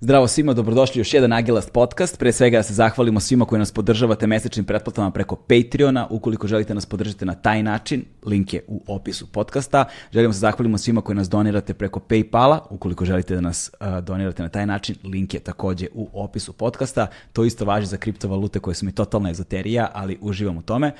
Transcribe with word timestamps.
Zdravo 0.00 0.28
svima, 0.28 0.52
dobrodošli 0.52 0.98
u 0.98 1.00
još 1.00 1.14
jedan 1.14 1.32
Agilast 1.32 1.72
podcast. 1.72 2.18
Pre 2.18 2.32
svega 2.32 2.62
se 2.62 2.74
zahvalimo 2.74 3.20
svima 3.20 3.44
koji 3.44 3.58
nas 3.58 3.72
podržavate 3.72 4.26
mesečnim 4.26 4.64
pretplatama 4.64 5.10
preko 5.10 5.36
Patreona. 5.36 6.06
Ukoliko 6.10 6.46
želite 6.46 6.74
nas 6.74 6.86
podržati 6.86 7.24
na 7.24 7.34
taj 7.34 7.62
način, 7.62 8.04
link 8.26 8.54
je 8.54 8.64
u 8.68 8.82
opisu 8.86 9.26
podcasta. 9.26 9.84
Želimo 10.12 10.32
se 10.32 10.38
zahvalimo 10.38 10.78
svima 10.78 11.00
koji 11.00 11.16
nas 11.16 11.28
donirate 11.28 11.74
preko 11.74 12.00
Paypala. 12.00 12.58
Ukoliko 12.70 13.04
želite 13.04 13.34
da 13.34 13.40
nas 13.40 13.70
donirate 14.02 14.42
na 14.42 14.48
taj 14.48 14.66
način, 14.66 14.96
link 15.04 15.34
je 15.34 15.40
takođe 15.40 15.86
u 15.94 16.08
opisu 16.12 16.52
podcasta. 16.52 17.06
To 17.32 17.44
isto 17.44 17.64
važi 17.64 17.86
za 17.86 17.96
kriptovalute 17.96 18.58
koje 18.58 18.74
su 18.74 18.86
mi 18.86 18.92
totalna 18.92 19.30
ezoterija, 19.30 19.90
ali 19.94 20.18
uživam 20.20 20.56
u 20.56 20.62
tome. 20.62 20.92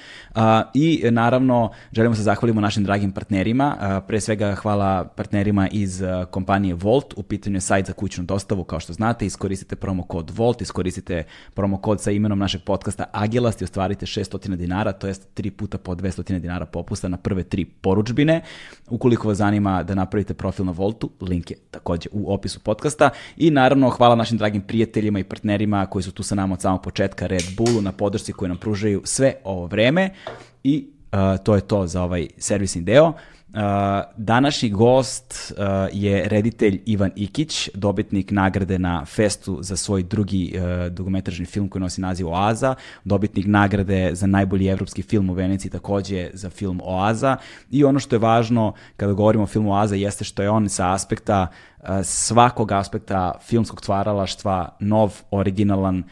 I 0.75 1.03
naravno, 1.11 1.71
želimo 1.93 2.15
se 2.15 2.23
zahvalimo 2.23 2.61
našim 2.61 2.85
dragim 2.85 3.13
partnerima. 3.13 4.03
Pre 4.07 4.21
svega 4.21 4.55
hvala 4.55 5.05
partnerima 5.05 5.69
iz 5.69 6.03
kompanije 6.31 6.75
Volt. 6.75 7.15
U 7.17 7.23
pitanju 7.23 7.57
je 7.57 7.61
sajt 7.61 7.87
za 7.87 7.93
kućnu 7.93 8.25
dostavu, 8.25 8.65
kao 8.65 8.81
znate, 8.93 9.27
iskoristite 9.27 9.77
promo 9.77 10.03
kod 10.03 10.31
VOLT, 10.31 10.63
iskoristite 10.63 11.25
promo 11.55 11.81
kod 11.81 12.01
sa 12.01 12.11
imenom 12.11 12.39
našeg 12.39 12.63
podcasta 12.63 13.05
Agilast 13.13 13.61
i 13.61 13.65
ostvarite 13.65 14.07
600 14.07 14.57
dinara, 14.57 14.93
to 14.93 15.07
jest 15.07 15.29
3 15.35 15.51
puta 15.51 15.79
po 15.79 15.95
200 15.95 16.39
dinara 16.39 16.67
popusta 16.67 17.09
na 17.09 17.17
prve 17.17 17.43
tri 17.43 17.65
poručbine. 17.65 18.43
Ukoliko 18.91 19.29
vas 19.29 19.39
zanima 19.39 19.83
da 19.83 19.95
napravite 19.95 20.35
profil 20.35 20.65
na 20.65 20.73
Voltu, 20.73 21.11
link 21.21 21.51
je 21.51 21.57
takođe 21.71 22.09
u 22.13 22.33
opisu 22.35 22.61
podcasta. 22.61 23.11
I 23.37 23.51
naravno, 23.51 23.91
hvala 23.91 24.15
našim 24.15 24.39
dragim 24.39 24.63
prijateljima 24.63 25.19
i 25.19 25.25
partnerima 25.25 25.87
koji 25.87 26.03
su 26.03 26.13
tu 26.13 26.23
sa 26.23 26.35
nama 26.35 26.55
od 26.55 26.61
samog 26.61 26.83
početka, 26.83 27.27
Red 27.27 27.45
Bullu, 27.57 27.83
na 27.83 27.93
podršci 27.93 28.33
koju 28.33 28.49
nam 28.49 28.57
pružaju 28.57 29.03
sve 29.05 29.35
ovo 29.45 29.67
vreme. 29.67 30.11
I 30.65 30.89
uh, 31.13 31.45
to 31.45 31.55
je 31.55 31.61
to 31.61 31.87
za 31.87 32.03
ovaj 32.03 32.29
servisni 32.39 32.83
deo. 32.83 33.13
Uh, 33.49 33.55
današnji 34.17 34.71
gost 34.71 35.53
uh, 35.57 35.65
je 35.93 36.29
reditelj 36.29 36.83
Ivan 36.87 37.11
Ikić, 37.17 37.69
dobitnik 37.75 38.31
nagrade 38.31 38.79
na 38.79 39.05
Festu 39.05 39.59
za 39.63 39.77
svoj 39.77 40.03
drugi 40.03 40.55
uh, 40.55 40.93
dokumentarni 40.93 41.47
film 41.47 41.69
koji 41.69 41.81
nosi 41.81 42.01
naziv 42.01 42.29
Oaza, 42.29 42.75
dobitnik 43.05 43.47
nagrade 43.47 44.11
za 44.15 44.27
najbolji 44.27 44.69
evropski 44.69 45.03
film 45.03 45.31
u 45.31 45.33
Veneciji 45.33 45.71
takođe 45.71 46.31
za 46.35 46.51
film 46.51 46.81
Oaza. 46.85 47.37
I 47.71 47.85
ono 47.85 47.99
što 47.99 48.17
je 48.17 48.21
važno 48.21 48.73
kada 48.97 49.13
govorimo 49.13 49.45
o 49.45 49.47
filmu 49.47 49.73
Oaza 49.73 49.95
jeste 49.95 50.25
što 50.25 50.43
je 50.43 50.51
on 50.51 50.69
sa 50.69 50.93
aspekta 50.93 51.47
uh, 51.81 51.89
svakog 52.05 52.73
aspekta 52.73 53.33
filmskog 53.43 53.81
stvaralaštva 53.81 54.77
nov, 54.81 55.21
originalan 55.31 56.03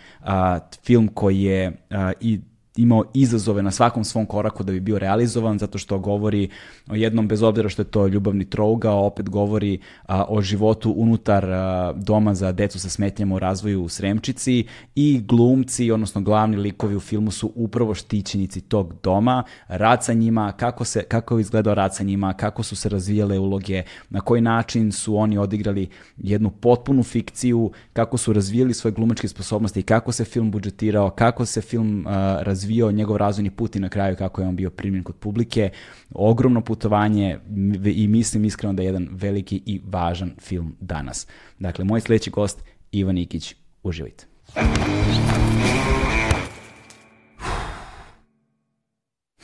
film 0.84 1.08
koji 1.08 1.42
je 1.42 1.72
i 2.20 2.41
imao 2.77 3.05
izazove 3.14 3.62
na 3.62 3.70
svakom 3.70 4.05
svom 4.05 4.27
koraku 4.27 4.62
da 4.62 4.72
bi 4.72 4.80
bio 4.80 4.98
realizovan, 4.98 5.58
zato 5.58 5.78
što 5.78 5.98
govori 5.98 6.48
o 6.88 6.94
jednom, 6.94 7.28
bez 7.28 7.42
obzira 7.42 7.69
što 7.69 7.82
je 7.82 7.86
to 7.86 8.06
ljubavni 8.06 8.44
trouga, 8.44 8.92
opet 8.92 9.30
govori 9.30 9.78
a, 10.06 10.24
o 10.28 10.42
životu 10.42 10.92
unutar 10.97 11.44
a, 11.44 11.92
doma 11.97 12.34
za 12.34 12.52
decu 12.52 12.80
sa 12.80 12.88
smetnjama 12.88 13.34
u 13.34 13.38
razvoju 13.38 13.82
u 13.82 13.88
Sremčici. 13.88 14.64
I 14.94 15.20
glumci, 15.28 15.91
odnosno 15.91 16.20
glavni 16.20 16.56
likovi 16.56 16.97
u 16.97 17.00
filmu 17.00 17.30
su 17.30 17.52
upravo 17.54 17.94
štićenici 17.94 18.60
tog 18.60 18.94
doma, 19.02 19.42
rad 19.69 20.04
sa 20.04 20.12
njima, 20.12 20.52
kako, 20.52 20.84
se, 20.84 21.02
kako 21.02 21.38
je 21.38 21.41
izgledao 21.41 21.74
rad 21.74 21.94
sa 21.94 22.04
njima, 22.04 22.32
kako 22.32 22.62
su 22.62 22.77
se 22.77 22.88
razvijale 22.88 23.38
uloge, 23.38 23.82
na 24.10 24.20
koji 24.20 24.41
način 24.41 24.92
su 24.92 25.16
oni 25.16 25.38
odigrali 25.38 25.88
jednu 26.16 26.50
potpunu 26.50 27.02
fikciju, 27.02 27.70
kako 27.92 28.16
su 28.16 28.32
razvijali 28.32 28.74
svoje 28.74 28.92
glumačke 28.92 29.28
sposobnosti 29.28 29.82
kako 29.82 30.12
se 30.12 30.24
film 30.24 30.50
budžetirao, 30.50 31.10
kako 31.10 31.47
se 31.47 31.60
film 31.60 32.06
a, 32.06 32.38
razvijao 32.42 32.66
razvijao 32.67 32.92
njegov 32.92 33.17
razvojni 33.17 33.50
put 33.50 33.77
i 33.77 33.81
na 33.81 33.89
kraju 33.89 34.17
kako 34.17 34.41
je 34.41 34.48
on 34.48 34.56
bio 34.56 34.70
primljen 34.70 35.05
kod 35.05 35.17
publike. 35.17 35.70
Ogromno 36.11 36.61
putovanje 36.61 37.39
i 37.84 38.09
mislim 38.09 38.45
iskreno 38.45 38.72
da 38.72 38.83
je 38.83 38.86
jedan 38.86 39.09
veliki 39.11 39.62
i 39.67 39.81
važan 39.84 40.34
film 40.41 40.77
danas. 40.81 41.27
Dakle, 41.59 41.84
moj 41.84 42.00
sledeći 42.00 42.31
gost, 42.31 42.64
Ivan 42.92 43.19
Ikić. 43.19 43.55
Uživajte. 43.83 44.27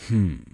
Hmm. 0.08 0.44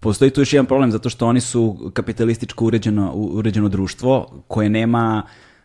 Postoji 0.00 0.30
tu 0.30 0.40
još 0.40 0.52
jedan 0.52 0.66
problem 0.66 0.90
zato 0.90 1.10
što 1.10 1.26
oni 1.26 1.40
su 1.40 1.90
kapitalističko 1.94 2.64
uređeno, 2.64 3.12
uređeno 3.14 3.68
društvo 3.68 4.42
koje 4.48 4.68
nema 4.68 5.22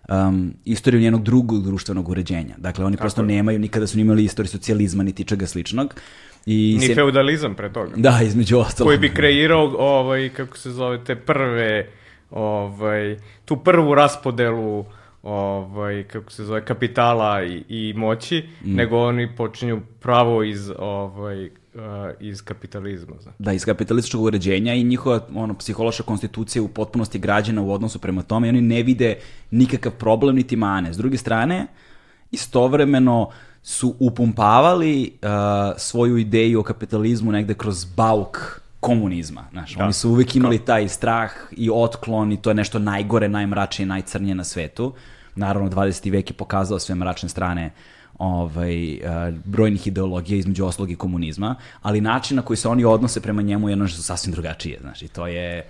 um, 0.10 0.54
istoriju 0.66 1.02
njenog 1.02 1.24
drugog 1.24 1.64
društvenog 1.64 2.10
uređenja. 2.10 2.56
Dakle, 2.58 2.86
oni 2.86 2.96
Kako 2.96 3.04
prosto 3.04 3.22
je? 3.22 3.28
nemaju, 3.28 3.60
nikada 3.60 3.88
su 3.88 4.00
imali 4.00 4.24
istoriju 4.24 4.50
socijalizma 4.50 5.04
niti 5.04 5.24
čega 5.24 5.48
sličnog. 5.48 5.96
I 6.46 6.78
Ni 6.80 6.88
se... 6.88 6.96
feudalizam 6.96 7.56
pre 7.56 7.74
toga. 7.74 7.92
Da, 7.96 8.20
između 8.24 8.58
ostalog. 8.58 8.88
Koji 8.88 8.98
bi 8.98 9.14
kreirao, 9.14 9.76
ovaj, 9.78 10.30
kako 10.30 10.58
se 10.58 10.72
zove, 10.72 11.04
te 11.04 11.16
prve, 11.16 11.90
ovaj, 12.32 13.18
tu 13.46 13.58
prvu 13.58 13.96
raspodelu 13.96 14.86
ovaj, 15.24 16.04
kako 16.04 16.32
se 16.32 16.44
zove, 16.44 16.66
kapitala 16.66 17.44
i, 17.44 17.64
i 17.70 17.94
moći, 17.94 18.44
mm. 18.66 18.76
nego 18.76 18.98
oni 18.98 19.36
počinju 19.36 19.82
pravo 20.00 20.44
iz 20.44 20.72
ovaj, 20.80 21.50
uh, 21.76 21.82
iz 22.20 22.42
kapitalizma. 22.42 23.16
Znači. 23.22 23.36
Da, 23.40 23.54
iz 23.54 23.66
kapitalističkog 23.66 24.24
uređenja 24.24 24.74
i 24.74 24.84
njihova 24.84 25.20
ono, 25.36 25.54
psihološka 25.54 26.04
konstitucija 26.04 26.64
u 26.64 26.68
potpunosti 26.68 27.20
građana 27.20 27.62
u 27.62 27.72
odnosu 27.72 28.00
prema 28.00 28.22
tome 28.22 28.48
i 28.48 28.50
oni 28.50 28.62
ne 28.62 28.84
vide 28.84 29.16
nikakav 29.52 29.92
problem 29.92 30.36
niti 30.36 30.56
mane. 30.56 30.94
S 30.94 30.98
druge 30.98 31.18
strane, 31.18 31.68
istovremeno 32.32 33.30
su 33.64 33.96
upumpavali 34.00 35.12
uh, 35.14 35.30
svoju 35.78 36.18
ideju 36.18 36.60
o 36.60 36.64
kapitalizmu 36.64 37.32
negde 37.32 37.54
kroz 37.54 37.86
bauk 37.86 38.62
komunizma. 38.80 39.48
Znaš, 39.52 39.76
da. 39.76 39.84
Oni 39.84 39.94
su 39.94 40.10
uvek 40.10 40.36
imali 40.36 40.60
taj 40.60 40.88
strah 40.88 41.32
i 41.52 41.70
otklon 41.74 42.32
i 42.32 42.42
to 42.42 42.50
je 42.50 42.54
nešto 42.54 42.80
najgore, 42.80 43.30
najmračnije, 43.30 43.88
najcrnije 43.88 44.36
na 44.36 44.44
svetu. 44.44 44.94
Naravno, 45.36 45.70
20. 45.70 46.12
vek 46.12 46.30
je 46.30 46.34
pokazao 46.34 46.80
sve 46.80 46.96
mračne 46.96 47.30
strane 47.30 47.66
uh, 47.66 47.95
ovaj, 48.20 49.00
brojnih 49.46 49.88
ideologija 49.88 50.38
između 50.38 50.66
oslog 50.66 50.92
i 50.92 50.96
komunizma, 50.96 51.56
ali 51.82 52.02
način 52.02 52.36
na 52.36 52.42
koji 52.42 52.58
se 52.58 52.68
oni 52.68 52.86
odnose 52.86 53.22
prema 53.22 53.42
njemu 53.42 53.70
je 53.70 53.76
nešto 53.76 54.02
sasvim 54.02 54.32
drugačije, 54.32 54.80
znaš, 54.82 55.02
i 55.02 55.08
to 55.08 55.28
je 55.28 55.68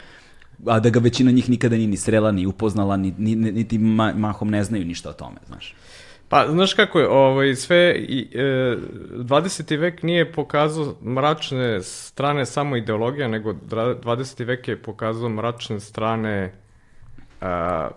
a 0.65 0.79
da 0.79 0.89
ga 0.89 0.99
većina 0.99 1.31
njih 1.31 1.49
nikada 1.49 1.75
nije 1.75 1.87
ni 1.87 1.97
srela, 1.97 2.31
ni 2.31 2.45
upoznala, 2.45 2.97
ni, 2.97 3.13
ni, 3.17 3.35
niti 3.35 3.77
ma, 3.77 4.13
mahom 4.15 4.49
ne 4.49 4.63
znaju 4.63 4.85
ništa 4.85 5.09
o 5.09 5.13
tome, 5.13 5.37
znaš. 5.47 5.75
Pa, 6.29 6.47
znaš 6.51 6.73
kako 6.73 6.99
je, 6.99 7.09
ovaj, 7.09 7.55
sve, 7.55 7.95
i, 7.97 8.29
e, 8.33 8.77
20. 9.11 9.79
vek 9.79 10.03
nije 10.03 10.31
pokazao 10.31 10.95
mračne 11.03 11.81
strane 11.81 12.45
samo 12.45 12.75
ideologija, 12.77 13.27
nego 13.27 13.53
20. 13.53 14.45
vek 14.45 14.67
je 14.67 14.81
pokazao 14.81 15.29
mračne 15.29 15.79
strane 15.79 16.53
a, 17.41 17.89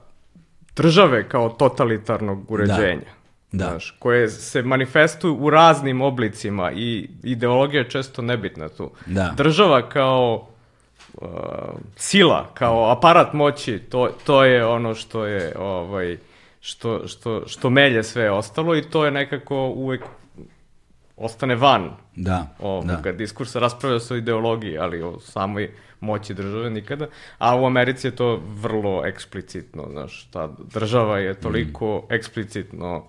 države 0.77 1.29
kao 1.29 1.49
totalitarnog 1.49 2.51
uređenja. 2.51 3.01
Da 3.01 3.18
da. 3.53 3.69
Znaš, 3.71 3.97
koje 3.99 4.29
se 4.29 4.63
manifestuju 4.63 5.37
u 5.37 5.51
raznim 5.51 6.01
oblicima 6.01 6.73
i 6.73 7.09
ideologija 7.23 7.83
je 7.83 7.91
često 7.91 8.23
nebitna 8.23 8.69
tu. 8.69 8.91
Da. 9.07 9.35
Država 9.37 9.89
kao 9.89 10.49
uh, 11.15 11.29
sila, 11.97 12.51
kao 12.55 12.91
aparat 12.91 13.33
moći, 13.33 13.79
to, 13.79 14.11
to 14.25 14.45
je 14.45 14.67
ono 14.67 14.95
što 14.95 15.25
je 15.27 15.55
ovaj, 15.59 16.17
što, 16.61 17.09
što, 17.09 17.43
što 17.47 17.71
melje 17.71 18.03
sve 18.03 18.31
ostalo 18.31 18.77
i 18.77 18.83
to 18.83 19.05
je 19.05 19.11
nekako 19.11 19.57
uvek 19.57 20.03
ostane 21.17 21.55
van 21.55 21.91
da, 22.17 22.47
ovoga 22.59 22.97
da. 23.03 23.13
diskursa, 23.13 23.59
raspravlja 23.59 24.01
se 24.01 24.15
o 24.15 24.17
ideologiji, 24.17 24.79
ali 24.79 25.03
o 25.03 25.21
samoj 25.21 25.71
moći 26.01 26.35
države 26.35 26.71
nikada, 26.71 27.07
a 27.39 27.57
u 27.57 27.67
Americi 27.67 28.07
je 28.07 28.17
to 28.17 28.43
vrlo 28.47 29.07
eksplicitno, 29.07 29.89
znaš, 29.91 30.29
ta 30.33 30.49
država 30.75 31.19
je 31.19 31.35
toliko 31.35 31.97
mm. 31.99 32.15
eksplicitno 32.15 33.05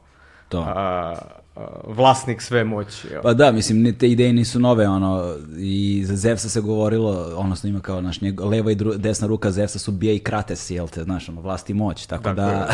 to. 0.49 0.59
A, 0.59 1.15
a, 1.55 1.65
vlasnik 1.87 2.41
sve 2.41 2.63
moći. 2.63 3.07
Jo. 3.13 3.21
Pa 3.23 3.33
da, 3.33 3.51
mislim, 3.51 3.95
te 3.97 4.09
ideje 4.09 4.33
nisu 4.33 4.59
nove, 4.59 4.87
ono, 4.87 5.35
i 5.57 6.03
za 6.05 6.15
Zevsa 6.15 6.49
se 6.49 6.61
govorilo, 6.61 7.11
odnosno 7.35 7.69
ima 7.69 7.79
kao, 7.79 8.01
naš, 8.01 8.21
njeg, 8.21 8.41
leva 8.41 8.71
i 8.71 8.75
dru, 8.75 8.93
desna 8.97 9.27
ruka 9.27 9.51
Zevsa 9.51 9.79
su 9.79 9.91
bija 9.91 10.13
i 10.13 10.19
krates, 10.19 10.71
jel 10.71 10.87
te, 10.87 11.03
znaš, 11.03 11.29
ono, 11.29 11.41
vlast 11.41 11.69
i 11.69 11.73
moć, 11.73 12.05
tako, 12.05 12.23
tako 12.23 12.35
da 12.35 12.69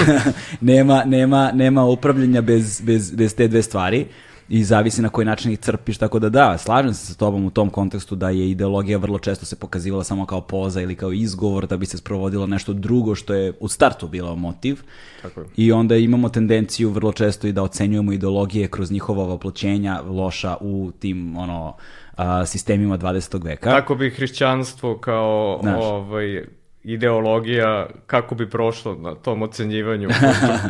nema, 0.60 1.04
nema, 1.04 1.52
nema 1.52 1.84
upravljanja 1.84 2.40
bez, 2.40 2.80
bez, 2.80 3.14
bez 3.14 3.34
te 3.34 3.48
dve 3.48 3.62
stvari 3.62 4.06
i 4.50 4.64
zavisi 4.64 5.02
na 5.02 5.08
koji 5.08 5.24
način 5.24 5.52
ih 5.52 5.58
crpiš, 5.58 5.98
tako 5.98 6.18
da 6.18 6.28
da, 6.28 6.58
slažem 6.58 6.94
se 6.94 7.06
sa 7.06 7.18
tobom 7.18 7.44
u 7.44 7.50
tom 7.50 7.70
kontekstu 7.70 8.16
da 8.16 8.30
je 8.30 8.50
ideologija 8.50 8.98
vrlo 8.98 9.18
često 9.18 9.46
se 9.46 9.56
pokazivala 9.56 10.04
samo 10.04 10.26
kao 10.26 10.40
poza 10.40 10.80
ili 10.80 10.94
kao 10.94 11.12
izgovor 11.12 11.66
da 11.66 11.76
bi 11.76 11.86
se 11.86 11.98
sprovodilo 11.98 12.46
nešto 12.46 12.72
drugo 12.72 13.14
što 13.14 13.34
je 13.34 13.52
u 13.60 13.68
startu 13.68 14.08
bilo 14.08 14.36
motiv. 14.36 14.82
Tako 15.22 15.40
je. 15.40 15.46
I 15.56 15.72
onda 15.72 15.96
imamo 15.96 16.28
tendenciju 16.28 16.90
vrlo 16.90 17.12
često 17.12 17.46
i 17.46 17.52
da 17.52 17.62
ocenjujemo 17.62 18.12
ideologije 18.12 18.68
kroz 18.68 18.90
njihova 18.90 19.24
voploćenja 19.24 20.00
loša 20.00 20.56
u 20.60 20.92
tim 20.98 21.36
ono 21.36 21.76
a, 22.16 22.46
sistemima 22.46 22.98
20. 22.98 23.44
veka. 23.44 23.70
Tako 23.70 23.94
bi 23.94 24.10
hrišćanstvo 24.10 24.98
kao 24.98 25.58
Znaš. 25.62 25.84
ovaj 25.84 26.44
ideologija 26.84 27.86
kako 28.06 28.34
bi 28.34 28.50
prošlo 28.50 28.94
na 28.94 29.14
tom 29.14 29.42
ocenjivanju, 29.42 30.08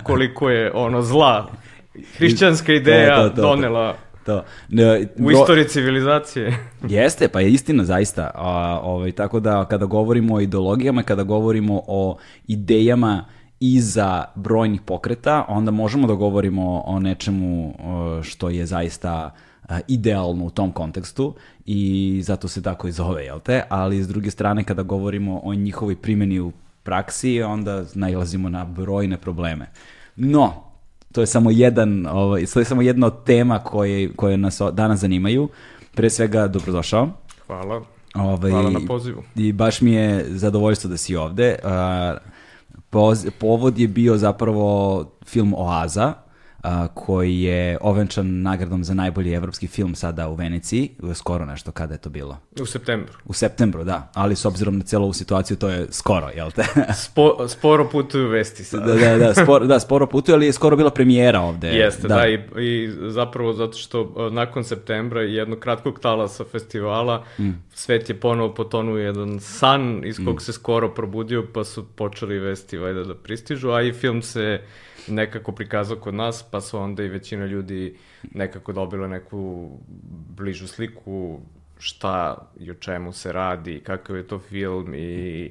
koliko 0.09 0.51
je 0.51 0.73
ono 0.75 1.03
zla 1.03 1.51
hrišćanska 2.17 2.73
ideja 2.73 3.17
To, 3.17 3.23
to, 3.23 3.29
to, 3.29 3.35
to. 3.37 3.43
donela 3.43 3.97
To. 4.27 4.45
Ne, 4.69 5.09
u 5.19 5.31
istoriji 5.31 5.69
civilizacije. 5.69 6.57
Jeste, 6.89 7.29
pa 7.29 7.41
je 7.41 7.51
istina 7.51 7.85
zaista. 7.85 8.31
A, 8.35 8.81
ovaj, 8.83 9.13
tako 9.13 9.41
da 9.41 9.65
kada 9.65 9.87
govorimo 9.87 10.35
o 10.35 10.41
ideologijama, 10.41 11.03
kada 11.03 11.23
govorimo 11.23 11.83
o 11.87 12.17
idejama 12.47 13.25
iza 13.61 14.25
brojnih 14.35 14.81
pokreta, 14.81 15.45
onda 15.49 15.71
možemo 15.71 16.07
da 16.07 16.15
govorimo 16.15 16.83
o 16.87 17.01
nečemu 17.01 17.75
što 18.23 18.49
je 18.49 18.67
zaista 18.67 19.31
idealno 19.89 20.45
u 20.45 20.51
tom 20.51 20.73
kontekstu 20.73 21.35
i 21.67 22.21
zato 22.25 22.49
se 22.49 22.63
tako 22.63 22.89
i 22.89 22.93
zove, 22.93 23.25
jel 23.25 23.41
te? 23.41 23.63
Ali 23.69 24.03
s 24.03 24.09
druge 24.09 24.31
strane, 24.31 24.65
kada 24.65 24.83
govorimo 24.83 25.41
o 25.45 25.55
njihovoj 25.55 25.97
primjeni 25.97 26.41
u 26.41 26.53
praksi, 26.83 27.43
onda 27.43 27.85
nailazimo 27.95 28.49
na 28.49 28.65
brojne 28.65 29.17
probleme. 29.17 29.67
No, 30.17 30.70
to 31.13 31.21
je 31.21 31.27
samo 31.27 31.51
jedan, 31.51 32.07
ovaj, 32.07 32.47
to 32.47 32.59
je 32.59 32.65
samo 32.65 32.83
jedna 32.83 33.07
od 33.07 33.25
tema 33.25 33.59
koje, 33.59 34.13
koje 34.17 34.37
nas 34.37 34.61
danas 34.73 35.01
zanimaju. 35.01 35.49
Pre 35.95 36.11
svega, 36.11 36.49
dobrodošao. 36.49 37.09
Hvala. 37.47 37.83
Ovaj, 38.15 38.51
Hvala 38.51 38.71
na 38.71 38.81
pozivu. 38.87 39.23
I 39.37 39.53
baš 39.53 39.81
mi 39.81 39.93
je 39.93 40.25
zadovoljstvo 40.29 40.91
da 40.91 40.97
si 40.97 41.17
ovde. 41.17 41.57
A, 41.65 42.17
poz, 42.91 43.27
povod 43.39 43.79
je 43.79 43.89
bio 43.89 44.17
zapravo 44.17 45.05
film 45.27 45.55
Oaza, 45.55 46.13
a, 46.63 46.89
koji 46.95 47.41
je 47.41 47.79
ovenčan 47.81 48.43
nagradom 48.43 48.85
za 48.85 48.95
najbolji 48.95 49.33
evropski 49.33 49.67
film 49.67 49.95
sada 49.95 50.29
u 50.29 50.35
Veneciji, 50.35 50.91
skoro 51.15 51.45
nešto 51.45 51.73
kada 51.73 51.95
je 51.95 51.99
to 51.99 52.11
bilo. 52.11 52.39
U 52.61 52.67
septembru. 52.67 53.13
U 53.25 53.33
septembru, 53.33 53.85
da, 53.85 54.11
ali 54.15 54.37
s 54.37 54.45
obzirom 54.45 54.79
na 54.79 54.85
celu 54.85 55.05
ovu 55.05 55.13
situaciju 55.13 55.57
to 55.57 55.69
je 55.69 55.87
skoro, 55.91 56.29
jel 56.29 56.51
te? 56.51 56.65
Spo, 57.05 57.49
sporo 57.49 57.89
putuju 57.89 58.29
vesti 58.29 58.65
sad. 58.65 58.87
da, 58.87 58.95
da, 58.95 59.19
da, 59.19 59.35
sporo, 59.35 59.67
da, 59.67 59.81
sporo 59.81 60.07
putuje, 60.07 60.35
ali 60.35 60.47
je 60.47 60.53
skoro 60.53 60.77
bila 60.77 60.91
premijera 60.91 61.41
ovde. 61.41 61.69
Jeste, 61.69 62.09
da, 62.09 62.29
i, 62.29 62.39
i 62.59 62.91
zapravo 63.09 63.53
zato 63.53 63.79
što 63.79 64.03
uh, 64.03 64.33
nakon 64.33 64.65
septembra 64.65 65.25
i 65.25 65.35
jednog 65.35 65.59
kratkog 65.59 66.01
talasa 66.01 66.45
festivala 66.45 67.25
Mm. 67.39 67.51
svet 67.75 68.09
je 68.09 68.21
ponovo 68.21 68.55
potonuo 68.55 68.97
jedan 68.97 69.41
san 69.41 70.05
iz 70.05 70.17
kog 70.25 70.43
se 70.43 70.53
skoro 70.53 70.95
probudio 70.95 71.47
pa 71.53 71.65
su 71.65 71.87
počeli 71.87 72.39
vesti 72.39 72.79
valjda 72.79 73.05
da 73.05 73.15
pristižu, 73.15 73.71
a 73.71 73.83
i 73.83 73.93
film 73.93 74.23
se 74.23 74.61
nekako 75.11 75.53
prikazao 75.53 75.97
kod 75.97 76.15
nas 76.15 76.43
pa 76.51 76.61
su 76.61 76.79
onda 76.79 77.03
i 77.03 77.09
većina 77.09 77.47
ljudi 77.47 77.97
nekako 78.35 78.73
dobila 78.73 79.09
neku 79.09 79.71
bližu 80.37 80.69
sliku 80.69 81.41
šta 81.79 82.37
i 82.59 82.71
o 82.71 82.75
čemu 82.75 83.13
se 83.13 83.33
radi, 83.33 83.81
kakav 83.85 84.17
je 84.17 84.27
to 84.27 84.39
film 84.39 84.95
i 84.95 85.51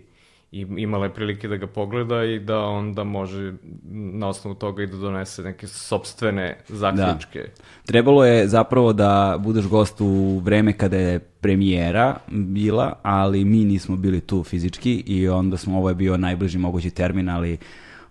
i 0.52 0.66
imala 0.78 1.06
je 1.06 1.14
prilike 1.14 1.48
da 1.48 1.58
ga 1.58 1.68
pogleda 1.68 2.24
i 2.24 2.40
da 2.40 2.60
onda 2.60 3.04
može 3.04 3.54
na 3.92 4.28
osnovu 4.28 4.56
toga 4.56 4.84
i 4.84 4.88
da 4.88 4.98
donese 4.98 5.44
neke 5.44 5.68
sobstvene 5.68 6.58
zaključke. 6.68 7.46
Trebalo 7.86 8.26
je 8.26 8.48
zapravo 8.48 8.94
da 8.94 9.38
budeš 9.40 9.66
gost 9.66 10.02
u 10.02 10.40
vreme 10.40 10.74
kada 10.74 10.98
je 10.98 11.20
premijera 11.20 12.16
bila, 12.28 12.94
ali 13.04 13.46
mi 13.46 13.66
nismo 13.66 13.96
bili 13.96 14.22
tu 14.22 14.44
fizički 14.44 15.04
i 15.08 15.30
onda 15.30 15.58
smo, 15.58 15.78
ovo 15.78 15.90
je 15.90 15.96
bio 15.96 16.18
najbliži 16.18 16.58
mogući 16.58 16.90
termin, 16.90 17.30
ali 17.30 17.58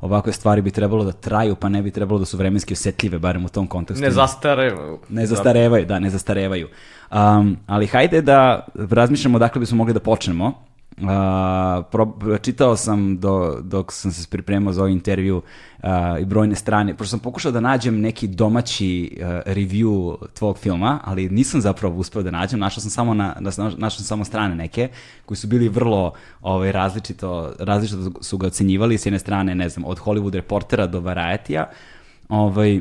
ovakve 0.01 0.33
stvari 0.33 0.63
bi 0.63 0.71
trebalo 0.71 1.05
da 1.05 1.13
traju, 1.13 1.55
pa 1.55 1.69
ne 1.69 1.83
bi 1.83 1.91
trebalo 1.91 2.19
da 2.19 2.25
su 2.25 2.37
vremenski 2.37 2.73
osetljive, 2.73 3.19
barem 3.19 3.45
u 3.45 3.49
tom 3.49 3.67
kontekstu. 3.67 4.05
Ne 4.05 4.11
zastare. 4.11 4.77
Ne 5.09 5.27
zastarevaju, 5.27 5.87
da, 5.87 5.99
ne 5.99 6.11
zastarevaju. 6.11 6.69
Um, 7.11 7.57
ali 7.67 7.87
hajde 7.87 8.23
da 8.23 8.67
razmišljamo 8.75 9.39
dakle 9.39 9.61
bismo 9.61 9.77
mogli 9.77 9.93
da 9.93 10.01
počnemo. 10.01 10.68
Uh, 11.01 11.85
pro, 11.91 12.13
čitao 12.43 12.77
sam 12.77 13.19
do, 13.19 13.59
dok 13.63 13.93
sam 13.93 14.13
se 14.13 14.29
pripremao 14.31 14.73
za 14.73 14.81
ovaj 14.81 14.93
intervju 14.93 15.37
uh, 15.37 15.89
i 16.21 16.25
brojne 16.25 16.55
strane, 16.55 16.97
pošto 16.97 17.11
sam 17.11 17.19
pokušao 17.19 17.53
da 17.53 17.61
nađem 17.61 18.01
neki 18.01 18.29
domaći 18.29 19.17
uh, 19.17 19.27
review 19.27 20.17
tvog 20.35 20.59
filma, 20.59 21.01
ali 21.05 21.29
nisam 21.29 21.61
zapravo 21.61 21.97
uspeo 21.97 22.23
da 22.23 22.31
nađem, 22.31 22.61
našao 22.61 22.81
sam 22.81 22.91
samo, 22.91 23.15
na, 23.15 23.37
našao 23.77 23.91
sam 23.91 24.05
samo 24.05 24.25
strane 24.25 24.55
neke, 24.55 24.89
koji 25.27 25.39
su 25.39 25.47
bili 25.47 25.69
vrlo 25.69 26.13
ovaj, 26.43 26.73
različito, 26.73 27.53
različito 27.59 28.11
su 28.21 28.39
ga 28.39 28.47
ocenjivali, 28.47 28.99
s 28.99 29.07
jedne 29.07 29.19
strane, 29.19 29.55
ne 29.55 29.69
znam, 29.69 29.85
od 29.85 29.99
Hollywood 29.99 30.35
Reportera 30.35 30.87
do 30.87 31.01
Variety-a, 31.01 31.71
ovaj, 32.29 32.81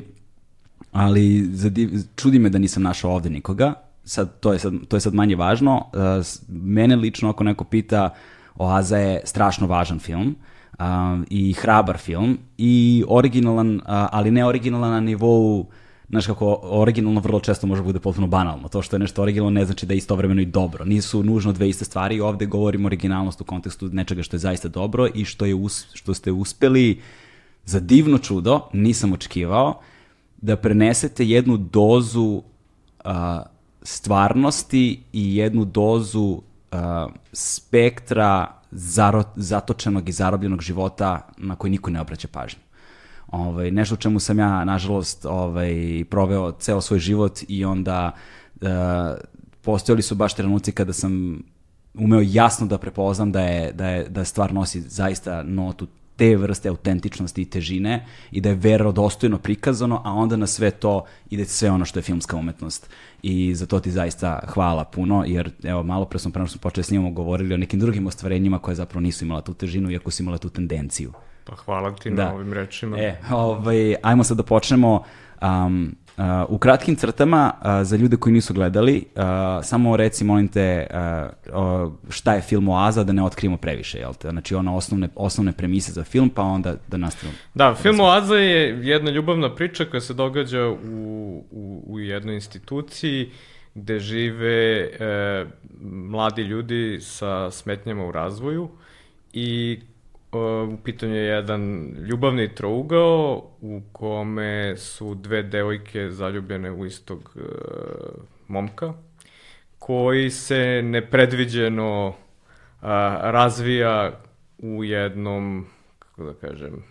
ali 0.92 1.50
zadiv, 1.54 1.90
čudi 2.16 2.40
me 2.40 2.50
da 2.50 2.58
nisam 2.58 2.84
našao 2.84 3.12
ovde 3.12 3.30
nikoga. 3.30 3.87
Sad, 4.08 4.40
to, 4.40 4.54
je 4.54 4.60
sad, 4.60 4.74
to 4.88 4.96
je 4.96 5.02
sad 5.02 5.14
manje 5.14 5.36
važno. 5.36 5.76
Uh, 5.94 6.26
mene 6.48 6.96
lično, 6.96 7.30
ako 7.30 7.44
neko 7.44 7.64
pita, 7.64 8.10
Oaza 8.56 8.98
je 8.98 9.22
strašno 9.26 9.68
važan 9.68 10.00
film 10.00 10.36
uh, 10.80 10.86
i 11.30 11.54
hrabar 11.54 11.98
film 11.98 12.38
i 12.58 13.04
originalan, 13.08 13.76
uh, 13.76 13.82
ali 13.88 14.32
ne 14.32 14.46
originalan 14.46 14.92
na 14.92 15.00
nivou 15.00 15.68
Znaš 16.10 16.28
kako, 16.28 16.60
originalno 16.64 17.20
vrlo 17.20 17.40
često 17.40 17.68
može 17.68 17.84
bude 17.84 18.00
potpuno 18.00 18.28
banalno. 18.28 18.68
To 18.68 18.82
što 18.82 18.96
je 18.96 19.00
nešto 19.00 19.22
originalno 19.22 19.60
ne 19.60 19.66
znači 19.66 19.86
da 19.86 19.94
je 19.94 19.98
istovremeno 19.98 20.42
i 20.42 20.46
dobro. 20.46 20.86
Nisu 20.86 21.24
nužno 21.24 21.54
dve 21.54 21.70
iste 21.70 21.86
stvari 21.86 22.16
i 22.16 22.22
ovde 22.22 22.46
govorimo 22.46 22.86
originalnost 22.86 23.42
u 23.42 23.44
kontekstu 23.44 23.90
nečega 23.92 24.24
što 24.24 24.36
je 24.36 24.40
zaista 24.40 24.68
dobro 24.68 25.08
i 25.14 25.26
što, 25.26 25.46
je 25.46 25.56
us, 25.56 25.86
što 25.94 26.14
ste 26.14 26.32
uspeli 26.32 27.02
za 27.66 27.80
divno 27.80 28.18
čudo, 28.18 28.62
nisam 28.74 29.14
očekivao, 29.14 29.80
da 30.38 30.56
prenesete 30.56 31.26
jednu 31.26 31.58
dozu 31.58 32.42
a, 33.04 33.44
stvarnosti 33.88 35.04
i 35.14 35.36
jednu 35.36 35.66
dozu 35.66 36.42
a, 36.72 37.08
spektra 37.34 38.48
zaro, 38.72 39.24
zatočenog 39.36 40.10
i 40.10 40.12
zarobljenog 40.12 40.62
života 40.62 41.28
na 41.38 41.56
koji 41.56 41.72
niko 41.72 41.92
ne 41.92 42.02
obraća 42.02 42.28
pažnju. 42.32 42.60
Ovaj, 43.28 43.72
nešto 43.72 43.96
u 43.96 43.98
čemu 43.98 44.20
sam 44.20 44.40
ja, 44.40 44.66
nažalost, 44.66 45.26
ovaj, 45.26 46.06
proveo 46.10 46.52
ceo 46.52 46.82
svoj 46.82 47.00
život 47.00 47.40
i 47.48 47.66
onda 47.66 48.12
uh, 48.62 48.68
postojali 49.62 50.02
su 50.02 50.16
baš 50.16 50.34
trenuci 50.34 50.72
kada 50.72 50.94
sam 50.94 51.40
umeo 51.94 52.22
jasno 52.24 52.68
da 52.68 52.78
prepoznam 52.78 53.32
da 53.32 53.42
je, 53.42 53.72
da 53.72 53.88
je 53.88 54.10
da 54.10 54.26
stvar 54.26 54.54
nosi 54.54 54.82
zaista 54.82 55.44
notu 55.44 55.88
te 56.18 56.36
vrste 56.36 56.70
autentičnosti 56.70 57.42
i 57.42 57.46
težine 57.46 58.06
i 58.32 58.42
da 58.42 58.50
je 58.50 58.56
verodostojno 58.56 59.38
prikazano, 59.38 60.02
a 60.06 60.14
onda 60.14 60.38
na 60.38 60.48
sve 60.48 60.72
to 60.72 61.06
ide 61.30 61.46
sve 61.46 61.72
ono 61.72 61.86
što 61.86 62.00
je 62.00 62.04
filmska 62.04 62.38
umetnost. 62.38 62.90
I 63.22 63.56
za 63.56 63.66
to 63.66 63.80
ti 63.80 63.92
zaista 63.92 64.40
hvala 64.48 64.84
puno, 64.84 65.24
jer 65.28 65.52
evo, 65.64 65.84
malo 65.84 66.06
pre 66.06 66.20
smo, 66.20 66.32
pre 66.32 66.40
nego 66.40 66.48
što 66.48 66.58
smo 66.58 66.62
počeli 66.62 66.84
snimamo, 66.84 67.12
govorili 67.12 67.54
o 67.54 67.58
nekim 67.58 67.80
drugim 67.80 68.08
ostvarenjima 68.08 68.60
koje 68.60 68.76
zapravo 68.76 69.02
nisu 69.02 69.26
imala 69.26 69.42
tu 69.42 69.54
težinu, 69.54 69.92
iako 69.92 70.12
su 70.12 70.24
imala 70.24 70.38
tu 70.38 70.50
tendenciju. 70.50 71.14
Pa 71.50 71.56
hvala 71.56 71.96
ti 71.96 72.10
Da. 72.10 72.26
na 72.26 72.34
ovim 72.34 72.54
rečima. 72.54 72.98
E, 72.98 73.16
ovaj, 73.32 73.96
ajmo 74.04 74.24
sad 74.24 74.38
da 74.38 74.44
počnemo. 74.44 75.04
Um, 75.42 75.96
uh, 76.18 76.24
u 76.50 76.58
kratkim 76.58 76.96
crtama, 76.96 77.54
uh, 77.62 77.68
za 77.84 77.96
ljude 77.96 78.18
koji 78.18 78.34
nisu 78.34 78.54
gledali, 78.54 79.06
uh, 79.16 79.22
samo 79.64 79.98
reci, 79.98 80.24
molim 80.24 80.48
te, 80.48 80.88
uh, 81.54 81.94
šta 82.10 82.34
je 82.34 82.42
film 82.42 82.70
Oaza, 82.70 83.04
da 83.04 83.14
ne 83.14 83.24
otkrijemo 83.24 83.58
previše, 83.58 83.98
jel 83.98 84.14
te? 84.14 84.30
Znači, 84.30 84.56
ono 84.56 84.76
osnovne, 84.76 85.10
osnovne 85.16 85.52
premise 85.52 85.92
za 85.92 86.04
film, 86.04 86.30
pa 86.30 86.42
onda 86.42 86.76
da 86.88 86.98
nastavimo. 86.98 87.38
Da, 87.54 87.76
film 87.76 88.00
Oaza 88.00 88.36
je 88.36 88.88
jedna 88.88 89.12
ljubavna 89.12 89.56
priča 89.56 89.86
koja 89.86 90.02
se 90.02 90.14
događa 90.14 90.68
u, 90.68 90.76
u, 91.52 91.84
u 91.88 92.00
jednoj 92.00 92.36
instituciji 92.36 93.32
gde 93.78 94.00
žive 94.00 94.80
e, 94.80 95.46
mladi 95.82 96.42
ljudi 96.42 97.00
sa 97.02 97.52
smetnjama 97.52 98.06
u 98.06 98.12
razvoju 98.12 98.70
i 99.34 99.80
u 100.32 100.78
pitanju 100.84 101.16
je 101.16 101.26
jedan 101.26 101.92
ljubavni 102.10 102.56
trougao 102.56 103.44
u 103.62 103.82
kome 103.92 104.78
su 104.78 105.16
dve 105.16 105.44
devojke 105.44 106.10
zaljubljene 106.12 106.72
u 106.72 106.86
istog 106.86 107.36
e, 107.36 107.42
momka 108.48 108.94
koji 109.80 110.30
se 110.30 110.82
nepredviđeno 110.84 112.14
a, 112.82 113.20
razvija 113.24 114.20
u 114.58 114.84
jednom, 114.84 115.66
kako 116.00 116.24
da 116.24 116.34
kažem, 116.34 116.84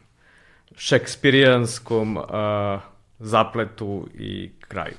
šekspirijanskom 0.76 2.18
a, 2.18 2.80
zapletu 3.18 4.08
i 4.14 4.50
kraju. 4.68 4.94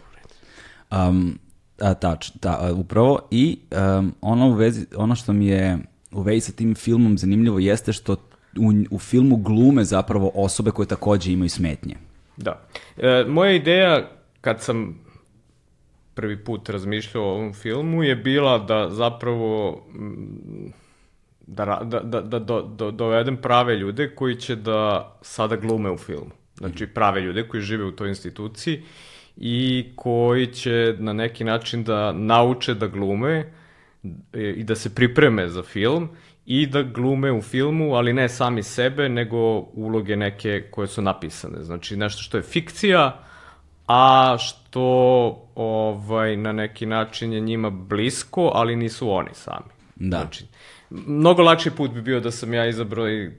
Um, 0.92 1.40
a, 1.80 1.94
tač, 1.94 2.32
ta, 2.40 2.72
upravo. 2.76 3.20
I 3.32 3.60
um, 3.72 4.16
ono, 4.22 4.48
u 4.48 4.54
vezi, 4.54 4.86
ono 4.96 5.16
što 5.16 5.34
mi 5.34 5.48
je 5.48 5.78
u 6.12 6.22
vezi 6.22 6.42
sa 6.42 6.52
tim 6.52 6.76
filmom 6.76 7.18
zanimljivo 7.18 7.60
jeste 7.60 7.94
što 7.94 8.16
u, 8.60 8.96
u 8.96 9.00
filmu 9.00 9.38
glume 9.38 9.84
zapravo 9.84 10.32
osobe 10.36 10.72
koje 10.72 10.88
takođe 10.88 11.32
imaju 11.32 11.50
smetnje. 11.50 11.96
Da. 12.38 12.68
E, 12.98 13.26
moja 13.28 13.52
ideja, 13.52 14.10
kad 14.42 14.62
sam 14.62 15.00
prvi 16.14 16.44
put 16.44 16.70
razmišljao 16.70 17.24
o 17.24 17.34
ovom 17.34 17.54
filmu, 17.54 18.04
je 18.04 18.16
bila 18.16 18.58
da 18.58 18.90
zapravo 18.90 19.72
mm, 19.94 20.72
da, 21.48 21.82
da, 21.84 22.00
da, 22.00 22.22
da 22.22 22.40
do, 22.40 22.62
do, 22.62 22.92
dovedem 22.92 23.38
prave 23.38 23.76
ljude 23.76 24.16
koji 24.16 24.36
će 24.36 24.56
da 24.56 25.12
sada 25.22 25.56
glume 25.56 25.92
u 25.92 25.98
filmu. 25.98 26.32
Znači 26.58 26.88
prave 26.88 27.22
ljude 27.22 27.48
koji 27.48 27.62
žive 27.62 27.86
u 27.86 27.92
toj 27.92 28.10
instituciji 28.10 28.84
i 29.38 29.86
koji 29.96 30.48
će 30.48 30.96
na 31.00 31.14
neki 31.14 31.44
način 31.44 31.84
da 31.84 32.12
nauče 32.12 32.74
da 32.74 32.88
glume 32.88 33.54
e, 34.34 34.54
i 34.58 34.64
da 34.64 34.76
se 34.76 34.96
pripreme 34.96 35.48
za 35.50 35.64
film 35.64 36.10
i 36.48 36.66
da 36.68 36.84
glume 36.84 37.32
u 37.32 37.42
filmu, 37.42 37.94
ali 37.96 38.14
ne 38.14 38.30
sami 38.30 38.64
sebe, 38.64 39.10
nego 39.10 39.38
uloge 39.60 40.16
neke 40.16 40.64
koje 40.72 40.88
su 40.88 41.02
napisane. 41.02 41.64
Znači 41.64 41.98
nešto 41.98 42.22
što 42.22 42.38
je 42.38 42.44
fikcija, 42.44 43.20
a 43.88 44.36
što 44.40 44.82
ovaj, 45.56 46.38
na 46.38 46.52
neki 46.52 46.86
način 46.86 47.34
je 47.34 47.40
njima 47.40 47.70
blisko, 47.70 48.52
ali 48.54 48.76
nisu 48.76 49.10
oni 49.10 49.30
sami. 49.34 49.72
Da. 49.96 50.18
Znači, 50.18 50.46
mnogo 50.90 51.42
lakši 51.42 51.72
put 51.72 51.92
bi 51.92 52.02
bio 52.02 52.20
da 52.20 52.32
sam 52.32 52.54
ja 52.54 52.68
izabrao 52.68 53.10
i 53.10 53.32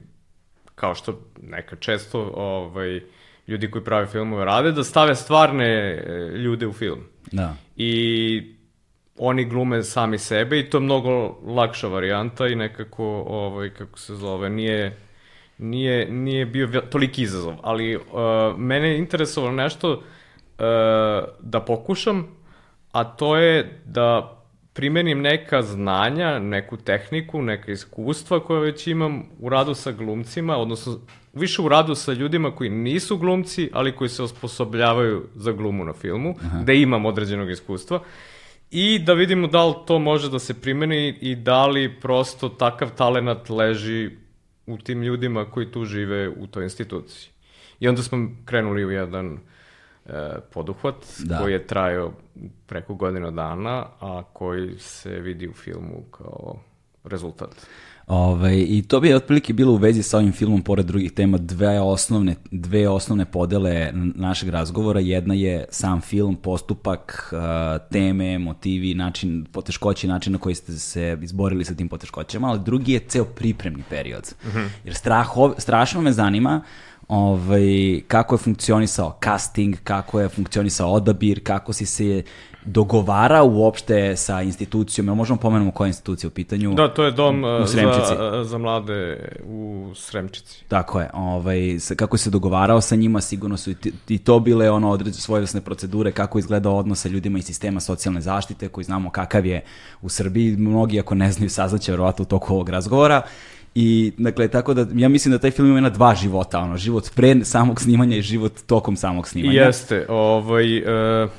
kao 0.75 0.95
što 0.95 1.19
neka 1.41 1.75
često 1.75 2.31
ovaj, 2.35 3.01
ljudi 3.47 3.71
koji 3.71 3.83
prave 3.83 4.07
filmove 4.07 4.45
rade, 4.45 4.71
da 4.71 4.83
stave 4.83 5.15
stvarne 5.15 5.65
e, 5.65 6.31
ljude 6.37 6.67
u 6.67 6.73
film. 6.73 6.99
Da. 7.31 7.55
I 7.75 8.58
oni 9.19 9.45
glume 9.45 9.83
sami 9.83 10.17
sebe 10.17 10.59
i 10.59 10.69
to 10.69 10.77
je 10.77 10.81
mnogo 10.81 11.37
lakša 11.45 11.87
varijanta 11.87 12.47
i 12.47 12.55
nekako, 12.55 13.05
ovaj, 13.27 13.69
kako 13.69 13.99
se 13.99 14.15
zove, 14.15 14.49
nije, 14.49 14.97
nije, 15.57 16.11
nije 16.11 16.45
bio 16.45 16.67
toliki 16.89 17.21
izazov. 17.21 17.55
Ali 17.61 17.95
uh, 17.95 18.03
mene 18.57 18.89
je 18.89 18.97
interesovalo 18.97 19.53
nešto 19.53 19.91
uh, 19.91 19.99
da 21.39 21.59
pokušam, 21.67 22.27
a 22.91 23.03
to 23.03 23.37
je 23.37 23.81
da 23.85 24.35
primenim 24.73 25.21
neka 25.21 25.61
znanja, 25.61 26.39
neku 26.39 26.77
tehniku, 26.77 27.41
neka 27.41 27.71
iskustva 27.71 28.39
koje 28.39 28.61
već 28.61 28.87
imam 28.87 29.23
u 29.39 29.49
radu 29.49 29.73
sa 29.73 29.91
glumcima, 29.91 30.57
odnosno 30.57 30.99
više 31.33 31.61
u 31.61 31.69
radu 31.69 31.95
sa 31.95 32.13
ljudima 32.13 32.55
koji 32.55 32.69
nisu 32.69 33.17
glumci, 33.17 33.69
ali 33.73 33.95
koji 33.95 34.09
se 34.09 34.23
osposobljavaju 34.23 35.23
za 35.35 35.51
glumu 35.51 35.85
na 35.85 35.93
filmu, 35.93 36.35
Aha. 36.45 36.63
da 36.63 36.73
imam 36.73 37.05
određenog 37.05 37.51
iskustva 37.51 37.99
i 38.71 38.99
da 38.99 39.13
vidimo 39.13 39.47
da 39.47 39.65
li 39.65 39.73
to 39.85 39.99
može 39.99 40.29
da 40.29 40.39
se 40.39 40.61
primeni 40.61 41.17
i 41.21 41.35
da 41.35 41.65
li 41.65 41.99
prosto 42.01 42.49
takav 42.49 42.89
talenat 42.95 43.49
leži 43.49 44.09
u 44.65 44.77
tim 44.77 45.03
ljudima 45.03 45.45
koji 45.45 45.71
tu 45.71 45.85
žive 45.85 46.29
u 46.29 46.47
toj 46.47 46.63
instituciji. 46.63 47.29
I 47.79 47.87
onda 47.87 48.03
smo 48.03 48.29
krenuli 48.45 48.85
u 48.85 48.91
jedan 48.91 49.37
e, 50.05 50.11
poduhvat 50.53 50.95
da. 51.19 51.37
koji 51.37 51.53
je 51.53 51.67
trajao 51.67 52.13
preko 52.67 52.93
godina 52.93 53.31
dana, 53.31 53.85
a 53.99 54.23
koji 54.33 54.77
se 54.77 55.19
vidi 55.19 55.47
u 55.47 55.53
filmu 55.53 56.03
kao 56.11 56.59
rezultat. 57.03 57.67
Ove, 58.09 58.33
ovaj, 58.33 58.65
I 58.67 58.81
to 58.81 58.99
bi 58.99 59.13
otprilike 59.13 59.53
bilo 59.53 59.73
u 59.73 59.75
vezi 59.75 60.03
sa 60.03 60.17
ovim 60.17 60.31
filmom, 60.31 60.61
pored 60.61 60.85
drugih 60.85 61.11
tema, 61.11 61.37
dve 61.37 61.79
osnovne, 61.79 62.35
dve 62.51 62.89
osnovne 62.89 63.25
podele 63.25 63.91
našeg 63.93 64.49
razgovora. 64.49 64.99
Jedna 64.99 65.33
je 65.33 65.65
sam 65.69 66.01
film, 66.01 66.35
postupak, 66.35 67.33
uh, 67.33 67.39
teme, 67.91 68.39
motivi, 68.39 68.93
način, 68.93 69.45
poteškoće, 69.51 70.07
način 70.07 70.33
na 70.33 70.39
koji 70.39 70.55
ste 70.55 70.73
se 70.73 71.17
izborili 71.21 71.65
sa 71.65 71.75
tim 71.75 71.89
poteškoćama, 71.89 72.47
ali 72.47 72.59
drugi 72.59 72.93
je 72.93 72.99
ceo 72.99 73.25
pripremni 73.25 73.83
period. 73.89 74.33
Mm 74.43 74.47
-hmm. 74.47 74.67
Jer 74.85 74.95
straho, 74.95 75.53
strašno 75.57 76.01
me 76.01 76.11
zanima 76.11 76.61
ovaj, 77.07 78.01
kako 78.07 78.35
je 78.35 78.39
funkcionisao 78.39 79.19
casting, 79.23 79.75
kako 79.83 80.19
je 80.19 80.29
funkcionisao 80.29 80.91
odabir, 80.91 81.43
kako 81.43 81.73
si 81.73 81.85
se 81.85 82.23
dogovara 82.71 83.43
uopšte 83.43 84.15
sa 84.15 84.41
institucijom, 84.41 85.07
jel 85.07 85.15
možemo 85.15 85.39
pomenemo 85.39 85.71
koja 85.71 85.85
je 85.85 85.89
institucija 85.89 86.27
u 86.27 86.31
pitanju? 86.31 86.73
Da, 86.73 86.87
to 86.87 87.03
je 87.03 87.11
dom 87.11 87.43
u 87.43 87.65
za, 87.65 88.43
za 88.43 88.57
mlade 88.57 89.29
u 89.45 89.91
Sremčici. 89.95 90.63
Tako 90.67 90.99
je, 90.99 91.09
ovaj, 91.13 91.77
kako 91.95 92.17
se 92.17 92.29
dogovarao 92.29 92.81
sa 92.81 92.95
njima, 92.95 93.21
sigurno 93.21 93.57
su 93.57 93.71
i, 93.71 93.75
i 94.07 94.17
to 94.17 94.39
bile 94.39 94.71
ono 94.71 94.89
određene 94.89 95.21
svojevrsne 95.21 95.61
procedure, 95.61 96.11
kako 96.11 96.39
izgleda 96.39 96.69
odnos 96.69 97.01
sa 97.01 97.09
ljudima 97.09 97.39
iz 97.39 97.45
sistema 97.45 97.79
socijalne 97.79 98.21
zaštite, 98.21 98.67
koji 98.67 98.83
znamo 98.83 99.09
kakav 99.09 99.45
je 99.45 99.63
u 100.01 100.09
Srbiji, 100.09 100.57
mnogi 100.57 100.99
ako 100.99 101.15
ne 101.15 101.31
znaju 101.31 101.49
saznaće 101.49 101.91
verovatno 101.91 102.23
u 102.23 102.25
toku 102.25 102.53
ovog 102.53 102.69
razgovora. 102.69 103.21
I, 103.75 104.11
dakle, 104.17 104.47
tako 104.47 104.73
da, 104.73 104.85
ja 104.93 105.09
mislim 105.09 105.31
da 105.31 105.37
taj 105.37 105.51
film 105.51 105.77
ima 105.77 105.89
dva 105.89 106.15
života, 106.15 106.59
ono, 106.59 106.77
život 106.77 107.09
pre 107.15 107.45
samog 107.45 107.81
snimanja 107.81 108.17
i 108.17 108.21
život 108.21 108.53
tokom 108.65 108.95
samog 108.95 109.27
snimanja. 109.27 109.61
Jeste, 109.61 110.05
ovaj, 110.09 110.81
uh 111.23 111.29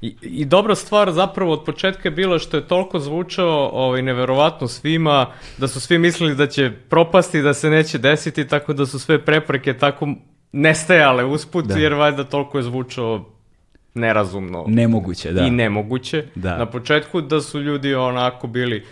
I, 0.00 0.16
I 0.22 0.44
dobra 0.44 0.74
stvar 0.74 1.12
zapravo 1.12 1.52
od 1.52 1.64
početka 1.64 2.08
je 2.08 2.10
bilo 2.10 2.38
što 2.38 2.56
je 2.56 2.68
toliko 2.68 2.98
zvučao 2.98 3.70
ovaj, 3.72 4.02
neverovatno 4.02 4.68
svima, 4.68 5.26
da 5.58 5.68
su 5.68 5.80
svi 5.80 5.98
mislili 5.98 6.34
da 6.34 6.46
će 6.46 6.72
propasti, 6.88 7.42
da 7.42 7.54
se 7.54 7.70
neće 7.70 7.98
desiti, 7.98 8.48
tako 8.48 8.72
da 8.72 8.86
su 8.86 8.98
sve 8.98 9.24
prepreke 9.24 9.74
tako 9.74 10.08
nestajale 10.52 11.24
usput, 11.24 11.64
da. 11.64 11.78
jer 11.78 11.94
valjda 11.94 12.24
toliko 12.24 12.58
je 12.58 12.62
zvučao 12.62 13.24
nerazumno. 13.94 14.64
Nemoguće, 14.68 15.32
da. 15.32 15.46
I 15.46 15.50
nemoguće. 15.50 16.24
Da. 16.34 16.58
Na 16.58 16.66
početku 16.66 17.20
da 17.20 17.40
su 17.40 17.60
ljudi 17.60 17.94
onako 17.94 18.46
bili, 18.46 18.84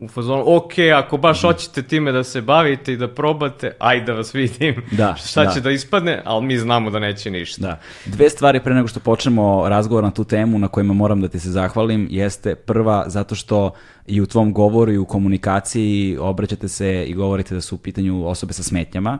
u 0.00 0.08
fazonu, 0.08 0.44
ok, 0.46 0.72
ako 0.96 1.16
baš 1.16 1.42
mm. 1.42 1.46
hoćete 1.46 1.82
time 1.82 2.12
da 2.12 2.24
se 2.24 2.40
bavite 2.40 2.92
i 2.92 2.96
da 2.96 3.08
probate, 3.08 3.72
ajde 3.78 4.06
da 4.06 4.12
vas 4.12 4.34
vidim 4.34 4.82
da, 4.90 5.14
šta 5.28 5.44
da. 5.44 5.50
će 5.50 5.60
da 5.60 5.70
ispadne, 5.70 6.22
ali 6.24 6.46
mi 6.46 6.58
znamo 6.58 6.90
da 6.90 6.98
neće 6.98 7.30
ništa. 7.30 7.62
Da. 7.62 7.80
Dve 8.06 8.30
stvari 8.30 8.60
pre 8.60 8.74
nego 8.74 8.88
što 8.88 9.00
počnemo 9.00 9.68
razgovor 9.68 10.04
na 10.04 10.10
tu 10.10 10.24
temu 10.24 10.58
na 10.58 10.68
kojima 10.68 10.94
moram 10.94 11.20
da 11.20 11.28
ti 11.28 11.40
se 11.40 11.50
zahvalim, 11.50 12.08
jeste 12.10 12.54
prva 12.54 13.04
zato 13.06 13.34
što 13.34 13.70
i 14.06 14.20
u 14.20 14.26
tvom 14.26 14.52
govoru 14.52 14.92
i 14.92 14.98
u 14.98 15.04
komunikaciji 15.04 16.16
obraćate 16.20 16.68
se 16.68 17.04
i 17.04 17.14
govorite 17.14 17.54
da 17.54 17.60
su 17.60 17.74
u 17.74 17.78
pitanju 17.78 18.26
osobe 18.26 18.52
sa 18.52 18.62
smetnjama 18.62 19.18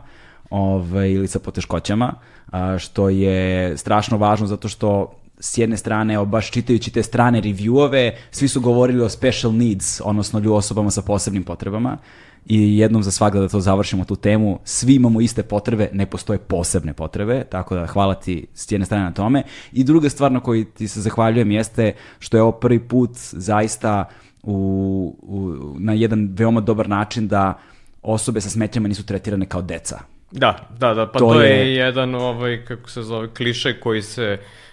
ovaj, 0.49 1.11
ili 1.11 1.27
sa 1.27 1.39
poteškoćama, 1.39 2.13
a, 2.51 2.77
što 2.77 3.09
je 3.09 3.77
strašno 3.77 4.17
važno 4.17 4.47
zato 4.47 4.67
što 4.67 5.13
s 5.39 5.57
jedne 5.57 5.77
strane, 5.77 6.13
evo, 6.13 6.25
baš 6.25 6.51
čitajući 6.51 6.91
te 6.91 7.03
strane 7.03 7.41
reviewove, 7.41 8.11
svi 8.31 8.47
su 8.47 8.61
govorili 8.61 9.03
o 9.03 9.09
special 9.09 9.53
needs, 9.53 10.01
odnosno 10.03 10.39
lju 10.39 10.53
osobama 10.53 10.91
sa 10.91 11.01
posebnim 11.01 11.43
potrebama 11.43 11.97
i 12.45 12.77
jednom 12.77 13.03
za 13.03 13.11
svakda 13.11 13.39
da 13.39 13.47
to 13.47 13.59
završimo 13.59 14.05
tu 14.05 14.15
temu, 14.15 14.59
svi 14.63 14.95
imamo 14.95 15.21
iste 15.21 15.43
potrebe, 15.43 15.89
ne 15.93 16.05
postoje 16.05 16.39
posebne 16.39 16.93
potrebe, 16.93 17.43
tako 17.43 17.75
da 17.75 17.85
hvala 17.85 18.15
ti 18.15 18.47
s 18.53 18.71
jedne 18.71 18.85
strane 18.85 19.03
na 19.03 19.11
tome. 19.11 19.43
I 19.71 19.83
druga 19.83 20.09
stvar 20.09 20.31
na 20.31 20.39
koju 20.39 20.65
ti 20.65 20.87
se 20.87 21.01
zahvaljujem 21.01 21.51
jeste 21.51 21.93
što 22.19 22.37
je 22.37 22.41
ovo 22.41 22.51
prvi 22.51 22.79
put 22.79 23.11
zaista 23.31 24.09
u, 24.43 25.15
u, 25.21 25.55
na 25.79 25.93
jedan 25.93 26.29
veoma 26.33 26.61
dobar 26.61 26.89
način 26.89 27.27
da 27.27 27.59
osobe 28.01 28.41
sa 28.41 28.49
smetnjama 28.49 28.87
nisu 28.87 29.05
tretirane 29.05 29.45
kao 29.45 29.61
deca. 29.61 29.99
Da, 30.31 30.69
da, 30.79 30.93
da, 30.93 31.11
pa 31.11 31.19
to, 31.19 31.25
to 31.25 31.41
je... 31.41 31.49
je 31.49 31.75
jedan 31.75 32.15
ovaj, 32.15 32.65
kako 32.65 32.89
se 32.89 33.01
zove, 33.01 33.33
kliše 33.33 33.79
koji 33.79 34.01
se 34.01 34.37
uh, 34.41 34.66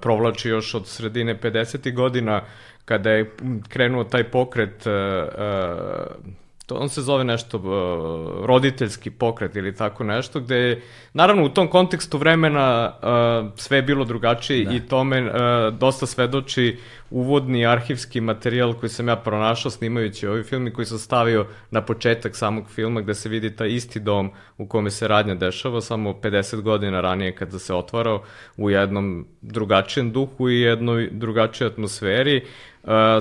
provlači 0.00 0.48
još 0.48 0.74
od 0.74 0.86
sredine 0.86 1.38
50. 1.40 1.94
godina 1.94 2.42
kada 2.84 3.10
je 3.10 3.30
krenuo 3.68 4.04
taj 4.04 4.24
pokret 4.24 4.86
uh, 4.86 4.92
uh, 4.92 6.41
to 6.72 6.78
on 6.78 6.88
se 6.88 7.02
zove 7.02 7.24
nešto 7.24 7.58
uh, 7.58 8.46
roditeljski 8.46 9.10
pokret 9.10 9.56
ili 9.56 9.76
tako 9.76 10.04
nešto, 10.04 10.40
gde 10.40 10.56
je, 10.56 10.82
naravno 11.12 11.44
u 11.44 11.48
tom 11.48 11.68
kontekstu 11.68 12.18
vremena 12.18 12.92
uh, 12.92 13.50
sve 13.56 13.78
je 13.78 13.82
bilo 13.82 14.04
drugačije 14.04 14.64
da. 14.64 14.72
i 14.72 14.80
tome 14.80 15.22
uh, 15.22 15.30
dosta 15.78 16.06
svedoči 16.06 16.78
uvodni 17.10 17.66
arhivski 17.66 18.20
materijal 18.20 18.74
koji 18.74 18.90
sam 18.90 19.08
ja 19.08 19.16
pronašao 19.16 19.70
snimajući 19.70 20.26
ovaj 20.26 20.42
film 20.42 20.66
i 20.66 20.72
koji 20.72 20.86
sam 20.86 20.98
stavio 20.98 21.46
na 21.70 21.82
početak 21.82 22.36
samog 22.36 22.70
filma 22.70 23.00
gde 23.00 23.14
se 23.14 23.28
vidi 23.28 23.56
taj 23.56 23.68
isti 23.68 24.00
dom 24.00 24.30
u 24.58 24.66
kome 24.66 24.90
se 24.90 25.08
radnja 25.08 25.34
dešava 25.34 25.80
samo 25.80 26.10
50 26.12 26.60
godina 26.60 27.00
ranije 27.00 27.34
kada 27.34 27.58
se 27.58 27.74
otvarao 27.74 28.22
u 28.56 28.70
jednom 28.70 29.26
drugačijem 29.40 30.12
duhu 30.12 30.50
i 30.50 30.60
jednoj 30.60 31.08
drugačijoj 31.12 31.70
atmosferi 31.70 32.36
uh, 32.36 32.71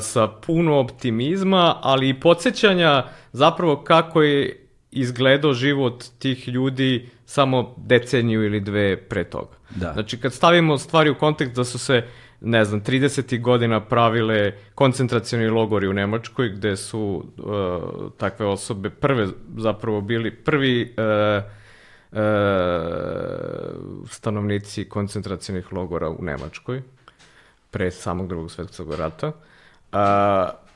sa 0.01 0.27
puno 0.27 0.79
optimizma, 0.79 1.75
ali 1.81 2.09
i 2.09 2.19
podsjećanja 2.19 3.03
zapravo 3.31 3.83
kako 3.83 4.21
je 4.21 4.67
izgledao 4.91 5.53
život 5.53 6.03
tih 6.19 6.47
ljudi 6.47 7.09
samo 7.25 7.75
deceniju 7.77 8.45
ili 8.45 8.59
dve 8.59 8.97
pre 8.97 9.23
toga. 9.23 9.55
Da. 9.75 9.93
Znači, 9.93 10.17
kad 10.17 10.33
stavimo 10.33 10.77
stvari 10.77 11.09
u 11.09 11.15
kontekst 11.15 11.55
da 11.55 11.63
su 11.63 11.79
se 11.79 12.03
ne 12.41 12.65
znam, 12.65 12.81
30. 12.81 13.41
godina 13.41 13.79
pravile 13.79 14.53
koncentracioni 14.75 15.47
logori 15.47 15.87
u 15.87 15.93
Nemačkoj, 15.93 16.49
gde 16.49 16.77
su 16.77 17.23
uh, 17.37 18.11
takve 18.17 18.45
osobe 18.45 18.89
prve 18.89 19.27
zapravo 19.57 20.01
bili 20.01 20.35
prvi 20.35 20.95
uh, 20.97 21.43
uh, 22.11 22.19
stanovnici 24.09 24.89
koncentracionih 24.89 25.73
logora 25.73 26.09
u 26.09 26.17
Nemačkoj, 26.21 26.81
pre 27.71 27.91
samog 27.91 28.27
drugog 28.27 28.51
svetskog 28.51 28.93
rata. 28.93 29.27
Uh, 29.27 29.33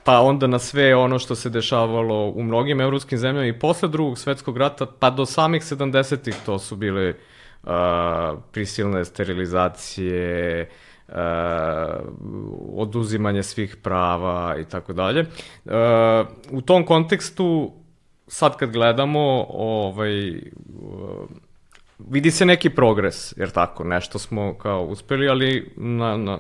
pa 0.03 0.19
onda 0.21 0.47
na 0.47 0.59
sve 0.59 0.95
ono 0.95 1.19
što 1.19 1.35
se 1.35 1.49
dešavalo 1.49 2.29
u 2.29 2.43
mnogim 2.43 2.81
evropskim 2.81 3.17
zemljama 3.17 3.47
i 3.47 3.59
posle 3.59 3.89
drugog 3.89 4.17
svetskog 4.17 4.57
rata, 4.57 4.85
pa 4.99 5.09
do 5.09 5.25
samih 5.25 5.61
70-ih 5.61 6.35
to 6.45 6.59
su 6.59 6.75
bile 6.75 7.13
uh, 7.63 7.69
prisilne 8.51 9.05
sterilizacije, 9.05 10.69
uh, 11.07 11.15
oduzimanje 12.75 13.43
svih 13.43 13.75
prava 13.75 14.55
i 14.59 14.65
tako 14.65 14.93
dalje. 14.93 15.25
U 16.51 16.61
tom 16.61 16.85
kontekstu, 16.85 17.73
sad 18.27 18.57
kad 18.57 18.71
gledamo, 18.71 19.45
ovaj, 19.49 20.29
uh, 20.29 20.35
vidi 22.09 22.31
se 22.31 22.45
neki 22.45 22.69
progres, 22.69 23.33
jer 23.37 23.49
tako, 23.49 23.83
nešto 23.83 24.19
smo 24.19 24.53
kao 24.53 24.85
uspeli, 24.85 25.29
ali 25.29 25.71
na, 25.75 26.17
na, 26.17 26.39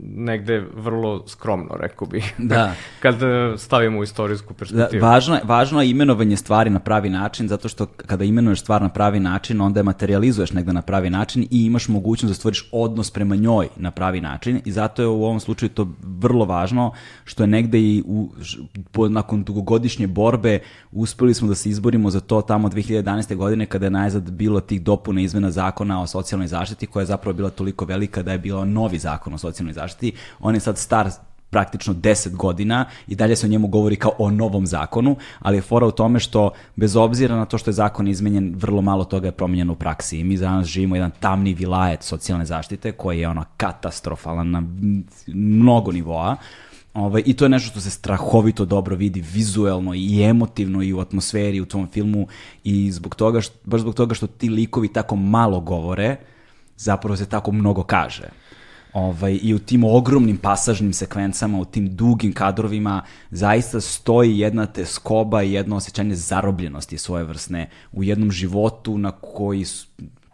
negde 0.00 0.64
vrlo 0.74 1.28
skromno, 1.28 1.76
rekao 1.80 2.08
bih. 2.08 2.34
Da. 2.38 2.74
Kad 3.02 3.22
e, 3.22 3.58
stavimo 3.58 3.98
u 3.98 4.02
istorijsku 4.02 4.54
perspektivu. 4.54 5.00
Da, 5.00 5.06
važno, 5.06 5.34
je, 5.34 5.40
važno 5.44 5.82
je 5.82 5.90
imenovanje 5.90 6.36
stvari 6.36 6.70
na 6.70 6.78
pravi 6.78 7.10
način, 7.10 7.48
zato 7.48 7.68
što 7.68 7.86
kada 7.86 8.24
imenuješ 8.24 8.60
stvar 8.60 8.82
na 8.82 8.88
pravi 8.88 9.20
način, 9.20 9.60
onda 9.60 9.80
je 9.80 9.84
materializuješ 9.84 10.52
negde 10.52 10.72
na 10.72 10.82
pravi 10.82 11.10
način 11.10 11.46
i 11.50 11.64
imaš 11.64 11.88
mogućnost 11.88 12.30
da 12.30 12.34
stvoriš 12.34 12.68
odnos 12.72 13.10
prema 13.10 13.36
njoj 13.36 13.68
na 13.76 13.90
pravi 13.90 14.20
način 14.20 14.60
i 14.64 14.72
zato 14.72 15.02
je 15.02 15.08
u 15.08 15.24
ovom 15.24 15.40
slučaju 15.40 15.70
to 15.70 15.88
vrlo 16.02 16.44
važno, 16.44 16.92
što 17.24 17.42
je 17.42 17.46
negde 17.46 17.80
i 17.80 18.02
u, 18.06 18.28
po, 18.92 19.08
nakon 19.08 19.44
dugogodišnje 19.44 20.06
borbe 20.06 20.58
uspeli 20.92 21.34
smo 21.34 21.48
da 21.48 21.54
se 21.54 21.68
izborimo 21.68 22.10
za 22.10 22.20
to 22.20 22.42
tamo 22.42 22.68
2011. 22.68 23.36
godine 23.36 23.66
kada 23.66 23.86
je 23.86 23.90
najzad 23.90 24.30
bilo 24.30 24.60
tih 24.60 24.82
dopuna 25.06 25.20
izmena 25.20 25.50
zakona 25.50 26.02
o 26.02 26.06
socijalnoj 26.06 26.48
zaštiti 26.48 26.86
koja 26.86 27.02
je 27.02 27.06
zapravo 27.06 27.36
bila 27.36 27.50
toliko 27.50 27.84
velika 27.84 28.22
da 28.22 28.32
je 28.32 28.38
bilo 28.38 28.64
novi 28.64 28.98
zakon 28.98 29.34
o 29.34 29.38
socijalnoj 29.38 29.72
zaštiti. 29.72 30.12
On 30.40 30.54
je 30.54 30.60
sad 30.60 30.78
star 30.78 31.10
praktično 31.50 31.94
10 31.94 32.36
godina 32.36 32.86
i 33.06 33.14
dalje 33.14 33.36
se 33.36 33.46
o 33.46 33.48
njemu 33.48 33.68
govori 33.68 33.96
kao 33.96 34.12
o 34.18 34.30
novom 34.30 34.66
zakonu, 34.66 35.16
ali 35.38 35.56
je 35.56 35.62
fora 35.62 35.86
u 35.86 35.90
tome 35.90 36.20
što 36.20 36.50
bez 36.76 36.96
obzira 36.96 37.36
na 37.36 37.44
to 37.44 37.58
što 37.58 37.70
je 37.70 37.74
zakon 37.74 38.08
izmenjen, 38.08 38.54
vrlo 38.56 38.82
malo 38.82 39.04
toga 39.04 39.28
je 39.28 39.32
promenjeno 39.32 39.72
u 39.72 39.76
praksi 39.76 40.18
i 40.18 40.24
mi 40.24 40.36
danas 40.36 40.66
živimo 40.66 40.96
jedan 40.96 41.10
tamni 41.20 41.54
vilajet 41.54 42.02
socijalne 42.02 42.44
zaštite 42.44 42.92
koji 42.92 43.20
je 43.20 43.28
ono 43.28 43.44
katastrofalan 43.56 44.50
na 44.50 44.62
mnogo 45.26 45.92
nivoa 45.92 46.36
Ovaj, 46.96 47.22
I 47.26 47.34
to 47.34 47.44
je 47.44 47.48
nešto 47.48 47.70
što 47.70 47.80
se 47.80 47.90
strahovito 47.90 48.64
dobro 48.64 48.96
vidi 48.96 49.24
vizuelno 49.32 49.94
i 49.94 50.22
emotivno 50.22 50.82
i 50.82 50.92
u 50.92 51.00
atmosferi 51.00 51.60
u 51.60 51.66
tom 51.66 51.88
filmu 51.92 52.26
i 52.64 52.92
zbog 52.92 53.14
toga 53.14 53.40
što, 53.40 53.54
baš 53.64 53.80
zbog 53.80 53.94
toga 53.94 54.14
što 54.14 54.26
ti 54.26 54.48
likovi 54.48 54.88
tako 54.88 55.16
malo 55.16 55.60
govore, 55.60 56.16
zapravo 56.76 57.16
se 57.16 57.26
tako 57.26 57.52
mnogo 57.52 57.82
kaže. 57.82 58.28
Ovaj, 58.92 59.38
I 59.42 59.54
u 59.54 59.58
tim 59.58 59.84
ogromnim 59.84 60.36
pasažnim 60.36 60.92
sekvencama, 60.92 61.60
u 61.60 61.64
tim 61.64 61.96
dugim 61.96 62.32
kadrovima, 62.32 63.02
zaista 63.30 63.80
stoji 63.80 64.38
jedna 64.38 64.66
teskoba 64.66 65.42
i 65.42 65.52
jedno 65.52 65.76
osjećanje 65.76 66.14
zarobljenosti 66.14 66.98
svojevrsne 66.98 67.70
u 67.92 68.04
jednom 68.04 68.30
životu 68.30 68.98
na 68.98 69.10
koji 69.10 69.64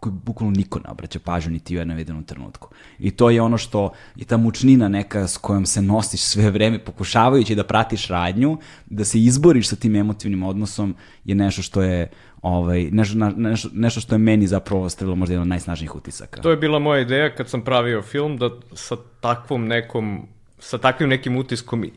koji 0.03 0.13
bukvalno 0.25 0.55
niko 0.57 0.79
ne 0.79 0.89
obraća 0.89 1.19
pažnju 1.19 1.51
niti 1.51 1.75
u 1.75 1.79
jednom 1.79 1.97
jedinom 1.97 2.23
trenutku. 2.23 2.69
I 2.99 3.11
to 3.11 3.29
je 3.29 3.41
ono 3.41 3.57
što 3.57 3.91
je 4.15 4.25
ta 4.25 4.37
mučnina 4.37 4.87
neka 4.87 5.27
s 5.27 5.37
kojom 5.37 5.65
se 5.65 5.81
nosiš 5.81 6.21
sve 6.21 6.51
vreme 6.51 6.79
pokušavajući 6.79 7.55
da 7.55 7.63
pratiš 7.63 8.07
radnju, 8.07 8.57
da 8.85 9.05
se 9.05 9.19
izboriš 9.19 9.69
sa 9.69 9.75
tim 9.75 9.95
emotivnim 9.95 10.43
odnosom 10.43 10.95
je 11.25 11.35
nešto 11.35 11.61
što 11.61 11.81
je 11.81 12.09
ovaj, 12.41 12.89
nešto, 12.91 13.15
nešto, 13.17 13.69
nešto 13.73 14.01
što 14.01 14.15
je 14.15 14.19
meni 14.19 14.47
zapravo 14.47 14.83
ostavilo 14.83 15.15
možda 15.15 15.33
jedan 15.33 15.41
od 15.41 15.47
najsnažnijih 15.47 15.95
utisaka. 15.95 16.41
To 16.41 16.51
je 16.51 16.57
bila 16.57 16.79
moja 16.79 17.01
ideja 17.01 17.35
kad 17.35 17.49
sam 17.49 17.61
pravio 17.61 18.01
film, 18.01 18.37
da 18.37 18.49
sa 18.73 18.95
takvom 19.21 19.67
nekom 19.67 20.27
sa 20.63 20.77
takvim 20.77 21.09
nekim 21.09 21.37
utiskom 21.37 21.83
e, 21.83 21.89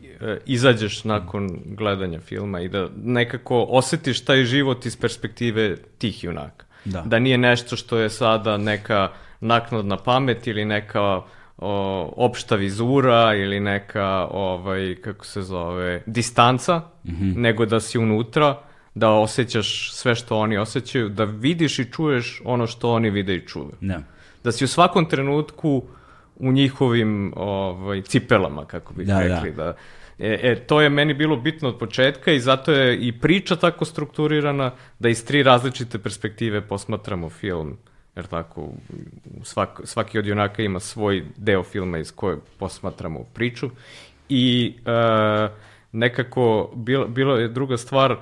izađeš 0.45 1.03
nakon 1.03 1.49
gledanja 1.65 2.19
filma 2.19 2.61
i 2.61 2.69
da 2.69 2.89
nekako 3.03 3.65
osetiš 3.69 4.25
taj 4.25 4.43
život 4.43 4.85
iz 4.85 4.97
perspektive 4.97 5.77
tih 5.97 6.23
junaka. 6.23 6.66
Da. 6.91 7.01
da 7.01 7.19
nije 7.19 7.37
nešto 7.37 7.75
što 7.75 7.97
je 7.97 8.09
sada 8.09 8.57
neka 8.57 9.09
naknadna 9.39 9.97
pamet 9.97 10.47
ili 10.47 10.65
neka 10.65 11.01
o, 11.57 12.13
opšta 12.17 12.55
vizura 12.55 13.35
ili 13.35 13.59
neka 13.59 14.27
ovaj 14.31 14.95
kako 14.95 15.25
se 15.25 15.41
zove 15.41 16.03
distanca 16.05 16.81
mm 17.03 17.11
-hmm. 17.11 17.37
nego 17.37 17.65
da 17.65 17.79
si 17.79 17.97
unutra 17.97 18.61
da 18.95 19.09
osjećaš 19.09 19.91
sve 19.93 20.15
što 20.15 20.37
oni 20.37 20.57
osjećaju 20.57 21.09
da 21.09 21.23
vidiš 21.23 21.79
i 21.79 21.91
čuješ 21.91 22.41
ono 22.45 22.67
što 22.67 22.91
oni 22.91 23.09
vide 23.09 23.35
i 23.35 23.47
čuju 23.47 23.71
da. 23.81 23.99
da 24.43 24.51
si 24.51 24.63
u 24.63 24.67
svakom 24.67 25.05
trenutku 25.05 25.83
u 26.35 26.51
njihovim 26.51 27.33
ovaj 27.35 28.01
cipelama 28.01 28.65
kako 28.65 28.93
bih 28.93 29.07
da, 29.07 29.19
rekli 29.19 29.51
da, 29.51 29.63
da 29.63 29.75
E, 30.19 30.39
e, 30.43 30.55
to 30.55 30.81
je 30.81 30.89
meni 30.89 31.13
bilo 31.13 31.35
bitno 31.35 31.69
od 31.69 31.77
početka 31.77 32.31
i 32.31 32.39
zato 32.39 32.71
je 32.71 32.97
i 32.97 33.11
priča 33.11 33.55
tako 33.55 33.85
strukturirana 33.85 34.71
da 34.99 35.09
iz 35.09 35.25
tri 35.25 35.43
različite 35.43 35.99
perspektive 35.99 36.61
posmatramo 36.61 37.29
film. 37.29 37.77
Jer 38.15 38.25
tako, 38.25 38.69
svak, 39.43 39.81
svaki 39.83 40.19
od 40.19 40.27
junaka 40.27 40.63
ima 40.63 40.79
svoj 40.79 41.23
deo 41.37 41.63
filma 41.63 41.97
iz 41.97 42.11
koje 42.11 42.37
posmatramo 42.59 43.23
priču. 43.33 43.69
I 44.29 44.75
e, 44.85 45.47
nekako, 45.91 46.71
bilo, 46.75 47.07
bilo 47.07 47.35
je 47.37 47.47
druga 47.47 47.77
stvar, 47.77 48.11
uh, 48.11 48.17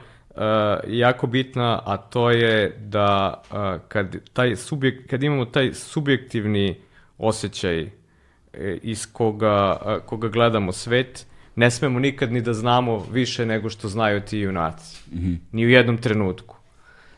jako 0.88 1.28
bitna, 1.28 1.82
a 1.86 1.98
to 1.98 2.32
je 2.32 2.78
da 2.80 3.42
uh, 3.52 3.82
kad, 3.88 4.16
taj 4.34 4.56
subjek, 4.56 5.10
kad 5.10 5.24
imamo 5.24 5.46
taj 5.46 5.74
subjektivni 5.74 6.76
osjećaj 7.18 7.84
uh, 7.84 7.90
iz 8.82 9.14
koga, 9.14 9.78
uh, 9.86 10.06
koga 10.06 10.28
gledamo 10.28 10.72
svet, 10.72 11.28
ne 11.56 11.72
smemo 11.72 12.00
nikad 12.00 12.32
ni 12.32 12.42
da 12.42 12.54
znamo 12.54 13.06
više 13.12 13.46
nego 13.46 13.70
što 13.70 13.88
znaju 13.88 14.22
ti 14.22 14.38
junaci. 14.38 15.02
Mm 15.12 15.18
-hmm. 15.18 15.38
Ni 15.52 15.66
u 15.66 15.70
jednom 15.70 15.98
trenutku. 15.98 16.56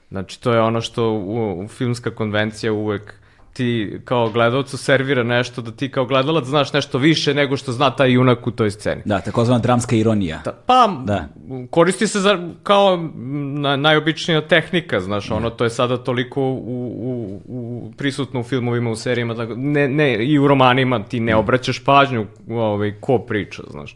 Znači, 0.09 0.41
to 0.41 0.53
je 0.53 0.61
ono 0.61 0.81
što 0.81 1.11
u, 1.11 1.63
u 1.63 1.67
filmska 1.67 2.11
konvencija 2.11 2.73
uvek 2.73 3.13
ti 3.57 3.99
kao 4.05 4.29
gledalcu 4.29 4.77
servira 4.77 5.23
nešto 5.23 5.61
da 5.61 5.71
ti 5.71 5.91
kao 5.91 6.05
gledalac 6.05 6.45
znaš 6.45 6.73
nešto 6.73 6.97
više 6.97 7.33
nego 7.33 7.57
što 7.57 7.71
zna 7.71 7.89
taj 7.89 8.11
junak 8.11 8.47
u 8.47 8.51
toj 8.51 8.71
sceni. 8.71 9.01
Da, 9.05 9.19
takozvana 9.19 9.59
dramska 9.59 9.95
ironija. 9.95 10.41
Da, 10.45 10.51
pa, 10.65 11.01
da. 11.05 11.27
koristi 11.69 12.07
se 12.07 12.19
za, 12.19 12.49
kao 12.63 13.09
na, 13.57 13.75
najobičnija 13.75 14.41
tehnika, 14.41 14.99
znaš, 14.99 15.31
ono, 15.31 15.49
to 15.49 15.63
je 15.63 15.69
sada 15.69 15.97
toliko 15.97 16.41
u, 16.41 16.55
u, 17.01 17.41
u, 17.47 17.91
prisutno 17.97 18.39
u 18.39 18.43
filmovima, 18.43 18.89
u 18.89 18.95
serijama, 18.95 19.35
tako, 19.35 19.53
ne, 19.55 19.87
ne, 19.87 20.25
i 20.25 20.39
u 20.39 20.47
romanima 20.47 21.03
ti 21.03 21.19
ne 21.19 21.35
obraćaš 21.35 21.83
pažnju 21.83 22.25
ovaj, 22.49 22.93
ko 22.99 23.19
priča, 23.19 23.63
znaš 23.71 23.95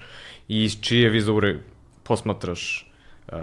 i 0.51 0.63
iz 0.63 0.81
čije 0.81 1.09
vizure 1.09 1.59
posmatraš 2.03 2.91
uh, 3.31 3.37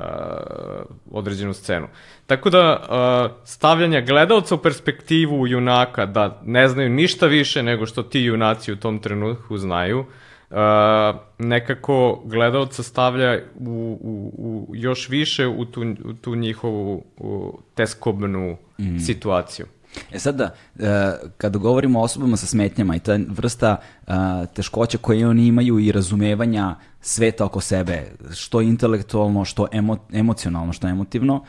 određenu 1.11 1.55
scenu. 1.55 1.87
Tako 2.27 2.51
da 2.51 2.77
uh, 2.77 3.37
stavljanja 3.45 4.01
gledalca 4.01 4.55
u 4.55 4.59
perspektivu 4.59 5.47
junaka 5.47 6.07
da 6.07 6.43
ne 6.45 6.69
znaju 6.69 6.91
ništa 6.91 7.27
više 7.27 7.63
nego 7.63 7.87
što 7.87 8.03
ti 8.03 8.21
junaci 8.21 8.73
u 8.73 8.77
tom 8.77 8.99
trenutku 8.99 9.59
znaju, 9.59 9.99
uh, 10.01 10.57
nekako 11.39 12.23
gledalca 12.25 12.83
stavlja 12.83 13.39
u, 13.59 13.99
u, 14.01 14.33
u 14.39 14.77
još 14.77 15.09
više 15.09 15.47
u 15.47 15.65
tu, 15.65 15.81
u 16.05 16.13
tu 16.13 16.35
njihovu 16.35 17.05
u 17.17 17.59
teskobnu 17.75 18.57
mm. 18.79 18.99
situaciju. 18.99 19.67
E 20.13 20.19
sad 20.19 20.37
da, 20.37 20.55
e, 20.79 21.13
kada 21.37 21.59
govorimo 21.59 22.01
o 22.01 22.03
osobama 22.03 22.37
sa 22.37 22.47
smetnjama 22.47 22.97
i 22.97 23.01
ta 23.01 23.19
vrsta 23.29 23.77
e, 23.77 24.13
teškoća 24.55 24.99
koje 24.99 25.29
oni 25.29 25.47
imaju 25.47 25.79
i 25.79 25.93
razumevanja 25.93 26.75
sveta 27.01 27.45
oko 27.45 27.61
sebe, 27.61 28.13
što 28.35 28.61
intelektualno, 28.61 29.45
što 29.45 29.67
emo, 29.73 29.97
emocionalno, 30.13 30.73
što 30.73 30.89
emotivno, 30.89 31.45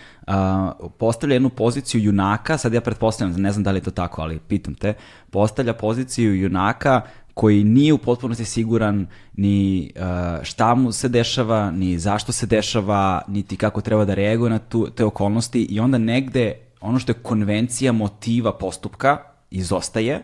postavlja 0.97 1.33
jednu 1.33 1.49
poziciju 1.49 2.03
junaka, 2.03 2.57
sad 2.57 2.73
ja 2.73 2.81
pretpostavljam, 2.81 3.41
ne 3.41 3.51
znam 3.51 3.63
da 3.63 3.71
li 3.71 3.77
je 3.77 3.83
to 3.83 3.91
tako, 3.91 4.21
ali 4.21 4.39
pitam 4.39 4.75
te, 4.75 4.93
postavlja 5.29 5.73
poziciju 5.73 6.41
junaka 6.41 7.01
koji 7.33 7.63
nije 7.63 7.93
u 7.93 7.97
potpunosti 7.97 8.45
siguran 8.45 9.07
ni 9.37 9.91
uh, 9.95 10.43
šta 10.43 10.75
mu 10.75 10.91
se 10.91 11.09
dešava, 11.09 11.71
ni 11.71 11.99
zašto 11.99 12.31
se 12.31 12.45
dešava, 12.45 13.21
niti 13.27 13.57
kako 13.57 13.81
treba 13.81 14.05
da 14.05 14.13
reaguje 14.13 14.49
na 14.49 14.59
tu, 14.59 14.89
te 14.89 15.05
okolnosti 15.05 15.61
i 15.61 15.79
onda 15.79 15.97
negde 15.97 16.53
ono 16.81 16.99
što 16.99 17.11
je 17.11 17.23
konvencija 17.23 17.91
motiva 17.91 18.53
postupka 18.57 19.17
izostaje 19.49 20.23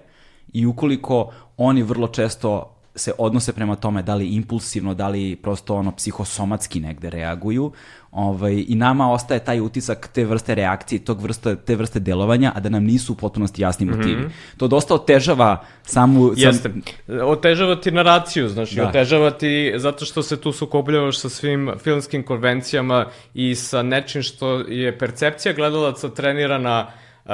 i 0.54 0.66
ukoliko 0.66 1.32
oni 1.58 1.84
vrlo 1.84 2.08
često 2.08 2.75
se 2.96 3.12
odnose 3.18 3.54
prema 3.54 3.76
tome 3.76 4.02
da 4.02 4.16
li 4.16 4.28
impulsivno, 4.28 4.94
da 4.94 5.08
li 5.08 5.36
prosto 5.36 5.76
ono 5.76 5.92
psihosomatski 5.92 6.80
negde 6.80 7.10
reaguju 7.10 7.72
ovaj, 8.12 8.64
i 8.68 8.76
nama 8.76 9.12
ostaje 9.12 9.40
taj 9.40 9.60
utisak 9.60 10.08
te 10.14 10.26
vrste 10.26 10.56
reakcije, 10.56 11.00
tog 11.00 11.22
vrste, 11.22 11.56
te 11.56 11.76
vrste 11.76 12.00
delovanja, 12.00 12.52
a 12.56 12.60
da 12.60 12.70
nam 12.70 12.84
nisu 12.84 13.14
u 13.14 13.16
potpunosti 13.16 13.62
jasni 13.62 13.86
motivi. 13.86 14.22
Mm 14.22 14.26
-hmm. 14.26 14.58
To 14.58 14.68
dosta 14.68 14.96
otežava 14.96 15.64
samu... 15.84 16.32
Jeste, 16.36 16.70
sam... 16.70 16.82
otežava 17.22 17.76
ti 17.76 17.92
naraciju, 17.92 18.50
znaš, 18.50 18.72
da. 18.72 18.88
otežava 18.88 19.32
ti 19.32 19.74
zato 19.78 20.06
što 20.06 20.24
se 20.24 20.42
tu 20.42 20.52
sukobljavaš 20.52 21.20
sa 21.20 21.30
svim 21.30 21.72
filmskim 21.84 22.24
konvencijama 22.24 23.06
i 23.34 23.56
sa 23.56 23.84
nečim 23.84 24.24
što 24.24 24.60
je 24.60 24.98
percepcija 24.98 25.54
gledalaca 25.54 26.10
trenirana 26.10 26.88
uh, 27.26 27.32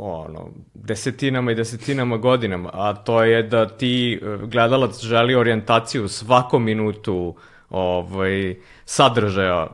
ono, 0.00 0.48
desetinama 0.74 1.52
i 1.52 1.54
desetinama 1.54 2.16
godinama, 2.16 2.70
a 2.72 2.94
to 2.94 3.22
je 3.24 3.42
da 3.42 3.68
ti 3.68 4.20
e, 4.22 4.46
gledalac 4.46 5.00
želi 5.00 5.34
orijentaciju 5.34 6.08
svakom 6.08 6.64
minutu 6.64 7.34
ovaj, 7.70 8.56
sadržaja 8.84 9.66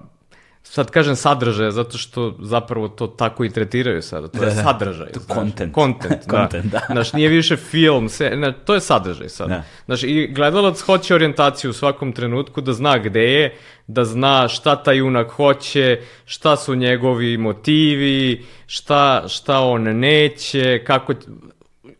sad 0.71 0.91
kažem 0.91 1.17
sadržaja, 1.17 1.71
zato 1.71 1.99
što 1.99 2.35
zapravo 2.41 2.89
to 2.89 3.07
tako 3.07 3.45
i 3.45 3.51
tretiraju 3.51 4.03
sada. 4.03 4.29
To 4.29 4.43
je 4.45 4.49
Da, 4.51 4.55
da. 4.55 4.63
sadržaj. 4.63 5.13
To 5.13 5.21
je 5.21 5.25
znaš. 5.25 5.39
content. 5.39 5.75
Content, 5.75 6.27
da. 6.27 6.37
Content, 6.39 6.65
da. 6.73 6.81
Znaš, 6.91 7.13
nije 7.13 7.29
više 7.29 7.57
film, 7.57 8.09
se, 8.09 8.31
ne, 8.31 8.53
to 8.65 8.75
je 8.75 8.81
sadržaj 8.81 9.29
sad. 9.29 9.49
Da. 9.49 9.63
Znaš, 9.87 10.03
i 10.03 10.27
gledalac 10.27 10.81
hoće 10.81 11.15
orijentaciju 11.15 11.71
u 11.71 11.75
svakom 11.75 12.13
trenutku, 12.13 12.61
da 12.61 12.73
zna 12.73 12.99
gde 12.99 13.23
je, 13.33 13.55
da 13.87 14.05
zna 14.05 14.49
šta 14.49 14.77
taj 14.83 14.97
junak 14.97 15.31
hoće, 15.31 16.01
šta 16.25 16.57
su 16.57 16.75
njegovi 16.75 17.37
motivi, 17.37 18.45
šta, 18.67 19.25
šta 19.29 19.61
on 19.61 19.83
neće, 19.83 20.85
kako 20.85 21.13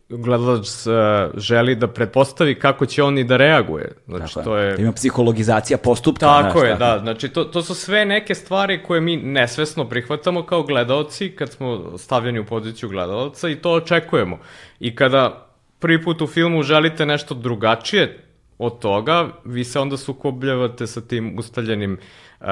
gledalac 0.09 0.87
uh, 0.87 0.93
želi 1.39 1.75
da 1.75 1.87
pretpostavi 1.87 2.55
kako 2.55 2.85
će 2.85 3.03
on 3.03 3.17
i 3.17 3.23
da 3.23 3.37
reaguje. 3.37 3.91
Znači, 4.07 4.33
Tako 4.33 4.49
to 4.49 4.57
je... 4.57 4.75
Da 4.75 4.81
ima 4.81 4.91
psihologizacija 4.91 5.77
postupka. 5.77 6.25
Tako 6.25 6.59
znaš, 6.59 6.69
je, 6.69 6.75
da. 6.75 6.99
Znači, 6.99 7.29
to, 7.29 7.43
to 7.43 7.61
su 7.61 7.75
sve 7.75 8.05
neke 8.05 8.35
stvari 8.35 8.83
koje 8.83 9.01
mi 9.01 9.17
nesvesno 9.17 9.89
prihvatamo 9.89 10.45
kao 10.45 10.63
gledaoci 10.63 11.35
kad 11.35 11.51
smo 11.51 11.97
stavljeni 11.97 12.39
u 12.39 12.45
poziciju 12.45 12.89
gledalca 12.89 13.49
i 13.49 13.55
to 13.55 13.71
očekujemo. 13.71 14.39
I 14.79 14.95
kada 14.95 15.47
prvi 15.79 16.03
put 16.03 16.21
u 16.21 16.27
filmu 16.27 16.63
želite 16.63 17.05
nešto 17.05 17.35
drugačije 17.35 18.23
od 18.57 18.79
toga, 18.79 19.27
vi 19.45 19.63
se 19.63 19.79
onda 19.79 19.97
sukobljavate 19.97 20.87
sa 20.87 21.01
tim 21.01 21.39
ustaljenim, 21.39 21.97
uh, 22.41 22.47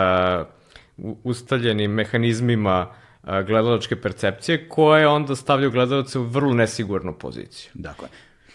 ustaljenim 1.24 1.92
mehanizmima 1.92 2.88
uh, 2.90 3.05
gledalačke 3.26 3.96
percepcije 3.96 4.70
koje 4.70 5.08
onda 5.08 5.36
stavljaju 5.36 5.72
gledalce 5.72 6.20
u 6.20 6.24
vrlo 6.24 6.54
nesigurnu 6.54 7.14
poziciju. 7.14 7.72
Dakle. 7.74 8.08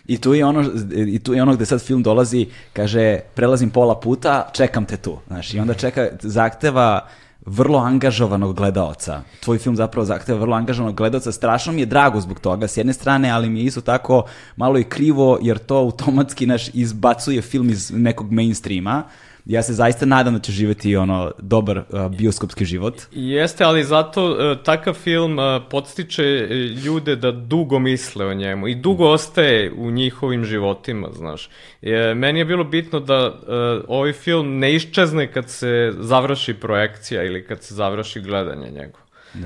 I 0.06 0.18
tu 0.18 0.34
je 0.34 0.44
ono 0.44 0.64
i 0.90 1.18
tu 1.18 1.34
je 1.34 1.42
ono 1.42 1.54
gde 1.54 1.66
sad 1.66 1.82
film 1.82 2.02
dolazi, 2.02 2.46
kaže 2.72 3.18
prelazim 3.34 3.70
pola 3.70 4.00
puta, 4.00 4.50
čekam 4.52 4.84
te 4.84 4.96
tu. 4.96 5.18
Znaš, 5.26 5.54
i 5.54 5.58
onda 5.58 5.74
čeka 5.74 6.08
zahteva 6.20 7.08
vrlo 7.46 7.78
angažovanog 7.78 8.56
gledaoca. 8.56 9.22
Tvoj 9.40 9.58
film 9.58 9.76
zapravo 9.76 10.04
zahteva 10.04 10.38
vrlo 10.38 10.56
angažovanog 10.56 10.96
gledaoca. 10.96 11.32
Strašno 11.32 11.72
mi 11.72 11.80
je 11.80 11.86
drago 11.86 12.20
zbog 12.20 12.40
toga 12.40 12.68
s 12.68 12.76
jedne 12.76 12.92
strane, 12.92 13.30
ali 13.30 13.48
mi 13.48 13.58
je 13.60 13.64
isto 13.64 13.80
tako 13.80 14.24
malo 14.56 14.78
i 14.78 14.84
krivo 14.84 15.38
jer 15.42 15.58
to 15.58 15.76
automatski 15.76 16.46
naš 16.46 16.68
izbacuje 16.74 17.42
film 17.42 17.70
iz 17.70 17.90
nekog 17.94 18.32
mainstreama. 18.32 19.02
Ja 19.44 19.62
se 19.62 19.72
zaista 19.72 20.06
nadam 20.06 20.34
da 20.34 20.40
će 20.40 20.52
živeti 20.52 20.96
ono 20.96 21.32
dobar 21.38 21.78
uh, 21.78 22.08
bioskopski 22.08 22.64
život. 22.64 22.94
Jeste, 23.12 23.64
ali 23.64 23.84
zato 23.84 24.52
e, 24.52 24.62
takav 24.62 24.94
film 24.94 25.38
e, 25.38 25.60
podstiče 25.70 26.22
e, 26.22 26.54
ljude 26.54 27.16
da 27.16 27.32
dugo 27.32 27.78
misle 27.78 28.26
o 28.26 28.34
njemu 28.34 28.68
i 28.68 28.74
dugo 28.74 29.08
ostaje 29.08 29.72
u 29.72 29.90
njihovim 29.90 30.44
životima, 30.44 31.08
znaš. 31.12 31.50
E, 31.82 32.14
meni 32.14 32.38
je 32.38 32.44
bilo 32.44 32.64
bitno 32.64 33.00
da 33.00 33.14
e, 33.14 33.52
ovaj 33.88 34.12
film 34.12 34.58
ne 34.58 34.74
iščezne 34.74 35.32
kad 35.32 35.50
se 35.50 35.92
završi 35.98 36.54
projekcija 36.54 37.24
ili 37.24 37.46
kad 37.46 37.62
se 37.62 37.74
završi 37.74 38.20
gledanje 38.20 38.70
njegov. 38.70 39.00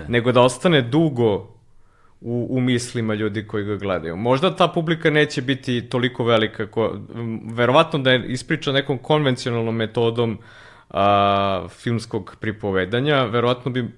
Nego 0.09 0.33
da 0.33 0.41
ostane 0.41 0.83
dugo 0.83 1.54
u, 2.25 2.47
u 2.51 2.61
mislima 2.61 3.15
ljudi 3.15 3.47
koji 3.47 3.65
ga 3.65 3.77
gledaju. 3.77 4.17
Možda 4.17 4.57
ta 4.57 4.69
publika 4.69 5.11
neće 5.11 5.43
biti 5.43 5.89
toliko 5.89 6.25
velika, 6.25 6.67
ko, 6.67 6.99
verovatno 7.55 7.99
da 7.99 8.11
je 8.11 8.27
ispriča 8.27 8.73
nekom 8.73 8.99
konvencionalnom 8.99 9.77
metodom 9.77 10.39
a, 10.91 11.67
filmskog 11.69 12.37
pripovedanja, 12.41 13.25
verovatno 13.25 13.71
bi 13.71 13.89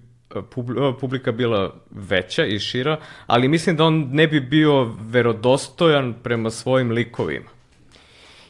publika 1.00 1.32
bila 1.32 1.74
veća 1.90 2.44
i 2.44 2.58
šira, 2.58 2.98
ali 3.26 3.48
mislim 3.48 3.76
da 3.76 3.84
on 3.84 4.08
ne 4.12 4.26
bi 4.26 4.40
bio 4.40 4.84
verodostojan 5.00 6.14
prema 6.22 6.50
svojim 6.50 6.90
likovima. 6.90 7.50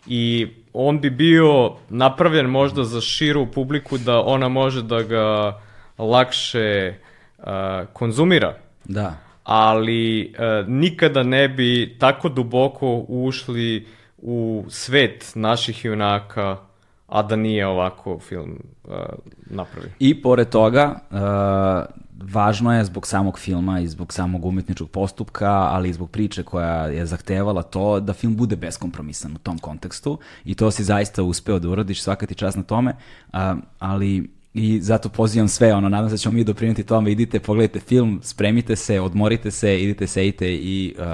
I 0.06 0.46
on 0.72 1.00
bi 1.00 1.10
bio 1.10 1.76
napravljen 1.88 2.46
možda 2.46 2.84
za 2.84 3.00
širu 3.00 3.46
publiku 3.46 3.98
da 3.98 4.20
ona 4.20 4.48
može 4.48 4.82
da 4.82 5.02
ga 5.02 5.58
lakše 5.98 6.94
a, 7.38 7.84
konzumira 7.92 8.54
Da. 8.84 9.25
Ali 9.46 10.20
e, 10.20 10.64
nikada 10.66 11.22
ne 11.22 11.48
bi 11.48 11.96
tako 11.98 12.28
duboko 12.28 13.04
ušli 13.08 13.86
u 14.18 14.64
svet 14.68 15.32
naših 15.34 15.84
junaka, 15.84 16.56
a 17.06 17.22
da 17.22 17.36
nije 17.36 17.66
ovako 17.66 18.18
film 18.18 18.58
e, 18.88 18.90
napravio. 19.46 19.90
I 19.98 20.22
pored 20.22 20.48
toga, 20.48 20.94
uh, 21.10 21.18
važno 22.32 22.74
je 22.74 22.84
zbog 22.84 23.06
samog 23.06 23.38
filma 23.38 23.80
i 23.80 23.88
zbog 23.88 24.12
samog 24.12 24.44
umetničkog 24.44 24.90
postupka, 24.90 25.50
ali 25.50 25.88
i 25.88 25.92
zbog 25.92 26.10
priče 26.10 26.42
koja 26.42 26.86
je 26.86 27.06
zahtevala 27.06 27.62
to 27.62 28.00
da 28.00 28.12
film 28.12 28.36
bude 28.36 28.56
beskompromisan 28.56 29.32
u 29.32 29.38
tom 29.38 29.58
kontekstu 29.58 30.18
i 30.44 30.54
to 30.54 30.70
si 30.70 30.84
zaista 30.84 31.22
uspeo 31.22 31.58
da 31.58 31.68
uradiš, 31.68 32.02
svaka 32.02 32.26
ti 32.26 32.34
čast 32.34 32.56
na 32.56 32.62
tome, 32.62 32.96
uh, 33.32 33.38
ali 33.78 34.35
i 34.58 34.80
zato 34.80 35.08
pozivam 35.08 35.48
sve, 35.48 35.74
ono, 35.74 35.88
nadam 35.88 36.08
se 36.08 36.14
da 36.14 36.18
ćemo 36.18 36.34
mi 36.34 36.44
doprineti 36.44 36.82
tome, 36.82 37.12
idite, 37.12 37.40
pogledajte 37.40 37.80
film, 37.80 38.20
spremite 38.22 38.76
se, 38.76 39.00
odmorite 39.00 39.50
se, 39.50 39.82
idite, 39.82 40.06
sejte 40.06 40.54
i 40.54 40.94
uh, 40.98 41.04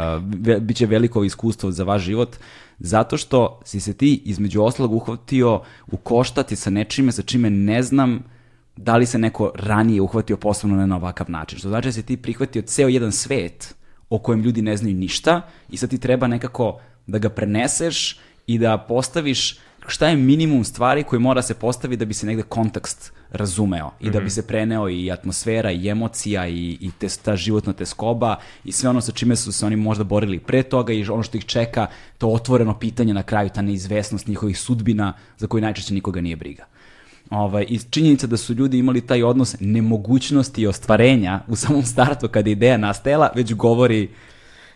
ve, 0.41 0.61
bit 0.61 0.77
će 0.77 0.87
veliko 0.87 1.25
iskustvo 1.25 1.71
za 1.71 1.85
vaš 1.85 2.03
život, 2.03 2.37
zato 2.79 3.17
što 3.17 3.61
si 3.65 3.81
se 3.81 3.95
ti 3.95 4.23
između 4.25 4.63
oslog 4.63 4.93
uhvatio 4.93 5.63
u 5.93 5.97
koštati 5.97 6.57
sa 6.57 6.71
nečime 6.71 7.13
sa 7.13 7.23
čime 7.23 7.51
ne 7.51 7.83
znam 7.83 8.23
da 8.77 8.97
li 8.97 9.07
se 9.07 9.19
neko 9.19 9.53
ranije 9.55 10.01
uhvatio 10.01 10.39
ne 10.65 10.87
na 10.87 10.97
ovakav 10.97 11.31
način. 11.31 11.59
Što 11.59 11.69
znači 11.69 11.89
da 11.89 11.93
si 11.93 12.03
ti 12.03 12.17
prihvatio 12.17 12.63
ceo 12.63 12.89
jedan 12.89 13.13
svet 13.13 13.75
o 14.09 14.19
kojem 14.19 14.41
ljudi 14.41 14.63
ne 14.63 14.77
znaju 14.77 14.97
ništa 14.97 15.41
i 15.71 15.77
sad 15.77 15.91
ti 15.91 15.99
treba 15.99 16.27
nekako 16.27 16.81
da 17.07 17.19
ga 17.19 17.29
preneseš 17.29 18.19
i 18.47 18.59
da 18.59 18.79
postaviš 18.79 19.59
šta 19.87 20.09
je 20.09 20.17
minimum 20.17 20.65
stvari 20.65 21.03
koje 21.05 21.21
mora 21.21 21.43
se 21.43 21.55
postaviti 21.55 21.99
da 21.99 22.05
bi 22.05 22.15
se 22.15 22.27
negde 22.27 22.43
kontekst 22.43 23.13
razumeo 23.33 23.91
i 24.01 24.11
da 24.11 24.21
bi 24.21 24.31
se 24.31 24.47
preneo 24.47 24.89
i 24.89 25.11
atmosfera 25.11 25.71
i 25.71 25.89
emocija 25.89 26.49
i, 26.49 26.79
i 26.81 26.91
te, 26.99 27.07
ta 27.25 27.37
životna 27.37 27.73
teskoba 27.73 28.37
i 28.65 28.73
sve 28.73 28.91
ono 28.91 29.01
sa 29.01 29.13
čime 29.13 29.37
su 29.37 29.53
se 29.53 29.67
oni 29.67 29.77
možda 29.77 30.05
borili 30.05 30.39
pre 30.39 30.63
toga 30.63 30.93
i 30.93 31.09
ono 31.09 31.23
što 31.23 31.37
ih 31.37 31.45
čeka, 31.45 31.87
to 32.19 32.29
otvoreno 32.29 32.79
pitanje 32.79 33.15
na 33.15 33.23
kraju, 33.23 33.51
ta 33.55 33.63
neizvesnost 33.63 34.27
njihovih 34.27 34.59
sudbina 34.59 35.13
za 35.39 35.47
koju 35.47 35.63
najčešće 35.63 35.95
nikoga 35.95 36.21
nije 36.21 36.37
briga. 36.37 36.65
Ovaj, 37.31 37.67
I 37.69 37.79
činjenica 37.79 38.27
da 38.27 38.37
su 38.37 38.55
ljudi 38.55 38.79
imali 38.79 39.01
taj 39.01 39.23
odnos 39.23 39.57
nemogućnosti 39.61 40.63
i 40.63 40.67
ostvarenja 40.67 41.41
u 41.49 41.57
samom 41.57 41.83
startu 41.83 42.29
kada 42.29 42.51
je 42.51 42.53
ideja 42.53 42.77
nastajala, 42.77 43.31
već 43.35 43.55
govori 43.55 44.09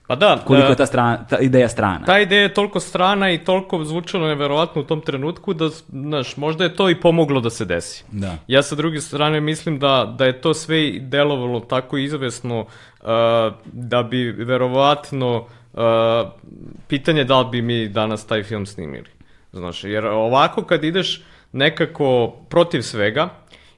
Pa 0.07 0.17
da, 0.17 0.39
koliko 0.47 0.67
e, 0.67 0.71
je 0.71 0.77
ta, 0.77 0.87
strana, 0.87 1.27
ta 1.31 1.39
ideja 1.39 1.69
strana. 1.69 2.07
ta 2.07 2.19
ideja 2.21 2.43
je 2.43 2.55
toliko 2.55 2.81
strana 2.81 3.31
i 3.31 3.39
toliko 3.39 3.85
zvučalo 3.85 4.27
neverovatno 4.27 4.83
u 4.83 4.85
tom 4.85 5.01
trenutku 5.01 5.55
da, 5.55 5.69
znaš, 5.89 6.37
možda 6.37 6.65
je 6.65 6.75
to 6.75 6.91
i 6.91 7.01
pomoglo 7.01 7.41
da 7.41 7.51
se 7.51 7.65
desi. 7.65 8.05
Da. 8.13 8.37
Ja 8.47 8.63
sa 8.63 8.75
druge 8.75 9.01
strane 9.01 9.41
mislim 9.41 9.79
da, 9.79 10.15
da 10.19 10.25
je 10.25 10.41
to 10.41 10.55
sve 10.55 10.99
delovalo 11.01 11.61
tako 11.61 11.99
izvesno 11.99 12.61
uh, 12.61 13.07
da 13.65 14.03
bi 14.03 14.31
verovatno 14.31 15.47
uh, 15.73 15.81
pitanje 16.89 17.25
da 17.25 17.41
li 17.41 17.47
bi 17.51 17.63
mi 17.63 17.89
danas 17.89 18.27
taj 18.27 18.43
film 18.43 18.67
snimili. 18.67 19.11
Znaš, 19.53 19.85
jer 19.85 20.07
ovako 20.07 20.63
kad 20.63 20.85
ideš 20.85 21.23
nekako 21.53 22.37
protiv 22.49 22.83
svega 22.83 23.29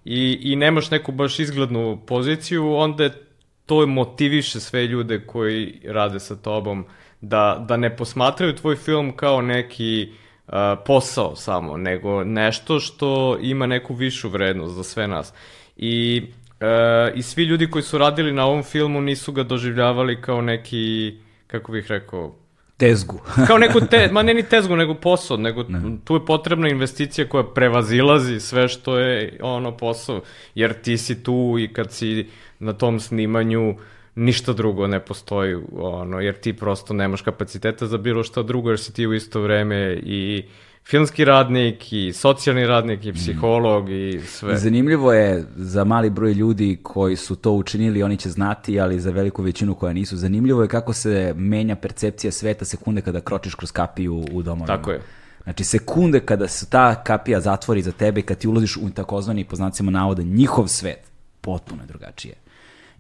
i, 0.05 0.38
i 0.43 0.57
nemaš 0.57 0.91
neku 0.91 1.12
baš 1.12 1.38
izglednu 1.38 1.99
poziciju, 2.07 2.75
onda 2.75 3.05
je 3.05 3.28
to 3.68 3.87
motiviše 3.87 4.61
sve 4.61 4.87
ljude 4.87 5.20
koji 5.26 5.81
rade 5.85 6.20
sa 6.20 6.37
tobom 6.37 6.85
da, 7.20 7.64
da 7.68 7.76
ne 7.76 7.96
posmatraju 7.96 8.57
tvoj 8.57 8.76
film 8.76 9.16
kao 9.16 9.42
neki 9.42 10.09
uh, 10.46 10.54
posao 10.87 11.37
samo, 11.37 11.76
nego 11.76 12.24
nešto 12.24 12.81
što 12.81 13.38
ima 13.40 13.66
neku 13.66 13.94
višu 13.94 14.28
vrednost 14.28 14.74
za 14.74 14.85
sve 14.85 15.09
nas. 15.09 15.33
I, 15.76 16.22
uh, 16.61 17.18
I 17.18 17.22
svi 17.22 17.44
ljudi 17.44 17.70
koji 17.70 17.83
su 17.83 17.98
radili 17.98 18.33
na 18.33 18.46
ovom 18.46 18.62
filmu 18.62 19.00
nisu 19.00 19.33
ga 19.33 19.42
doživljavali 19.42 20.22
kao 20.22 20.42
neki, 20.42 21.14
kako 21.46 21.72
bih 21.72 21.87
rekao, 21.88 22.35
Tezgu. 22.79 23.21
kao 23.47 23.59
neku 23.59 23.81
te, 23.81 24.09
ma 24.12 24.23
ne 24.23 24.35
ni 24.35 24.43
tezgu, 24.43 24.77
nego 24.77 24.95
posao, 24.95 25.37
nego 25.37 25.64
tu 26.05 26.14
je 26.14 26.25
potrebna 26.27 26.69
investicija 26.69 27.29
koja 27.29 27.45
prevazilazi 27.45 28.41
sve 28.41 28.69
što 28.69 28.99
je 28.99 29.38
ono 29.43 29.77
posao, 29.77 30.21
jer 30.55 30.73
ti 30.83 30.99
si 30.99 31.23
tu 31.23 31.57
i 31.61 31.73
kad 31.73 31.93
si 31.93 32.27
na 32.59 32.73
tom 32.73 33.01
snimanju 33.01 33.75
ništa 34.14 34.53
drugo 34.53 34.87
ne 34.87 35.01
postoji, 35.01 35.57
ono, 35.73 36.21
jer 36.21 36.35
ti 36.35 36.53
prosto 36.53 36.95
nemaš 36.95 37.23
kapaciteta 37.23 37.87
za 37.87 37.99
bilo 37.99 38.25
šta 38.25 38.43
drugo, 38.43 38.71
jer 38.71 38.79
si 38.79 38.95
ti 38.95 39.07
u 39.07 39.14
isto 39.14 39.41
vreme 39.41 40.01
i 40.03 40.45
filmski 40.90 41.24
radnik, 41.24 41.92
i 41.92 42.12
socijalni 42.12 42.66
radnik, 42.66 43.07
i 43.07 43.12
psiholog, 43.12 43.90
i 43.90 44.20
sve. 44.27 44.57
Zanimljivo 44.57 45.12
je 45.12 45.44
za 45.57 45.85
mali 45.85 46.11
broj 46.11 46.33
ljudi 46.33 46.79
koji 46.83 47.16
su 47.16 47.37
to 47.37 47.53
učinili, 47.53 48.03
oni 48.03 48.16
će 48.16 48.31
znati, 48.31 48.81
ali 48.81 49.01
za 49.01 49.11
veliku 49.11 49.42
većinu 49.42 49.74
koja 49.74 49.92
nisu. 49.92 50.16
Zanimljivo 50.16 50.62
je 50.62 50.68
kako 50.68 50.92
se 50.92 51.35
menja 51.37 51.77
percepcija 51.77 52.33
sveta 52.33 52.64
sekunde 52.64 53.01
kada 53.01 53.20
kročiš 53.20 53.55
kroz 53.55 53.72
kapiju 53.72 54.24
u 54.33 54.42
domovima. 54.42 54.77
Tako 54.77 54.90
je. 54.90 55.01
Znači, 55.42 55.64
sekunde 55.64 56.20
kada 56.20 56.48
se 56.48 56.70
ta 56.70 57.03
kapija 57.05 57.40
zatvori 57.40 57.83
za 57.83 57.92
tebe 57.92 58.22
kad 58.22 58.38
ti 58.38 58.48
ulaziš 58.48 58.77
u 58.77 58.90
takozvani, 58.90 59.44
po 59.44 59.57
znacima 59.57 59.90
navoda, 59.90 60.22
njihov 60.22 60.68
svet, 60.68 61.11
potpuno 61.40 61.83
je 61.83 61.87
drugačije. 61.87 62.35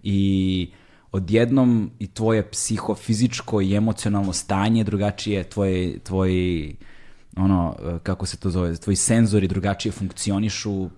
I 0.02 0.70
odjednom 1.12 1.90
i 1.98 2.06
tvoje 2.06 2.50
psihofizičko 2.50 3.60
i 3.60 3.74
emocionalno 3.74 4.32
stanje 4.32 4.80
je 4.80 4.84
drugačije, 4.84 5.44
tvoje, 5.44 5.98
tvoji 5.98 6.76
ono, 7.38 7.76
e, 7.78 7.98
kako 8.02 8.26
se 8.26 8.36
to 8.36 8.50
zove, 8.50 8.76
tvoji 8.76 8.96
senzori 8.96 9.48
drugačije 9.48 9.92
funkcionišu, 9.92 10.88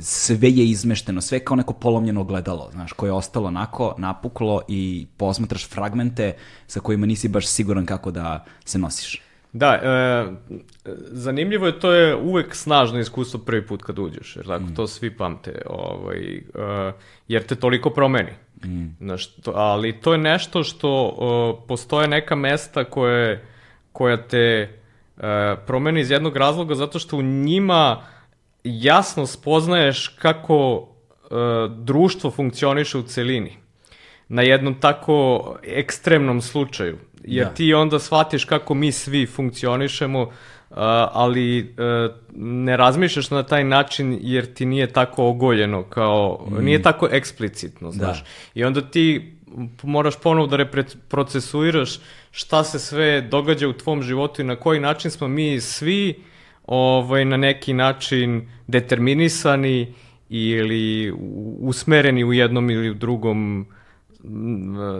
sve 0.00 0.50
je 0.50 0.66
izmešteno, 0.66 1.20
sve 1.20 1.36
je 1.38 1.44
kao 1.44 1.56
neko 1.56 1.72
polomljeno 1.72 2.20
ogledalo, 2.20 2.68
znaš, 2.72 2.92
koje 2.92 3.08
je 3.08 3.12
ostalo 3.12 3.48
onako 3.48 3.94
napuklo 3.98 4.62
i 4.68 5.06
posmatraš 5.16 5.68
fragmente 5.68 6.32
sa 6.66 6.80
kojima 6.80 7.06
nisi 7.06 7.28
baš 7.28 7.46
siguran 7.46 7.86
kako 7.86 8.10
da 8.10 8.44
se 8.64 8.78
nosiš. 8.78 9.22
Da, 9.52 9.74
e, 9.74 10.26
zanimljivo 11.10 11.66
je, 11.66 11.80
to 11.80 11.92
je 11.92 12.16
uvek 12.16 12.54
snažno 12.54 12.98
iskustvo 12.98 13.40
prvi 13.40 13.66
put 13.66 13.82
kad 13.82 13.98
uđeš, 13.98 14.36
jer 14.36 14.46
tako, 14.46 14.64
mm. 14.64 14.74
to 14.74 14.86
svi 14.86 15.16
pamte, 15.16 15.62
ovaj, 15.66 16.36
e, 16.36 16.42
jer 17.28 17.42
te 17.42 17.54
toliko 17.54 17.90
promeni. 17.90 18.30
Mm. 18.64 18.86
Znaš, 19.00 19.26
to, 19.34 19.52
ali 19.54 20.00
to 20.00 20.12
je 20.12 20.18
nešto 20.18 20.62
što 20.62 20.88
o, 21.16 21.64
postoje 21.68 22.08
neka 22.08 22.34
mesta 22.34 22.84
koje, 22.84 23.44
koja 23.92 24.26
te 24.26 24.68
e, 25.18 25.56
promeni 25.66 26.00
iz 26.00 26.10
jednog 26.10 26.36
razloga, 26.36 26.74
zato 26.74 26.98
što 26.98 27.16
u 27.16 27.22
njima 27.22 28.02
jasno 28.64 29.26
spoznaješ 29.26 30.08
kako 30.08 30.88
e, 31.22 31.34
društvo 31.76 32.30
funkcioniše 32.30 32.98
u 32.98 33.02
celini 33.02 33.62
na 34.28 34.42
jednom 34.42 34.74
tako 34.80 35.56
ekstremnom 35.62 36.40
slučaju. 36.40 36.98
Jer 37.24 37.46
da. 37.46 37.54
ti 37.54 37.74
onda 37.74 37.98
shvatiš 37.98 38.44
kako 38.44 38.74
mi 38.74 38.92
svi 38.92 39.26
funkcionišemo, 39.26 40.22
uh, 40.22 40.76
ali 41.12 41.60
uh, 41.60 42.14
ne 42.36 42.76
razmišljaš 42.76 43.30
na 43.30 43.42
taj 43.42 43.64
način 43.64 44.18
jer 44.20 44.54
ti 44.54 44.66
nije 44.66 44.86
tako 44.86 45.26
ogoljeno, 45.26 45.82
kao, 45.82 46.46
mm. 46.50 46.64
nije 46.64 46.82
tako 46.82 47.08
eksplicitno, 47.10 47.88
da. 47.88 47.92
znaš. 47.92 48.20
Da. 48.20 48.26
I 48.54 48.64
onda 48.64 48.80
ti 48.80 49.32
moraš 49.82 50.16
ponovo 50.22 50.46
da 50.46 50.56
reprocesuiraš 50.56 51.98
šta 52.32 52.64
se 52.64 52.78
sve 52.78 53.20
događa 53.20 53.68
u 53.68 53.72
tvom 53.72 54.02
životu 54.02 54.42
i 54.42 54.44
na 54.44 54.56
koji 54.56 54.80
način 54.80 55.10
smo 55.10 55.28
mi 55.28 55.60
svi 55.60 56.14
ovaj, 56.66 57.24
na 57.24 57.36
neki 57.36 57.72
način 57.72 58.48
determinisani 58.66 59.94
ili 60.28 61.12
usmereni 61.60 62.24
u 62.24 62.32
jednom 62.32 62.70
ili 62.70 62.90
u 62.90 62.94
drugom 62.94 63.66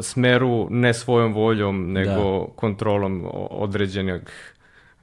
smeru 0.03 0.69
ne 0.71 0.95
svojom 0.95 1.33
voljom, 1.33 1.93
nego 1.93 2.47
da. 2.47 2.53
kontrolom 2.57 3.25
određenog 3.51 4.21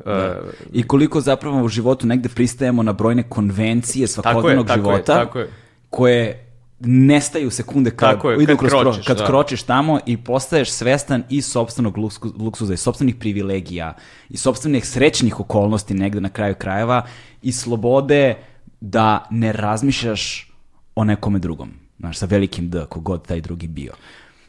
Da. 0.05 0.41
I 0.73 0.83
koliko 0.83 1.21
zapravo 1.21 1.63
u 1.63 1.67
životu 1.67 2.07
negde 2.07 2.29
pristajemo 2.29 2.83
na 2.83 2.93
brojne 2.93 3.23
konvencije 3.29 4.07
svakodnevnog 4.07 4.67
tako 4.67 4.79
je, 4.79 4.83
tako 4.83 4.89
života, 4.89 5.13
je, 5.13 5.25
tako 5.25 5.39
je. 5.39 5.47
koje 5.89 6.48
nestaju 6.79 7.51
sekunde 7.51 7.91
kad, 7.91 8.15
tako 8.15 8.31
je, 8.31 8.45
kad, 8.45 8.57
kroz 8.57 8.71
kročiš, 8.71 9.05
kad 9.07 9.17
da. 9.17 9.25
kročiš 9.25 9.63
tamo 9.63 9.99
i 10.05 10.17
postaješ 10.17 10.71
svestan 10.71 11.23
i 11.29 11.41
sobstvenog 11.41 11.97
luksuza 12.37 12.73
i 12.73 12.77
sobstvenih 12.77 13.15
privilegija 13.15 13.93
i 14.29 14.37
sobstvenih 14.37 14.87
srećnih 14.87 15.39
okolnosti 15.39 15.93
negde 15.93 16.21
na 16.21 16.29
kraju 16.29 16.55
krajeva 16.55 17.05
i 17.41 17.51
slobode 17.51 18.35
da 18.81 19.27
ne 19.31 19.51
razmišljaš 19.51 20.51
o 20.95 21.03
nekome 21.03 21.39
drugom 21.39 21.73
znaš, 21.99 22.17
sa 22.17 22.25
velikim 22.25 22.69
D, 22.69 22.85
kogod 22.89 23.27
taj 23.27 23.41
drugi 23.41 23.67
bio. 23.67 23.93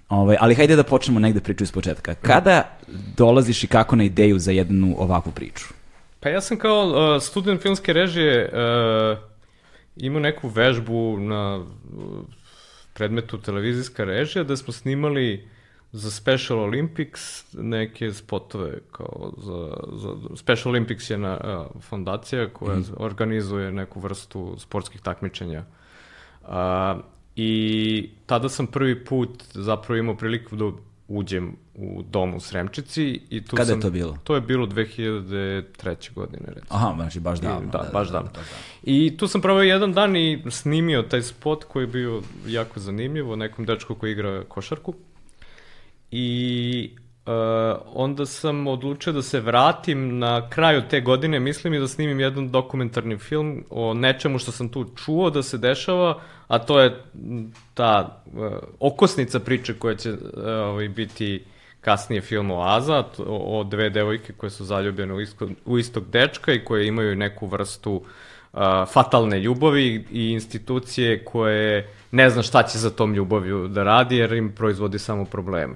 Ovaj, 0.08 0.36
ali 0.40 0.54
hajde 0.54 0.76
da 0.76 0.82
počnemo 0.82 1.20
negde 1.20 1.40
priču 1.40 1.64
iz 1.64 1.72
početka. 1.72 2.14
Kada 2.14 2.78
dolaziš 3.16 3.64
i 3.64 3.66
kako 3.66 3.96
na 3.96 4.04
ideju 4.04 4.38
za 4.38 4.52
jednu 4.52 4.94
ovakvu 4.98 5.32
priču? 5.32 5.64
Pa 6.20 6.28
ja 6.28 6.40
sam 6.40 6.56
kao 6.56 6.86
uh, 6.86 7.22
student 7.22 7.62
filmske 7.62 7.92
režije 7.92 8.52
uh, 8.52 9.18
imao 10.00 10.20
neku 10.20 10.48
vežbu 10.48 11.16
na 11.20 11.56
uh, 11.56 11.64
predmetu 12.94 13.38
televizijska 13.38 14.04
režija 14.04 14.44
da 14.44 14.56
smo 14.56 14.72
snimali 14.72 15.48
za 15.92 16.10
Special 16.10 16.58
Olympics 16.58 17.44
neke 17.62 18.12
spotove 18.12 18.78
kao 18.92 19.32
za, 19.36 19.76
za 19.98 20.36
Special 20.36 20.74
Olympics 20.74 21.10
je 21.10 21.18
na, 21.18 21.40
uh, 21.44 21.82
fondacija 21.82 22.48
koja 22.48 22.76
mm. 22.76 22.84
organizuje 22.96 23.72
neku 23.72 24.00
vrstu 24.00 24.54
sportskih 24.58 25.00
takmičenja. 25.00 25.64
Uh, 26.42 26.50
I 27.36 28.10
tada 28.26 28.48
sam 28.48 28.66
prvi 28.66 29.04
put 29.04 29.44
zapravo 29.54 29.98
imao 29.98 30.16
priliku 30.16 30.56
da 30.56 30.70
uđem 31.08 31.56
u 31.80 32.02
dom 32.02 32.34
u 32.34 32.40
Sremčici. 32.40 33.20
I 33.30 33.44
tu 33.44 33.56
Kada 33.56 33.66
sam, 33.66 33.78
je 33.78 33.82
to 33.82 33.90
bilo? 33.90 34.18
To 34.24 34.34
je 34.34 34.40
bilo 34.40 34.66
2003. 34.66 36.14
godine, 36.14 36.46
recimo. 36.46 36.66
Aha, 36.68 36.92
znači 36.96 37.20
baš 37.20 37.40
davno. 37.40 37.68
I, 37.68 37.70
da, 37.70 37.78
da, 37.78 37.90
baš 37.92 38.08
da, 38.08 38.12
davno. 38.12 38.30
Da, 38.30 38.38
da, 38.38 38.44
da. 38.44 38.50
I 38.82 39.16
tu 39.16 39.28
sam 39.28 39.40
proveo 39.40 39.62
jedan 39.62 39.92
dan 39.92 40.16
i 40.16 40.42
snimio 40.50 41.02
taj 41.02 41.22
spot 41.22 41.64
koji 41.64 41.82
je 41.82 41.86
bio 41.86 42.22
jako 42.46 42.80
zanimljiv 42.80 43.30
o 43.30 43.36
nekom 43.36 43.64
dečku 43.64 43.94
koji 43.94 44.12
igra 44.12 44.44
košarku. 44.48 44.94
I 46.10 46.96
Uh, 47.26 47.32
onda 47.94 48.26
sam 48.26 48.66
odlučio 48.66 49.12
da 49.12 49.22
se 49.22 49.40
vratim 49.40 50.18
na 50.18 50.48
kraju 50.48 50.82
te 50.90 51.00
godine, 51.00 51.40
mislim 51.40 51.74
i 51.74 51.78
da 51.78 51.88
snimim 51.88 52.20
jedan 52.20 52.50
dokumentarni 52.50 53.18
film 53.18 53.64
o 53.70 53.94
nečemu 53.94 54.38
što 54.38 54.52
sam 54.52 54.68
tu 54.68 54.84
čuo 55.04 55.30
da 55.30 55.42
se 55.42 55.58
dešava, 55.58 56.20
a 56.48 56.58
to 56.58 56.80
je 56.80 57.02
ta 57.74 58.22
uh, 58.32 58.52
okosnica 58.80 59.40
priče 59.40 59.74
koja 59.74 59.94
će 59.96 60.12
uh, 60.12 60.18
ovaj, 60.44 60.88
biti 60.88 61.44
kasnije 61.80 62.20
film 62.22 62.50
Oaza, 62.50 63.04
o, 63.18 63.60
o 63.60 63.64
dve 63.64 63.90
devojke 63.90 64.32
koje 64.32 64.50
su 64.50 64.64
zaljubljene 64.64 65.14
u, 65.14 65.20
isko, 65.20 65.48
u 65.64 65.78
istog 65.78 66.10
dečka 66.10 66.52
i 66.52 66.64
koje 66.64 66.86
imaju 66.86 67.16
neku 67.16 67.46
vrstu 67.46 67.92
uh, 67.92 68.60
fatalne 68.92 69.40
ljubavi 69.40 70.04
i 70.12 70.30
institucije 70.30 71.24
koje 71.24 71.88
ne 72.10 72.30
zna 72.30 72.42
šta 72.42 72.62
će 72.62 72.78
za 72.78 72.90
tom 72.90 73.14
ljubavju 73.14 73.68
da 73.68 73.82
radi 73.82 74.16
jer 74.16 74.32
im 74.32 74.52
proizvodi 74.52 74.98
samo 74.98 75.24
probleme. 75.24 75.74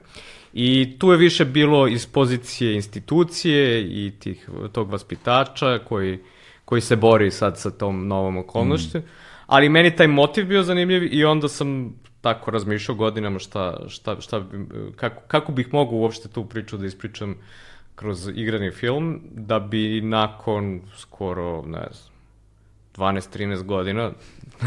I 0.52 0.96
tu 0.98 1.10
je 1.10 1.16
više 1.16 1.44
bilo 1.44 1.88
iz 1.88 2.06
pozicije 2.06 2.74
institucije 2.74 3.80
i 3.80 4.12
tih, 4.18 4.48
tog 4.72 4.90
vaspitača 4.90 5.78
koji, 5.78 6.18
koji 6.64 6.80
se 6.80 6.96
bori 6.96 7.30
sad 7.30 7.58
sa 7.58 7.70
tom 7.70 8.08
novom 8.08 8.36
okolnošću. 8.36 8.98
Mm. 8.98 9.02
Ali 9.46 9.68
meni 9.68 9.96
taj 9.96 10.06
motiv 10.06 10.46
bio 10.46 10.62
zanimljiv 10.62 11.14
i 11.14 11.24
onda 11.24 11.48
sam 11.48 11.94
tako 12.24 12.50
razmišljao 12.50 12.96
godinama 12.96 13.38
šta, 13.38 13.76
šta, 13.88 14.20
šta, 14.20 14.44
kako, 14.96 15.22
kako 15.26 15.52
bih 15.52 15.72
mogao 15.72 15.98
uopšte 15.98 16.28
tu 16.28 16.44
priču 16.44 16.76
da 16.76 16.86
ispričam 16.86 17.34
kroz 17.94 18.28
igrani 18.34 18.70
film, 18.70 19.20
da 19.32 19.58
bi 19.58 20.00
nakon 20.00 20.80
skoro, 20.96 21.62
ne 21.62 21.86
znam, 21.92 22.14
12-13 22.96 23.62
godina. 23.62 24.10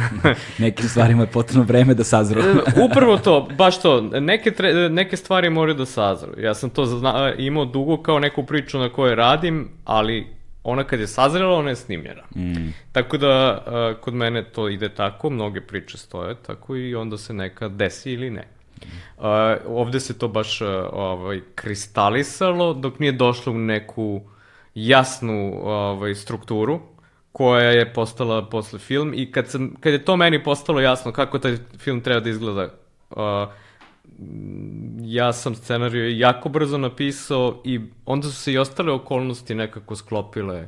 Nekim 0.57 0.89
stvarima 0.89 1.23
je 1.23 1.31
potrebno 1.31 1.63
vreme 1.63 1.93
da 1.93 2.03
sazru. 2.03 2.41
E, 2.41 2.53
upravo 2.91 3.17
to, 3.17 3.47
baš 3.57 3.81
to. 3.81 4.01
Neke, 4.01 4.51
tre, 4.51 4.89
neke 4.89 5.17
stvari 5.17 5.49
moraju 5.49 5.77
da 5.77 5.85
sazru. 5.85 6.39
Ja 6.39 6.53
sam 6.53 6.69
to 6.69 6.85
zna, 6.85 7.33
imao 7.37 7.65
dugo 7.65 7.97
kao 7.97 8.19
neku 8.19 8.45
priču 8.45 8.79
na 8.79 8.89
kojoj 8.89 9.15
radim, 9.15 9.69
ali 9.85 10.36
ona 10.69 10.83
kad 10.83 10.99
je 10.99 11.07
sazrela, 11.07 11.55
ona 11.55 11.69
je 11.69 11.75
snimljena. 11.75 12.23
Mm. 12.35 12.73
Tako 12.91 13.17
da, 13.17 13.63
uh, 13.67 14.01
kod 14.01 14.13
mene 14.13 14.43
to 14.43 14.69
ide 14.69 14.89
tako, 14.89 15.29
mnoge 15.29 15.61
priče 15.61 15.97
stoje 15.97 16.35
tako 16.35 16.75
i 16.75 16.95
onda 16.95 17.17
se 17.17 17.33
neka 17.33 17.67
desi 17.67 18.11
ili 18.11 18.29
ne. 18.29 18.47
Uh, 19.17 19.23
ovde 19.67 19.99
se 19.99 20.17
to 20.17 20.27
baš 20.27 20.61
uh, 20.61 20.67
ovaj, 20.91 21.41
kristalisalo 21.55 22.73
dok 22.73 22.99
nije 22.99 23.11
došlo 23.11 23.53
u 23.53 23.57
neku 23.57 24.21
jasnu 24.75 25.59
ovaj, 25.63 26.15
strukturu 26.15 26.79
koja 27.31 27.69
je 27.69 27.93
postala 27.93 28.49
posle 28.49 28.79
film 28.79 29.13
i 29.15 29.31
kad, 29.31 29.47
sam, 29.47 29.75
kad 29.79 29.93
je 29.93 30.05
to 30.05 30.17
meni 30.17 30.43
postalo 30.43 30.79
jasno 30.79 31.11
kako 31.11 31.39
taj 31.39 31.57
film 31.77 32.01
treba 32.01 32.19
da 32.19 32.29
izgleda, 32.29 32.69
uh, 33.09 33.17
ja 35.01 35.33
sam 35.33 35.55
scenariju 35.55 36.17
jako 36.17 36.49
brzo 36.49 36.77
napisao 36.77 37.61
i 37.63 37.79
onda 38.05 38.27
su 38.27 38.35
se 38.35 38.53
i 38.53 38.57
ostale 38.57 38.91
okolnosti 38.91 39.55
nekako 39.55 39.95
sklopile. 39.95 40.67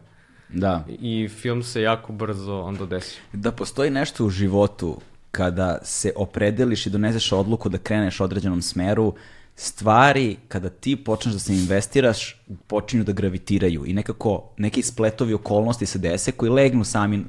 Da. 0.49 0.85
I 0.99 1.27
film 1.27 1.63
se 1.63 1.81
jako 1.81 2.13
brzo 2.13 2.61
onda 2.61 2.85
desio. 2.85 3.21
Da 3.33 3.51
postoji 3.51 3.89
nešto 3.89 4.25
u 4.25 4.29
životu 4.29 5.01
kada 5.31 5.79
se 5.83 6.11
opredeliš 6.15 6.85
i 6.85 6.89
doneseš 6.89 7.31
odluku 7.31 7.69
da 7.69 7.77
kreneš 7.77 8.19
određenom 8.19 8.61
smeru, 8.61 9.13
stvari 9.55 10.37
kada 10.47 10.69
ti 10.69 10.95
počneš 10.95 11.33
da 11.33 11.39
se 11.39 11.53
investiraš 11.53 12.38
počinju 12.67 13.03
da 13.03 13.11
gravitiraju 13.11 13.85
i 13.85 13.93
nekako 13.93 14.49
neki 14.57 14.81
spletovi 14.81 15.33
okolnosti 15.33 15.85
se 15.85 15.99
dese 15.99 16.31
koji 16.31 16.49
legnu 16.49 16.83
sami 16.83 17.25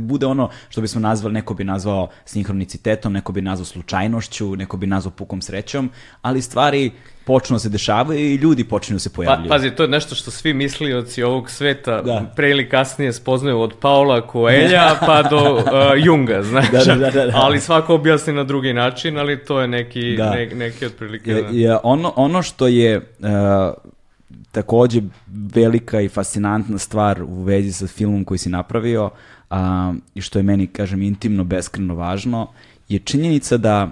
bude 0.00 0.26
ono 0.26 0.50
što 0.68 0.80
bismo 0.80 1.00
nazvali 1.00 1.34
neko 1.34 1.54
bi 1.54 1.64
nazvao 1.64 2.08
sinhronicitetom 2.24 3.12
neko 3.12 3.32
bi 3.32 3.42
nazvao 3.42 3.64
slučajnošću 3.64 4.56
neko 4.56 4.76
bi 4.76 4.86
nazvao 4.86 5.12
pukom 5.12 5.42
srećom 5.42 5.90
ali 6.22 6.42
stvari 6.42 6.90
počnu 7.24 7.54
da 7.54 7.58
se 7.58 7.68
dešavaju 7.68 8.20
i 8.20 8.34
ljudi 8.34 8.64
počinju 8.64 8.94
da 8.94 9.00
se 9.00 9.12
pojavljaju. 9.12 9.48
Pa, 9.48 9.54
pazi, 9.54 9.70
to 9.70 9.82
je 9.82 9.88
nešto 9.88 10.14
što 10.14 10.30
svi 10.30 10.54
mislioci 10.54 11.22
ovog 11.22 11.50
sveta 11.50 12.02
da. 12.02 12.32
pre 12.36 12.50
ili 12.50 12.68
kasnije 12.68 13.12
spoznaju 13.12 13.60
od 13.60 13.74
Paula 13.80 14.26
Coelha 14.32 14.96
pa 15.06 15.22
do 15.22 15.54
uh, 15.54 15.62
Junga, 16.04 16.42
znaš. 16.42 16.70
Da, 16.70 16.84
da, 16.84 16.94
da, 16.94 17.10
da, 17.10 17.26
da. 17.26 17.32
Ali 17.34 17.60
svako 17.60 17.94
objasni 17.94 18.32
na 18.32 18.44
drugi 18.44 18.72
način, 18.72 19.18
ali 19.18 19.44
to 19.44 19.60
je 19.60 19.68
neki, 19.68 20.16
da. 20.16 20.30
ne, 20.30 20.46
neki 20.46 20.86
otprilike. 20.86 21.30
Je, 21.30 21.44
je, 21.52 21.78
ono, 21.82 22.12
ono 22.16 22.42
što 22.42 22.66
je 22.66 22.96
uh, 22.96 23.93
takođe 24.54 25.02
velika 25.26 26.00
i 26.00 26.08
fascinantna 26.08 26.78
stvar 26.78 27.22
u 27.22 27.42
vezi 27.42 27.72
sa 27.72 27.86
filmom 27.86 28.24
koji 28.24 28.38
si 28.38 28.48
napravio 28.48 29.04
uh, 29.50 29.56
i 30.14 30.20
što 30.20 30.38
je 30.38 30.42
meni, 30.42 30.66
kažem, 30.66 31.02
intimno, 31.02 31.44
beskreno 31.44 31.94
važno, 31.94 32.48
je 32.88 32.98
činjenica 32.98 33.56
da 33.56 33.90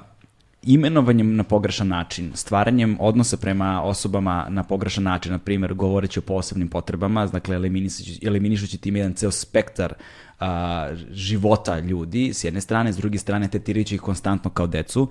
imenovanjem 0.62 1.37
na 1.37 1.42
pogrešan 1.42 1.88
način, 1.88 2.31
stvaranjem 2.35 2.96
odnosa 3.01 3.37
prema 3.37 3.83
osobama 3.83 4.46
na 4.48 4.62
pogrešan 4.62 5.05
način, 5.05 5.33
na 5.33 5.38
primjer, 5.38 5.75
govoreći 5.75 6.18
o 6.18 6.22
posebnim 6.22 6.68
potrebama, 6.68 7.27
dakle, 7.27 7.57
eliminišući, 7.57 8.27
eliminišući 8.27 8.79
tim 8.79 8.96
jedan 8.96 9.14
ceo 9.14 9.31
spektar 9.31 9.94
a, 10.40 10.94
života 11.11 11.79
ljudi, 11.79 12.31
s 12.35 12.44
jedne 12.44 12.61
strane, 12.61 12.92
s 12.92 12.96
druge 12.96 13.18
strane, 13.18 13.48
tetirajući 13.48 13.94
ih 13.94 14.01
konstantno 14.01 14.51
kao 14.51 14.66
decu, 14.66 15.09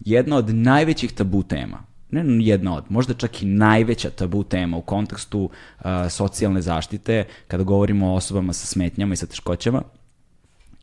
jedna 0.00 0.36
od 0.36 0.54
najvećih 0.54 1.12
tabu 1.12 1.42
tema, 1.42 1.89
ne 2.10 2.44
jedna 2.46 2.76
od, 2.76 2.84
možda 2.88 3.14
čak 3.14 3.42
i 3.42 3.46
najveća 3.46 4.10
tabu 4.10 4.42
tema 4.44 4.76
u 4.76 4.82
kontekstu 4.82 5.40
uh, 5.40 5.84
socijalne 6.10 6.62
zaštite, 6.62 7.24
kada 7.48 7.64
govorimo 7.64 8.12
o 8.12 8.14
osobama 8.14 8.52
sa 8.52 8.66
smetnjama 8.66 9.14
i 9.14 9.16
sa 9.16 9.26
teškoćama, 9.26 9.82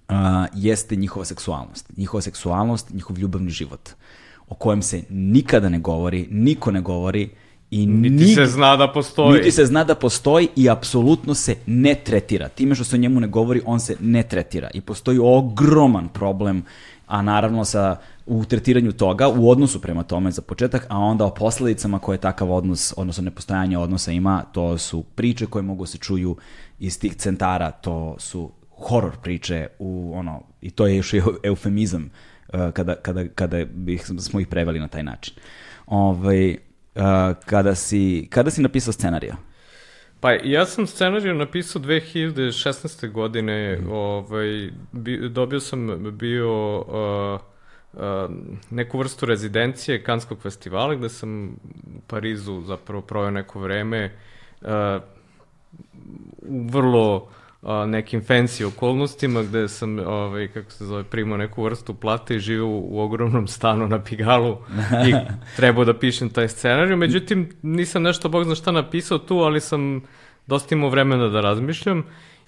uh, 0.09 0.15
jeste 0.53 0.95
njihova 0.95 1.25
seksualnost. 1.25 1.97
Njihova 1.97 2.21
seksualnost, 2.21 2.93
njihov 2.93 3.17
ljubavni 3.17 3.49
život, 3.49 3.89
o 4.47 4.55
kojem 4.55 4.81
se 4.81 5.03
nikada 5.09 5.69
ne 5.69 5.79
govori, 5.79 6.27
niko 6.31 6.71
ne 6.71 6.81
govori, 6.81 7.29
I 7.71 7.85
niti 7.85 8.15
nig... 8.15 8.35
se 8.35 8.45
zna 8.45 8.75
da 8.75 8.87
postoji. 8.87 9.37
Niti 9.37 9.51
se 9.51 9.65
zna 9.65 9.83
da 9.83 9.95
postoji 9.95 10.47
i 10.55 10.69
apsolutno 10.69 11.33
se 11.33 11.55
ne 11.65 11.95
tretira. 11.95 12.47
Time 12.49 12.75
što 12.75 12.83
se 12.83 12.95
o 12.95 12.99
njemu 12.99 13.19
ne 13.19 13.27
govori, 13.27 13.61
on 13.65 13.79
se 13.79 13.95
ne 13.99 14.23
tretira. 14.23 14.69
I 14.73 14.81
postoji 14.81 15.19
ogroman 15.21 16.07
problem, 16.09 16.63
a 17.07 17.21
naravno 17.21 17.65
sa 17.65 17.97
u 18.25 18.45
tretiranju 18.45 18.91
toga, 18.91 19.27
u 19.27 19.49
odnosu 19.49 19.81
prema 19.81 20.03
tome 20.03 20.31
za 20.31 20.41
početak, 20.41 20.85
a 20.89 20.97
onda 20.97 21.25
o 21.25 21.33
posledicama 21.33 21.99
koje 21.99 22.17
takav 22.17 22.51
odnos, 22.51 22.93
odnosno 22.97 23.23
nepostojanje 23.23 23.77
odnosa 23.77 24.11
ima, 24.11 24.43
to 24.51 24.77
su 24.77 25.03
priče 25.03 25.45
koje 25.45 25.63
mogu 25.63 25.85
se 25.85 25.97
čuju 25.97 26.37
iz 26.79 26.99
tih 26.99 27.15
centara, 27.15 27.71
to 27.71 28.15
su 28.19 28.51
horor 28.77 29.17
priče 29.23 29.67
u 29.79 30.11
ono, 30.15 30.41
i 30.61 30.71
to 30.71 30.87
je 30.87 30.97
još 30.97 31.13
eufemizam 31.43 32.09
uh, 32.53 32.71
kada, 32.73 32.95
kada, 32.95 33.27
kada 33.27 33.65
bih, 33.65 34.05
smo 34.19 34.39
ih 34.39 34.47
preveli 34.47 34.79
na 34.79 34.87
taj 34.87 35.03
način. 35.03 35.33
Ovaj, 35.85 36.51
uh, 36.51 36.57
kada, 37.45 37.75
si, 37.75 38.27
kada 38.31 38.51
si 38.51 38.61
napisao 38.61 38.93
scenariju? 38.93 39.33
Pa 40.19 40.31
ja 40.31 40.65
sam 40.65 40.87
scenariju 40.87 41.33
napisao 41.33 41.81
2016. 41.81 43.11
godine, 43.11 43.77
mm. 43.77 43.91
ovaj, 43.91 44.69
bi, 44.91 45.29
dobio 45.29 45.59
sam 45.59 46.11
bio 46.17 46.77
uh, 46.77 47.39
neku 48.69 48.97
vrstu 48.97 49.25
rezidencije 49.25 50.03
Kanskog 50.03 50.39
festivala 50.41 50.95
gde 50.95 51.09
sam 51.09 51.47
u 51.47 52.01
Parizu 52.07 52.61
zapravo 52.61 53.01
proveo 53.01 53.31
neko 53.31 53.59
vreme 53.59 54.11
uh, 54.61 54.67
u 56.41 56.67
vrlo 56.67 57.29
uh, 57.61 57.69
nekim 57.87 58.21
fancy 58.21 58.65
okolnostima 58.65 59.43
gde 59.43 59.67
sam 59.67 59.99
ovaj, 59.99 60.47
kako 60.47 60.71
se 60.71 60.85
zove, 60.85 61.03
primao 61.03 61.37
neku 61.37 61.63
vrstu 61.63 61.93
plate 61.93 62.35
i 62.35 62.39
živio 62.39 62.67
u, 62.67 62.95
u 62.95 62.99
ogromnom 62.99 63.47
stanu 63.47 63.87
na 63.87 64.03
Pigalu 64.03 64.57
i 65.07 65.13
trebao 65.57 65.85
da 65.85 65.99
pišem 65.99 66.29
taj 66.29 66.47
scenariju. 66.47 66.97
Međutim, 66.97 67.49
nisam 67.61 68.03
nešto, 68.03 68.29
bog 68.29 68.43
zna 68.43 68.55
šta 68.55 68.71
napisao 68.71 69.17
tu, 69.17 69.37
ali 69.37 69.61
sam 69.61 70.01
dosta 70.47 70.75
imao 70.75 70.89
vremena 70.89 71.27
da 71.27 71.41
razmišljam 71.41 72.03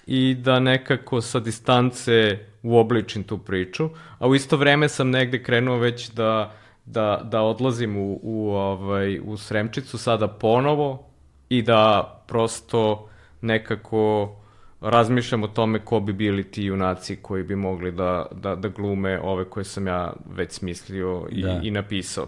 i 0.06 0.34
da 0.34 0.60
nekako 0.60 1.20
sa 1.20 1.40
distance 1.40 2.38
uobličim 2.62 3.22
tu 3.22 3.38
priču, 3.38 3.90
a 4.18 4.28
u 4.28 4.34
isto 4.34 4.56
vreme 4.56 4.88
sam 4.88 5.10
negde 5.10 5.42
krenuo 5.42 5.76
već 5.76 6.10
da, 6.10 6.54
da, 6.84 7.20
da 7.24 7.42
odlazim 7.42 7.96
u, 7.96 8.20
u, 8.22 8.50
ovaj, 8.50 9.20
u 9.24 9.36
Sremčicu 9.36 9.98
sada 9.98 10.28
ponovo 10.28 11.06
i 11.48 11.62
da 11.62 12.24
prosto 12.26 13.08
nekako 13.40 14.36
razmišljam 14.80 15.42
o 15.42 15.48
tome 15.48 15.84
ko 15.84 16.00
bi 16.00 16.12
bili 16.12 16.50
ti 16.50 16.62
junaci 16.62 17.16
koji 17.16 17.42
bi 17.42 17.56
mogli 17.56 17.92
da, 17.92 18.26
da, 18.32 18.54
da 18.54 18.68
glume 18.68 19.20
ove 19.22 19.44
koje 19.44 19.64
sam 19.64 19.86
ja 19.86 20.12
već 20.36 20.52
smislio 20.52 21.26
i, 21.30 21.42
da. 21.42 21.60
i 21.62 21.70
napisao. 21.70 22.26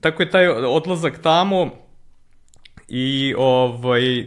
Tako 0.00 0.22
je 0.22 0.30
taj 0.30 0.48
odlazak 0.48 1.18
tamo 1.22 1.70
i 2.88 3.34
ovaj 3.38 4.20
uh, 4.20 4.26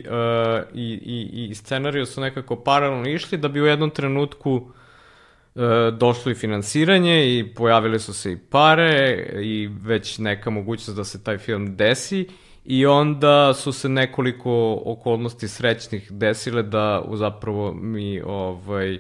i, 0.74 1.00
i, 1.06 1.48
i 1.50 1.56
scenariju 1.56 2.06
su 2.06 2.22
nekako 2.22 2.56
paralelno 2.56 3.10
išli 3.10 3.38
da 3.38 3.48
bi 3.48 3.62
u 3.62 3.66
jednom 3.66 3.90
trenutku 3.90 4.52
uh, 4.56 5.64
došlo 5.98 6.32
i 6.32 6.36
finansiranje 6.36 7.38
i 7.38 7.54
pojavile 7.56 8.00
su 8.00 8.14
se 8.14 8.32
i 8.32 8.38
pare 8.38 9.28
i 9.42 9.70
već 9.82 10.18
neka 10.18 10.50
mogućnost 10.50 10.98
da 10.98 11.04
se 11.04 11.24
taj 11.24 11.38
film 11.38 11.76
desi 11.76 12.28
i 12.66 12.86
onda 12.86 13.54
su 13.54 13.72
se 13.72 13.90
nekoliko 13.90 14.82
okolnosti 14.86 15.48
srećnih 15.48 16.12
desile 16.12 16.64
da 16.64 17.04
zapravo 17.14 17.74
mi 17.74 18.22
ovaj 18.22 19.00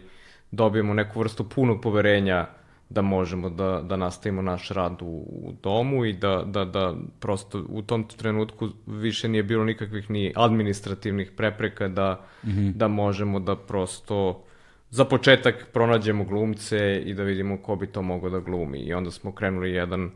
dobijemo 0.51 0.93
neku 0.93 1.19
vrstu 1.19 1.49
punog 1.49 1.81
poverenja 1.81 2.47
da 2.89 3.01
možemo 3.01 3.49
da, 3.49 3.81
da 3.83 3.95
nastavimo 3.95 4.41
naš 4.41 4.69
rad 4.69 5.01
u, 5.01 5.05
u 5.27 5.53
domu 5.63 6.05
i 6.05 6.13
da, 6.13 6.43
da, 6.45 6.65
da 6.65 6.95
prosto 7.19 7.63
u 7.69 7.81
tom 7.81 8.07
trenutku 8.07 8.69
više 8.85 9.27
nije 9.27 9.43
bilo 9.43 9.63
nikakvih 9.63 10.09
ni 10.09 10.33
administrativnih 10.35 11.31
prepreka 11.31 11.87
da, 11.87 12.25
mm 12.43 12.49
-hmm. 12.49 12.73
da 12.73 12.87
možemo 12.87 13.39
da 13.39 13.55
prosto 13.55 14.43
za 14.89 15.05
početak 15.05 15.67
pronađemo 15.73 16.23
glumce 16.23 17.03
i 17.05 17.13
da 17.13 17.23
vidimo 17.23 17.57
ko 17.57 17.75
bi 17.75 17.87
to 17.87 18.01
mogao 18.01 18.29
da 18.29 18.39
glumi. 18.39 18.79
I 18.79 18.93
onda 18.93 19.11
smo 19.11 19.31
krenuli 19.31 19.71
jedan 19.71 20.11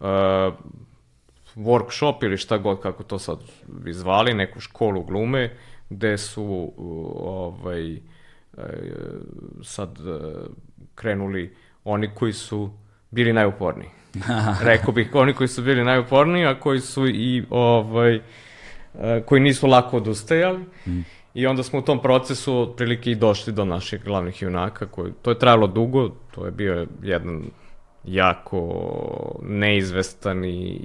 uh, 0.00 0.06
workshop 1.56 2.24
ili 2.24 2.36
šta 2.36 2.58
god 2.58 2.80
kako 2.80 3.02
to 3.02 3.18
sad 3.18 3.38
bi 3.66 3.92
zvali, 3.92 4.34
neku 4.34 4.60
školu 4.60 5.02
glume, 5.02 5.56
gde 5.90 6.18
su 6.18 6.72
ovaj, 7.16 7.94
uh, 7.94 8.00
sad 9.62 9.98
uh, 10.00 10.46
krenuli 10.94 11.56
oni 11.84 12.10
koji 12.14 12.32
su 12.32 12.70
bili 13.10 13.32
najuporniji. 13.32 13.88
Rekao 14.70 14.92
bih 14.92 15.10
oni 15.14 15.32
koji 15.34 15.48
su 15.48 15.62
bili 15.62 15.84
najuporniji, 15.84 16.46
a 16.46 16.60
koji 16.60 16.80
su 16.80 17.08
i 17.08 17.44
ovaj, 17.50 18.14
e, 18.14 19.22
koji 19.26 19.40
nisu 19.40 19.66
lako 19.66 19.96
odustajali. 19.96 20.58
Mm. 20.86 21.00
I 21.34 21.46
onda 21.46 21.62
smo 21.62 21.78
u 21.78 21.82
tom 21.82 22.02
procesu 22.02 22.58
otprilike 22.58 23.10
i 23.10 23.14
došli 23.14 23.52
do 23.52 23.64
naših 23.64 24.04
glavnih 24.04 24.42
junaka. 24.42 24.86
Koji, 24.86 25.12
to 25.22 25.30
je 25.30 25.38
trajalo 25.38 25.66
dugo, 25.66 26.08
to 26.34 26.44
je 26.44 26.50
bio 26.50 26.86
jedan 27.02 27.42
jako 28.04 29.40
neizvestan 29.42 30.44
i 30.44 30.80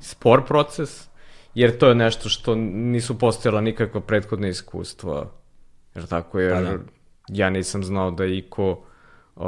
spor 0.00 0.44
proces, 0.46 1.08
jer 1.54 1.78
to 1.78 1.88
je 1.88 1.94
nešto 1.94 2.28
što 2.28 2.54
nisu 2.54 3.18
postojala 3.18 3.60
nikakva 3.60 4.00
prethodna 4.00 4.48
iskustva. 4.48 5.30
Jer 5.94 6.06
tako, 6.06 6.40
jer 6.40 6.52
pa 6.52 6.60
da. 6.60 6.78
ja 7.28 7.50
nisam 7.50 7.84
znao 7.84 8.10
da 8.10 8.24
iko 8.24 8.82
Uh, 9.36 9.42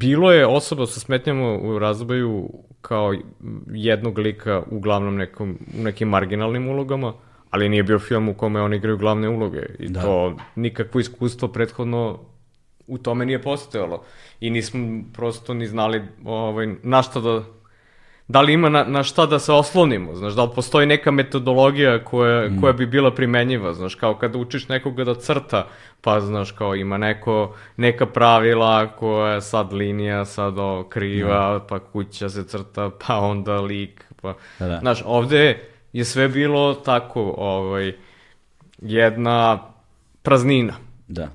bilo 0.00 0.32
je 0.32 0.46
osoba 0.46 0.86
sa 0.86 1.00
smetnjama 1.00 1.52
u 1.52 1.78
razvoju 1.78 2.50
kao 2.80 3.14
jednog 3.72 4.18
lika 4.18 4.62
uglavnom 4.70 5.16
nekom, 5.16 5.58
u 5.80 5.82
nekim 5.82 6.08
marginalnim 6.08 6.68
ulogama, 6.68 7.12
ali 7.50 7.68
nije 7.68 7.82
bio 7.82 7.98
film 7.98 8.28
u 8.28 8.34
kome 8.34 8.60
oni 8.60 8.76
igraju 8.76 8.98
glavne 8.98 9.28
uloge 9.28 9.62
i 9.78 9.88
da. 9.88 10.02
to 10.02 10.36
nikakvo 10.54 11.00
iskustvo 11.00 11.48
prethodno 11.48 12.18
u 12.90 12.98
tome 12.98 13.26
nije 13.26 13.42
postojalo 13.42 14.04
i 14.40 14.50
nismo 14.50 15.02
prosto 15.12 15.54
ni 15.54 15.66
znali 15.66 16.02
ovaj, 16.24 16.66
na 16.82 17.02
šta 17.02 17.20
da 17.20 17.42
da 18.30 18.40
li 18.40 18.52
ima 18.52 18.68
na, 18.68 18.84
na 18.84 19.02
šta 19.02 19.26
da 19.26 19.38
se 19.38 19.52
oslonimo, 19.52 20.14
znaš, 20.14 20.32
da 20.32 20.44
li 20.44 20.50
postoji 20.54 20.86
neka 20.86 21.10
metodologija 21.10 22.04
koja, 22.04 22.48
mm. 22.48 22.60
koja 22.60 22.72
bi 22.72 22.86
bila 22.86 23.10
primenjiva, 23.14 23.72
znaš, 23.74 23.94
kao 23.94 24.14
kada 24.14 24.38
učiš 24.38 24.68
nekoga 24.68 25.04
da 25.04 25.14
crta, 25.14 25.66
pa, 26.00 26.20
znaš, 26.20 26.52
kao 26.52 26.74
ima 26.74 26.98
neko, 26.98 27.54
neka 27.76 28.06
pravila 28.06 28.86
koja 28.86 29.34
je 29.34 29.40
sad 29.40 29.72
linija, 29.72 30.24
sad 30.24 30.58
o, 30.58 30.84
kriva, 30.88 31.58
mm. 31.58 31.66
pa 31.68 31.78
kuća 31.78 32.28
se 32.28 32.44
crta, 32.44 32.90
pa 33.06 33.18
onda 33.18 33.60
lik, 33.60 34.04
pa, 34.22 34.34
da, 34.58 34.66
da. 34.66 34.78
znaš, 34.78 35.02
ovde 35.06 35.58
je 35.92 36.04
sve 36.04 36.28
bilo 36.28 36.74
tako, 36.74 37.34
ovaj, 37.38 37.92
jedna 38.78 39.58
praznina. 40.22 40.74
Da. 41.08 41.28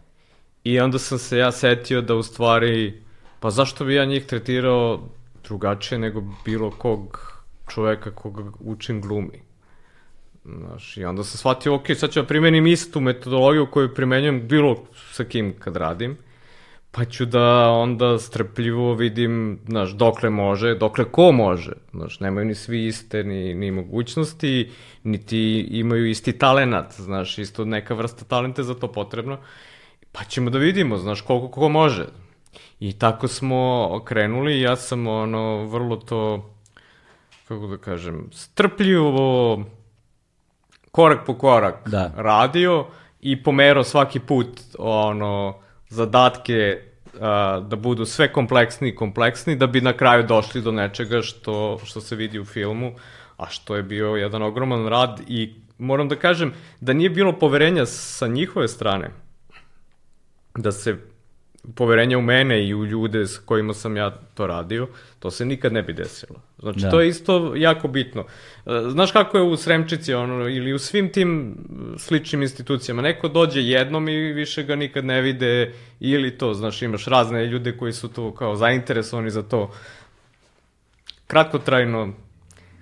I 0.65 0.79
onda 0.79 0.99
sam 0.99 1.17
se 1.17 1.37
ja 1.37 1.51
setio 1.51 2.01
da 2.01 2.15
u 2.15 2.23
stvari, 2.23 3.01
pa 3.39 3.49
zašto 3.49 3.85
bi 3.85 3.95
ja 3.95 4.05
njih 4.05 4.25
tretirao 4.25 5.09
drugačije 5.43 5.99
nego 5.99 6.23
bilo 6.45 6.71
kog 6.71 7.33
čoveka 7.69 8.11
koga 8.11 8.43
učim 8.59 9.01
glumi. 9.01 9.41
Znaš, 10.45 10.97
I 10.97 11.05
onda 11.05 11.23
sam 11.23 11.37
shvatio, 11.37 11.75
ok, 11.75 11.85
sad 11.95 12.11
ću 12.11 12.21
da 12.21 12.27
primenim 12.27 12.67
istu 12.67 13.01
metodologiju 13.01 13.67
koju 13.71 13.93
primenjujem 13.93 14.47
bilo 14.47 14.75
sa 15.11 15.23
kim 15.23 15.53
kad 15.59 15.75
radim, 15.75 16.17
pa 16.91 17.05
ću 17.05 17.25
da 17.25 17.69
onda 17.69 18.19
strpljivo 18.19 18.93
vidim, 18.93 19.59
znaš, 19.67 19.91
dokle 19.91 20.29
može, 20.29 20.75
dokle 20.75 21.05
ko 21.11 21.31
može. 21.31 21.73
Znaš, 21.91 22.19
nemaju 22.19 22.45
ni 22.45 22.55
svi 22.55 22.85
iste 22.87 23.23
ni, 23.23 23.53
ni 23.53 23.71
mogućnosti, 23.71 24.71
niti 25.03 25.59
imaju 25.59 26.09
isti 26.09 26.37
talenat, 26.37 26.93
znaš, 26.93 27.37
isto 27.37 27.65
neka 27.65 27.93
vrsta 27.93 28.25
talenta 28.25 28.63
za 28.63 28.73
to 28.73 28.91
potrebno. 28.91 29.37
Pa 30.17 30.23
ćemo 30.23 30.49
da 30.49 30.57
vidimo, 30.57 30.97
znaš, 30.97 31.21
koliko 31.21 31.47
ko 31.47 31.69
može. 31.69 32.05
I 32.79 32.93
tako 32.93 33.27
smo 33.27 33.89
krenuli, 34.05 34.61
ja 34.61 34.75
sam 34.75 35.07
ono 35.07 35.65
vrlo 35.65 35.95
to, 35.95 36.49
kako 37.47 37.67
da 37.67 37.77
kažem, 37.77 38.29
strpljivo, 38.31 39.63
korak 40.91 41.25
po 41.25 41.33
korak 41.37 41.89
da. 41.89 42.11
radio 42.15 42.85
i 43.21 43.43
pomerao 43.43 43.83
svaki 43.83 44.19
put 44.19 44.61
ono 44.79 45.55
zadatke 45.89 46.81
a, 47.21 47.59
da 47.69 47.75
budu 47.75 48.05
sve 48.05 48.33
kompleksni 48.33 48.89
i 48.89 48.95
kompleksni, 48.95 49.55
da 49.55 49.67
bi 49.67 49.81
na 49.81 49.93
kraju 49.93 50.23
došli 50.23 50.61
do 50.61 50.71
nečega 50.71 51.21
što, 51.21 51.79
što 51.85 52.01
se 52.01 52.15
vidi 52.15 52.39
u 52.39 52.45
filmu, 52.45 52.95
a 53.37 53.49
što 53.49 53.75
je 53.75 53.83
bio 53.83 54.07
jedan 54.07 54.41
ogroman 54.41 54.87
rad 54.87 55.21
i 55.27 55.53
moram 55.77 56.09
da 56.09 56.15
kažem 56.15 56.53
da 56.79 56.93
nije 56.93 57.09
bilo 57.09 57.33
poverenja 57.39 57.85
sa 57.85 58.27
njihove 58.27 58.67
strane, 58.67 59.09
da 60.55 60.71
se 60.71 60.97
poverenja 61.75 62.17
u 62.17 62.21
mene 62.21 62.67
i 62.67 62.75
u 62.75 62.85
ljude 62.85 63.27
s 63.27 63.37
kojima 63.37 63.73
sam 63.73 63.97
ja 63.97 64.09
to 64.33 64.47
radio, 64.47 64.87
to 65.19 65.31
se 65.31 65.45
nikad 65.45 65.73
ne 65.73 65.83
bi 65.83 65.93
desilo. 65.93 66.39
Znači, 66.59 66.79
da. 66.79 66.89
to 66.89 67.01
je 67.01 67.07
isto 67.07 67.53
jako 67.55 67.87
bitno. 67.87 68.25
E, 68.65 68.69
znaš 68.89 69.11
kako 69.11 69.37
je 69.37 69.43
u 69.43 69.57
Sremčici 69.57 70.13
ono, 70.13 70.49
ili 70.49 70.73
u 70.73 70.79
svim 70.79 71.11
tim 71.11 71.57
sličnim 71.97 72.41
institucijama? 72.41 73.01
Neko 73.01 73.27
dođe 73.27 73.61
jednom 73.61 74.09
i 74.09 74.33
više 74.33 74.63
ga 74.63 74.75
nikad 74.75 75.05
ne 75.05 75.21
vide 75.21 75.73
ili 75.99 76.37
to, 76.37 76.53
znaš, 76.53 76.81
imaš 76.81 77.05
razne 77.05 77.45
ljude 77.45 77.77
koji 77.77 77.93
su 77.93 78.07
tu 78.07 78.31
kao 78.31 78.55
zainteresovani 78.55 79.29
za 79.29 79.43
to. 79.43 79.71
Kratkotrajno, 81.27 82.13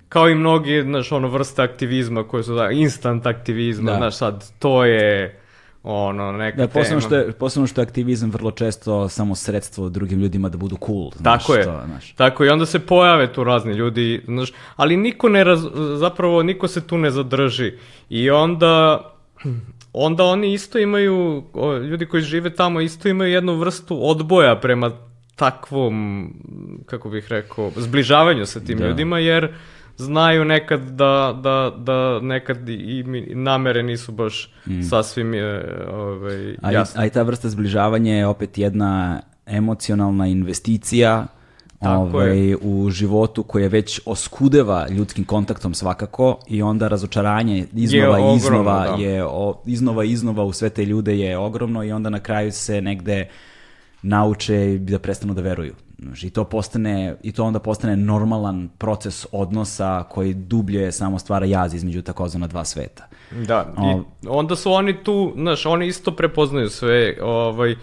kao 0.08 0.28
i 0.28 0.34
mnogi, 0.34 0.82
znaš, 0.82 1.12
ono, 1.12 1.28
vrste 1.28 1.62
aktivizma 1.62 2.28
koje 2.28 2.42
su, 2.42 2.54
da, 2.54 2.70
instant 2.70 3.26
aktivizma, 3.26 3.90
da. 3.90 3.96
znaš, 3.96 4.16
sad, 4.16 4.44
to 4.58 4.84
je 4.84 5.40
ono, 5.84 6.32
neka 6.32 6.56
da, 6.56 6.68
posebno 6.68 7.00
tema. 7.00 7.08
Što 7.08 7.16
je, 7.16 7.32
posebno 7.32 7.66
što 7.66 7.80
je 7.80 7.82
aktivizam 7.82 8.30
vrlo 8.30 8.50
često 8.50 9.08
samo 9.08 9.34
sredstvo 9.34 9.88
drugim 9.88 10.20
ljudima 10.20 10.48
da 10.48 10.58
budu 10.58 10.76
cool. 10.86 11.10
Znaš, 11.16 11.42
tako 11.42 11.54
je, 11.54 11.64
to, 11.64 11.82
znaš. 11.86 12.12
tako 12.12 12.44
i 12.44 12.48
onda 12.48 12.66
se 12.66 12.78
pojave 12.78 13.32
tu 13.32 13.44
razni 13.44 13.72
ljudi, 13.72 14.22
znaš, 14.26 14.52
ali 14.76 14.96
niko 14.96 15.28
ne, 15.28 15.44
raz, 15.44 15.66
zapravo 15.96 16.42
niko 16.42 16.68
se 16.68 16.86
tu 16.86 16.98
ne 16.98 17.10
zadrži 17.10 17.72
i 18.08 18.30
onda, 18.30 19.02
onda 19.92 20.24
oni 20.24 20.52
isto 20.52 20.78
imaju, 20.78 21.44
ljudi 21.90 22.06
koji 22.06 22.22
žive 22.22 22.54
tamo 22.54 22.80
isto 22.80 23.08
imaju 23.08 23.32
jednu 23.32 23.54
vrstu 23.54 24.10
odboja 24.10 24.56
prema 24.56 24.90
takvom, 25.36 26.28
kako 26.86 27.08
bih 27.08 27.26
rekao, 27.28 27.70
zbližavanju 27.76 28.46
sa 28.46 28.60
tim 28.60 28.78
da. 28.78 28.86
ljudima, 28.86 29.18
jer 29.18 29.54
znaju 29.96 30.44
nekad 30.44 30.80
da, 30.80 31.38
da, 31.42 31.72
da 31.78 32.20
nekad 32.20 32.68
i 32.68 33.04
namere 33.34 33.82
nisu 33.82 34.12
baš 34.12 34.52
mm. 34.66 34.82
sasvim 34.82 35.34
je, 35.34 35.78
ovaj, 35.92 36.56
jasne. 36.72 37.02
A, 37.02 37.06
i 37.06 37.10
ta 37.10 37.22
vrsta 37.22 37.48
zbližavanja 37.48 38.14
je 38.14 38.26
opet 38.26 38.58
jedna 38.58 39.20
emocionalna 39.46 40.26
investicija 40.26 41.26
ovaj, 41.80 42.54
u 42.54 42.90
životu 42.90 43.42
koje 43.42 43.68
već 43.68 44.00
oskudeva 44.06 44.88
ljudskim 44.88 45.24
kontaktom 45.24 45.74
svakako 45.74 46.38
i 46.48 46.62
onda 46.62 46.88
razočaranje 46.88 47.66
iznova 47.72 48.18
i 48.18 48.36
iznova 48.36 48.86
da. 48.86 49.02
je 49.02 49.24
o, 49.24 49.62
iznova 49.66 50.04
i 50.04 50.10
iznova 50.10 50.44
u 50.44 50.52
sve 50.52 50.70
te 50.70 50.84
ljude 50.84 51.18
je 51.18 51.38
ogromno 51.38 51.84
i 51.84 51.92
onda 51.92 52.10
na 52.10 52.20
kraju 52.20 52.52
se 52.52 52.80
negde 52.80 53.28
nauče 54.02 54.78
da 54.78 54.98
prestanu 54.98 55.34
da 55.34 55.42
veruju. 55.42 55.74
I 56.22 56.30
to 56.30 56.44
postane, 56.44 57.16
i 57.22 57.32
to 57.32 57.44
onda 57.44 57.58
postane 57.58 57.96
normalan 57.96 58.68
proces 58.78 59.26
odnosa 59.32 60.04
koji 60.10 60.34
dublje 60.34 60.92
samo 60.92 61.18
stvara 61.18 61.46
jaz 61.46 61.74
između 61.74 62.02
takozvana 62.02 62.46
dva 62.46 62.64
sveta. 62.64 63.08
Da, 63.46 63.74
o, 63.76 63.90
i 63.90 64.02
onda 64.28 64.56
su 64.56 64.72
oni 64.72 65.04
tu, 65.04 65.32
znaš, 65.36 65.66
oni 65.66 65.86
isto 65.86 66.10
prepoznaju 66.10 66.68
sve 66.68 67.16
ovaj, 67.22 67.74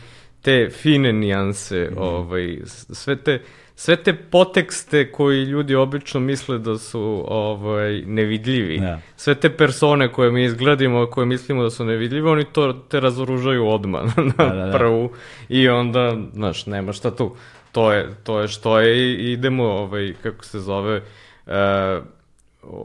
te 0.41 0.70
fine 0.70 1.14
nijanse, 1.14 1.89
mm. 1.91 1.97
ovaj, 1.97 2.59
sve 2.66 3.16
te, 3.16 3.41
sve 3.76 3.95
te 3.95 4.14
potekste 4.14 5.12
koji 5.12 5.43
ljudi 5.43 5.76
obično 5.76 6.20
misle 6.20 6.59
da 6.59 6.78
su 6.78 7.26
ovaj, 7.28 8.01
nevidljivi. 8.01 8.80
Da. 8.80 8.99
Sve 9.16 9.36
te 9.36 9.49
persone 9.49 10.12
koje 10.12 10.32
mi 10.32 10.43
izgledimo, 10.43 11.07
koje 11.07 11.26
mislimo 11.26 11.64
da 11.64 11.70
su 11.70 11.86
nevidljive, 11.86 12.30
oni 12.30 12.43
to 12.43 12.74
te 12.74 12.99
razoružaju 12.99 13.68
odmah 13.68 14.01
na 14.18 14.34
da, 14.38 14.45
da, 14.45 14.66
da. 14.66 14.78
prvu 14.78 15.12
i 15.49 15.70
onda, 15.70 16.18
znaš, 16.34 16.66
nema 16.66 16.93
šta 16.93 17.16
tu 17.16 17.36
to 17.72 17.91
je, 17.91 18.09
to 18.24 18.39
je 18.39 18.47
što 18.47 18.80
je 18.80 18.97
i 18.97 19.32
idemo, 19.32 19.63
ovaj, 19.63 20.13
kako 20.24 20.45
se 20.45 20.59
zove, 20.59 21.01
e, 21.47 22.01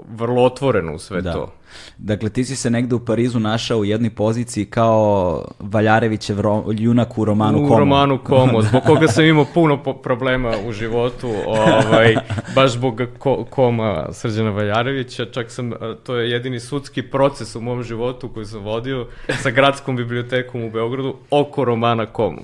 vrlo 0.09 0.45
otvoreno 0.45 0.95
u 0.95 0.99
sve 0.99 1.23
da. 1.23 1.33
to. 1.33 1.53
Dakle, 1.99 2.31
ti 2.31 2.45
si 2.45 2.57
se 2.57 2.71
negde 2.71 2.95
u 2.95 3.05
Parizu 3.05 3.41
našao 3.41 3.79
u 3.79 3.85
jednoj 3.85 4.11
poziciji 4.11 4.65
kao 4.65 5.45
Valjarevićev 5.59 6.41
ro, 6.41 6.65
junak 6.73 7.19
u 7.19 7.25
romanu 7.25 7.59
u 7.59 7.69
Komo. 7.69 7.75
U 7.75 7.79
romanu 7.79 8.19
Komo, 8.25 8.63
zbog 8.63 8.83
koga 8.83 9.09
sam 9.09 9.25
imao 9.25 9.47
puno 9.55 9.83
problema 10.03 10.53
u 10.67 10.73
životu, 10.73 11.31
ovaj, 11.47 12.17
baš 12.55 12.73
zbog 12.73 13.03
ko, 13.19 13.45
Koma 13.51 14.09
Srđana 14.13 14.51
Valjarevića, 14.51 15.25
čak 15.25 15.51
sam, 15.51 15.73
to 16.05 16.17
je 16.17 16.31
jedini 16.31 16.61
sudski 16.61 17.03
proces 17.03 17.57
u 17.57 17.61
mom 17.61 17.83
životu 17.83 18.29
koji 18.29 18.47
sam 18.47 18.63
vodio 18.63 19.07
sa 19.43 19.51
gradskom 19.51 19.97
bibliotekom 19.97 20.65
u 20.65 20.71
Beogradu 20.71 21.17
oko 21.31 21.65
romana 21.65 22.07
Komo. 22.07 22.39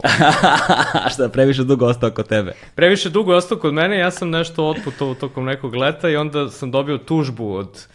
Šta, 1.12 1.28
previše 1.28 1.64
dugo 1.64 1.86
ostao 1.86 2.10
kod 2.10 2.28
tebe? 2.28 2.52
Previše 2.74 3.10
dugo 3.10 3.34
ostao 3.34 3.58
kod 3.58 3.74
mene, 3.74 3.98
ja 3.98 4.10
sam 4.10 4.30
nešto 4.30 4.68
otputovao 4.68 5.14
tokom 5.14 5.44
nekog 5.44 5.74
leta 5.74 6.08
i 6.08 6.16
onda 6.16 6.48
sam 6.48 6.70
dobio 6.70 6.98
tužbu 6.98 7.54
od 7.54 7.86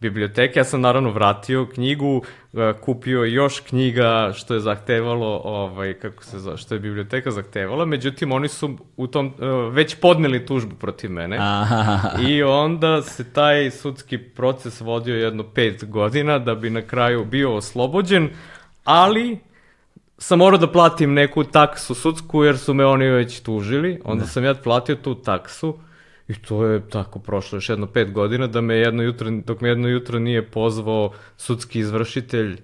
biblioteke. 0.00 0.60
Ja 0.60 0.64
sam 0.64 0.80
naravno 0.80 1.10
vratio 1.10 1.66
knjigu, 1.66 2.22
e, 2.54 2.72
kupio 2.80 3.24
još 3.24 3.60
knjiga 3.60 4.32
što 4.34 4.54
je 4.54 4.60
zahtevalo, 4.60 5.40
ovaj, 5.44 5.94
kako 5.94 6.24
se 6.24 6.38
zove, 6.38 6.56
što 6.56 6.74
je 6.74 6.80
biblioteka 6.80 7.30
zahtevala, 7.30 7.84
međutim 7.84 8.32
oni 8.32 8.48
su 8.48 8.76
u 8.96 9.06
tom, 9.06 9.26
e, 9.26 9.46
već 9.70 9.96
podneli 10.00 10.46
tužbu 10.46 10.74
protiv 10.74 11.10
mene 11.10 11.36
Aha. 11.40 12.10
i 12.28 12.42
onda 12.42 13.02
se 13.02 13.32
taj 13.32 13.70
sudski 13.70 14.18
proces 14.18 14.80
vodio 14.80 15.16
jedno 15.16 15.42
pet 15.42 15.84
godina 15.90 16.38
da 16.38 16.54
bi 16.54 16.70
na 16.70 16.82
kraju 16.82 17.24
bio 17.24 17.54
oslobođen, 17.54 18.30
ali 18.84 19.38
sam 20.18 20.38
morao 20.38 20.58
da 20.58 20.72
platim 20.72 21.14
neku 21.14 21.44
taksu 21.44 21.94
sudsku 21.94 22.44
jer 22.44 22.58
su 22.58 22.74
me 22.74 22.86
oni 22.86 23.06
već 23.06 23.40
tužili, 23.40 24.00
onda 24.04 24.24
da. 24.24 24.30
sam 24.30 24.44
ja 24.44 24.54
platio 24.54 24.96
tu 24.96 25.14
taksu 25.14 25.78
I 26.28 26.34
to 26.34 26.64
je 26.64 26.88
tako 26.88 27.18
prošlo 27.18 27.56
još 27.56 27.68
jedno 27.68 27.86
pet 27.86 28.12
godina 28.12 28.46
da 28.46 28.60
me 28.60 28.74
jedno 28.74 29.02
jutro, 29.02 29.30
dok 29.30 29.60
me 29.60 29.68
jedno 29.68 29.88
jutro 29.88 30.18
nije 30.18 30.50
pozvao 30.50 31.12
sudski 31.36 31.78
izvršitelj 31.78 32.56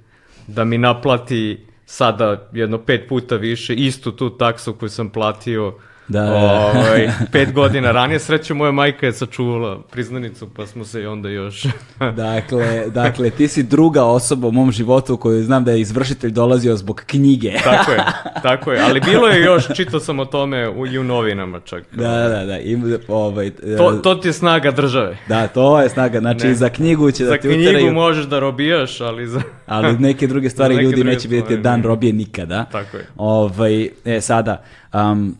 da 0.46 0.64
mi 0.64 0.78
naplati 0.78 1.66
sada 1.86 2.48
jedno 2.52 2.78
pet 2.78 3.08
puta 3.08 3.36
više 3.36 3.74
istu 3.74 4.12
tu 4.12 4.30
taksu 4.30 4.74
koju 4.74 4.88
sam 4.88 5.10
platio 5.10 5.74
Da, 6.08 6.20
da, 6.20 6.30
da. 6.30 6.72
Ovaj, 6.74 7.08
pet 7.32 7.52
godina 7.52 7.92
ranije, 7.92 8.18
sreću 8.18 8.54
moja 8.54 8.72
majka 8.72 9.06
je 9.06 9.12
sačuvala 9.12 9.82
priznanicu, 9.90 10.48
pa 10.56 10.66
smo 10.66 10.84
se 10.84 11.02
i 11.02 11.06
onda 11.06 11.28
još... 11.28 11.66
dakle, 12.16 12.84
dakle, 12.88 13.30
ti 13.30 13.48
si 13.48 13.62
druga 13.62 14.04
osoba 14.04 14.48
u 14.48 14.52
mom 14.52 14.72
životu 14.72 15.16
koju 15.16 15.44
znam 15.44 15.64
da 15.64 15.72
je 15.72 15.80
izvršitelj 15.80 16.30
dolazio 16.30 16.76
zbog 16.76 17.02
knjige. 17.06 17.52
tako 17.64 17.92
je, 17.92 17.98
tako 18.42 18.72
je, 18.72 18.80
ali 18.80 19.00
bilo 19.00 19.28
je 19.28 19.40
još, 19.40 19.64
čitao 19.76 20.00
sam 20.00 20.18
o 20.18 20.24
tome 20.24 20.68
u, 20.68 20.86
i 20.86 20.98
u 20.98 21.04
novinama 21.04 21.60
čak. 21.60 21.82
Da, 21.92 22.28
da, 22.28 22.44
da. 22.44 22.58
I, 22.58 22.78
ovaj, 23.08 23.50
to, 23.78 23.92
to 23.92 24.14
ti 24.14 24.28
je 24.28 24.32
snaga 24.32 24.70
države. 24.70 25.18
Da, 25.28 25.46
to 25.46 25.80
je 25.80 25.88
snaga, 25.88 26.20
znači 26.20 26.46
ne. 26.46 26.54
za 26.54 26.68
knjigu 26.68 27.10
će 27.10 27.24
da 27.24 27.38
ti 27.38 27.48
uteraju... 27.48 27.64
Za 27.64 27.78
knjigu 27.78 27.92
možeš 27.94 28.24
da 28.24 28.38
robijaš, 28.38 29.00
ali 29.00 29.26
za... 29.26 29.42
ali 29.66 29.98
neke 29.98 30.26
druge 30.26 30.50
stvari 30.50 30.74
neke 30.74 30.84
ljudi 30.84 30.96
druge 30.96 31.10
neće 31.10 31.28
vidjeti 31.28 31.56
dan 31.56 31.82
robije 31.82 32.12
nikada. 32.12 32.64
Tako 32.64 32.96
je. 32.96 33.06
Ovaj, 33.16 33.88
e, 34.04 34.20
sada, 34.20 34.64
um, 34.94 35.36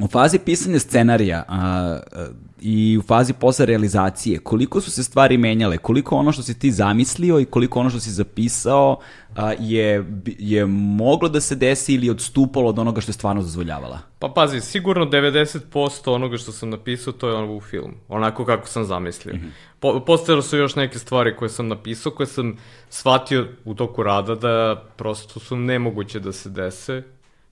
U 0.00 0.08
fazi 0.08 0.38
pisanja 0.38 0.78
scenarija 0.78 1.44
a, 1.48 1.98
a, 2.12 2.26
i 2.60 2.98
u 2.98 3.02
fazi 3.02 3.32
posle 3.32 3.66
realizacije, 3.66 4.38
koliko 4.38 4.80
su 4.80 4.90
se 4.90 5.02
stvari 5.02 5.38
menjale, 5.38 5.78
koliko 5.78 6.16
ono 6.16 6.32
što 6.32 6.42
si 6.42 6.58
ti 6.58 6.70
zamislio 6.72 7.40
i 7.40 7.44
koliko 7.44 7.80
ono 7.80 7.90
što 7.90 8.00
si 8.00 8.10
zapisao 8.10 8.98
a, 9.36 9.52
je, 9.58 10.04
je 10.38 10.66
moglo 10.66 11.28
da 11.28 11.40
se 11.40 11.54
desi 11.54 11.94
ili 11.94 12.10
odstupalo 12.10 12.68
od 12.68 12.78
onoga 12.78 13.00
što 13.00 13.10
je 13.10 13.14
stvarno 13.14 13.42
dozvoljavala? 13.42 13.98
Pa 14.18 14.28
pazi, 14.28 14.60
sigurno 14.60 15.06
90% 15.06 16.10
onoga 16.10 16.36
što 16.36 16.52
sam 16.52 16.70
napisao 16.70 17.12
to 17.12 17.28
je 17.28 17.34
ono 17.34 17.56
u 17.56 17.60
film, 17.60 17.94
onako 18.08 18.44
kako 18.44 18.68
sam 18.68 18.84
zamislio. 18.84 19.34
Mm 19.34 19.38
-hmm. 19.38 19.50
po, 19.80 20.00
postojalo 20.00 20.42
su 20.42 20.56
još 20.56 20.76
neke 20.76 20.98
stvari 20.98 21.36
koje 21.36 21.48
sam 21.48 21.68
napisao, 21.68 22.12
koje 22.12 22.26
sam 22.26 22.56
shvatio 22.90 23.48
u 23.64 23.74
toku 23.74 24.02
rada 24.02 24.34
da 24.34 24.82
prosto 24.96 25.40
su 25.40 25.56
nemoguće 25.56 26.20
da 26.20 26.32
se 26.32 26.50
dese 26.50 27.02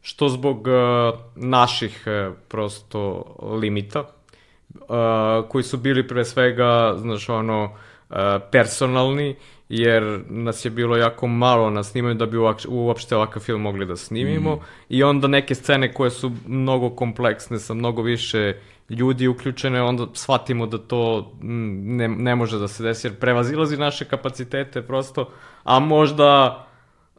što 0.04 0.28
zbog 0.28 0.66
uh, 0.66 1.18
naših 1.36 2.04
uh, 2.06 2.34
prosto 2.48 3.24
limita, 3.60 4.00
uh, 4.00 5.48
koji 5.48 5.64
su 5.64 5.76
bili 5.76 6.08
pre 6.08 6.24
svega, 6.24 6.94
znaš, 6.96 7.28
ono, 7.28 7.64
uh, 7.64 8.16
personalni, 8.50 9.36
jer 9.68 10.20
nas 10.28 10.64
je 10.64 10.70
bilo 10.70 10.96
jako 10.96 11.26
malo 11.26 11.70
na 11.70 11.82
snimanju 11.82 12.14
da 12.14 12.26
bi 12.26 12.36
uopšte 12.68 13.16
ovakav 13.16 13.42
film 13.42 13.60
mogli 13.60 13.86
da 13.86 13.96
snimimo 13.96 14.54
mm. 14.54 14.60
i 14.88 15.02
onda 15.02 15.28
neke 15.28 15.54
scene 15.54 15.92
koje 15.94 16.10
su 16.10 16.32
mnogo 16.46 16.90
kompleksne 16.90 17.58
sa 17.58 17.74
mnogo 17.74 18.02
više 18.02 18.54
ljudi 18.88 19.28
uključene, 19.28 19.82
onda 19.82 20.06
shvatimo 20.12 20.66
da 20.66 20.78
to 20.78 21.32
ne, 21.40 22.08
ne 22.08 22.34
može 22.34 22.58
da 22.58 22.68
se 22.68 22.82
desi 22.82 23.06
jer 23.06 23.14
prevazilazi 23.14 23.76
naše 23.76 24.04
kapacitete 24.04 24.82
prosto, 24.82 25.30
a 25.62 25.78
možda 25.78 26.63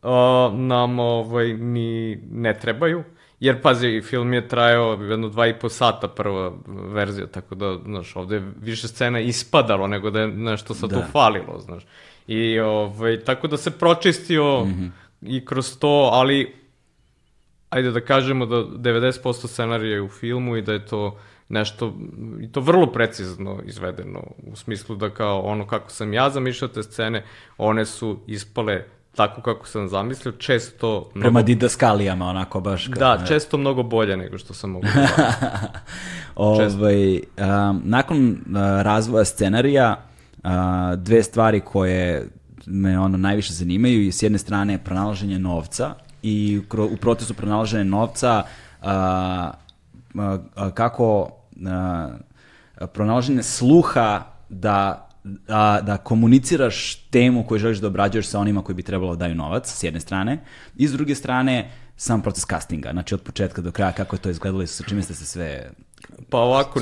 uh, 0.06 0.60
nam 0.60 0.99
ovaj, 0.99 1.53
ni 1.53 2.16
ne 2.32 2.60
trebaju. 2.60 3.03
Jer, 3.39 3.62
pazi, 3.62 4.01
film 4.01 4.34
je 4.34 4.47
trajao 4.47 4.93
jedno 4.93 5.30
dva 5.30 5.47
i 5.47 5.60
po 5.60 5.70
sata 5.70 6.08
prva 6.08 6.53
verzija, 6.68 7.28
tako 7.28 7.56
da, 7.56 7.78
znaš, 7.86 8.16
ovde 8.16 8.36
je 8.36 8.51
više 8.62 8.88
scena 8.88 9.20
ispadalo 9.20 9.88
nego 9.88 10.10
da 10.10 10.20
je 10.20 10.28
nešto 10.28 10.74
sad 10.74 10.89
da. 10.89 10.95
tu 10.95 11.12
falilo, 11.12 11.60
znaš. 11.60 11.84
I, 12.28 12.60
ovaj, 12.60 13.20
tako 13.20 13.47
da 13.47 13.58
se 13.58 13.72
pročistio 13.72 14.64
mm 14.66 14.70
-hmm. 14.70 14.89
i 15.22 15.45
kroz 15.45 15.78
to, 15.80 16.10
ali 16.14 16.56
ajde 17.70 17.91
da 17.91 18.01
kažemo 18.01 18.45
da 18.45 18.56
90% 18.56 19.47
scenarija 19.47 19.93
je 19.93 20.01
u 20.01 20.10
filmu 20.10 20.58
i 20.58 20.62
da 20.62 20.74
je 20.74 20.86
to 20.86 21.18
nešto, 21.49 21.93
i 22.41 22.51
to 22.51 22.60
vrlo 22.60 22.91
precizno 22.91 23.60
izvedeno, 23.66 24.24
u 24.38 24.56
smislu 24.56 24.95
da 24.95 25.10
kao 25.10 25.41
ono 25.41 25.68
kako 25.68 25.89
sam 25.89 26.14
ja 26.14 26.30
zamišljao 26.30 26.68
te 26.68 26.84
scene, 26.84 27.24
one 27.58 27.86
su 27.86 28.20
ispale 28.28 28.86
tako 29.16 29.41
kako 29.41 29.68
sam 29.68 29.88
zamislio, 29.88 30.32
često... 30.32 31.09
Mnogo... 31.13 31.20
Prema 31.20 31.41
didaskalijama, 31.41 32.26
onako 32.26 32.59
baš... 32.59 32.88
Kao, 32.88 33.18
da, 33.18 33.26
često 33.26 33.57
mnogo 33.57 33.84
bolje 33.84 34.18
nego 34.18 34.38
što 34.38 34.53
sam 34.53 34.70
mogu 34.70 34.88
ovaj, 36.36 37.16
um, 37.16 37.82
Nakon 37.84 38.30
uh, 38.30 38.38
razvoja 38.82 39.26
scenarija, 39.26 40.03
uh, 40.43 40.49
dve 40.97 41.24
stvari 41.24 41.59
koje 41.59 42.28
me 42.66 42.99
ono 42.99 43.18
najviše 43.18 43.53
zanimaju 43.53 44.01
i 44.01 44.11
s 44.11 44.24
jedne 44.24 44.38
strane 44.38 44.84
pronalaženje 44.84 45.39
novca 45.39 45.93
i 46.24 46.61
u 46.91 46.97
procesu 46.97 47.34
pronalaženja 47.34 47.84
novca 47.84 48.43
uh, 48.82 48.88
kako 50.74 51.30
pronalaženje 52.93 53.43
sluha 53.43 54.24
da 54.49 55.05
da, 55.26 55.80
da 55.84 55.97
komuniciraš 55.97 56.95
temu 56.95 57.43
koju 57.43 57.59
želiš 57.59 57.78
da 57.78 57.88
obrađuješ 57.88 58.28
sa 58.28 58.39
onima 58.39 58.63
koji 58.63 58.76
bi 58.76 58.84
trebalo 58.84 59.15
da 59.15 59.19
daju 59.19 59.36
novac, 59.36 59.73
s 59.73 59.84
jedne 59.84 59.99
strane, 59.99 60.38
i 60.76 60.88
s 60.88 60.91
druge 60.91 61.15
strane, 61.15 61.71
sam 61.97 62.21
proces 62.21 62.45
castinga, 62.45 62.89
znači 62.91 63.15
od 63.15 63.21
početka 63.21 63.61
do 63.61 63.71
kraja, 63.71 63.91
kako 63.91 64.15
je 64.15 64.21
to 64.21 64.30
izgledalo 64.30 64.63
i 64.63 64.67
sa 64.67 64.84
čime 64.84 65.01
ste 65.01 65.13
se 65.13 65.26
sve 65.26 65.71
Pa 66.30 66.38
ovako, 66.38 66.80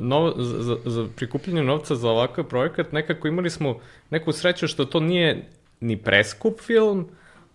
no, 0.00 0.34
za, 0.36 0.76
za 0.84 1.06
prikupljanje 1.16 1.62
novca 1.62 1.94
za 1.94 2.10
ovakav 2.10 2.44
projekat 2.44 2.92
nekako 2.92 3.28
imali 3.28 3.50
smo 3.50 3.78
neku 4.10 4.32
sreću 4.32 4.68
što 4.68 4.84
to 4.84 5.00
nije 5.00 5.48
ni 5.80 5.96
preskup 5.96 6.60
film, 6.60 7.08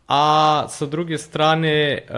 a 0.10 0.66
sa 0.70 0.86
druge 0.86 1.18
strane 1.18 2.02
uh, 2.10 2.16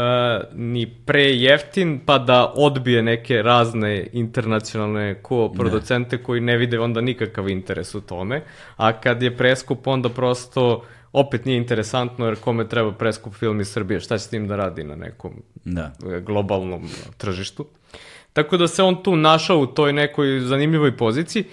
ni 0.54 0.86
pre 1.06 1.24
jeftin 1.24 2.00
pa 2.06 2.18
da 2.18 2.54
odbije 2.56 3.04
neke 3.04 3.42
razne 3.42 4.08
internacionalne 4.12 5.16
ko-producente 5.22 6.18
ne. 6.18 6.24
koji 6.24 6.42
ne 6.42 6.58
vide 6.58 6.80
onda 6.80 7.02
nikakav 7.02 7.50
interes 7.50 7.96
u 7.96 8.02
tome, 8.02 8.42
a 8.78 8.94
kad 8.94 9.24
je 9.24 9.38
preskup 9.38 9.88
onda 9.88 10.10
prosto 10.10 10.84
opet 11.14 11.46
nije 11.46 11.58
interesantno 11.58 12.26
jer 12.26 12.36
kome 12.36 12.68
treba 12.68 12.92
preskup 12.92 13.34
film 13.34 13.62
iz 13.62 13.68
Srbije, 13.68 14.00
šta 14.00 14.18
će 14.18 14.24
s 14.24 14.30
tim 14.30 14.48
da 14.48 14.56
radi 14.56 14.84
na 14.84 14.96
nekom 14.96 15.32
da. 15.66 15.92
globalnom 16.26 16.90
tržištu. 17.18 17.66
Tako 18.34 18.58
da 18.58 18.68
se 18.68 18.84
on 18.84 19.04
tu 19.04 19.16
našao 19.16 19.60
u 19.60 19.66
toj 19.66 19.94
nekoj 19.94 20.40
zanimljivoj 20.40 20.98
poziciji. 20.98 21.44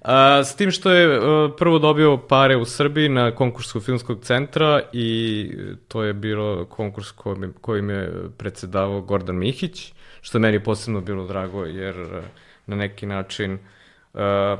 A, 0.00 0.44
s 0.44 0.56
tim 0.56 0.70
što 0.70 0.90
je 0.90 1.16
a, 1.16 1.48
prvo 1.58 1.78
dobio 1.78 2.16
pare 2.16 2.56
u 2.56 2.64
Srbiji 2.64 3.08
na 3.08 3.34
konkursu 3.34 3.80
filmskog 3.80 4.18
centra 4.22 4.82
i 4.92 5.50
to 5.88 6.02
je 6.02 6.12
bilo 6.12 6.64
konkurs 6.64 7.10
kojim, 7.10 7.54
kojim 7.60 7.90
je 7.90 8.12
predsedavao 8.36 9.00
Gordan 9.00 9.36
Mihić, 9.36 9.92
što 10.20 10.38
je 10.38 10.42
meni 10.42 10.64
posebno 10.64 11.00
bilo 11.00 11.26
drago 11.26 11.64
jer 11.64 12.22
na 12.66 12.76
neki 12.76 13.06
način 13.06 13.58
a, 14.14 14.56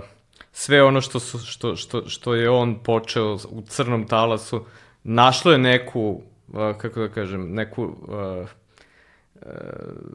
sve 0.52 0.82
ono 0.82 1.00
što, 1.00 1.20
su, 1.20 1.38
što, 1.38 1.76
što, 1.76 2.08
što 2.08 2.34
je 2.34 2.50
on 2.50 2.82
počeo 2.82 3.38
u 3.48 3.62
crnom 3.66 4.06
talasu, 4.06 4.64
našlo 5.04 5.52
je 5.52 5.58
neku, 5.58 6.22
kako 6.52 7.00
da 7.00 7.08
kažem, 7.08 7.54
neku 7.54 7.96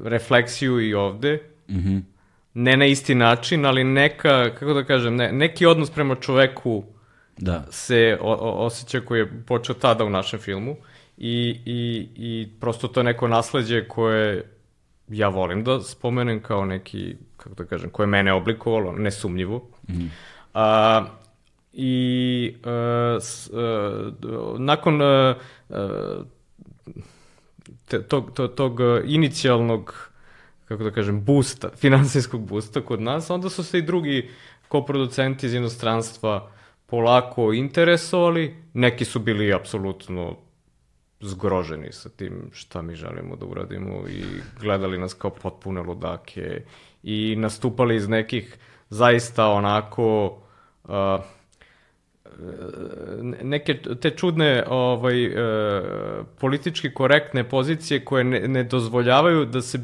refleksiju 0.04 0.82
i 0.82 0.94
ovde, 0.94 1.40
mm 1.70 1.76
-hmm 1.76 2.13
ne 2.54 2.78
na 2.78 2.86
isti 2.86 3.16
način, 3.16 3.66
ali 3.66 3.84
neka, 3.84 4.50
kako 4.60 4.74
da 4.74 4.84
kažem, 4.84 5.16
ne, 5.16 5.32
neki 5.32 5.66
odnos 5.66 5.90
prema 5.90 6.16
čoveku 6.16 6.84
da. 7.38 7.66
se 7.72 8.18
o, 8.22 8.34
o, 8.34 8.66
osjeća 8.66 9.02
koji 9.02 9.20
je 9.20 9.44
počeo 9.48 9.76
tada 9.76 10.04
u 10.06 10.10
našem 10.10 10.40
filmu 10.40 10.76
i, 11.18 11.60
i, 11.66 12.08
i 12.16 12.50
prosto 12.60 12.88
to 12.88 13.00
je 13.00 13.04
neko 13.04 13.28
nasledđe 13.28 13.88
koje 13.88 14.44
ja 15.08 15.28
volim 15.28 15.64
da 15.64 15.82
spomenem 15.82 16.42
kao 16.42 16.66
neki, 16.66 17.16
kako 17.38 17.56
da 17.56 17.66
kažem, 17.66 17.90
koje 17.90 18.08
mene 18.08 18.34
oblikovalo, 18.34 18.92
nesumnjivo. 18.92 19.70
Mm. 19.90 20.06
A, 20.54 21.06
I 21.74 22.56
a, 22.64 23.18
s, 23.22 23.50
a, 23.54 24.12
nakon 24.58 25.02
a, 25.02 25.36
a, 25.70 26.24
te, 27.88 28.04
tog, 28.04 28.32
tog, 28.34 28.54
tog 28.56 28.80
inicijalnog 29.06 30.13
kako 30.74 30.84
da 30.84 30.92
kažem, 30.92 31.24
boosta, 31.26 31.70
finansijskog 31.84 32.48
boosta 32.48 32.82
kod 32.82 33.02
nas, 33.02 33.30
onda 33.30 33.50
su 33.50 33.64
se 33.64 33.80
i 33.80 33.82
drugi 33.82 34.30
koproducenti 34.68 35.46
iz 35.46 35.54
inostranstva 35.54 36.52
polako 36.86 37.54
interesovali, 37.54 38.56
neki 38.74 39.06
su 39.06 39.20
bili 39.20 39.54
apsolutno 39.54 40.38
zgroženi 41.22 41.92
sa 41.92 42.10
tim 42.10 42.50
šta 42.54 42.82
mi 42.82 42.96
želimo 42.96 43.36
da 43.36 43.46
uradimo 43.46 44.08
i 44.08 44.24
gledali 44.60 44.98
nas 44.98 45.14
kao 45.14 45.32
potpune 45.32 45.82
ludake 45.82 46.64
i 47.04 47.36
nastupali 47.38 47.96
iz 47.96 48.08
nekih 48.10 48.58
zaista 48.90 49.48
onako 49.48 50.26
uh, 50.84 50.92
neke 53.42 53.78
te 54.02 54.10
čudne 54.10 54.64
ovaj, 54.68 55.26
e, 55.26 55.32
politički 56.40 56.94
korektne 56.94 57.44
pozicije 57.44 58.06
koje 58.06 58.24
ne, 58.24 58.48
ne 58.48 58.64
dozvoljavaju 58.64 59.46
da 59.46 59.62
se, 59.62 59.80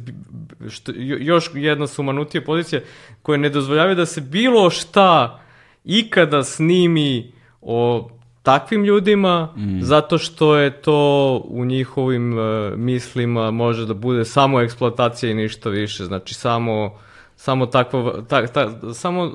što, 0.69 0.91
još 0.97 1.51
jedna 1.53 1.87
sumanutija 1.87 2.41
pozicija, 2.41 2.81
koje 3.21 3.37
ne 3.37 3.49
dozvoljavaju 3.49 3.95
da 3.95 4.05
se 4.05 4.21
bilo 4.21 4.69
šta 4.69 5.39
ikada 5.85 6.43
snimi 6.43 7.31
o 7.61 8.09
takvim 8.43 8.83
ljudima, 8.83 9.53
mm. 9.57 9.81
zato 9.81 10.17
što 10.17 10.55
je 10.55 10.81
to 10.81 11.37
u 11.45 11.65
njihovim 11.65 12.37
uh, 12.37 12.43
mislima 12.77 13.51
može 13.51 13.85
da 13.85 13.93
bude 13.93 14.25
samo 14.25 14.61
eksploatacija 14.61 15.31
i 15.31 15.35
ništa 15.35 15.69
više, 15.69 16.05
znači 16.05 16.33
samo 16.33 16.97
samo 17.39 17.65
takvo, 17.65 18.11
ta, 18.29 18.47
ta, 18.47 18.93
samo, 18.93 19.31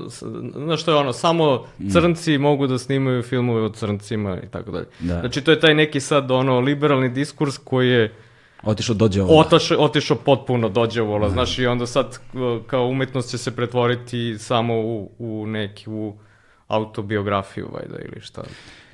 znaš 0.55 0.83
što 0.83 0.91
je 0.91 0.97
ono, 0.97 1.13
samo 1.13 1.67
mm. 1.79 1.91
crnci 1.91 2.39
mm. 2.39 2.41
mogu 2.41 2.67
da 2.67 2.79
snimaju 2.79 3.23
filmove 3.23 3.63
o 3.63 3.69
crncima 3.69 4.39
i 4.43 4.49
tako 4.51 4.71
dalje. 4.71 4.87
Da. 5.01 5.21
Znači 5.21 5.41
to 5.41 5.51
je 5.51 5.61
taj 5.61 5.75
neki 5.75 6.01
sad 6.01 6.31
ono 6.31 6.61
liberalni 6.61 7.09
diskurs 7.09 7.59
koji 7.59 7.89
je 7.89 8.15
Otišao 8.63 8.95
dođe 8.95 9.21
vola. 9.21 9.41
Otišao, 9.41 9.79
otišao 9.79 10.17
potpuno 10.17 10.69
dođe 10.69 11.01
vola, 11.01 11.29
da. 11.29 11.33
znaš, 11.33 11.59
i 11.59 11.67
onda 11.67 11.87
sad 11.87 12.19
kao 12.67 12.87
umetnost 12.87 13.31
će 13.31 13.39
se 13.39 13.57
pretvoriti 13.57 14.39
samo 14.39 14.75
u, 14.75 15.11
u 15.19 15.47
neki, 15.47 15.91
u 15.91 16.15
autobiografiju, 16.69 17.69
vajda, 17.73 17.97
ili 18.05 18.21
šta. 18.21 18.43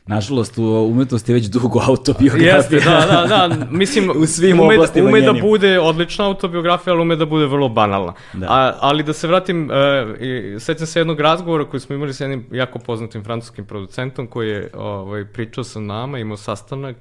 Nažalost, 0.07 0.59
u 0.59 0.63
umetnosti 0.63 1.33
je 1.33 1.35
već 1.35 1.47
dugo 1.47 1.81
autobiografija. 1.87 2.57
Jeste, 2.57 2.81
da, 2.81 3.27
da, 3.29 3.49
da. 3.49 3.67
Mislim, 3.71 4.11
u 4.11 4.27
svim 4.27 4.61
ume, 4.61 4.75
oblastima 4.75 5.09
ume 5.09 5.21
da 5.21 5.33
bude 5.33 5.81
odlična 5.81 6.27
autobiografija, 6.27 6.93
ali 6.93 7.03
ume 7.03 7.17
da 7.17 7.27
bude 7.27 7.47
vrlo 7.47 7.69
banalna. 7.69 8.13
Da. 8.33 8.47
A, 8.51 8.75
ali 8.81 9.03
da 9.03 9.13
se 9.13 9.29
vratim, 9.29 9.71
uh, 9.71 10.61
sećam 10.61 10.87
se 10.87 11.01
jednog 11.01 11.21
razgovora 11.21 11.65
koji 11.65 11.81
smo 11.81 11.95
imali 11.95 12.15
sa 12.15 12.25
jednim 12.25 12.47
jako 12.53 12.79
poznatim 12.79 13.25
francuskim 13.25 13.65
producentom 13.65 14.27
koji 14.27 14.49
je 14.49 14.71
ovaj, 14.75 15.25
pričao 15.25 15.65
sa 15.65 15.81
nama, 15.81 16.19
imao 16.19 16.37
sastanak 16.37 16.97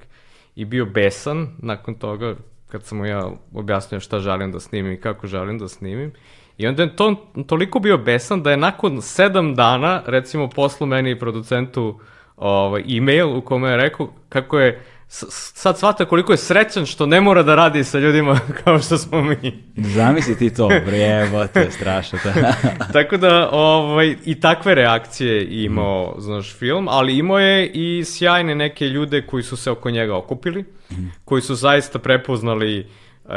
i 0.55 0.65
bio 0.65 0.85
besan 0.85 1.47
nakon 1.57 1.95
toga 1.95 2.35
kad 2.71 2.83
sam 2.83 2.97
mu 2.97 3.05
ja 3.05 3.29
objasnio 3.53 3.99
šta 3.99 4.19
želim 4.19 4.51
da 4.51 4.59
snimim 4.59 4.91
i 4.91 5.01
kako 5.01 5.27
želim 5.27 5.59
da 5.59 5.67
snimim. 5.67 6.11
I 6.57 6.67
onda 6.67 6.83
je 6.83 6.95
to 6.95 7.15
toliko 7.47 7.79
bio 7.79 7.97
besan 7.97 8.43
da 8.43 8.51
je 8.51 8.57
nakon 8.57 9.01
sedam 9.01 9.55
dana, 9.55 10.03
recimo, 10.05 10.49
poslu 10.49 10.87
meni 10.87 11.11
i 11.11 11.19
producentu 11.19 11.99
ovaj, 12.39 12.83
e-mail 12.97 13.37
u 13.37 13.41
kome 13.41 13.69
je 13.69 13.77
rekao 13.77 14.09
kako 14.29 14.59
je 14.59 14.83
sad 15.11 15.77
shvata 15.77 16.05
koliko 16.05 16.33
je 16.33 16.37
srećan 16.37 16.85
što 16.85 17.05
ne 17.05 17.21
mora 17.21 17.43
da 17.43 17.55
radi 17.55 17.83
sa 17.83 17.99
ljudima 17.99 18.39
kao 18.63 18.79
što 18.79 18.97
smo 18.97 19.21
mi. 19.21 19.63
Zamisli 19.77 20.37
ti 20.37 20.53
to, 20.53 20.69
brejebote, 20.87 21.71
strašno. 21.71 22.19
Tako 22.93 23.17
da, 23.17 23.49
ovaj, 23.51 24.15
i 24.25 24.39
takve 24.39 24.75
reakcije 24.75 25.63
imao, 25.63 26.15
mm. 26.17 26.21
znaš, 26.21 26.55
film, 26.55 26.87
ali 26.87 27.17
imao 27.17 27.39
je 27.39 27.71
i 27.73 28.03
sjajne 28.05 28.55
neke 28.55 28.85
ljude 28.85 29.21
koji 29.21 29.43
su 29.43 29.57
se 29.57 29.71
oko 29.71 29.89
njega 29.89 30.15
okupili, 30.15 30.61
mm. 30.91 30.95
koji 31.25 31.41
su 31.41 31.55
zaista 31.55 31.99
prepoznali 31.99 32.87
e, 33.29 33.33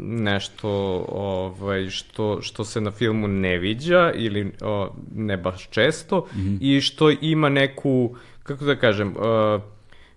nešto 0.00 0.68
ovaj, 1.08 1.88
što, 1.88 2.42
što 2.42 2.64
se 2.64 2.80
na 2.80 2.90
filmu 2.90 3.28
ne 3.28 3.58
viđa 3.58 4.12
ili 4.14 4.52
o, 4.60 4.94
ne 5.14 5.36
baš 5.36 5.68
često 5.70 6.26
mm 6.34 6.38
-hmm. 6.38 6.58
i 6.60 6.80
što 6.80 7.10
ima 7.10 7.48
neku, 7.48 8.16
kako 8.42 8.64
da 8.64 8.76
kažem, 8.76 9.08
e, 9.08 9.60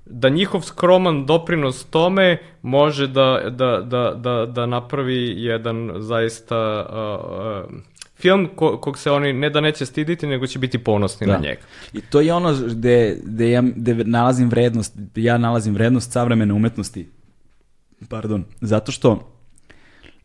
da 0.05 0.29
njihov 0.29 0.61
skroman 0.61 1.25
doprinos 1.25 1.85
tome 1.85 2.37
može 2.61 3.07
da, 3.07 3.41
da, 3.49 3.77
da, 3.77 4.13
da, 4.15 4.45
da 4.45 4.65
napravi 4.65 5.33
jedan 5.37 5.91
zaista 5.97 6.85
uh, 6.89 7.69
uh, 7.69 7.79
film 8.15 8.49
ko, 8.55 8.77
kog 8.77 8.97
se 8.97 9.11
oni 9.11 9.33
ne 9.33 9.49
da 9.49 9.61
neće 9.61 9.85
stiditi, 9.85 10.27
nego 10.27 10.47
će 10.47 10.59
biti 10.59 10.77
ponosni 10.77 11.27
da. 11.27 11.33
na 11.33 11.39
njega. 11.39 11.61
I 11.93 12.01
to 12.01 12.21
je 12.21 12.33
ono 12.33 12.53
gde, 12.53 13.17
gde 13.23 13.51
ja 13.51 13.61
gde 13.75 13.93
nalazim 13.93 14.49
vrednost, 14.49 14.95
ja 15.15 15.37
nalazim 15.37 15.73
vrednost 15.73 16.11
savremene 16.11 16.53
umetnosti 16.53 17.07
Pardon. 18.09 18.45
Zato 18.61 18.91
što 18.91 19.33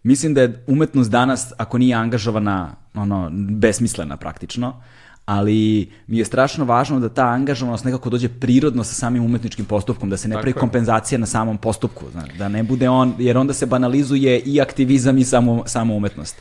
mislim 0.03 0.35
da 0.35 0.43
je 0.43 0.65
umetnost 0.67 1.11
danas, 1.11 1.53
ako 1.57 1.79
nije 1.79 1.95
angažovana, 1.95 2.77
ono, 2.95 3.31
besmislena 3.33 4.17
praktično, 4.17 4.83
ali 5.25 5.91
mi 6.07 6.19
je 6.19 6.25
strašno 6.25 6.65
važno 6.65 7.01
da 7.01 7.09
ta 7.09 7.27
angažovanost 7.27 7.85
nekako 7.85 8.11
dođe 8.11 8.29
prirodno 8.29 8.85
sa 8.85 8.95
samim 8.95 9.25
umetničkim 9.25 9.65
postupkom, 9.65 10.11
da 10.11 10.17
se 10.17 10.29
ne 10.29 10.35
pravi 10.35 10.53
kompenzacija 10.53 11.19
na 11.19 11.27
samom 11.27 11.59
postupku, 11.59 12.05
znaš, 12.13 12.29
da 12.39 12.49
ne 12.49 12.63
bude 12.63 12.89
on, 12.89 13.15
jer 13.19 13.39
onda 13.39 13.53
se 13.53 13.67
banalizuje 13.67 14.41
i 14.41 14.61
aktivizam 14.61 15.19
i 15.19 15.25
samo, 15.25 15.63
samo 15.67 15.97
umetnost. 15.97 16.37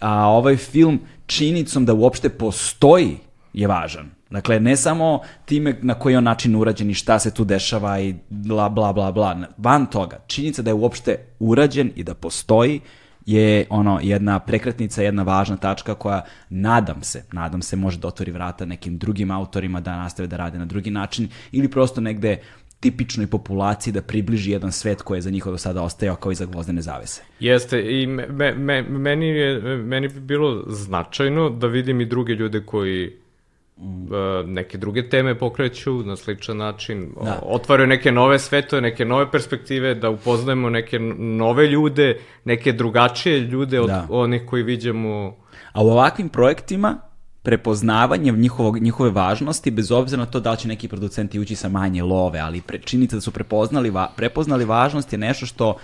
A 0.00 0.28
ovaj 0.28 0.56
film 0.56 1.00
činicom 1.26 1.86
da 1.86 1.94
uopšte 1.94 2.28
postoji 2.28 3.16
je 3.52 3.66
važan. 3.66 4.10
Dakle, 4.32 4.60
ne 4.60 4.76
samo 4.76 5.20
time 5.44 5.78
na 5.82 5.94
koji 5.94 6.16
on 6.16 6.24
način 6.24 6.56
urađen 6.56 6.90
i 6.90 6.94
šta 6.94 7.18
se 7.18 7.34
tu 7.34 7.44
dešava 7.44 8.00
i 8.00 8.14
bla, 8.28 8.68
bla, 8.68 8.92
bla, 8.92 9.12
bla. 9.12 9.36
Van 9.58 9.86
toga, 9.86 10.18
činjenica 10.26 10.62
da 10.62 10.70
je 10.70 10.74
uopšte 10.74 11.16
urađen 11.38 11.90
i 11.96 12.04
da 12.04 12.14
postoji 12.14 12.80
je 13.26 13.66
ono 13.70 14.00
jedna 14.02 14.38
prekretnica, 14.38 15.02
jedna 15.02 15.22
važna 15.22 15.56
tačka 15.56 15.94
koja 15.94 16.24
nadam 16.50 17.02
se, 17.02 17.24
nadam 17.32 17.62
se 17.62 17.76
može 17.76 17.98
da 17.98 18.08
otvori 18.08 18.32
vrata 18.32 18.64
nekim 18.64 18.98
drugim 18.98 19.30
autorima 19.30 19.80
da 19.80 19.96
nastave 19.96 20.26
da 20.26 20.36
rade 20.36 20.58
na 20.58 20.64
drugi 20.64 20.90
način 20.90 21.28
ili 21.52 21.68
prosto 21.68 22.00
negde 22.00 22.40
tipičnoj 22.80 23.26
populaciji 23.26 23.92
da 23.92 24.02
približi 24.02 24.50
jedan 24.50 24.72
svet 24.72 25.02
koji 25.02 25.18
je 25.18 25.22
za 25.22 25.30
njih 25.30 25.44
do 25.44 25.58
sada 25.58 25.82
ostajao 25.82 26.16
kao 26.16 26.32
i 26.32 26.34
za 26.34 26.44
gvozdene 26.46 26.82
zavese. 26.82 27.22
Jeste, 27.40 27.82
i 27.82 28.06
me, 28.06 28.54
me, 28.54 28.82
meni, 28.82 29.26
je, 29.26 29.60
meni 29.76 30.08
bi 30.08 30.20
bilo 30.20 30.64
značajno 30.68 31.50
da 31.50 31.66
vidim 31.66 32.00
i 32.00 32.06
druge 32.06 32.32
ljude 32.32 32.62
koji. 32.66 33.21
Neke 34.46 34.78
druge 34.78 35.08
teme 35.08 35.38
pokreću 35.38 36.02
na 36.02 36.16
sličan 36.16 36.56
način, 36.56 37.12
da. 37.24 37.40
otvaraju 37.42 37.86
neke 37.86 38.12
nove 38.12 38.38
svetove, 38.38 38.82
neke 38.82 39.04
nove 39.04 39.30
perspektive, 39.30 39.94
da 39.94 40.10
upoznajemo 40.10 40.70
neke 40.70 40.98
nove 41.18 41.66
ljude, 41.66 42.20
neke 42.44 42.72
drugačije 42.72 43.38
ljude 43.38 43.80
od 43.80 43.88
da. 43.88 44.06
onih 44.10 44.42
koji 44.46 44.62
viđamo. 44.62 45.36
A 45.72 45.82
u 45.82 45.88
ovakvim 45.88 46.28
projektima 46.28 46.98
prepoznavanje 47.42 48.32
njihovog, 48.32 48.78
njihove 48.78 49.10
važnosti, 49.10 49.70
bez 49.70 49.92
obzira 49.92 50.20
na 50.20 50.26
to 50.26 50.40
da 50.40 50.50
li 50.50 50.56
će 50.56 50.68
neki 50.68 50.88
producenti 50.88 51.40
ući 51.40 51.56
sa 51.56 51.68
manje 51.68 52.02
love, 52.02 52.38
ali 52.38 52.60
pre, 52.60 52.78
činjenica 52.78 53.16
da 53.16 53.20
su 53.20 53.30
prepoznali, 53.30 53.90
va, 53.90 54.12
prepoznali 54.16 54.64
važnost 54.64 55.12
je 55.12 55.18
nešto 55.18 55.46
što 55.46 55.76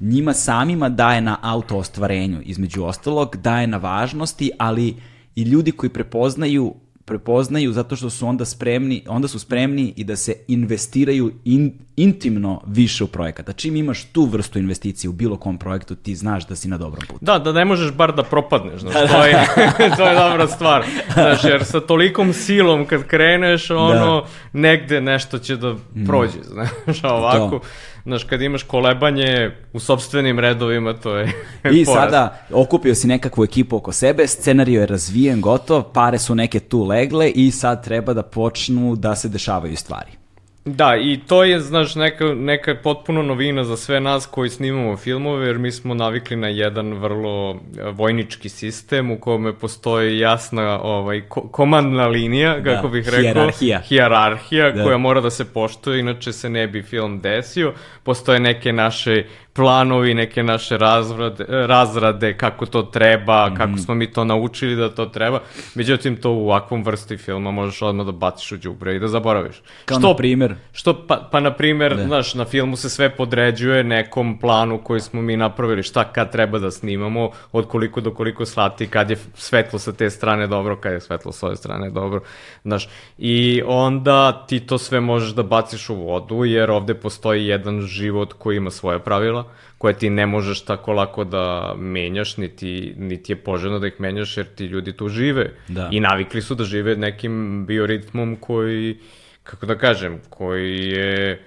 njima 0.00 0.32
samima 0.32 0.88
daje 0.88 1.20
na 1.20 1.38
auto 1.42 1.76
ostvarenju, 1.76 2.40
između 2.44 2.84
ostalog, 2.84 3.36
daje 3.36 3.66
na 3.66 3.76
važnosti, 3.76 4.50
ali 4.58 4.96
i 5.34 5.42
ljudi 5.42 5.72
koji 5.72 5.90
prepoznaju 5.90 6.74
prepoznaju 7.04 7.72
zato 7.72 7.96
što 7.96 8.10
su 8.10 8.26
onda 8.26 8.44
spremni, 8.44 9.02
onda 9.08 9.28
su 9.28 9.38
spremni 9.38 9.92
i 9.96 10.04
da 10.04 10.16
se 10.16 10.34
investiraju 10.48 11.32
in, 11.44 11.72
intimno 11.96 12.62
više 12.66 13.04
u 13.04 13.06
projekata. 13.06 13.52
Čim 13.52 13.76
imaš 13.76 14.04
tu 14.04 14.24
vrstu 14.24 14.58
investicije 14.58 15.08
u 15.10 15.12
bilo 15.12 15.36
kom 15.36 15.58
projektu, 15.58 15.94
ti 15.94 16.14
znaš 16.14 16.46
da 16.46 16.56
si 16.56 16.68
na 16.68 16.78
dobrom 16.78 17.06
putu. 17.08 17.24
Da, 17.24 17.38
da 17.38 17.52
ne 17.52 17.64
možeš 17.64 17.92
bar 17.92 18.14
da 18.14 18.22
propadneš, 18.22 18.80
znaš, 18.80 19.10
to 19.10 19.24
je, 19.24 19.46
to 19.96 20.08
je 20.08 20.14
dobra 20.14 20.46
stvar. 20.46 20.84
Znaš, 21.12 21.44
jer 21.44 21.64
sa 21.64 21.80
tolikom 21.80 22.32
silom 22.32 22.86
kad 22.86 23.06
kreneš, 23.06 23.70
ono, 23.70 24.20
da. 24.20 24.26
negde 24.52 25.00
nešto 25.00 25.38
će 25.38 25.56
da 25.56 25.72
mm. 25.72 26.06
prođe, 26.06 26.42
znaš, 26.42 27.04
a 27.04 27.14
ovako... 27.14 27.58
To 27.58 27.60
znaš, 28.04 28.24
kad 28.24 28.42
imaš 28.42 28.62
kolebanje 28.62 29.50
u 29.72 29.80
sobstvenim 29.80 30.38
redovima, 30.38 30.92
to 30.92 31.16
je 31.16 31.26
I 31.80 31.84
poraz. 31.84 32.02
sada 32.02 32.46
okupio 32.52 32.94
si 32.94 33.06
nekakvu 33.06 33.44
ekipu 33.44 33.76
oko 33.76 33.92
sebe, 33.92 34.26
scenario 34.26 34.80
je 34.80 34.86
razvijen, 34.86 35.40
gotov, 35.40 35.82
pare 35.82 36.18
su 36.18 36.34
neke 36.34 36.60
tu 36.60 36.84
legle 36.84 37.30
i 37.30 37.50
sad 37.50 37.84
treba 37.84 38.12
da 38.12 38.22
počnu 38.22 38.96
da 38.96 39.16
se 39.16 39.28
dešavaju 39.28 39.76
stvari. 39.76 40.19
Da, 40.64 40.96
i 40.96 41.20
to 41.26 41.44
je, 41.44 41.60
znaš, 41.60 41.94
neka, 41.94 42.24
neka 42.24 42.74
potpuno 42.82 43.22
novina 43.22 43.64
za 43.64 43.76
sve 43.76 44.00
nas 44.00 44.26
koji 44.26 44.50
snimamo 44.50 44.96
filmove, 44.96 45.46
jer 45.46 45.58
mi 45.58 45.72
smo 45.72 45.94
navikli 45.94 46.36
na 46.36 46.48
jedan 46.48 46.92
vrlo 46.92 47.50
e, 47.50 47.90
vojnički 47.90 48.48
sistem 48.48 49.10
u 49.10 49.20
kome 49.20 49.52
postoji 49.52 50.18
jasna 50.18 50.82
ovaj, 50.82 51.20
ko 51.28 51.40
komandna 51.40 52.06
linija, 52.06 52.58
da, 52.58 52.74
kako 52.74 52.88
da, 52.88 52.92
bih 52.92 53.08
rekao. 53.08 53.20
Hijerarhija. 53.20 53.80
Hijerarhija 53.80 54.70
da. 54.70 54.84
koja 54.84 54.98
mora 54.98 55.20
da 55.20 55.30
se 55.30 55.44
poštuje, 55.44 56.00
inače 56.00 56.32
se 56.32 56.50
ne 56.50 56.66
bi 56.66 56.82
film 56.82 57.20
desio. 57.20 57.72
Postoje 58.02 58.40
neke 58.40 58.72
naše 58.72 59.24
planovi, 59.60 60.14
neke 60.14 60.42
naše 60.42 60.78
razrade, 60.78 61.44
razrade 61.48 62.36
kako 62.36 62.66
to 62.66 62.82
treba, 62.82 63.46
mm 63.46 63.52
-hmm. 63.52 63.56
kako 63.56 63.78
smo 63.78 63.94
mi 63.94 64.12
to 64.12 64.24
naučili 64.24 64.76
da 64.76 64.88
to 64.88 65.06
treba. 65.06 65.40
Međutim, 65.74 66.16
to 66.16 66.30
u 66.30 66.44
ovakvom 66.44 66.84
vrsti 66.84 67.16
filma 67.16 67.50
možeš 67.50 67.82
odmah 67.82 68.06
da 68.06 68.12
baciš 68.12 68.52
u 68.52 68.56
džubre 68.56 68.96
i 68.96 68.98
da 68.98 69.08
zaboraviš. 69.08 69.62
Kao 69.84 69.98
što, 69.98 70.08
na 70.08 70.16
primer? 70.16 70.54
Što, 70.72 71.06
pa, 71.06 71.28
pa 71.32 71.40
na 71.40 71.52
primer, 71.52 71.96
da. 71.96 72.04
znaš, 72.04 72.34
na 72.34 72.44
filmu 72.44 72.76
se 72.76 72.90
sve 72.90 73.10
podređuje 73.10 73.84
nekom 73.84 74.38
planu 74.38 74.78
koji 74.78 75.00
smo 75.00 75.22
mi 75.22 75.36
napravili, 75.36 75.82
šta 75.82 76.04
kad 76.04 76.32
treba 76.32 76.58
da 76.58 76.70
snimamo, 76.70 77.30
od 77.52 77.68
koliko 77.68 78.00
do 78.00 78.14
koliko 78.14 78.46
slati, 78.46 78.86
kad 78.86 79.10
je 79.10 79.16
svetlo 79.34 79.78
sa 79.78 79.92
te 79.92 80.10
strane 80.10 80.46
dobro, 80.46 80.76
kad 80.76 80.92
je 80.92 81.00
svetlo 81.00 81.32
sa 81.32 81.46
ove 81.46 81.56
strane 81.56 81.90
dobro, 81.90 82.20
znaš. 82.64 82.88
I 83.18 83.62
onda 83.66 84.46
ti 84.46 84.60
to 84.60 84.78
sve 84.78 85.00
možeš 85.00 85.30
da 85.30 85.42
baciš 85.42 85.90
u 85.90 85.94
vodu, 85.94 86.44
jer 86.44 86.70
ovde 86.70 86.94
postoji 86.94 87.46
jedan 87.46 87.80
život 87.80 88.32
koji 88.32 88.56
ima 88.56 88.70
svoje 88.70 88.98
pravila, 88.98 89.49
koje 89.78 89.94
ti 89.94 90.10
ne 90.10 90.26
možeš 90.26 90.64
tako 90.64 90.92
lako 90.92 91.24
da 91.24 91.74
menjaš, 91.78 92.36
niti, 92.36 92.94
niti 92.96 93.32
je 93.32 93.36
poželjno 93.36 93.78
da 93.78 93.86
ih 93.86 94.00
menjaš, 94.00 94.36
jer 94.36 94.46
ti 94.46 94.64
ljudi 94.64 94.92
tu 94.92 95.08
žive. 95.08 95.50
Da. 95.68 95.88
I 95.92 96.00
navikli 96.00 96.42
su 96.42 96.54
da 96.54 96.64
žive 96.64 96.96
nekim 96.96 97.64
bioritmom 97.66 98.36
koji, 98.36 98.98
kako 99.42 99.66
da 99.66 99.78
kažem, 99.78 100.20
koji 100.30 100.88
je 100.88 101.42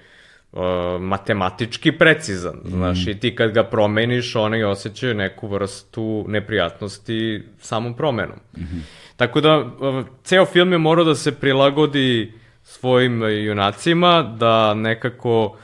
uh, 0.52 0.60
matematički 1.00 1.92
precizan. 1.92 2.56
Mm. 2.64 2.68
Znaš, 2.68 3.06
i 3.06 3.14
ti 3.14 3.34
kad 3.36 3.52
ga 3.52 3.64
promeniš, 3.64 4.36
oni 4.36 4.64
osjećaju 4.64 5.14
neku 5.14 5.48
vrstu 5.48 6.24
neprijatnosti 6.28 7.42
samom 7.60 7.96
promenom. 7.96 8.38
Mm 8.56 8.60
-hmm. 8.60 8.80
Tako 9.16 9.40
da, 9.40 9.58
uh, 9.58 10.04
ceo 10.24 10.46
film 10.46 10.72
je 10.72 10.78
morao 10.78 11.04
da 11.04 11.14
se 11.14 11.32
prilagodi 11.32 12.32
svojim 12.62 13.22
junacima, 13.22 14.34
da 14.38 14.74
nekako 14.74 15.56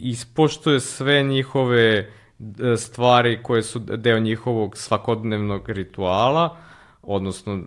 ispoštuje 0.00 0.80
sve 0.80 1.22
njihove 1.22 1.98
e, 1.98 2.06
stvari 2.76 3.38
koje 3.42 3.62
su 3.62 3.78
deo 3.78 4.18
njihovog 4.18 4.76
svakodnevnog 4.76 5.68
rituala, 5.68 6.56
odnosno 7.02 7.60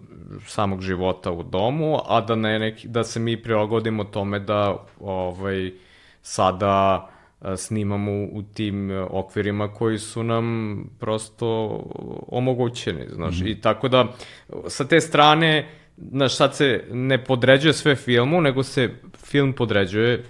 samog 0.46 0.82
života 0.82 1.32
u 1.32 1.44
domu, 1.44 2.00
a 2.06 2.22
da, 2.22 2.36
ne 2.36 2.60
neki, 2.60 2.88
da 2.88 3.04
se 3.04 3.20
mi 3.20 3.44
prilagodimo 3.44 4.04
tome 4.04 4.40
da 4.40 4.86
ovaj, 5.00 5.72
sada 6.22 7.10
e, 7.42 7.58
snimamo 7.58 8.12
u 8.12 8.44
tim 8.54 8.92
okvirima 9.10 9.74
koji 9.74 10.00
su 10.00 10.24
nam 10.24 10.78
prosto 11.00 11.80
omogućeni, 12.28 13.06
znaš, 13.10 13.40
mm 13.40 13.44
-hmm. 13.44 13.52
i 13.52 13.62
tako 13.62 13.88
da 13.88 14.14
sa 14.68 14.88
te 14.88 15.02
strane, 15.02 15.70
znaš, 16.12 16.36
sad 16.36 16.56
se 16.56 16.84
ne 16.92 17.24
podređuje 17.24 17.74
sve 17.74 17.96
filmu, 17.96 18.42
nego 18.42 18.64
se 18.64 18.90
film 19.26 19.54
podređuje 19.54 20.24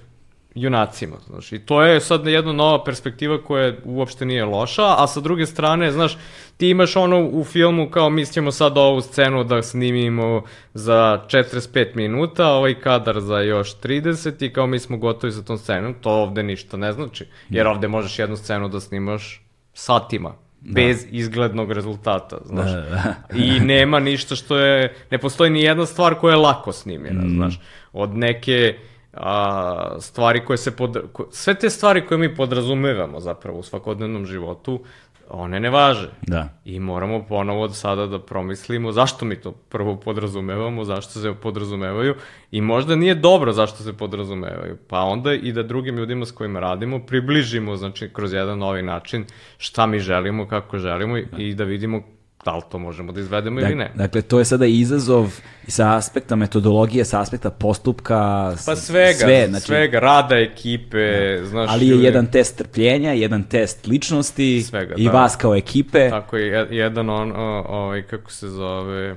junacima, 0.58 1.16
znaš, 1.28 1.52
i 1.52 1.60
to 1.60 1.82
je 1.82 2.02
sad 2.02 2.28
jedna 2.28 2.54
nova 2.54 2.84
perspektiva 2.84 3.42
koja 3.44 3.74
uopšte 3.86 4.26
nije 4.26 4.46
loša, 4.46 4.96
a 4.98 5.08
sa 5.08 5.20
druge 5.20 5.46
strane, 5.46 5.92
znaš, 5.92 6.18
ti 6.58 6.70
imaš 6.70 6.96
ono 6.96 7.26
u 7.26 7.44
filmu 7.44 7.90
kao 7.90 8.10
mi 8.10 8.26
ćemo 8.26 8.52
sad 8.52 8.78
ovu 8.78 9.02
scenu 9.02 9.44
da 9.44 9.64
snimimo 9.64 10.44
za 10.74 11.24
45 11.28 11.96
minuta, 11.96 12.48
ovaj 12.48 12.80
kadar 12.80 13.20
za 13.20 13.40
još 13.40 13.80
30 13.80 14.46
i 14.46 14.54
kao 14.54 14.68
mi 14.68 14.80
smo 14.80 14.98
gotovi 14.98 15.32
za 15.32 15.44
tom 15.44 15.58
scenu, 15.58 15.94
to 16.02 16.10
ovde 16.12 16.44
ništa 16.44 16.78
ne 16.78 16.92
znači, 16.92 17.26
jer 17.50 17.68
ovde 17.68 17.88
možeš 17.88 18.20
jednu 18.20 18.38
scenu 18.38 18.70
da 18.70 18.80
snimaš 18.80 19.44
satima, 19.74 20.36
da. 20.62 20.74
bez 20.74 21.06
izglednog 21.12 21.72
rezultata, 21.72 22.38
znaš. 22.46 22.72
Da, 22.72 22.82
da. 22.82 23.16
I 23.36 23.60
nema 23.60 24.00
ništa 24.00 24.36
što 24.36 24.58
je, 24.60 24.96
ne 25.12 25.18
postoji 25.18 25.50
ni 25.50 25.62
jedna 25.62 25.86
stvar 25.86 26.16
koja 26.16 26.32
je 26.32 26.38
lako 26.38 26.72
snimljena, 26.72 27.24
mm. 27.24 27.30
znaš. 27.30 27.60
Od 27.94 28.18
neke 28.18 28.76
a, 29.20 29.96
stvari 30.00 30.46
koje 30.46 30.58
se 30.58 30.76
pod... 30.76 30.98
sve 31.32 31.56
te 31.56 31.70
stvari 31.70 32.06
koje 32.08 32.18
mi 32.18 32.36
podrazumevamo 32.36 33.20
zapravo 33.20 33.60
u 33.60 33.64
svakodnevnom 33.64 34.26
životu, 34.26 34.84
one 35.30 35.60
ne 35.60 35.70
važe. 35.70 36.10
Da. 36.22 36.50
I 36.66 36.80
moramo 36.80 37.26
ponovo 37.30 37.64
od 37.64 37.76
sada 37.76 38.06
da 38.06 38.20
promislimo 38.20 38.92
zašto 38.92 39.26
mi 39.26 39.36
to 39.36 39.52
prvo 39.52 39.96
podrazumevamo, 39.96 40.84
zašto 40.84 41.20
se 41.20 41.34
podrazumevaju 41.42 42.16
i 42.52 42.62
možda 42.62 42.96
nije 42.96 43.16
dobro 43.16 43.52
zašto 43.54 43.84
se 43.84 43.94
podrazumevaju. 43.94 44.78
Pa 44.88 45.02
onda 45.02 45.34
i 45.34 45.52
da 45.52 45.64
drugim 45.64 45.98
ljudima 45.98 46.26
s 46.26 46.32
kojima 46.32 46.60
radimo 46.60 47.00
približimo, 47.00 47.76
znači 47.76 48.10
kroz 48.14 48.34
jedan 48.34 48.60
novi 48.60 48.82
način 48.82 49.26
šta 49.58 49.86
mi 49.86 50.00
želimo, 50.00 50.48
kako 50.48 50.78
želimo 50.78 51.16
da. 51.16 51.38
i 51.38 51.54
da 51.54 51.64
vidimo 51.64 52.17
da 52.46 52.56
li 52.56 52.62
to 52.72 52.80
možemo 52.80 53.12
da 53.12 53.20
izvedemo 53.20 53.62
da, 53.62 53.68
ili 53.68 53.76
ne. 53.76 53.92
Dakle, 53.96 54.22
to 54.22 54.40
je 54.40 54.46
sada 54.46 54.66
izazov 54.66 55.40
sa 55.68 55.96
aspekta 55.96 56.36
metodologije, 56.36 57.06
sa 57.06 57.22
aspekta 57.22 57.50
postupka, 57.50 58.54
pa 58.66 58.76
svega, 58.76 59.18
sve, 59.20 59.48
znači, 59.50 59.66
svega, 59.66 60.00
rada 60.00 60.36
ekipe, 60.36 61.38
da. 61.40 61.46
znaš. 61.46 61.70
Ali 61.72 61.88
je 61.88 62.04
jedan 62.04 62.26
test 62.26 62.58
trpljenja, 62.58 63.12
jedan 63.12 63.44
test 63.44 63.88
ličnosti 63.88 64.62
svega, 64.62 64.94
i 64.98 65.06
da. 65.06 65.12
vas 65.12 65.36
kao 65.36 65.56
ekipe. 65.56 66.10
Tako 66.10 66.38
je, 66.38 66.68
jedan 66.72 67.10
on, 67.10 67.34
ovaj, 67.68 68.02
kako 68.02 68.32
se 68.32 68.48
zove, 68.48 69.16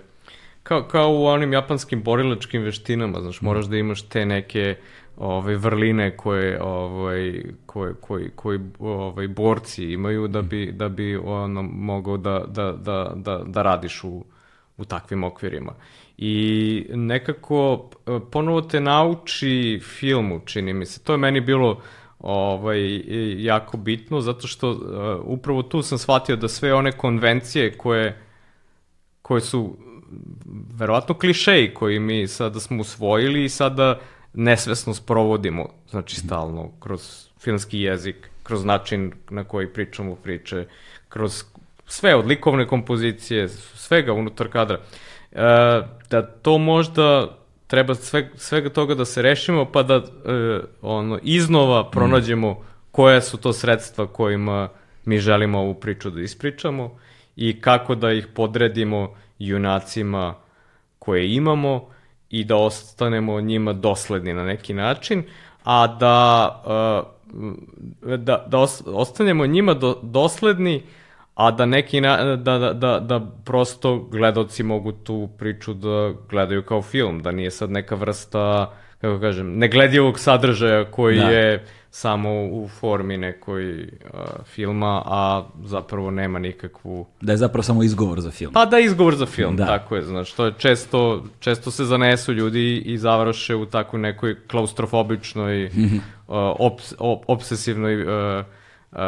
kao, 0.62 0.82
kao 0.82 1.12
u 1.12 1.26
onim 1.26 1.52
japanskim 1.52 2.02
borilačkim 2.02 2.62
veštinama, 2.62 3.20
znaš, 3.20 3.40
moraš 3.40 3.66
da 3.66 3.76
imaš 3.76 4.02
te 4.02 4.26
neke 4.26 4.76
ovaj 5.20 5.54
vrline 5.54 6.16
koje 6.16 6.62
ovaj 6.62 7.42
koje 7.66 7.94
koji 8.00 8.30
koji 8.36 8.60
ovaj 8.78 9.28
borci 9.28 9.84
imaju 9.84 10.28
da 10.28 10.42
bi 10.42 10.72
da 10.72 10.88
bi 10.88 11.16
ono 11.16 11.62
mogao 11.62 12.16
da 12.16 12.44
da 12.48 12.72
da 12.72 13.12
da 13.14 13.42
da 13.46 13.62
radiš 13.62 14.04
u 14.04 14.24
u 14.76 14.84
takvim 14.84 15.24
okvirima. 15.24 15.72
i 16.22 16.86
nekako 16.94 17.90
e, 18.06 18.18
ponovo 18.30 18.60
te 18.60 18.80
nauči 18.80 19.80
filmu, 19.82 20.40
čini 20.44 20.72
mi 20.72 20.86
se. 20.86 21.00
To 21.00 21.12
je 21.12 21.18
meni 21.18 21.40
bilo 21.40 21.80
ovaj, 22.18 23.02
jako 23.38 23.76
bitno, 23.76 24.20
zato 24.20 24.46
što 24.46 24.70
uh, 24.70 24.78
upravo 25.24 25.62
tu 25.62 25.82
sam 25.82 25.98
shvatio 25.98 26.36
da 26.36 26.48
sve 26.48 26.74
one 26.74 26.92
konvencije 26.92 27.78
koje, 27.78 28.22
koje 29.22 29.40
su 29.40 29.76
verovatno 30.74 31.14
klišeji 31.14 31.74
koji 31.74 31.98
mi 31.98 32.28
sada 32.28 32.60
smo 32.60 32.80
usvojili 32.80 33.44
i 33.44 33.48
sada 33.48 34.00
nesvesno 34.34 34.94
sprovodimo, 34.94 35.68
znači 35.90 36.16
stalno, 36.16 36.70
kroz 36.80 37.28
filmski 37.40 37.80
jezik, 37.80 38.30
kroz 38.42 38.64
način 38.64 39.12
na 39.30 39.44
koji 39.44 39.72
pričamo 39.72 40.14
priče, 40.14 40.66
kroz 41.08 41.44
sve 41.86 42.14
od 42.14 42.26
likovne 42.26 42.66
kompozicije, 42.66 43.48
svega 43.74 44.12
unutar 44.12 44.48
kadra. 44.48 44.78
E, 45.32 45.42
da 46.10 46.22
to 46.42 46.58
možda 46.58 47.36
treba 47.66 47.94
sve, 47.94 48.30
svega 48.36 48.68
toga 48.68 48.94
da 48.94 49.04
se 49.04 49.22
rešimo 49.22 49.64
pa 49.64 49.82
da 49.82 49.94
e, 49.94 50.02
ono 50.82 51.18
iznova 51.22 51.90
pronađemo 51.90 52.50
mm. 52.50 52.56
koje 52.90 53.22
su 53.22 53.36
to 53.38 53.52
sredstva 53.52 54.06
kojima 54.06 54.68
mi 55.04 55.18
želimo 55.18 55.58
ovu 55.58 55.74
priču 55.74 56.10
da 56.10 56.20
ispričamo 56.20 56.98
i 57.36 57.60
kako 57.60 57.94
da 57.94 58.12
ih 58.12 58.26
podredimo 58.26 59.14
junacima 59.38 60.34
koje 60.98 61.34
imamo 61.34 61.88
i 62.30 62.44
da 62.44 62.56
ostanemo 62.56 63.40
njima 63.40 63.72
dosledni 63.72 64.34
na 64.34 64.44
neki 64.44 64.74
način, 64.74 65.22
a 65.64 65.86
da, 65.86 67.06
uh, 67.32 68.18
da, 68.18 68.44
da 68.48 68.66
ostanemo 68.86 69.46
njima 69.46 69.74
do, 69.74 69.98
dosledni, 70.02 70.82
a 71.34 71.50
da 71.50 71.66
neki 71.66 72.00
na, 72.00 72.36
da, 72.36 72.58
da, 72.58 72.72
da, 72.72 73.00
da 73.00 73.20
prosto 73.44 73.98
gledalci 73.98 74.62
mogu 74.62 74.92
tu 74.92 75.28
priču 75.38 75.74
da 75.74 76.12
gledaju 76.30 76.62
kao 76.62 76.82
film, 76.82 77.22
da 77.22 77.32
nije 77.32 77.50
sad 77.50 77.70
neka 77.70 77.94
vrsta, 77.94 78.72
kako 79.00 79.20
kažem, 79.20 79.58
negledljivog 79.58 80.18
sadržaja 80.18 80.84
koji 80.84 81.18
da. 81.18 81.30
je 81.30 81.64
samo 81.90 82.30
u 82.30 82.68
formi 82.68 83.16
nekoj 83.16 83.82
uh, 83.82 83.88
filma, 84.44 85.02
a 85.06 85.48
zapravo 85.64 86.10
nema 86.10 86.38
nikakvu... 86.38 87.06
Da 87.20 87.32
je 87.32 87.36
zapravo 87.36 87.62
samo 87.62 87.82
izgovor 87.82 88.20
za 88.20 88.30
film. 88.30 88.52
Pa 88.52 88.66
da 88.66 88.76
je 88.76 88.84
izgovor 88.84 89.16
za 89.16 89.26
film, 89.26 89.56
da. 89.56 89.66
tako 89.66 89.96
je. 89.96 90.02
Znaš, 90.02 90.32
to 90.32 90.44
je 90.46 90.52
često, 90.58 91.24
često 91.40 91.70
se 91.70 91.84
zanesu 91.84 92.32
ljudi 92.32 92.76
i 92.76 92.98
završe 92.98 93.54
u 93.54 93.66
takvoj 93.66 94.02
nekoj 94.02 94.46
klaustrofobičnoj, 94.46 95.64
uh, 95.64 95.70
obs, 96.58 96.94
obsesivnoj 97.26 98.02
uh, 98.02 98.44
uh, 98.92 98.98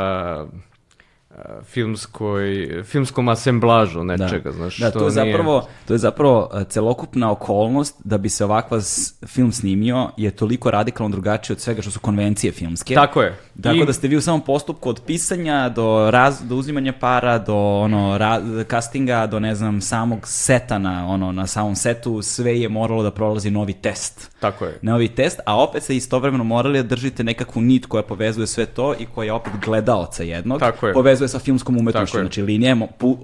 filmskoj, 1.64 2.68
filmskom 2.84 3.28
asemblažu 3.28 4.04
nečega, 4.04 4.50
da. 4.50 4.52
znaš. 4.52 4.78
Da, 4.78 4.90
to, 4.90 4.98
to 4.98 5.04
je, 5.04 5.10
nije... 5.10 5.32
zapravo, 5.32 5.68
to 5.86 5.94
je 5.94 5.98
zapravo 5.98 6.50
e, 6.54 6.64
celokupna 6.64 7.30
okolnost 7.30 7.96
da 8.04 8.18
bi 8.18 8.28
se 8.28 8.44
ovakva 8.44 8.80
film 9.26 9.52
snimio 9.52 10.10
je 10.16 10.30
toliko 10.30 10.70
radikalno 10.70 11.10
drugačije 11.10 11.54
od 11.54 11.60
svega 11.60 11.82
što 11.82 11.90
su 11.90 12.00
konvencije 12.00 12.52
filmske. 12.52 12.94
Tako 12.94 13.22
je. 13.22 13.38
Tako 13.62 13.76
I... 13.76 13.86
da 13.86 13.92
ste 13.92 14.08
vi 14.08 14.16
u 14.16 14.20
samom 14.20 14.40
postupku 14.40 14.88
od 14.88 15.00
pisanja 15.06 15.68
do, 15.68 16.10
raz, 16.10 16.40
do 16.42 16.56
uzimanja 16.56 16.92
para, 17.00 17.38
do 17.38 17.56
ono, 17.56 18.18
ra, 18.18 18.40
castinga, 18.70 19.26
do 19.26 19.40
ne 19.40 19.54
znam, 19.54 19.80
samog 19.80 20.20
seta 20.24 20.78
na, 20.78 21.06
ono, 21.08 21.32
na 21.32 21.46
samom 21.46 21.76
setu, 21.76 22.22
sve 22.22 22.60
je 22.60 22.68
moralo 22.68 23.02
da 23.02 23.10
prolazi 23.10 23.50
novi 23.50 23.72
test. 23.72 24.30
Tako 24.40 24.64
je. 24.64 24.78
Novi 24.82 25.08
test, 25.08 25.40
a 25.46 25.62
opet 25.62 25.82
se 25.82 25.96
istovremeno 25.96 26.44
morali 26.44 26.82
da 26.82 26.88
držite 26.88 27.24
nekakvu 27.24 27.62
nit 27.62 27.86
koja 27.86 28.02
povezuje 28.02 28.46
sve 28.46 28.66
to 28.66 28.94
i 28.98 29.06
koja 29.14 29.34
opet 29.34 29.52
gledaoca 29.64 30.22
jednog. 30.22 30.60
Tako 30.60 30.86
je. 30.86 30.92
Povezuje 30.92 31.21
sa 31.28 31.38
filmskom 31.38 31.78
umetnošću, 31.78 32.18
znači 32.18 32.42
linije, 32.42 32.76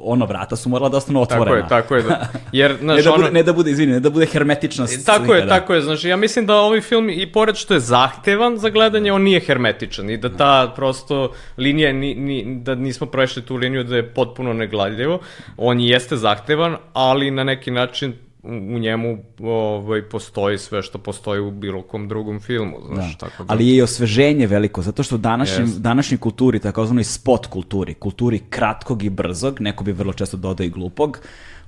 ono, 0.03 0.27
vrata 0.27 0.57
su 0.57 0.69
morala 0.69 0.89
da 0.89 0.97
ostanu 0.97 1.23
otvorena. 1.23 1.69
Tako 1.69 1.95
je, 1.95 2.03
tako 2.03 2.13
je. 2.13 2.19
Jer, 2.53 2.77
znaš, 2.81 2.97
ne, 2.97 3.03
da 3.03 3.11
bude, 3.11 3.25
ono... 3.25 3.33
ne 3.33 3.43
da 3.43 3.53
bude, 3.53 3.71
izvini, 3.71 3.93
ne 3.93 4.01
da 4.01 4.11
bude 4.11 4.27
hermetičnost. 4.27 5.07
Tako 5.07 5.25
slika, 5.25 5.35
je, 5.35 5.43
da. 5.43 5.49
tako 5.49 5.75
je. 5.75 5.83
Znači, 5.83 6.09
ja 6.09 6.17
mislim 6.17 6.47
da 6.47 6.57
ovaj 6.57 6.81
film, 6.81 7.11
i 7.11 7.33
pored 7.33 7.57
što 7.57 7.75
je 7.75 7.81
zahtevan 7.81 8.59
za 8.59 8.71
gledanje, 8.71 9.13
on 9.13 9.23
nije 9.23 9.41
hermetičan 9.41 10.11
i 10.11 10.17
da 10.17 10.37
ta 10.37 10.73
prosto 10.77 11.33
linija, 11.57 11.93
ni, 11.93 12.15
ni, 12.15 12.61
da 12.63 12.75
nismo 12.75 13.07
prešli 13.07 13.43
tu 13.43 13.57
liniju 13.57 13.85
da 13.85 13.97
je 13.97 14.09
potpuno 14.15 14.53
negladljivo. 14.53 15.21
On 15.57 15.81
jeste 15.81 16.17
zahtevan, 16.17 16.77
ali 16.93 17.31
na 17.31 17.45
neki 17.45 17.71
način 17.71 18.15
u 18.49 18.79
njemu 18.79 19.19
ovaj, 19.41 20.03
postoji 20.03 20.59
sve 20.59 20.83
što 20.83 20.99
postoji 20.99 21.41
u 21.41 21.51
bilo 21.51 21.83
kom 21.83 22.09
drugom 22.09 22.41
filmu. 22.41 22.77
Znaš, 22.95 23.19
da. 23.19 23.29
tako 23.29 23.45
da... 23.45 23.53
Ali 23.53 23.69
je 23.69 23.77
i 23.77 23.83
osveženje 23.83 24.47
veliko, 24.47 24.83
zato 24.83 25.03
što 25.03 25.15
u 25.15 25.19
današnjem, 25.19 25.67
yes. 25.67 25.79
današnjoj 25.79 26.19
kulturi, 26.19 26.59
takozvanoj 26.59 27.05
spot 27.05 27.47
kulturi, 27.47 27.95
kulturi 27.95 28.39
kratkog 28.51 29.03
i 29.03 29.11
brzog, 29.11 29.61
neko 29.61 29.85
bi 29.85 29.93
vrlo 29.93 30.13
često 30.13 30.37
dodao 30.37 30.65
i 30.65 30.71
glupog, 30.71 31.21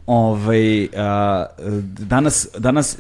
ovaj, 0.06 0.88
a, 0.96 1.46
danas, 1.98 2.48
danas 2.58 2.98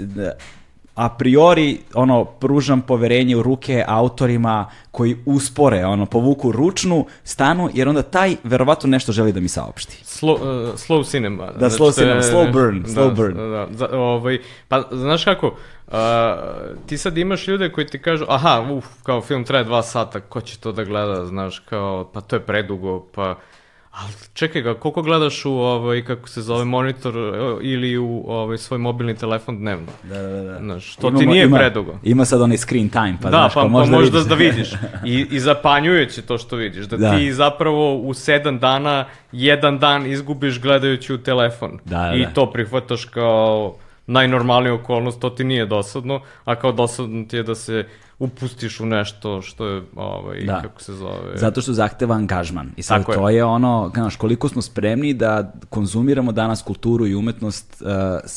a 0.94 1.08
priori 1.08 1.78
ono 1.94 2.24
pružam 2.24 2.80
poverenje 2.82 3.36
u 3.36 3.42
ruke 3.42 3.84
autorima 3.86 4.70
koji 4.90 5.16
uspore, 5.26 5.84
ono 5.84 6.06
povuku 6.06 6.52
ručnu, 6.52 7.06
stanu 7.24 7.70
jer 7.74 7.88
onda 7.88 8.02
taj 8.02 8.36
verovatno 8.44 8.88
nešto 8.88 9.12
želi 9.12 9.32
da 9.32 9.40
mi 9.40 9.48
saopšti. 9.48 10.04
Slow, 10.04 10.32
uh, 10.32 10.74
slow 10.74 11.10
cinema. 11.10 11.46
Da, 11.46 11.68
znači, 11.68 11.82
slow 11.82 11.94
cinema, 11.94 12.20
slow 12.22 12.52
burn, 12.52 12.84
slow 12.84 13.08
da, 13.08 13.14
burn. 13.14 13.34
Da, 13.36 13.66
da, 13.70 13.98
ovaj, 13.98 14.38
pa 14.68 14.82
znaš 14.92 15.24
kako, 15.24 15.46
uh, 15.46 15.94
ti 16.86 16.98
sad 16.98 17.18
imaš 17.18 17.48
ljude 17.48 17.72
koji 17.72 17.86
ti 17.86 18.02
kažu, 18.02 18.24
aha, 18.28 18.66
uf, 18.72 18.86
kao 19.02 19.20
film 19.20 19.44
traje 19.44 19.64
dva 19.64 19.82
sata, 19.82 20.20
ko 20.20 20.40
će 20.40 20.58
to 20.58 20.72
da 20.72 20.84
gleda, 20.84 21.26
znaš, 21.26 21.58
kao, 21.58 22.10
pa 22.12 22.20
to 22.20 22.36
je 22.36 22.40
predugo, 22.40 23.06
pa 23.14 23.38
Ali 23.90 24.12
čekaj 24.34 24.62
ga, 24.62 24.74
koliko 24.74 25.02
gledaš 25.02 25.44
u 25.44 25.52
ovaj, 25.52 26.04
kako 26.04 26.28
se 26.28 26.42
zove, 26.42 26.64
monitor 26.64 27.14
ili 27.62 27.98
u 27.98 28.24
ovaj, 28.26 28.58
svoj 28.58 28.78
mobilni 28.78 29.16
telefon 29.16 29.58
dnevno? 29.58 29.86
Da, 30.02 30.22
da, 30.22 30.42
da. 30.42 30.58
Znaš, 30.58 30.96
to 30.96 31.08
Imamo, 31.08 31.20
ti 31.20 31.26
nije 31.26 31.44
ima, 31.44 31.56
predugo. 31.56 31.98
Ima 32.02 32.24
sad 32.24 32.40
onaj 32.40 32.56
screen 32.56 32.88
time, 32.88 33.16
pa 33.22 33.30
da, 33.30 33.36
znaš, 33.36 33.54
pa, 33.54 33.60
pa, 33.60 33.68
možda, 33.68 33.92
pa 33.92 34.00
možda 34.00 34.20
da, 34.20 34.34
vidiš. 34.34 34.72
I, 35.04 35.26
I 35.30 35.40
zapanjujuće 35.40 36.22
to 36.22 36.38
što 36.38 36.56
vidiš, 36.56 36.86
da, 36.86 36.96
da, 36.96 37.18
ti 37.18 37.32
zapravo 37.32 37.96
u 37.96 38.14
sedam 38.14 38.58
dana, 38.58 39.04
jedan 39.32 39.78
dan 39.78 40.06
izgubiš 40.06 40.60
gledajući 40.60 41.14
u 41.14 41.18
telefon. 41.18 41.78
Da, 41.84 41.98
da, 41.98 42.14
I 42.14 42.24
da. 42.24 42.30
to 42.30 42.52
prihvataš 42.52 43.04
kao 43.04 43.74
najnormalnija 44.06 44.74
okolnost, 44.74 45.20
to 45.20 45.30
ti 45.30 45.44
nije 45.44 45.66
dosadno, 45.66 46.20
a 46.44 46.54
kao 46.54 46.72
dosadno 46.72 47.24
ti 47.24 47.36
je 47.36 47.42
da 47.42 47.54
se 47.54 47.86
upustiš 48.20 48.80
u 48.80 48.86
nešto 48.86 49.42
što 49.42 49.66
je, 49.66 49.82
ovaj, 49.96 50.40
da. 50.44 50.62
kako 50.62 50.82
se 50.82 50.92
zove... 50.92 51.32
Zato 51.34 51.60
što 51.60 51.72
zahteva 51.72 52.14
angažman. 52.14 52.70
I 52.76 52.82
sad 52.82 53.00
Tako 53.00 53.14
to 53.14 53.28
je. 53.28 53.36
je 53.36 53.44
ono, 53.44 53.90
znaš, 53.94 54.16
koliko 54.16 54.48
smo 54.48 54.62
spremni 54.62 55.14
da 55.14 55.52
konzumiramo 55.68 56.32
danas 56.32 56.62
kulturu 56.62 57.06
i 57.06 57.14
umetnost 57.14 57.82
uh, 57.82 57.88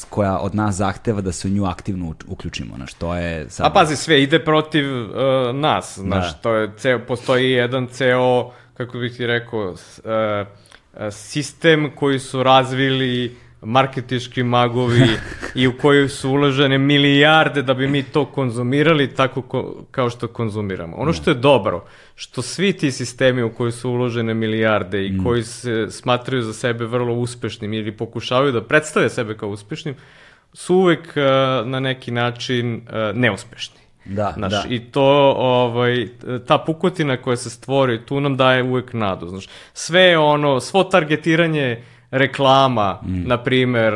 koja 0.09 0.37
od 0.39 0.55
nas 0.55 0.75
zahteva 0.75 1.21
da 1.21 1.31
se 1.31 1.47
u 1.47 1.51
nju 1.51 1.65
aktivno 1.65 2.13
uključimo, 2.27 2.75
znaš, 2.75 2.93
to 2.93 3.15
je... 3.15 3.49
Sad... 3.49 3.65
A 3.65 3.69
pazi, 3.69 3.95
sve 3.95 4.23
ide 4.23 4.39
protiv 4.39 4.85
uh, 5.01 5.09
nas, 5.55 5.99
znaš, 5.99 6.33
da. 6.33 6.39
to 6.41 6.53
je 6.53 6.71
ceo, 6.77 6.99
postoji 7.07 7.51
jedan 7.51 7.87
ceo, 7.87 8.51
kako 8.73 8.97
bih 8.97 9.17
ti 9.17 9.27
rekao, 9.27 9.69
uh, 9.69 9.77
sistem 11.11 11.91
koji 11.95 12.19
su 12.19 12.43
razvili 12.43 13.37
marketiški 13.65 14.43
magovi 14.43 15.07
i 15.55 15.67
u 15.67 15.77
koju 15.77 16.09
su 16.09 16.29
uložene 16.29 16.77
milijarde 16.77 17.61
da 17.61 17.73
bi 17.73 17.87
mi 17.87 18.03
to 18.03 18.25
konzumirali 18.25 19.15
tako 19.15 19.41
ko, 19.41 19.85
kao 19.91 20.09
što 20.09 20.27
konzumiramo. 20.27 20.95
Ono 20.97 21.13
što 21.13 21.31
je 21.31 21.35
dobro, 21.35 21.85
što 22.15 22.41
svi 22.41 22.73
ti 22.73 22.91
sistemi 22.91 23.43
u 23.43 23.53
koji 23.53 23.71
su 23.71 23.89
uložene 23.89 24.33
milijarde 24.33 25.05
i 25.07 25.11
mm. 25.11 25.23
koji 25.23 25.43
se 25.43 25.87
smatraju 25.91 26.41
za 26.43 26.53
sebe 26.53 26.85
vrlo 26.85 27.13
uspešnim 27.13 27.73
ili 27.73 27.91
pokušavaju 27.91 28.51
da 28.51 28.63
predstave 28.63 29.09
sebe 29.09 29.37
kao 29.37 29.49
uspešnim, 29.49 29.95
su 30.53 30.75
uvek 30.75 30.99
uh, 30.99 31.67
na 31.67 31.79
neki 31.79 32.11
način 32.11 32.75
uh, 32.75 33.17
neuspešni. 33.17 33.83
Da, 34.05 34.33
znaš, 34.37 34.51
da. 34.51 34.63
I 34.69 34.79
to, 34.79 35.33
ovaj, 35.37 36.07
ta 36.47 36.57
pukotina 36.57 37.17
koja 37.17 37.37
se 37.37 37.49
stvori, 37.49 38.05
tu 38.05 38.19
nam 38.19 38.37
daje 38.37 38.63
uvek 38.63 38.93
nadu, 38.93 39.27
znaš. 39.27 39.47
Sve 39.73 40.17
ono, 40.17 40.59
svo 40.59 40.83
targetiranje 40.83 41.83
reklama, 42.13 42.99
mm. 43.05 43.27
na 43.27 43.37
primer, 43.43 43.93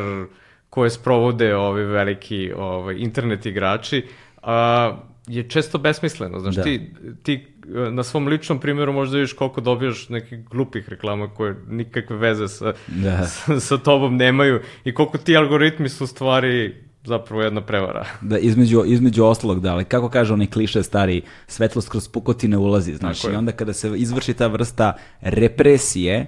koje 0.70 0.90
sprovode 0.90 1.56
ovi 1.56 1.86
veliki 1.86 2.52
ovaj, 2.58 2.96
internet 2.98 3.46
igrači, 3.46 4.06
a, 4.44 4.98
je 5.28 5.50
često 5.50 5.78
besmisleno. 5.78 6.40
Znaš, 6.40 6.56
da. 6.56 6.64
ti, 6.64 6.92
ti 7.24 7.48
na 7.92 8.04
svom 8.04 8.28
ličnom 8.28 8.60
primjeru 8.60 8.94
možda 8.94 9.18
vidiš 9.18 9.34
koliko 9.34 9.62
dobijaš 9.62 10.10
nekih 10.10 10.50
glupih 10.50 10.90
reklama 10.90 11.34
koje 11.34 11.56
nikakve 11.70 12.18
veze 12.18 12.48
sa, 12.48 12.74
da. 12.88 13.26
sa, 13.28 13.60
sa 13.60 13.78
tobom 13.78 14.18
nemaju 14.18 14.62
i 14.84 14.94
koliko 14.94 15.18
ti 15.18 15.38
algoritmi 15.38 15.90
su 15.90 16.08
stvari 16.08 16.76
zapravo 17.04 17.42
jedna 17.42 17.62
prevara. 17.62 18.06
Da, 18.22 18.38
između, 18.38 18.84
između 18.86 19.24
ostalog, 19.24 19.60
da, 19.60 19.74
ali 19.74 19.86
kako 19.86 20.10
kaže 20.10 20.34
onaj 20.34 20.48
kliše 20.48 20.84
stari, 20.84 21.22
svetlost 21.48 21.90
kroz 21.90 22.08
pukotine 22.08 22.58
ulazi, 22.58 22.96
znaš, 22.96 23.24
i 23.24 23.28
onda 23.28 23.52
kada 23.52 23.74
se 23.74 23.92
izvrši 23.96 24.34
ta 24.34 24.48
vrsta 24.48 24.94
represije, 25.22 26.26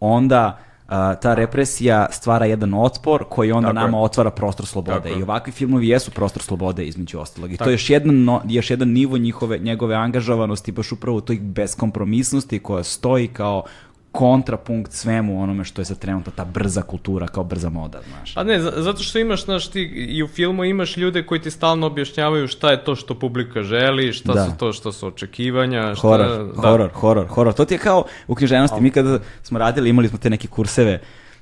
onda 0.00 0.69
ta 1.22 1.34
represija 1.34 2.06
stvara 2.10 2.46
jedan 2.46 2.74
otpor 2.74 3.24
koji 3.28 3.52
onda 3.52 3.68
Tako 3.68 3.74
nama 3.74 3.98
je. 3.98 4.04
otvara 4.04 4.30
prostor 4.30 4.66
slobode. 4.66 5.08
Tako 5.08 5.20
I 5.20 5.22
ovakvi 5.22 5.52
filmovi 5.52 5.88
jesu 5.88 6.10
prostor 6.10 6.42
slobode 6.42 6.84
između 6.84 7.18
ostalog. 7.18 7.52
I 7.52 7.56
Tako. 7.56 7.64
to 7.64 7.70
je 7.70 7.74
još 7.74 7.90
jedan, 7.90 8.24
no, 8.24 8.42
još 8.48 8.70
jedan 8.70 8.88
nivo 8.88 9.18
njihove, 9.18 9.58
njegove 9.58 9.94
angažovanosti, 9.94 10.72
baš 10.72 10.92
upravo 10.92 11.20
toj 11.20 11.38
beskompromisnosti 11.40 12.58
koja 12.58 12.84
stoji 12.84 13.28
kao 13.28 13.64
kontrapunkt 14.12 14.92
svemu 14.92 15.42
onome 15.42 15.64
što 15.64 15.80
je 15.80 15.84
sad 15.84 15.98
trenutno 15.98 16.32
ta 16.36 16.44
brza 16.44 16.82
kultura 16.82 17.26
kao 17.26 17.44
brza 17.44 17.68
moda, 17.68 18.00
znaš. 18.08 18.34
Pa 18.34 18.44
ne, 18.44 18.60
zato 18.60 19.02
što 19.02 19.18
imaš, 19.18 19.44
znaš, 19.44 19.68
ti 19.68 19.80
i 20.08 20.22
u 20.22 20.28
filmu 20.28 20.64
imaš 20.64 20.96
ljude 20.96 21.26
koji 21.26 21.42
ti 21.42 21.50
stalno 21.50 21.86
objašnjavaju 21.86 22.48
šta 22.48 22.70
je 22.70 22.84
to 22.84 22.94
što 22.94 23.14
publika 23.18 23.62
želi, 23.62 24.12
šta 24.12 24.32
Da. 24.32 24.44
su 24.44 24.50
to 24.58 24.72
što 24.72 24.92
su 24.92 25.06
očekivanja, 25.06 25.94
šta... 25.94 26.08
Horor, 26.08 26.28
da. 26.54 26.68
horor, 26.68 26.90
horor, 26.92 27.26
horor. 27.26 27.54
To 27.54 27.64
ti 27.64 27.74
je 27.74 27.78
kao 27.78 28.04
u 28.28 28.34
književnosti. 28.34 28.80
Mi 28.80 28.90
kada 28.90 29.18
smo 29.42 29.58
radili, 29.58 29.90
imali 29.90 30.08
smo 30.08 30.18
te 30.18 30.30
neke 30.30 30.48
kurseve 30.48 31.00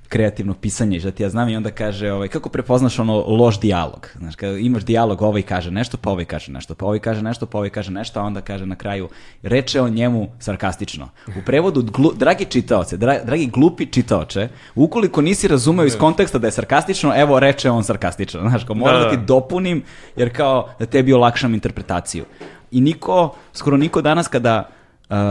kreativnog 0.08 0.56
pisanja 0.58 0.96
i 0.96 1.00
šta 1.00 1.10
ti 1.10 1.22
ja 1.22 1.28
znam 1.28 1.48
i 1.48 1.56
onda 1.56 1.70
kaže 1.70 2.12
ovaj, 2.12 2.28
kako 2.28 2.48
prepoznaš 2.48 2.98
ono 2.98 3.24
loš 3.26 3.60
dijalog. 3.60 4.08
Znaš, 4.18 4.36
kada 4.36 4.58
imaš 4.58 4.84
dijalog, 4.84 5.22
ovaj 5.22 5.42
kaže 5.42 5.70
nešto, 5.70 5.96
pa 5.96 6.10
ovaj 6.10 6.24
kaže 6.24 6.52
nešto, 6.52 6.74
pa 6.74 6.86
ovaj 6.86 6.98
kaže 6.98 7.22
nešto, 7.22 7.46
pa 7.46 7.58
ovaj 7.58 7.70
kaže 7.70 7.90
nešto, 7.90 8.20
a 8.20 8.22
onda 8.22 8.40
kaže 8.40 8.66
na 8.66 8.76
kraju, 8.76 9.08
reče 9.42 9.80
on 9.80 9.90
njemu 9.90 10.28
sarkastično. 10.38 11.08
U 11.28 11.44
prevodu, 11.46 11.82
glu, 11.82 12.12
dragi 12.12 12.44
čitaoce, 12.44 12.96
dra, 12.96 13.18
dragi 13.24 13.46
glupi 13.46 13.86
čitaoče, 13.86 14.48
ukoliko 14.74 15.20
nisi 15.22 15.48
razumeo 15.48 15.86
iz 15.86 15.96
konteksta 15.98 16.38
da 16.38 16.46
je 16.46 16.52
sarkastično, 16.52 17.12
evo 17.16 17.40
reče 17.40 17.70
on 17.70 17.84
sarkastično. 17.84 18.40
Znaš, 18.40 18.64
kao 18.64 18.76
moram 18.76 19.00
da, 19.00 19.04
Da, 19.04 19.10
ti 19.10 19.16
da. 19.16 19.22
dopunim, 19.22 19.82
jer 20.16 20.36
kao 20.36 20.68
da 20.78 20.86
tebi 20.86 21.12
olakšam 21.12 21.54
interpretaciju. 21.54 22.24
I 22.70 22.80
niko, 22.80 23.34
skoro 23.52 23.76
niko 23.76 24.02
danas 24.02 24.28
kada 24.28 24.68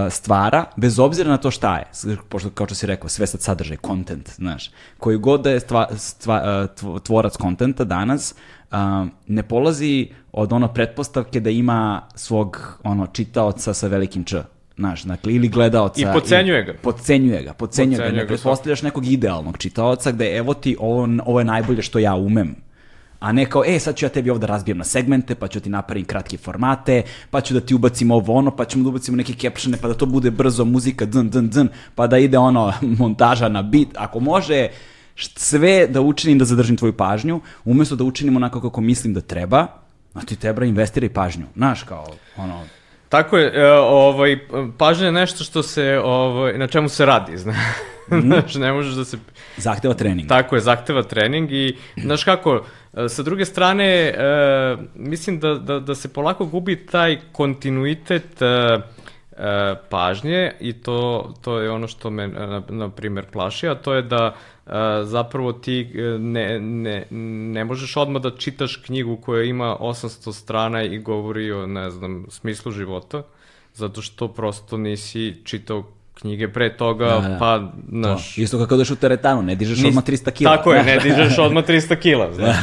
stvara, 0.09 0.65
bez 0.75 0.99
obzira 0.99 1.29
na 1.29 1.37
to 1.37 1.51
šta 1.51 1.77
je, 1.77 1.85
pošto 2.29 2.49
kao 2.49 2.65
što 2.67 2.75
si 2.75 2.87
rekao, 2.87 3.09
sve 3.09 3.27
sad 3.27 3.41
sadržaj, 3.41 3.77
content, 3.85 4.29
znaš, 4.35 4.71
koji 4.97 5.17
god 5.17 5.41
da 5.41 5.49
je 5.49 5.59
stva, 5.59 5.87
stva, 5.97 6.67
tvo- 6.67 6.99
tvorac 6.99 7.37
kontenta 7.37 7.83
danas, 7.83 8.35
uh, 8.71 8.77
ne 9.27 9.43
polazi 9.43 10.07
od 10.31 10.53
ono 10.53 10.67
pretpostavke 10.67 11.39
da 11.39 11.49
ima 11.49 12.01
svog 12.15 12.79
ono 12.83 13.07
čitaoca 13.07 13.73
sa 13.73 13.87
velikim 13.87 14.23
č. 14.23 14.41
Znaš, 14.77 15.03
dakle, 15.03 15.33
ili 15.33 15.47
gledaoca. 15.49 16.01
I 16.01 16.13
podcenjuje 16.13 16.63
ga. 16.63 16.73
Podcenjuje 16.81 17.43
ga, 17.43 17.53
podcenjuje 17.53 17.97
ga. 17.97 18.03
Podcenjuje 18.03 18.11
Ne 18.11 18.21
ga 18.21 18.27
pretpostavljaš 18.27 18.81
nekog 18.81 19.05
idealnog 19.05 19.57
čitaoca 19.57 20.11
gde 20.11 20.37
evo 20.37 20.53
ti, 20.53 20.77
ovo, 20.79 21.07
ovo 21.25 21.39
je 21.39 21.45
najbolje 21.45 21.81
što 21.81 21.99
ja 21.99 22.15
umem. 22.15 22.55
A 23.19 23.31
ne 23.31 23.45
kao, 23.45 23.63
e, 23.65 23.79
sad 23.79 23.95
ću 23.95 24.05
ja 24.05 24.09
tebi 24.09 24.29
ovde 24.29 24.47
razbijem 24.47 24.77
na 24.77 24.83
segmente, 24.83 25.35
pa 25.35 25.47
ću 25.47 25.59
ti 25.59 25.69
napravim 25.69 26.05
kratke 26.05 26.37
formate, 26.37 27.03
pa 27.29 27.41
ću 27.41 27.53
da 27.53 27.59
ti 27.59 27.75
ubacim 27.75 28.11
ovo 28.11 28.33
ono, 28.33 28.55
pa 28.55 28.65
ćemo 28.65 28.83
da 28.83 28.89
ubacimo 28.89 29.17
neke 29.17 29.33
captione, 29.33 29.77
pa 29.81 29.87
da 29.87 29.93
to 29.93 30.05
bude 30.05 30.31
brzo 30.31 30.65
muzika, 30.65 31.05
dn, 31.05 31.29
dn, 31.29 31.49
dn, 31.49 31.67
pa 31.95 32.07
da 32.07 32.17
ide 32.17 32.37
ono, 32.37 32.73
montaža 32.99 33.49
na 33.49 33.61
bit. 33.61 33.89
Ako 33.95 34.19
može 34.19 34.67
sve 35.15 35.87
da 35.87 36.01
učinim 36.01 36.37
da 36.37 36.45
zadržim 36.45 36.77
tvoju 36.77 36.93
pažnju, 36.93 37.41
umesto 37.65 37.95
da 37.95 38.03
učinim 38.03 38.35
onako 38.35 38.61
kako 38.61 38.81
mislim 38.81 39.13
da 39.13 39.21
treba, 39.21 39.67
a 40.13 40.21
ti 40.21 40.35
treba 40.35 40.65
investiraj 40.65 41.13
pažnju. 41.13 41.45
Znaš, 41.55 41.83
kao, 41.83 42.05
ono, 42.37 42.63
Tako 43.09 43.37
je, 43.37 43.51
e, 43.55 43.71
ovaj, 43.73 44.39
pažnja 44.77 45.05
je 45.05 45.11
nešto 45.11 45.43
što 45.43 45.63
se, 45.63 45.99
ovaj, 46.03 46.57
na 46.57 46.67
čemu 46.67 46.89
se 46.89 47.05
radi, 47.05 47.37
zna. 47.37 47.53
Mhm. 48.11 48.21
Znaš, 48.27 48.55
ne 48.55 48.71
možeš 48.71 48.93
da 48.93 49.05
se 49.05 49.17
zahteva 49.57 49.93
trening. 49.93 50.29
Tako 50.29 50.55
je, 50.55 50.61
zahteva 50.61 51.03
trening 51.03 51.51
i, 51.51 51.77
znaš 51.97 52.23
kako, 52.23 52.63
e, 52.93 53.09
sa 53.09 53.23
druge 53.23 53.45
strane, 53.45 53.85
e, 53.85 54.13
mislim 54.95 55.39
da, 55.39 55.53
da, 55.53 55.79
da 55.79 55.95
se 55.95 56.13
polako 56.13 56.45
gubi 56.45 56.85
taj 56.85 57.17
kontinuitet 57.31 58.41
e, 58.41 58.79
e, 59.37 59.75
pažnje 59.89 60.51
i 60.59 60.73
to, 60.73 61.33
to 61.41 61.59
je 61.59 61.71
ono 61.71 61.87
što 61.87 62.09
me, 62.09 62.23
e, 62.23 62.27
na, 62.27 62.63
na 62.69 62.89
primjer, 62.89 63.25
plaši, 63.31 63.67
a 63.67 63.75
to 63.75 63.93
je 63.93 64.01
da 64.01 64.35
e, 64.35 64.71
zapravo 65.03 65.53
ti 65.53 65.91
e, 65.95 66.01
ne, 66.19 66.59
ne, 66.59 67.07
ne 67.53 67.65
možeš 67.65 67.97
odmah 67.97 68.21
da 68.21 68.37
čitaš 68.37 68.75
knjigu 68.75 69.17
koja 69.17 69.43
ima 69.43 69.77
800 69.79 70.33
strana 70.33 70.83
i 70.83 70.99
govori 70.99 71.51
o, 71.51 71.67
ne 71.67 71.89
znam, 71.89 72.25
smislu 72.29 72.71
života, 72.71 73.23
zato 73.73 74.01
što 74.01 74.27
prosto 74.27 74.77
nisi 74.77 75.35
čitao 75.43 75.83
knjige 76.17 76.47
pre 76.47 76.69
toga, 76.71 77.05
Da, 77.05 77.19
da. 77.19 77.37
pa, 77.39 77.59
To. 77.59 77.71
znaš... 77.89 78.37
Isto 78.37 78.59
kako 78.59 78.77
doš 78.77 78.91
u 78.91 78.95
teretanu, 78.95 79.41
ne 79.41 79.55
dižeš 79.55 79.79
Nis- 79.79 79.87
odmah 79.87 80.03
300 80.03 80.31
kila. 80.31 80.57
Tako 80.57 80.73
je, 80.73 80.83
ne 80.83 80.97
dižeš 81.05 81.37
odmah 81.39 81.63
300 81.65 81.95
kila, 81.95 82.33
znaš. 82.33 82.55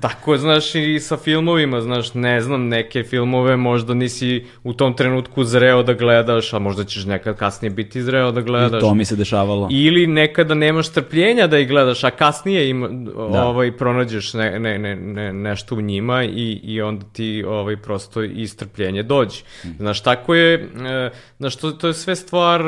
Tako 0.00 0.32
je, 0.32 0.38
znaš, 0.38 0.74
i 0.74 1.00
sa 1.00 1.16
filmovima, 1.16 1.80
znaš, 1.80 2.14
ne 2.14 2.40
znam, 2.40 2.68
neke 2.68 3.02
filmove 3.02 3.56
možda 3.56 3.94
nisi 3.94 4.26
u 4.64 4.72
tom 4.72 4.94
trenutku 4.94 5.44
zreo 5.44 5.82
da 5.82 5.92
gledaš, 5.94 6.52
a 6.52 6.58
možda 6.58 6.84
ćeš 6.84 7.04
nekad 7.06 7.36
kasnije 7.36 7.70
biti 7.70 8.02
zreo 8.02 8.32
da 8.32 8.40
I 8.40 8.44
gledaš. 8.44 8.80
to 8.80 8.94
mi 8.94 9.04
se 9.04 9.16
dešavalo. 9.16 9.68
Ili 9.72 10.06
nekada 10.06 10.54
nemaš 10.54 10.86
strpljenja 10.88 11.46
da 11.46 11.58
ih 11.58 11.68
gledaš, 11.68 12.04
a 12.04 12.10
kasnije 12.10 12.70
im, 12.70 13.08
ovaj, 13.16 13.72
pronađeš 13.72 14.34
ne, 14.34 14.58
ne, 14.58 14.78
ne, 14.78 14.96
ne, 14.96 15.32
nešto 15.32 15.74
u 15.74 15.80
njima 15.80 16.24
i, 16.24 16.28
i 16.64 16.82
onda 16.82 17.04
ti 17.06 17.44
ovaj, 17.48 17.76
prosto 17.76 18.22
i 18.22 18.46
strpljenje 18.46 19.02
dođe. 19.02 19.40
Znaš, 19.76 20.00
tako 20.00 20.34
je, 20.34 20.54
e, 20.54 21.10
znaš, 21.38 21.56
to, 21.56 21.70
to 21.72 21.86
je 21.86 21.94
sve 21.94 22.16
stvar 22.16 22.62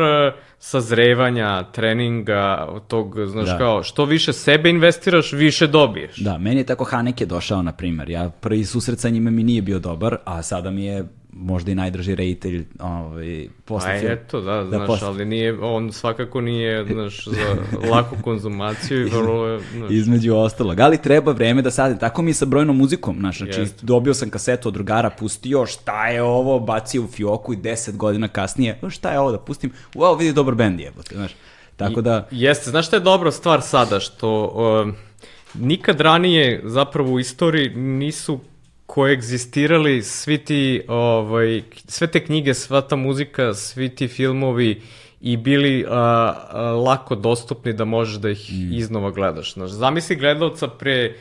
sazrevanja, 0.58 1.64
treninga, 1.72 2.68
tog, 2.88 3.16
znaš, 3.26 3.46
Da. 3.46 3.58
kao, 3.58 3.82
što 3.82 4.04
više 4.04 4.32
sebe 4.32 4.70
investiraš, 4.70 5.32
više 5.32 5.66
dobiješ. 5.66 6.16
Da, 6.16 6.38
meni 6.38 6.56
je 6.60 6.66
tako 6.66 6.84
Haneke 6.84 7.26
došao, 7.26 7.62
na 7.62 7.72
primer. 7.72 8.10
Ja 8.10 8.30
prvi 8.40 8.64
susret 8.64 9.00
sa 9.00 9.08
njime 9.08 9.30
mi 9.30 9.42
nije 9.42 9.62
bio 9.62 9.78
dobar, 9.78 10.16
a 10.24 10.42
sada 10.42 10.70
mi 10.70 10.84
je 10.84 11.04
možda 11.38 11.70
i 11.70 11.74
najdraži 11.74 12.14
reditelj 12.14 12.64
ovaj, 12.80 13.48
posle 13.64 13.88
Pa 13.88 13.98
filma. 13.98 14.14
eto, 14.14 14.40
da, 14.40 14.64
znaš, 14.66 14.86
posle- 14.86 15.06
ali 15.06 15.24
nije, 15.24 15.60
on 15.60 15.92
svakako 15.92 16.40
nije, 16.40 16.84
znaš, 16.84 17.24
za 17.24 17.56
laku 17.92 18.16
konzumaciju 18.22 19.00
i 19.00 19.10
vrlo 19.10 19.46
je, 19.46 19.60
znaš, 19.72 19.90
Između 19.90 20.34
ostalog. 20.34 20.80
Ali 20.80 20.98
treba 20.98 21.32
vreme 21.32 21.62
da 21.62 21.70
sadim. 21.70 21.98
Tako 21.98 22.22
mi 22.22 22.30
je 22.30 22.34
sa 22.34 22.46
brojnom 22.46 22.76
muzikom. 22.76 23.16
Znaš, 23.18 23.38
znači, 23.38 23.60
Jeste. 23.60 23.86
dobio 23.86 24.14
sam 24.14 24.30
kasetu 24.30 24.68
od 24.68 24.74
drugara, 24.74 25.10
pustio, 25.10 25.66
šta 25.66 26.08
je 26.08 26.22
ovo, 26.22 26.60
bacio 26.60 27.02
u 27.02 27.08
fioku 27.08 27.52
i 27.52 27.56
deset 27.56 27.96
godina 27.96 28.28
kasnije, 28.28 28.78
"O, 28.82 28.90
šta 28.90 29.10
je 29.10 29.20
ovo 29.20 29.32
da 29.32 29.38
pustim? 29.38 29.72
Wow, 29.94 30.18
vidi 30.18 30.32
dobar 30.32 30.54
bend 30.54 30.80
je. 30.80 30.92
Znaš, 31.12 31.30
tako 31.76 32.00
da, 32.00 32.28
Jeste, 32.30 32.70
znaš 32.70 32.86
šta 32.86 32.96
je 32.96 33.00
dobra 33.00 33.30
stvar 33.32 33.62
sada, 33.62 34.00
što 34.00 34.44
um, 34.84 34.94
nikad 35.54 36.00
ranije 36.00 36.60
zapravo 36.64 37.12
u 37.12 37.20
istoriji 37.20 37.68
nisu 37.70 38.40
koegzistirali 38.88 40.02
svi 40.02 40.38
ti, 40.38 40.82
ovaj, 40.88 41.62
sve 41.88 42.06
te 42.06 42.24
knjige, 42.24 42.54
sva 42.54 42.80
ta 42.80 42.96
muzika, 42.96 43.54
svi 43.54 43.88
ti 43.88 44.08
filmovi 44.08 44.82
i 45.20 45.36
bili 45.36 45.84
a, 45.88 46.34
a, 46.50 46.62
lako 46.62 47.14
dostupni 47.14 47.72
da 47.72 47.84
možeš 47.84 48.16
da 48.16 48.30
ih 48.30 48.50
iznova 48.72 49.10
gledaš. 49.10 49.54
Znaš, 49.54 49.70
zamisli 49.70 50.16
gledalca 50.16 50.68
pre 50.68 51.14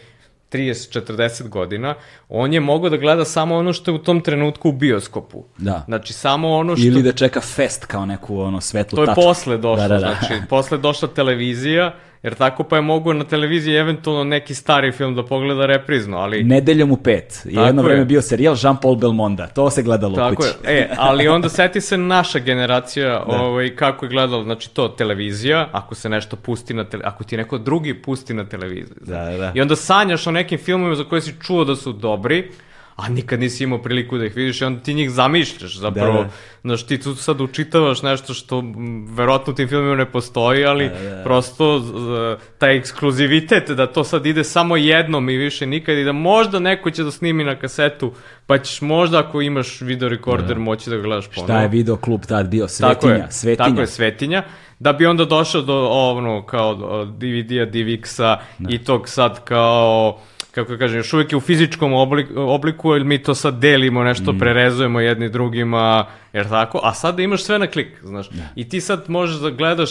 30-40 0.51 1.49
godina, 1.49 1.95
on 2.29 2.53
je 2.53 2.59
mogao 2.59 2.89
da 2.89 2.97
gleda 2.97 3.25
samo 3.25 3.55
ono 3.55 3.73
što 3.73 3.91
je 3.91 3.95
u 3.95 4.03
tom 4.03 4.21
trenutku 4.21 4.69
u 4.69 4.71
bioskopu. 4.71 5.43
Da. 5.57 5.83
Znači, 5.87 6.13
samo 6.13 6.49
ono 6.49 6.75
što... 6.75 6.87
ili 6.87 7.03
da 7.03 7.11
čeka 7.11 7.41
fest 7.41 7.85
kao 7.85 8.05
neku 8.05 8.39
ono 8.39 8.61
svetlu 8.61 8.95
To 8.95 9.01
je 9.01 9.05
tačku. 9.05 9.21
posle 9.21 9.57
došlo, 9.57 9.87
Da, 9.87 9.87
da, 9.87 9.93
da. 9.93 9.99
znači 9.99 10.43
posle 10.49 10.77
došla 10.77 11.07
televizija, 11.07 11.95
jer 12.23 12.35
tako 12.35 12.63
pa 12.63 12.75
je 12.75 12.81
mogu 12.81 13.13
na 13.13 13.23
televiziji 13.23 13.75
eventualno 13.75 14.23
neki 14.23 14.55
stari 14.55 14.91
film 14.91 15.15
da 15.15 15.25
pogleda 15.25 15.65
reprizno, 15.65 16.17
ali... 16.17 16.43
Nedeljom 16.43 16.91
u 16.91 16.97
pet. 16.97 17.41
Je 17.45 17.63
jedno 17.63 17.81
je. 17.81 17.85
vreme 17.85 18.05
bio 18.05 18.21
serijal 18.21 18.55
Jean-Paul 18.55 18.99
Belmonda. 18.99 19.47
To 19.47 19.69
se 19.69 19.83
gledalo 19.83 20.13
u 20.13 20.15
Tako 20.15 20.35
kući. 20.35 20.49
je. 20.63 20.79
E, 20.79 20.89
ali 21.09 21.27
onda 21.27 21.49
seti 21.49 21.81
se 21.81 21.97
naša 21.97 22.39
generacija 22.39 23.23
ovaj, 23.27 23.75
kako 23.75 24.05
je 24.05 24.09
gledala, 24.09 24.43
znači 24.43 24.69
to 24.73 24.87
televizija, 24.87 25.69
ako 25.71 25.95
se 25.95 26.09
nešto 26.09 26.35
pusti 26.35 26.73
na 26.73 26.83
tele, 26.83 27.03
ako 27.05 27.23
ti 27.23 27.37
neko 27.37 27.57
drugi 27.57 27.93
pusti 27.93 28.33
na 28.33 28.45
televiziji. 28.45 28.97
Da, 29.01 29.25
da, 29.25 29.37
da. 29.37 29.51
I 29.55 29.61
onda 29.61 29.75
sanjaš 29.75 30.27
o 30.27 30.31
nekim 30.31 30.57
filmovima 30.57 30.95
za 30.95 31.03
koje 31.03 31.21
si 31.21 31.33
čuo 31.41 31.63
da 31.63 31.75
su 31.75 31.93
dobri, 31.93 32.51
a 32.97 33.09
nikad 33.09 33.39
nisi 33.39 33.63
imao 33.63 33.81
priliku 33.81 34.17
da 34.17 34.25
ih 34.25 34.35
vidiš 34.35 34.61
i 34.61 34.65
onda 34.65 34.79
ti 34.81 34.93
njih 34.93 35.11
zamišljaš 35.11 35.77
zapravo. 35.77 36.13
Da, 36.13 36.23
da. 36.23 36.29
Znaš, 36.61 36.85
ti 36.85 36.97
tu 36.97 37.15
sad 37.15 37.41
učitavaš 37.41 38.01
nešto 38.01 38.33
što 38.33 38.63
verovatno 39.09 39.53
u 39.53 39.55
tim 39.55 39.67
filmima 39.67 39.95
ne 39.95 40.05
postoji, 40.05 40.65
ali 40.65 40.89
prosto 41.23 41.79
z- 41.79 41.93
taj 42.57 42.77
ekskluzivitet 42.77 43.69
da 43.69 43.87
to 43.87 44.03
sad 44.03 44.25
ide 44.25 44.43
samo 44.43 44.77
jednom 44.77 45.29
i 45.29 45.37
više 45.37 45.65
nikad 45.65 45.97
i 45.97 46.03
da 46.03 46.11
možda 46.11 46.59
neko 46.59 46.91
će 46.91 47.03
da 47.03 47.11
snimi 47.11 47.43
na 47.43 47.55
kasetu, 47.55 48.11
pa 48.45 48.57
ćeš 48.57 48.81
možda 48.81 49.19
ako 49.19 49.41
imaš 49.41 49.81
video 49.81 50.09
rekorder 50.09 50.59
moći 50.59 50.89
da 50.89 50.95
ga 50.95 51.01
gledaš 51.01 51.27
ponovo. 51.27 51.47
Šta 51.47 51.61
je 51.61 51.67
video 51.67 51.95
klub 51.95 52.21
tad 52.21 52.47
bio? 52.47 52.61
Tako 52.61 52.73
Svetinja. 52.73 53.13
je, 53.15 53.27
Svetinja. 53.31 53.69
Tako 53.69 53.81
je, 53.81 53.87
svetinja. 53.87 54.43
Da 54.79 54.93
bi 54.93 55.05
onda 55.05 55.25
došao 55.25 55.61
do 55.61 55.85
ono 55.85 56.45
kao 56.45 56.75
DVD-a, 57.05 57.65
DivX-a 57.65 58.37
i 58.69 58.77
tog 58.77 59.09
sad 59.09 59.43
kao 59.43 60.19
kako 60.57 60.71
da 60.71 60.77
kažem, 60.77 60.97
još 60.97 61.13
uvijek 61.13 61.31
je 61.31 61.37
u 61.37 61.41
fizičkom 61.41 61.93
obliku, 61.93 62.33
obliku, 62.35 62.93
jer 62.93 63.03
mi 63.03 63.23
to 63.23 63.35
sad 63.35 63.59
delimo, 63.59 64.03
nešto 64.03 64.33
Mm. 64.33 64.39
prerezujemo 64.39 64.99
jedni 64.99 65.29
drugima, 65.29 66.05
jer 66.33 66.49
tako, 66.49 66.79
a 66.83 66.93
sada 66.93 67.21
imaš 67.21 67.43
sve 67.43 67.59
na 67.59 67.67
klik, 67.67 67.87
znaš. 68.03 68.29
I 68.55 68.69
ti 68.69 68.81
sad 68.81 69.03
možeš 69.07 69.35
da 69.37 69.49
gledaš 69.49 69.89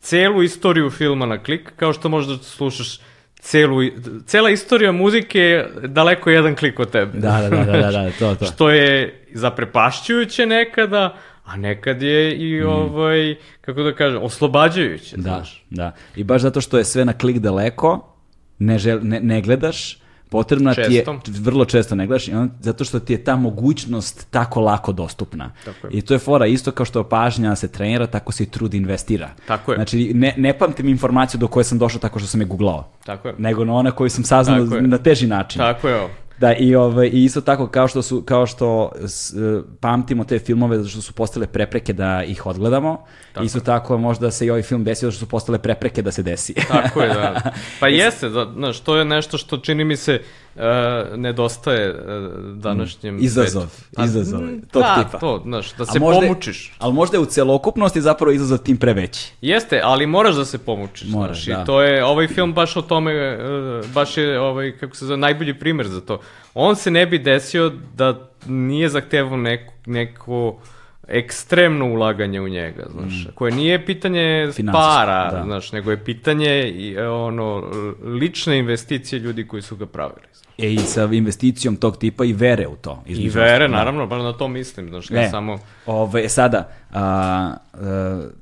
celu 0.00 0.42
istoriju 0.42 0.90
filma 0.90 1.26
na 1.26 1.38
klik, 1.42 1.72
kao 1.76 1.92
što 1.92 2.08
možeš 2.08 2.28
da 2.38 2.44
slušaš 2.44 3.00
celu, 3.40 3.78
cela 4.26 4.50
istorija 4.50 4.92
muzike 4.92 5.40
je 5.40 5.70
daleko 5.86 6.30
jedan 6.30 6.54
klik 6.54 6.80
od 6.80 6.90
tebe. 6.90 7.18
Da, 7.18 7.48
da, 7.50 7.64
da, 7.64 7.72
da, 7.72 7.90
da, 7.90 8.10
to, 8.18 8.34
to. 8.34 8.44
Što 8.52 8.70
je 8.70 9.24
zaprepašćujuće 9.34 10.46
nekada, 10.46 11.16
a 11.44 11.56
nekad 11.56 12.02
je 12.02 12.36
i 12.36 12.62
ovaj, 12.62 13.36
kako 13.60 13.82
da 13.82 13.94
kažem, 13.94 14.22
oslobađajuće. 14.22 15.16
Da, 15.16 15.22
znaš. 15.22 15.64
da. 15.70 15.92
I 16.16 16.24
baš 16.24 16.42
zato 16.42 16.60
što 16.60 16.78
je 16.78 16.84
sve 16.84 17.04
na 17.04 17.12
klik 17.12 17.38
daleko, 17.38 18.11
ne, 18.64 18.78
žel, 18.78 18.98
ne, 19.02 19.20
ne 19.20 19.40
gledaš, 19.40 19.98
potrebna 20.28 20.74
ti 20.74 20.80
je, 20.80 21.04
Često. 21.04 21.18
vrlo 21.40 21.64
često 21.64 21.94
ne 21.94 22.06
gledaš, 22.06 22.28
zato 22.60 22.84
što 22.84 23.00
ti 23.00 23.12
je 23.12 23.24
ta 23.24 23.36
mogućnost 23.36 24.26
tako 24.30 24.60
lako 24.60 24.92
dostupna. 24.92 25.52
Tako 25.64 25.86
je. 25.86 25.92
I 25.92 26.02
to 26.02 26.14
je 26.14 26.18
fora, 26.18 26.46
isto 26.46 26.70
kao 26.70 26.86
što 26.86 27.04
pažnja 27.04 27.56
se 27.56 27.68
trenira, 27.68 28.06
tako 28.06 28.32
se 28.32 28.42
i 28.42 28.46
trud 28.46 28.74
investira. 28.74 29.30
Tako 29.46 29.72
je. 29.72 29.76
Znači, 29.76 30.12
ne, 30.14 30.34
ne 30.36 30.58
pamtim 30.58 30.88
informaciju 30.88 31.38
do 31.38 31.48
koje 31.48 31.64
sam 31.64 31.78
došao 31.78 32.00
tako 32.00 32.18
što 32.18 32.28
sam 32.28 32.40
je 32.40 32.46
googlao. 32.46 32.88
Tako 33.04 33.28
je. 33.28 33.34
Nego 33.38 33.64
na 33.64 33.74
ona 33.74 33.90
koju 33.90 34.10
sam 34.10 34.24
saznao 34.24 34.64
na 34.80 34.98
teži 34.98 35.26
način. 35.26 35.58
Tako 35.58 35.88
je. 35.88 36.08
Da, 36.42 36.54
i, 36.54 36.74
ovaj, 36.74 37.06
i 37.06 37.24
isto 37.24 37.40
tako 37.40 37.66
kao 37.66 37.88
što, 37.88 38.02
su, 38.02 38.22
kao 38.22 38.46
što 38.46 38.92
s, 39.06 39.34
e, 39.34 39.62
pamtimo 39.80 40.24
te 40.24 40.38
filmove 40.38 40.76
zato 40.76 40.88
što 40.88 41.00
su 41.00 41.12
postale 41.12 41.46
prepreke 41.46 41.92
da 41.92 42.24
ih 42.24 42.46
odgledamo, 42.46 43.04
isto 43.42 43.60
tako 43.60 43.98
možda 43.98 44.30
se 44.30 44.46
i 44.46 44.50
ovaj 44.50 44.62
film 44.62 44.84
desio 44.84 45.06
zato 45.06 45.16
što 45.16 45.26
su 45.26 45.30
postale 45.30 45.58
prepreke 45.58 46.02
da 46.02 46.12
se 46.12 46.22
desi. 46.22 46.54
Tako 46.68 47.02
je, 47.02 47.08
da. 47.08 47.52
Pa 47.80 47.88
jeste, 47.88 48.28
da, 48.28 48.52
znaš, 48.54 48.80
to 48.80 48.96
je 48.96 49.04
nešto 49.04 49.38
što 49.38 49.58
čini 49.58 49.84
mi 49.84 49.96
se 49.96 50.22
uh, 50.54 50.62
nedostaje 51.18 51.90
uh, 51.90 51.96
današnjem 52.56 53.18
Izazov, 53.20 53.62
svetu. 53.62 54.00
A, 54.00 54.04
izazov 54.04 54.40
mm, 54.40 54.62
tog 54.72 54.82
da, 54.82 55.04
tipa. 55.04 55.18
to, 55.18 55.40
znaš, 55.44 55.74
da 55.76 55.86
se 55.86 56.00
možda 56.00 56.20
pomučiš. 56.20 56.72
Ali 56.78 56.94
možda 56.94 57.16
je 57.16 57.20
u 57.20 57.26
celokupnosti 57.26 58.00
zapravo 58.00 58.32
izazov 58.32 58.58
tim 58.58 58.76
preveći. 58.76 59.32
Jeste, 59.40 59.80
ali 59.84 60.06
moraš 60.06 60.34
da 60.34 60.44
se 60.44 60.58
pomučiš, 60.58 61.08
Moraš, 61.08 61.44
znaš, 61.44 61.56
da. 61.56 61.62
i 61.62 61.66
to 61.66 61.82
je, 61.82 62.04
ovaj 62.04 62.28
film 62.28 62.52
baš 62.52 62.76
o 62.76 62.82
tome, 62.82 63.12
e, 63.12 63.38
baš 63.94 64.16
je, 64.16 64.40
ovaj, 64.40 64.76
kako 64.76 64.96
se 64.96 65.06
zove, 65.06 65.16
najbolji 65.16 65.58
primer 65.58 65.88
za 65.88 66.00
to. 66.00 66.20
On 66.54 66.76
se 66.76 66.90
ne 66.90 67.06
bi 67.06 67.18
desio 67.18 67.72
da 67.94 68.28
nije 68.46 68.88
zahtevao 68.88 69.36
neko, 69.36 69.72
neko 69.86 70.58
ekstremno 71.08 71.86
ulaganje 71.86 72.40
u 72.40 72.48
njega, 72.48 72.86
znaš, 72.92 73.26
koje 73.34 73.52
nije 73.52 73.86
pitanje 73.86 74.48
Mm. 74.58 74.66
Para, 74.72 75.30
da. 75.30 75.42
znaš, 75.44 75.72
nego 75.72 75.90
je 75.90 76.04
pitanje 76.04 76.68
i, 76.68 76.92
e, 76.92 77.08
ono, 77.08 77.70
lične 78.04 78.58
investicije 78.58 79.18
ljudi 79.18 79.46
koji 79.48 79.62
su 79.62 79.76
ga 79.76 79.86
pravili. 79.86 80.26
znaš. 80.32 80.54
E 80.58 80.72
i 80.72 80.78
sa 80.78 81.08
investicijom 81.12 81.76
tog 81.76 81.96
tipa 81.96 82.24
i 82.24 82.32
vere 82.32 82.66
u 82.66 82.76
to. 82.76 83.02
I 83.06 83.28
vere, 83.28 83.68
da. 83.68 83.76
naravno, 83.76 84.06
baš 84.06 84.22
na 84.22 84.32
to 84.32 84.48
mislim, 84.48 84.88
znaš, 84.88 85.10
ne, 85.10 85.20
Ne, 85.20 85.30
samo... 85.30 85.58
Ove, 85.86 86.28
sada, 86.28 86.68
a, 86.92 87.00
a, 87.72 88.26
e, 88.28 88.41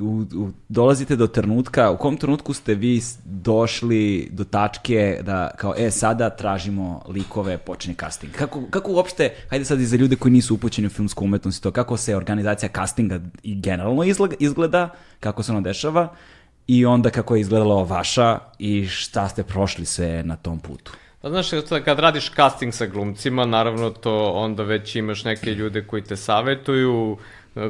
u, 0.00 0.24
u, 0.34 0.50
dolazite 0.68 1.16
do 1.16 1.26
trenutka, 1.26 1.90
u 1.90 1.96
kom 1.96 2.16
trenutku 2.16 2.52
ste 2.52 2.74
vi 2.74 3.00
došli 3.24 4.28
do 4.32 4.44
tačke 4.44 5.20
da 5.22 5.50
kao, 5.56 5.74
e, 5.78 5.90
sada 5.90 6.30
tražimo 6.30 7.02
likove, 7.08 7.58
počne 7.58 7.94
casting. 8.00 8.32
Kako, 8.32 8.62
kako 8.70 8.92
uopšte, 8.92 9.34
hajde 9.50 9.64
sad 9.64 9.80
i 9.80 9.86
za 9.86 9.96
ljude 9.96 10.16
koji 10.16 10.32
nisu 10.32 10.54
upućeni 10.54 10.86
u 10.86 10.90
filmsku 10.90 11.24
umetnost 11.24 11.58
i 11.58 11.62
to, 11.62 11.70
kako 11.70 11.96
se 11.96 12.16
organizacija 12.16 12.68
castinga 12.76 13.20
i 13.42 13.60
generalno 13.60 14.04
izgleda, 14.38 14.90
kako 15.20 15.42
se 15.42 15.52
ono 15.52 15.60
dešava 15.60 16.08
i 16.66 16.86
onda 16.86 17.10
kako 17.10 17.34
je 17.34 17.40
izgledala 17.40 17.82
vaša 17.82 18.38
i 18.58 18.86
šta 18.86 19.28
ste 19.28 19.42
prošli 19.42 19.86
sve 19.86 20.22
na 20.22 20.36
tom 20.36 20.58
putu. 20.58 20.92
Pa 21.20 21.30
znaš, 21.30 21.50
kad 21.84 21.98
radiš 21.98 22.32
casting 22.36 22.74
sa 22.74 22.86
glumcima, 22.86 23.46
naravno 23.46 23.90
to 23.90 24.32
onda 24.34 24.62
već 24.62 24.96
imaš 24.96 25.24
neke 25.24 25.50
ljude 25.50 25.86
koji 25.86 26.02
te 26.02 26.16
savetuju, 26.16 27.18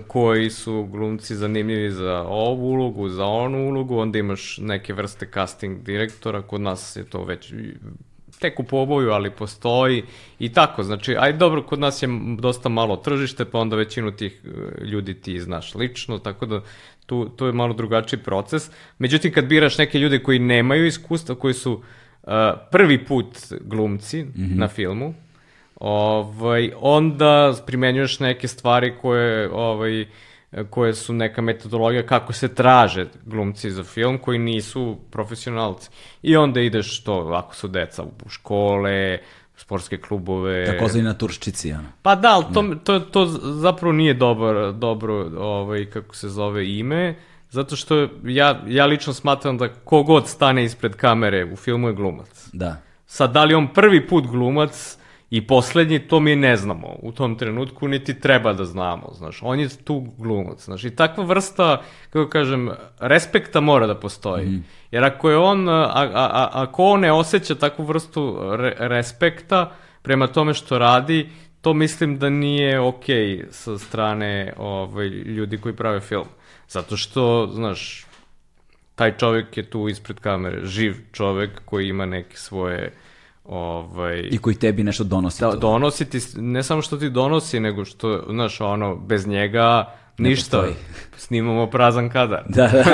koji 0.07 0.51
su 0.51 0.85
glumci 0.85 1.37
zanimljivi 1.37 1.91
za 1.91 2.23
ovu 2.29 2.71
ulogu, 2.71 3.09
za 3.09 3.25
onu 3.25 3.69
ulogu, 3.69 3.99
onda 3.99 4.19
imaš 4.19 4.59
neke 4.59 4.93
vrste 4.93 5.29
casting 5.35 5.83
direktora, 5.83 6.43
kod 6.43 6.61
nas 6.61 6.97
je 6.97 7.05
to 7.05 7.25
već 7.25 7.53
tek 8.39 8.61
u 8.61 8.63
poboju, 8.63 9.11
ali 9.11 9.31
postoji 9.31 10.03
i 10.39 10.53
tako, 10.53 10.83
znači, 10.83 11.17
aj 11.19 11.33
dobro, 11.33 11.63
kod 11.63 11.79
nas 11.79 12.03
je 12.03 12.09
dosta 12.39 12.69
malo 12.69 12.97
tržište, 12.97 13.45
pa 13.45 13.59
onda 13.59 13.77
većinu 13.77 14.11
tih 14.11 14.41
e, 14.45 14.85
ljudi 14.85 15.15
ti 15.15 15.41
znaš 15.41 15.75
lično, 15.75 16.19
tako 16.19 16.47
da 16.47 16.61
tu, 17.07 17.29
tu 17.29 17.47
je 17.47 17.53
malo 17.53 17.75
drugačiji 17.75 18.21
proces. 18.21 18.71
Međutim, 18.99 19.33
kad 19.33 19.47
biraš 19.47 19.79
neke 19.79 19.99
ljude 19.99 20.19
koji 20.19 20.39
nemaju 20.39 20.87
iskustva, 20.87 21.35
koji 21.35 21.55
su 21.55 21.73
uh, 21.73 22.33
prvi 22.71 23.05
put 23.05 23.39
glumci 23.61 24.27
na 24.35 24.69
filmu, 24.69 25.15
ovaj, 25.85 26.71
onda 26.81 27.55
primenjuješ 27.67 28.21
neke 28.21 28.49
stvari 28.49 28.95
koje, 29.03 29.51
ovaj, 29.53 30.07
koje 30.71 30.95
su 30.95 31.13
neka 31.13 31.43
metodologija 31.43 32.07
kako 32.07 32.33
se 32.33 32.55
traže 32.55 33.07
glumci 33.25 33.71
za 33.71 33.85
film 33.85 34.19
koji 34.19 34.39
nisu 34.39 34.99
profesionalci. 35.11 35.91
I 36.23 36.37
onda 36.37 36.61
ideš 36.61 37.05
to, 37.05 37.33
ako 37.35 37.55
su 37.55 37.69
deca 37.69 38.03
u 38.03 38.29
škole, 38.29 39.19
sportske 39.57 39.99
klubove. 39.99 40.67
Takozvani 40.67 41.05
na 41.05 41.15
turščici, 41.15 41.73
ono. 41.73 41.89
Pa 42.03 42.15
da, 42.15 42.29
ali 42.29 42.45
to, 42.55 42.75
to, 42.85 43.01
to 43.01 43.27
zapravo 43.61 43.93
nije 43.93 44.15
dobar, 44.15 44.73
dobro, 44.73 45.31
ovaj, 45.39 45.91
kako 45.91 46.17
se 46.17 46.29
zove, 46.29 46.71
ime, 46.79 47.15
zato 47.51 47.77
što 47.77 48.09
ja, 48.25 48.63
ja 48.67 48.87
lično 48.87 49.13
smatram 49.13 49.59
da 49.59 49.69
kogod 49.69 50.29
stane 50.29 50.65
ispred 50.65 50.97
kamere 50.97 51.45
u 51.45 51.57
filmu 51.57 51.89
je 51.89 51.95
glumac. 51.95 52.49
Da. 52.53 52.77
Sad, 53.07 53.33
da 53.33 53.45
li 53.45 53.55
on 53.55 53.69
prvi 53.69 54.09
put 54.09 54.27
glumac 54.27 54.99
i 55.35 55.47
poslednji, 55.47 55.99
to 55.99 56.21
mi 56.21 56.37
ne 56.37 56.57
znamo 56.57 56.97
u 57.03 57.13
tom 57.13 57.39
trenutku, 57.39 57.89
niti 57.89 58.21
treba 58.21 58.53
da 58.53 58.65
znamo, 58.65 59.11
znaš. 59.13 59.39
On 59.43 59.61
je 59.61 59.69
tu 59.85 60.07
glumac, 60.19 60.65
znaš. 60.65 60.85
I 60.85 60.97
takva 60.97 61.25
vrsta, 61.25 61.83
kako 62.11 62.31
kažem, 62.31 62.71
respekta 62.99 63.61
mora 63.61 63.87
da 63.87 63.95
postoji. 63.95 64.63
Jer 64.91 65.05
ako 65.05 65.31
je 65.31 65.37
on, 65.37 65.69
a, 65.69 65.73
a, 65.95 66.11
a, 66.15 66.51
ako 66.53 66.85
on 66.85 67.01
ne 67.01 67.13
osjeća 67.13 67.55
takvu 67.55 67.85
vrstu 67.85 68.39
re, 68.57 68.75
respekta 68.79 69.73
prema 70.03 70.27
tome 70.27 70.55
što 70.55 70.79
radi, 70.79 71.29
to 71.61 71.75
mislim 71.75 72.19
da 72.19 72.31
nije 72.31 72.81
okej 72.81 73.47
sa 73.51 73.79
strane 73.79 74.53
ovaj, 74.57 75.07
ljudi 75.09 75.59
koji 75.59 75.75
prave 75.77 76.01
film. 76.01 76.29
Zato 76.69 76.97
što, 76.97 77.51
znaš, 77.53 78.07
taj 78.95 79.17
čovjek 79.17 79.57
je 79.57 79.71
tu 79.71 79.89
ispred 79.89 80.21
kamere, 80.21 80.67
živ 80.67 80.95
čovjek 81.13 81.51
koji 81.65 81.89
ima 81.89 82.07
neke 82.07 82.37
svoje 82.37 82.93
ovaj 83.45 84.29
I 84.31 84.39
koji 84.39 84.57
tebi 84.57 84.85
nešto 84.85 85.05
donosi. 85.05 85.41
da, 85.41 85.51
to. 85.51 85.57
donosi 85.57 86.11
ti, 86.11 86.19
ne 86.37 86.63
samo 86.63 86.83
što 86.83 86.97
ti 86.97 87.11
donosi, 87.11 87.61
nego 87.61 87.85
što, 87.85 88.25
znaš, 88.29 88.61
ono, 88.61 88.97
bez 88.97 89.27
njega 89.27 89.95
ništa. 90.19 90.65
Snimamo 91.17 91.67
prazan 91.67 92.11
kadar. 92.11 92.43
Da, 92.49 92.69
da. 92.69 92.85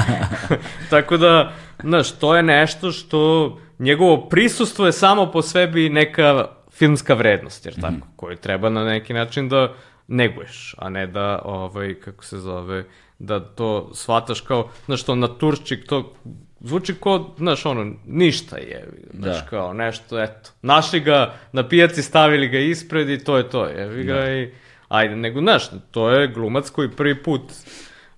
Tako 0.90 1.16
da, 1.16 1.52
znaš, 1.82 2.12
to 2.12 2.36
je 2.36 2.42
nešto 2.42 2.92
što 2.92 3.58
njegovo 3.78 4.28
prisustvo 4.28 4.86
je 4.86 4.92
samo 4.92 5.30
po 5.32 5.42
sebi 5.42 5.88
neka 5.88 6.46
filmska 6.70 7.14
vrednost, 7.14 7.66
jer 7.66 7.80
tako, 7.80 8.06
koju 8.16 8.36
treba 8.36 8.68
na 8.68 8.84
neki 8.84 9.14
način 9.14 9.48
da 9.48 9.74
neguješ, 10.08 10.74
a 10.78 10.88
ne 10.88 11.06
da, 11.06 11.42
ovaj, 11.44 11.94
kako 11.94 12.24
se 12.24 12.38
zove, 12.38 12.84
da 13.18 13.40
to 13.40 13.90
shvataš 13.94 14.40
kao, 14.40 14.68
znaš, 14.86 15.02
to 15.02 15.14
naturščik, 15.14 15.86
to 15.86 16.14
zvuči 16.60 16.94
kao, 16.94 17.34
znaš, 17.38 17.66
ono, 17.66 17.92
ništa 18.06 18.56
je, 18.56 18.88
znaš, 19.14 19.36
Da. 19.36 19.46
kao 19.50 19.72
nešto, 19.72 20.22
eto, 20.22 20.50
našli 20.62 21.00
ga 21.00 21.34
na 21.52 21.68
pijaci, 21.68 22.02
stavili 22.02 22.48
ga 22.48 22.58
ispred 22.58 23.10
i 23.10 23.24
to 23.24 23.36
je 23.36 23.50
to, 23.50 23.66
jevi 23.66 24.04
ga 24.04 24.30
i, 24.30 24.50
ajde, 24.88 25.16
nego, 25.16 25.40
znaš, 25.40 25.62
to 25.90 26.10
je 26.10 26.28
glumac 26.28 26.70
koji 26.70 26.90
prvi 26.90 27.22
put 27.22 27.42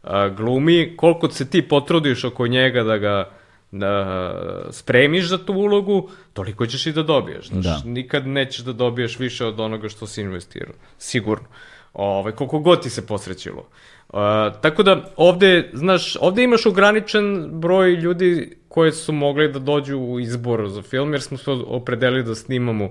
a, 0.03 0.28
glumi, 0.28 0.97
koliko 0.97 1.30
se 1.30 1.51
ti 1.51 1.68
potrudiš 1.68 2.24
oko 2.24 2.47
njega 2.47 2.82
da 2.82 2.99
ga 2.99 3.30
da 3.72 4.34
spremiš 4.70 5.28
za 5.28 5.38
tu 5.38 5.53
ulogu, 5.53 6.09
toliko 6.32 6.66
ćeš 6.66 6.86
i 6.86 6.93
da 6.93 7.03
dobiješ. 7.03 7.49
Znaš, 7.49 7.64
Da. 7.64 7.80
Nikad 7.84 8.26
nećeš 8.26 8.64
da 8.64 8.72
dobiješ 8.72 9.18
više 9.18 9.47
od 9.47 9.61
onoga 9.61 9.88
što 9.88 10.07
si 10.07 10.22
investirao. 10.22 10.74
Sigurno. 10.99 11.47
Ove, 11.93 12.32
koliko 12.32 12.59
god 12.59 12.82
ti 12.82 12.91
se 12.91 13.07
posrećilo. 13.07 13.59
Uh, 13.61 13.66
tako 14.61 14.83
da 14.83 15.11
ovde, 15.17 15.71
znaš, 15.73 16.17
ovde 16.21 16.45
imaš 16.45 16.67
ograničen 16.67 17.49
broj 17.53 17.91
ljudi 17.91 18.57
koje 18.69 18.93
su 18.93 19.13
mogli 19.13 19.53
da 19.53 19.59
dođu 19.59 19.99
u 19.99 20.21
izbor 20.21 20.69
za 20.69 20.83
film, 20.83 21.13
jer 21.13 21.23
smo 21.23 21.39
se 21.39 21.51
opredelili 21.51 22.25
da 22.25 22.35
snimamo 22.35 22.89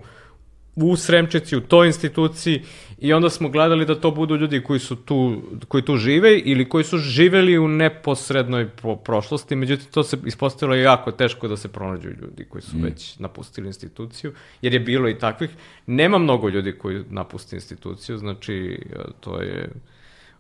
u 0.76 0.96
Sremčici, 0.96 1.58
u 1.58 1.62
toj 1.62 1.88
instituciji 1.88 2.62
i 2.98 3.14
onda 3.14 3.30
smo 3.30 3.50
gledali 3.50 3.86
da 3.86 3.96
to 3.96 4.12
budu 4.12 4.36
ljudi 4.36 4.64
koji 4.64 4.80
su 4.80 4.96
tu, 4.96 5.42
koji 5.68 5.86
tu 5.86 5.98
žive 5.98 6.40
ili 6.40 6.70
koji 6.70 6.84
su 6.84 6.98
živeli 6.98 7.58
u 7.58 7.68
neposrednoj 7.68 8.70
po 8.70 8.96
prošlosti, 8.96 9.56
međutim 9.56 9.88
to 9.92 10.04
se 10.04 10.18
ispostavilo 10.26 10.76
jako 10.76 11.12
teško 11.12 11.48
da 11.48 11.58
se 11.58 11.68
pronađu 11.68 12.10
ljudi 12.10 12.46
koji 12.50 12.62
su 12.62 12.78
već 12.82 13.20
napustili 13.20 13.68
instituciju, 13.68 14.34
jer 14.62 14.74
je 14.74 14.80
bilo 14.80 15.10
i 15.10 15.20
takvih. 15.20 15.50
Nema 15.88 16.18
mnogo 16.18 16.50
ljudi 16.50 16.72
koji 16.72 17.04
napusti 17.10 17.56
instituciju, 17.56 18.18
znači 18.18 18.80
to 19.20 19.42
je 19.42 19.70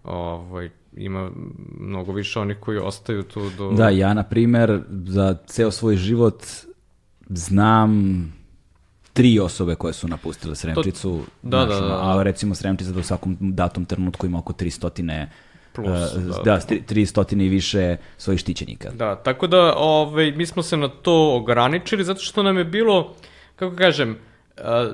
ovaj, 0.09 0.69
ima 0.93 1.31
mnogo 1.79 2.11
više 2.11 2.39
onih 2.39 2.57
koji 2.59 2.77
ostaju 2.77 3.23
tu 3.23 3.49
do... 3.57 3.71
Da, 3.71 3.89
ja 3.89 4.13
na 4.13 4.23
primer 4.23 4.81
za 5.05 5.37
ceo 5.47 5.71
svoj 5.71 5.95
život 5.95 6.43
znam 7.29 8.23
tri 9.13 9.39
osobe 9.39 9.75
koje 9.75 9.93
su 9.93 10.07
napustile 10.07 10.55
Sremčicu. 10.55 11.21
da, 11.41 11.65
znaš, 11.65 11.79
da, 11.79 11.85
ono, 11.85 11.87
da. 11.87 12.19
A 12.19 12.23
recimo 12.23 12.55
Sremčica 12.55 12.91
da 12.91 12.99
u 12.99 13.03
svakom 13.03 13.37
datom 13.39 13.85
trenutku 13.85 14.25
ima 14.25 14.39
oko 14.39 14.53
300 14.53 15.27
Plus, 15.73 16.15
uh, 16.15 16.23
da. 16.23 16.43
da, 16.43 16.59
tri- 16.59 16.81
300 16.87 17.45
i 17.45 17.49
više 17.49 17.97
svojih 18.17 18.39
štićenika. 18.39 18.89
Da, 18.91 19.15
tako 19.15 19.47
da 19.47 19.73
ovaj, 19.77 20.31
mi 20.31 20.45
smo 20.45 20.63
se 20.63 20.77
na 20.77 20.87
to 20.87 21.35
ograničili 21.35 22.03
zato 22.03 22.19
što 22.19 22.43
nam 22.43 22.57
je 22.57 22.63
bilo, 22.65 23.13
kako 23.55 23.75
kažem, 23.75 24.17
a, 24.57 24.91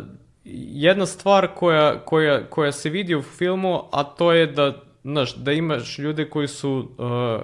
jedna 0.74 1.05
stvar 1.05 1.47
koja, 1.55 1.99
koja, 2.05 2.49
koja 2.49 2.72
se 2.72 2.89
vidi 2.89 3.16
u 3.16 3.22
filmu, 3.22 3.84
a 3.91 4.03
to 4.03 4.32
je 4.32 4.47
da, 4.47 4.85
znaš, 5.06 5.36
da 5.36 5.51
imaš 5.51 5.99
ljude 5.99 6.30
koji 6.30 6.47
su 6.47 6.91
a, 6.99 7.41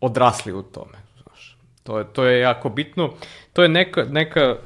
odrasli 0.00 0.52
u 0.52 0.62
tome. 0.62 0.98
Znaš. 1.22 1.58
To, 1.82 1.98
je, 1.98 2.04
to 2.12 2.24
je 2.24 2.40
jako 2.40 2.68
bitno. 2.68 3.12
To 3.52 3.62
je 3.62 3.68
neka, 3.68 4.04
neka 4.04 4.56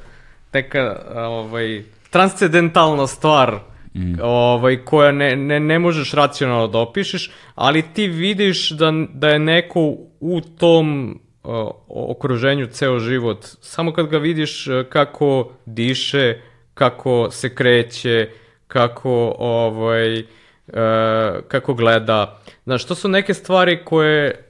neka 0.53 1.01
ovaj, 1.15 1.83
transcendentalna 2.09 3.07
stvar 3.07 3.59
mm. 3.93 4.13
ovaj, 4.21 4.85
koja 4.85 5.11
ne, 5.11 5.35
ne, 5.35 5.59
ne 5.59 5.79
možeš 5.79 6.13
racionalno 6.13 6.67
da 6.67 6.79
opišeš, 6.79 7.31
ali 7.55 7.83
ti 7.93 8.07
vidiš 8.07 8.69
da, 8.71 8.93
da 9.13 9.29
je 9.29 9.39
neko 9.39 9.95
u 10.19 10.41
tom 10.57 11.19
uh, 11.43 11.51
okruženju 11.87 12.67
ceo 12.67 12.99
život. 12.99 13.45
Samo 13.61 13.93
kad 13.93 14.07
ga 14.07 14.17
vidiš 14.17 14.67
uh, 14.67 14.85
kako 14.89 15.51
diše, 15.65 16.41
kako 16.73 17.27
se 17.31 17.55
kreće, 17.55 18.29
kako 18.67 19.35
ovaj 19.39 20.23
uh, 20.67 20.73
kako 21.47 21.73
gleda. 21.73 22.39
Znaš, 22.63 22.85
to 22.85 22.95
su 22.95 23.09
neke 23.09 23.33
stvari 23.33 23.85
koje 23.85 24.45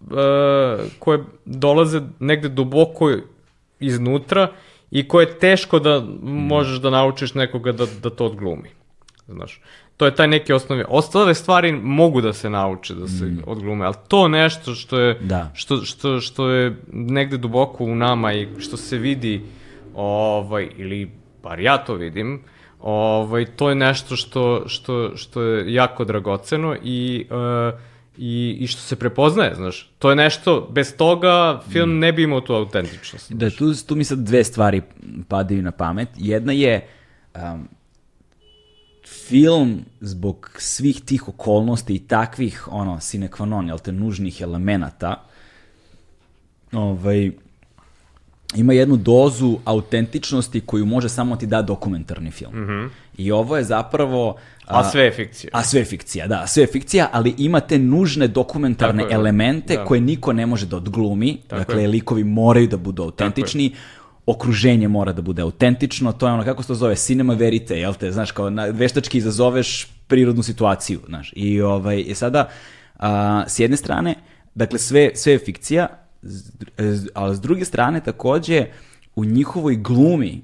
uh, 0.00 0.80
koje 0.98 1.24
dolaze 1.44 2.00
negde 2.18 2.48
duboko 2.48 3.10
iznutra 3.80 4.48
i 4.90 5.08
koje 5.08 5.24
je 5.24 5.38
teško 5.38 5.78
da 5.78 6.02
možeš 6.22 6.78
da 6.78 6.90
naučiš 6.90 7.34
nekoga 7.34 7.72
da, 7.72 7.86
da 8.02 8.10
to 8.10 8.26
odglumi. 8.26 8.70
Znaš, 9.28 9.60
to 9.96 10.06
je 10.06 10.14
taj 10.14 10.28
neki 10.28 10.52
osnovi. 10.52 10.84
Ostale 10.88 11.34
stvari 11.34 11.72
mogu 11.72 12.20
da 12.20 12.32
se 12.32 12.50
nauče, 12.50 12.94
da 12.94 13.08
se 13.08 13.24
mm. 13.24 13.42
odglume, 13.46 13.86
ali 13.86 13.94
to 14.08 14.28
nešto 14.28 14.74
što 14.74 14.98
je, 14.98 15.18
da. 15.20 15.50
što, 15.54 15.76
što, 15.76 16.20
što 16.20 16.48
je 16.50 16.76
negde 16.92 17.36
duboko 17.36 17.84
u 17.84 17.94
nama 17.94 18.32
i 18.32 18.48
što 18.58 18.76
se 18.76 18.98
vidi, 18.98 19.40
ovaj, 19.94 20.68
ili 20.76 21.10
bar 21.42 21.60
ja 21.60 21.78
to 21.78 21.94
vidim, 21.94 22.42
ovaj, 22.82 23.46
to 23.56 23.68
je 23.68 23.74
nešto 23.74 24.16
što, 24.16 24.62
što, 24.66 25.16
što 25.16 25.42
je 25.42 25.74
jako 25.74 26.04
dragoceno 26.04 26.76
i 26.82 27.26
uh, 27.30 27.80
i, 28.18 28.56
i 28.60 28.66
što 28.66 28.80
se 28.80 28.96
prepoznaje, 28.96 29.54
znaš. 29.54 29.90
To 29.98 30.10
je 30.10 30.16
nešto, 30.16 30.68
bez 30.70 30.96
toga 30.96 31.62
film 31.70 31.90
mm. 31.90 31.98
ne 31.98 32.12
bi 32.12 32.22
imao 32.22 32.40
tu 32.40 32.54
autentičnost. 32.54 33.32
Da, 33.32 33.50
tu, 33.50 33.74
tu 33.86 33.96
mi 33.96 34.04
sad 34.04 34.18
dve 34.18 34.44
stvari 34.44 34.82
padaju 35.28 35.62
na 35.62 35.70
pamet. 35.70 36.08
Jedna 36.16 36.52
je 36.52 36.86
um, 37.34 37.68
film 39.06 39.80
zbog 40.00 40.50
svih 40.58 41.00
tih 41.00 41.28
okolnosti 41.28 41.94
i 41.94 41.98
takvih, 41.98 42.68
ono, 42.70 43.00
sine 43.00 43.28
qua 43.28 43.44
non, 43.44 43.68
jel 43.68 43.78
te, 43.78 43.92
nužnih 43.92 44.40
elemenata, 44.40 45.24
ovaj, 46.72 47.30
ima 48.54 48.72
jednu 48.72 48.96
dozu 48.96 49.58
autentičnosti 49.64 50.60
koju 50.60 50.86
može 50.86 51.08
samo 51.08 51.36
ti 51.36 51.46
da 51.46 51.62
dokumentarni 51.62 52.30
film. 52.30 52.52
Mm 52.54 52.68
-hmm. 52.68 52.88
I 53.16 53.32
ovo 53.32 53.56
je 53.56 53.64
zapravo... 53.64 54.36
A, 54.66 54.80
a 54.80 54.84
sve 54.84 55.04
je 55.04 55.10
fikcija. 55.10 55.50
A 55.52 55.62
sve 55.62 55.80
je 55.80 55.84
fikcija, 55.84 56.26
da, 56.26 56.46
sve 56.46 56.62
je 56.62 56.66
fikcija, 56.66 57.08
ali 57.12 57.34
ima 57.38 57.60
te 57.60 57.78
nužne 57.78 58.28
dokumentarne 58.28 59.02
Tako 59.02 59.14
elemente 59.14 59.76
da. 59.76 59.84
koje 59.84 60.00
niko 60.00 60.32
ne 60.32 60.46
može 60.46 60.66
da 60.66 60.76
odglumi, 60.76 61.36
Tako 61.46 61.58
dakle, 61.58 61.82
je. 61.82 61.88
likovi 61.88 62.24
moraju 62.24 62.66
da 62.66 62.76
budu 62.76 63.02
autentični, 63.02 63.74
okruženje 64.26 64.88
mora 64.88 65.12
da 65.12 65.22
bude 65.22 65.42
autentično, 65.42 66.12
to 66.12 66.26
je 66.26 66.32
ono, 66.32 66.44
kako 66.44 66.62
se 66.62 66.68
to 66.68 66.74
zove, 66.74 66.96
cinema 66.96 67.34
verite, 67.34 67.78
jel 67.78 67.94
te, 67.94 68.12
znaš, 68.12 68.32
kao 68.32 68.50
na, 68.50 68.64
veštački 68.64 69.18
izazoveš 69.18 69.86
prirodnu 70.06 70.42
situaciju, 70.42 71.00
znaš, 71.06 71.32
i 71.36 71.60
ovaj, 71.60 72.04
i 72.06 72.14
sada, 72.14 72.48
a, 72.96 73.44
s 73.48 73.58
jedne 73.58 73.76
strane, 73.76 74.14
dakle, 74.54 74.78
sve, 74.78 75.10
sve 75.14 75.32
je 75.32 75.38
fikcija, 75.38 75.88
ali 77.14 77.36
s 77.36 77.40
druge 77.40 77.64
strane 77.64 78.00
takođe 78.00 78.66
u 79.14 79.24
njihovoj 79.24 79.76
glumi 79.76 80.42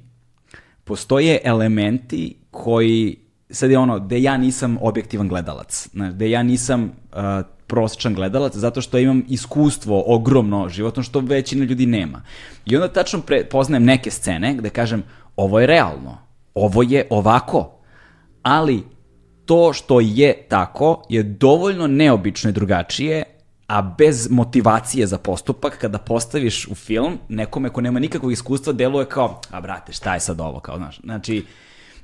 postoje 0.85 1.41
elementi 1.45 2.37
koji 2.51 3.17
sad 3.51 3.71
je 3.71 3.79
ono, 3.79 4.01
gde 4.01 4.23
ja 4.23 4.37
nisam 4.37 4.79
objektivan 4.81 5.29
gledalac, 5.29 5.89
znaš, 5.93 6.13
gde 6.13 6.31
ja 6.31 6.43
nisam 6.43 6.83
uh, 6.83 7.19
prosječan 7.67 8.15
gledalac, 8.15 8.57
zato 8.57 8.81
što 8.81 8.99
imam 8.99 9.25
iskustvo 9.29 10.05
ogromno 10.07 10.69
životno, 10.69 11.03
što 11.03 11.21
većina 11.21 11.65
ljudi 11.65 11.87
nema. 11.87 12.23
I 12.67 12.77
onda 12.77 12.89
tačno 12.89 13.21
pre, 13.21 13.45
poznajem 13.45 13.85
neke 13.85 14.11
scene 14.11 14.55
gde 14.55 14.71
kažem, 14.71 15.03
ovo 15.37 15.61
je 15.61 15.67
realno, 15.67 16.19
ovo 16.55 16.83
je 16.83 17.07
ovako, 17.11 17.79
ali 18.43 18.83
to 19.45 19.73
što 19.73 20.01
je 20.01 20.47
tako 20.49 21.03
je 21.09 21.23
dovoljno 21.23 21.87
neobično 21.87 22.51
i 22.51 22.53
drugačije 22.53 23.25
a 23.69 23.83
bez 23.83 24.31
motivacije 24.31 25.07
za 25.07 25.19
postupak, 25.19 25.79
kada 25.79 25.99
postaviš 25.99 26.67
u 26.69 26.75
film, 26.75 27.19
nekome 27.29 27.69
ko 27.69 27.81
nema 27.81 28.01
nikakvog 28.01 28.33
iskustva, 28.33 28.73
deluje 28.73 29.07
kao, 29.07 29.41
a 29.51 29.61
brate, 29.61 29.93
šta 29.93 30.15
je 30.15 30.21
sad 30.21 30.41
ovo, 30.41 30.61
kao, 30.61 30.77
znaš, 30.77 31.01
znači, 31.01 31.45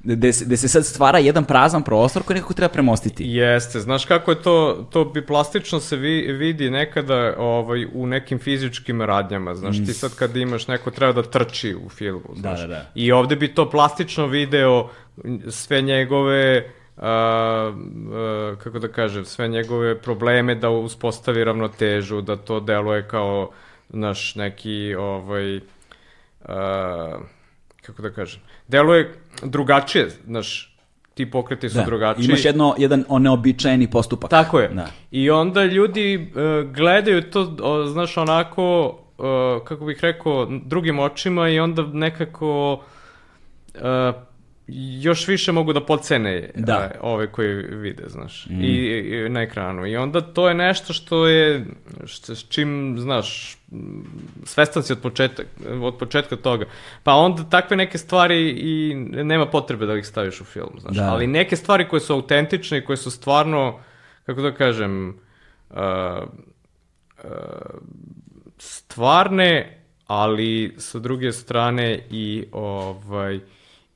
gde 0.05 0.33
se, 0.33 0.45
gde 0.45 0.57
se 0.57 0.69
sad 0.69 0.87
stvara 0.87 1.19
jedan 1.19 1.45
prazan 1.45 1.83
prostor 1.83 2.23
koji 2.23 2.35
nekako 2.35 2.55
treba 2.55 2.73
premostiti. 2.73 3.25
Jeste, 3.27 3.81
znaš 3.81 4.05
kako 4.05 4.31
je 4.31 4.43
to, 4.43 4.89
to 4.91 5.05
bi 5.05 5.27
plastično 5.27 5.81
se 5.81 5.97
vi, 5.97 6.33
vidi 6.33 6.71
nekada 6.71 7.35
ovaj, 7.39 7.87
u 7.95 8.07
nekim 8.07 8.39
fizičkim 8.39 9.03
radnjama, 9.03 9.55
znaš, 9.55 9.79
mm. 9.79 9.87
ti 9.87 9.93
sad 9.93 10.15
kad 10.15 10.37
imaš 10.37 10.69
neko 10.69 10.91
treba 10.91 11.13
da 11.13 11.23
trči 11.23 11.75
u 11.75 11.89
filmu, 11.89 12.35
da, 12.35 12.41
znaš, 12.41 12.61
da, 12.61 12.67
da, 12.67 12.75
da. 12.75 12.91
i 12.95 13.13
ovde 13.13 13.37
bi 13.37 13.55
to 13.55 13.71
plastično 13.71 14.27
video 14.27 14.89
sve 15.51 15.83
njegove 15.83 16.71
a, 16.97 17.73
a, 18.13 18.55
kako 18.63 18.79
da 18.79 18.89
kažem, 18.89 19.25
sve 19.25 19.49
njegove 19.49 19.99
probleme 19.99 20.55
da 20.55 20.71
uspostavi 20.71 21.45
ravnotežu, 21.45 22.21
da 22.21 22.37
to 22.37 22.61
deluje 22.61 23.09
kao 23.09 23.51
naš 23.89 24.35
neki 24.35 24.95
ovaj 24.95 25.61
a, 26.45 27.19
kako 27.83 28.03
da 28.03 28.11
kažem, 28.11 28.41
deluje 28.69 29.15
drugačije, 29.43 30.09
naš 30.25 30.75
ti 31.15 31.31
pokreti 31.31 31.71
su 31.71 31.79
da. 31.79 31.85
drugačiji. 31.85 32.25
Imaš 32.25 32.45
jedno, 32.45 32.75
jedan 32.79 33.05
neobičajeni 33.21 33.91
postupak. 33.91 34.31
Tako 34.31 34.61
je. 34.61 34.69
Da. 34.69 34.87
I 35.11 35.31
onda 35.31 35.65
ljudi 35.65 36.17
uh, 36.17 36.71
gledaju 36.71 37.23
to, 37.31 37.57
o, 37.63 37.87
znaš, 37.87 38.17
onako, 38.17 38.99
uh, 39.19 39.65
kako 39.65 39.85
bih 39.85 39.99
rekao, 40.01 40.49
drugim 40.65 40.99
očima 40.99 41.49
i 41.49 41.61
onda 41.61 41.83
nekako 41.83 42.73
uh, 42.73 43.81
još 44.67 45.29
više 45.29 45.53
mogu 45.53 45.73
da 45.73 45.81
podcene 45.81 46.51
da. 46.55 46.91
Uh, 46.95 47.13
ove 47.13 47.33
koje 47.33 47.55
vide, 47.55 48.05
znaš, 48.07 48.47
mm. 48.51 48.61
I, 48.61 48.67
i, 48.67 49.29
na 49.29 49.43
ekranu. 49.43 49.87
I 49.87 49.97
onda 49.97 50.21
to 50.21 50.49
je 50.49 50.55
nešto 50.55 50.93
što 50.93 51.27
je, 51.27 51.67
što, 52.05 52.35
s 52.35 52.49
čim, 52.49 52.97
znaš, 52.99 53.59
svestan 54.45 54.83
si 54.83 54.93
od, 54.93 55.01
početak, 55.01 55.47
od 55.83 55.99
početka 55.99 56.37
toga. 56.37 56.67
Pa 57.03 57.15
onda 57.15 57.45
takve 57.51 57.77
neke 57.77 57.99
stvari 57.99 58.51
i 58.51 58.95
nema 59.25 59.47
potrebe 59.47 59.87
da 59.87 59.95
ih 59.95 60.07
staviš 60.07 60.41
u 60.41 60.45
film, 60.45 60.77
znaš. 60.81 60.97
Da. 60.97 61.11
Ali 61.13 61.27
neke 61.27 61.57
stvari 61.57 61.89
koje 61.89 62.01
su 62.01 62.13
autentične 62.13 62.79
i 62.79 62.85
koje 62.85 62.97
su 62.97 63.11
stvarno, 63.11 63.81
kako 64.27 64.43
da 64.43 64.55
kažem, 64.55 65.19
uh, 65.71 65.77
uh, 67.25 67.31
stvarne, 68.59 69.81
ali 70.07 70.75
sa 70.79 70.99
druge 70.99 71.33
strane 71.33 72.07
i 72.11 72.45
ovaj 72.53 73.41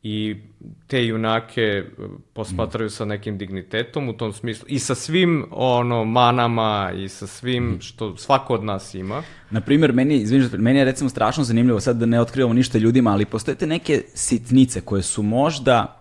i 0.03 0.37
te 0.87 1.07
junake 1.07 1.63
e, 1.63 1.85
posmatraju 2.33 2.91
sa 2.91 3.05
nekim 3.05 3.39
dignitetom 3.39 4.09
u 4.09 4.13
tom 4.13 4.33
smislu 4.33 4.67
i 4.69 4.79
sa 4.79 4.95
svim 4.95 5.47
ono 5.51 6.05
manama 6.05 6.93
i 6.97 7.09
sa 7.09 7.27
svim 7.27 7.65
mhm. 7.65 7.81
što 7.81 8.17
svako 8.17 8.55
od 8.55 8.65
nas 8.65 8.95
ima. 8.95 9.23
Na 9.51 9.61
primjer, 9.61 9.93
meni, 9.93 10.17
izvinite, 10.17 10.59
meni 10.59 10.79
je 10.79 10.85
recimo 10.85 11.11
strašno 11.11 11.45
zanimljivo 11.45 11.81
sad 11.81 11.97
da 11.97 12.07
ne 12.07 12.21
otkrivamo 12.21 12.55
ništa 12.55 12.79
ljudima, 12.79 13.11
ali 13.11 13.25
postoje 13.25 13.55
te 13.55 13.67
neke 13.67 14.03
sitnice 14.15 14.81
koje 14.81 15.03
su 15.03 15.23
možda 15.23 15.95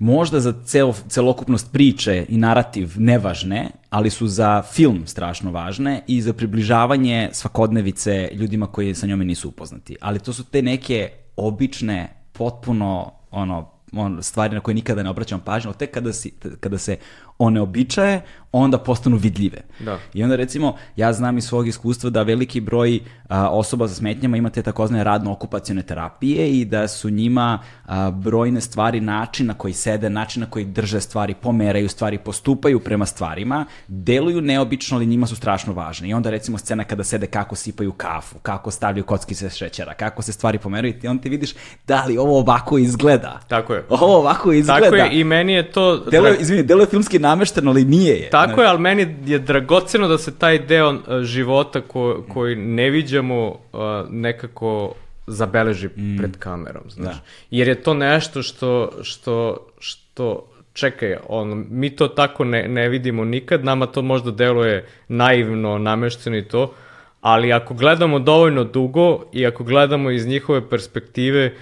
možda 0.00 0.40
za 0.40 0.52
cel, 0.64 0.92
celokupnost 1.08 1.72
priče 1.72 2.26
i 2.28 2.36
narativ 2.36 2.92
nevažne, 2.96 3.70
ali 3.90 4.10
su 4.10 4.26
za 4.26 4.62
film 4.62 5.06
strašno 5.06 5.50
važne 5.50 6.02
i 6.06 6.22
za 6.22 6.32
približavanje 6.32 7.28
svakodnevice 7.32 8.30
ljudima 8.32 8.66
koji 8.66 8.94
sa 8.94 9.06
njome 9.06 9.24
nisu 9.24 9.48
upoznati. 9.48 9.96
Ali 10.00 10.18
to 10.18 10.32
su 10.32 10.44
te 10.44 10.62
neke 10.62 11.10
obične 11.36 12.19
potpuno 12.40 13.26
ono, 13.28 13.79
on, 13.92 14.22
stvari 14.22 14.54
na 14.54 14.60
koje 14.60 14.74
nikada 14.74 15.02
ne 15.02 15.10
obraćam 15.10 15.40
pažnju, 15.40 15.72
tek 15.72 15.90
kada, 15.90 16.12
si, 16.12 16.32
kada 16.60 16.78
se 16.78 16.96
one 17.38 17.60
običaje, 17.60 18.20
onda 18.52 18.78
postanu 18.78 19.16
vidljive. 19.16 19.58
Da. 19.80 19.98
I 20.14 20.24
onda 20.24 20.36
recimo, 20.36 20.76
ja 20.96 21.12
znam 21.12 21.38
iz 21.38 21.44
svog 21.44 21.68
iskustva 21.68 22.10
da 22.10 22.22
veliki 22.22 22.60
broj 22.60 23.00
a, 23.28 23.50
osoba 23.50 23.88
sa 23.88 23.94
smetnjama 23.94 24.36
ima 24.36 24.50
te 24.50 24.62
takozne 24.62 25.04
radno-okupacione 25.04 25.82
terapije 25.82 26.50
i 26.60 26.64
da 26.64 26.88
su 26.88 27.10
njima 27.10 27.58
a, 27.86 28.10
brojne 28.10 28.60
stvari, 28.60 29.00
način 29.00 29.46
na 29.46 29.54
koji 29.54 29.72
sede, 29.72 30.10
način 30.10 30.40
na 30.40 30.50
koji 30.50 30.64
drže 30.64 31.00
stvari, 31.00 31.34
pomeraju 31.34 31.88
stvari, 31.88 32.18
postupaju 32.18 32.80
prema 32.80 33.06
stvarima, 33.06 33.66
deluju 33.88 34.40
neobično, 34.40 34.96
ali 34.96 35.06
njima 35.06 35.26
su 35.26 35.36
strašno 35.36 35.72
važne. 35.72 36.08
I 36.08 36.14
onda 36.14 36.30
recimo 36.30 36.58
scena 36.58 36.84
kada 36.84 37.04
sede 37.04 37.26
kako 37.26 37.56
sipaju 37.56 37.92
kafu, 37.92 38.38
kako 38.38 38.70
stavljaju 38.70 39.04
kockice 39.04 39.50
šećera, 39.50 39.94
kako 39.94 40.22
se 40.22 40.32
stvari 40.32 40.58
pomeraju 40.58 40.94
i 41.02 41.08
onda 41.08 41.22
ti 41.22 41.28
vidiš 41.28 41.54
da 41.86 42.04
li 42.04 42.18
ovo 42.18 42.38
ovako 42.38 42.78
izgleda. 42.78 43.40
Tako 43.48 43.74
je. 43.74 43.79
Ovo 43.88 44.18
ovako 44.18 44.52
izgleda. 44.52 44.80
Tako 44.80 44.96
je 44.96 45.08
i 45.12 45.24
meni 45.24 45.52
je 45.52 45.72
to... 45.72 45.96
Deluje, 45.96 46.36
izvini, 46.40 46.62
deluje 46.62 46.86
filmski 46.86 47.18
namešteno, 47.18 47.70
ali 47.70 47.84
nije 47.84 48.16
je. 48.16 48.30
Tako 48.30 48.62
je, 48.62 48.68
ali 48.68 48.78
meni 48.78 49.16
je 49.26 49.38
dragoceno 49.38 50.08
da 50.08 50.18
se 50.18 50.38
taj 50.38 50.58
deo 50.58 50.90
uh, 50.90 50.98
života 51.22 51.80
ko, 51.80 52.24
koji 52.28 52.56
ne 52.56 52.90
viđamo 52.90 53.48
uh, 53.48 53.80
nekako 54.10 54.94
zabeleži 55.26 55.88
mm. 55.88 56.16
pred 56.18 56.36
kamerom, 56.36 56.82
znaš. 56.88 57.14
Da. 57.14 57.20
Jer 57.50 57.68
je 57.68 57.82
to 57.82 57.94
nešto 57.94 58.42
što, 58.42 58.90
što, 59.02 59.66
što 59.78 60.46
čekaj, 60.72 61.16
on, 61.28 61.66
mi 61.70 61.90
to 61.90 62.08
tako 62.08 62.44
ne, 62.44 62.68
ne 62.68 62.88
vidimo 62.88 63.24
nikad, 63.24 63.64
nama 63.64 63.86
to 63.86 64.02
možda 64.02 64.30
deluje 64.30 64.86
naivno, 65.08 65.78
namešteno 65.78 66.36
i 66.36 66.44
to, 66.44 66.72
ali 67.20 67.52
ako 67.52 67.74
gledamo 67.74 68.18
dovoljno 68.18 68.64
dugo 68.64 69.24
i 69.32 69.46
ako 69.46 69.64
gledamo 69.64 70.10
iz 70.10 70.26
njihove 70.26 70.68
perspektive, 70.68 71.54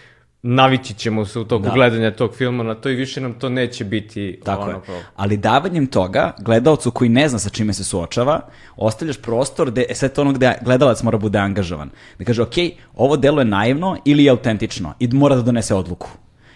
navići 0.43 0.94
ćemo 0.94 1.24
se 1.24 1.39
u 1.39 1.44
toku 1.44 1.65
Da. 1.65 1.70
gledanja 1.70 2.10
tog 2.10 2.35
filma 2.35 2.65
na 2.65 2.74
to 2.74 2.89
i 2.89 2.94
više 2.94 3.20
nam 3.20 3.35
to 3.35 3.48
neće 3.48 3.85
biti 3.85 4.40
Tako 4.44 4.62
ono 4.62 4.73
je. 4.73 5.05
Ali 5.16 5.36
davanjem 5.36 5.86
toga, 5.86 6.32
gledalcu 6.40 6.90
koji 6.90 7.10
ne 7.10 7.28
zna 7.28 7.39
sa 7.39 7.51
čime 7.51 7.73
se 7.73 7.85
suočava, 7.85 8.40
ostavljaš 8.77 9.16
prostor 9.16 9.70
gde, 9.70 9.85
e 9.89 9.94
sad 9.94 10.12
to 10.12 10.20
ono 10.20 10.32
gde 10.32 10.55
gledalac 10.65 11.02
mora 11.02 11.19
bude 11.19 11.39
angažovan. 11.39 11.90
Da 12.19 12.24
kaže, 12.24 12.43
ok, 12.43 12.55
ovo 12.94 13.16
delo 13.16 13.40
je 13.40 13.44
naivno 13.44 13.97
ili 14.05 14.24
je 14.24 14.31
autentično 14.31 14.94
i 15.01 15.09
mora 15.09 15.36
da 15.36 15.43
donese 15.43 15.74
odluku. 15.74 16.09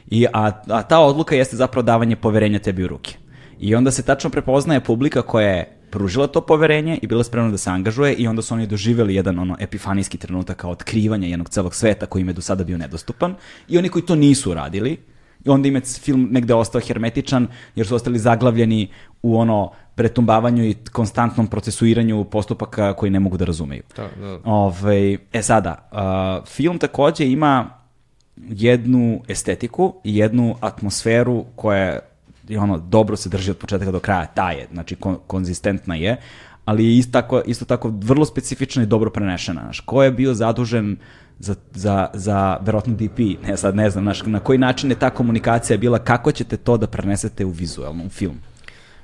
I, 0.07 0.27
a, 0.33 0.51
a 0.69 0.83
ta 0.83 0.99
odluka 0.99 1.35
jeste 1.35 1.57
zapravo 1.57 1.83
davanje 1.83 2.17
poverenja 2.17 2.59
tebi 2.59 2.85
u 2.85 2.89
ruke. 2.89 3.15
I 3.61 3.75
onda 3.75 3.91
se 3.91 4.03
tačno 4.03 4.31
prepoznaje 4.31 4.81
publika 4.81 5.23
koja 5.23 5.49
je 5.49 5.82
pružila 5.93 6.27
to 6.27 6.41
poverenje 6.41 6.99
i 7.03 7.07
bila 7.07 7.25
spremna 7.25 7.51
da 7.51 7.59
se 7.59 7.71
angažuje 7.71 8.15
i 8.15 8.27
onda 8.27 8.43
su 8.43 8.55
oni 8.55 8.67
doživjeli 8.67 9.15
jedan 9.15 9.39
ono 9.39 9.57
epifanijski 9.61 10.19
trenutak 10.19 10.57
kao 10.57 10.71
otkrivanja 10.71 11.29
jednog 11.29 11.49
celog 11.49 11.75
sveta 11.75 12.07
koji 12.07 12.23
im 12.23 12.29
je 12.29 12.35
do 12.35 12.43
sada 12.43 12.65
bio 12.65 12.79
nedostupan 12.79 13.35
i 13.69 13.79
oni 13.79 13.89
koji 13.89 14.07
to 14.07 14.15
nisu 14.15 14.55
radili 14.55 14.99
i 15.45 15.51
onda 15.51 15.69
im 15.69 15.75
je 15.75 15.81
film 15.81 16.29
negde 16.31 16.55
ostao 16.55 16.81
hermetičan 16.81 17.47
jer 17.77 17.87
su 17.87 17.95
ostali 17.95 18.19
zaglavljeni 18.19 18.89
u 19.23 19.37
ono 19.39 19.71
pretumbavanju 19.95 20.65
i 20.65 20.77
konstantnom 20.93 21.47
procesuiranju 21.47 22.25
postupaka 22.25 22.95
koji 22.95 23.11
ne 23.11 23.21
mogu 23.21 23.37
da 23.37 23.45
razumeju. 23.45 23.83
Da, 23.97 24.09
da. 24.21 24.39
Ovaj, 24.45 25.17
e 25.33 25.43
sada, 25.43 25.89
uh, 25.93 26.49
film 26.49 26.79
takođe 26.79 27.27
ima 27.27 27.71
jednu 28.37 29.21
estetiku 29.29 29.95
i 30.05 30.17
jednu 30.17 30.57
atmosferu 30.61 31.45
koja 31.57 31.79
je 31.79 32.01
i 32.53 32.57
ono, 32.57 32.79
dobro 32.79 33.17
se 33.17 33.29
drži 33.29 33.51
od 33.51 33.57
početka 33.57 33.91
do 33.91 34.01
kraja, 34.01 34.27
ta 34.27 34.51
je, 34.51 34.69
znači 34.73 34.97
kon, 34.97 35.19
konzistentna 35.27 35.95
je, 35.95 36.17
ali 36.65 36.85
je 36.85 36.99
isto 36.99 37.13
tako, 37.13 37.43
isto 37.47 37.65
tako 37.65 37.93
vrlo 37.95 38.25
specifična 38.25 38.83
i 38.83 38.87
dobro 38.87 39.11
prenešena. 39.11 39.61
Znaš, 39.61 39.81
ko 39.81 40.03
je 40.03 40.11
bio 40.11 40.35
zadužen 40.35 40.97
za, 41.39 41.55
za, 41.73 42.11
za 42.15 42.59
verovatno 42.61 42.95
DP, 42.95 43.19
ne 43.47 43.57
sad 43.57 43.77
ne 43.77 43.91
znam, 43.91 44.05
znaš, 44.05 44.23
na 44.27 44.41
koji 44.41 44.59
način 44.59 44.91
je 44.91 44.99
ta 44.99 45.11
komunikacija 45.11 45.77
bila, 45.77 45.99
kako 45.99 46.33
ćete 46.33 46.57
to 46.57 46.77
da 46.77 46.87
prenesete 46.87 47.45
u 47.45 47.51
vizualnom 47.51 48.09
film? 48.11 48.37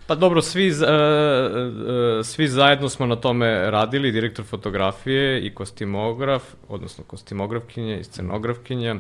Pa 0.07 0.15
dobro, 0.15 0.43
svi, 0.43 0.69
e, 0.69 0.71
e, 0.71 2.25
svi 2.25 2.49
zajedno 2.49 2.89
smo 2.89 3.07
na 3.07 3.17
tome 3.17 3.71
radili, 3.71 4.13
direktor 4.13 4.45
fotografije 4.45 5.41
i 5.47 5.55
kostimograf, 5.55 6.43
odnosno 6.69 7.05
kostimografkinje 7.05 8.01
i 8.01 8.05
scenografkinja. 8.05 8.95
A, 8.95 8.99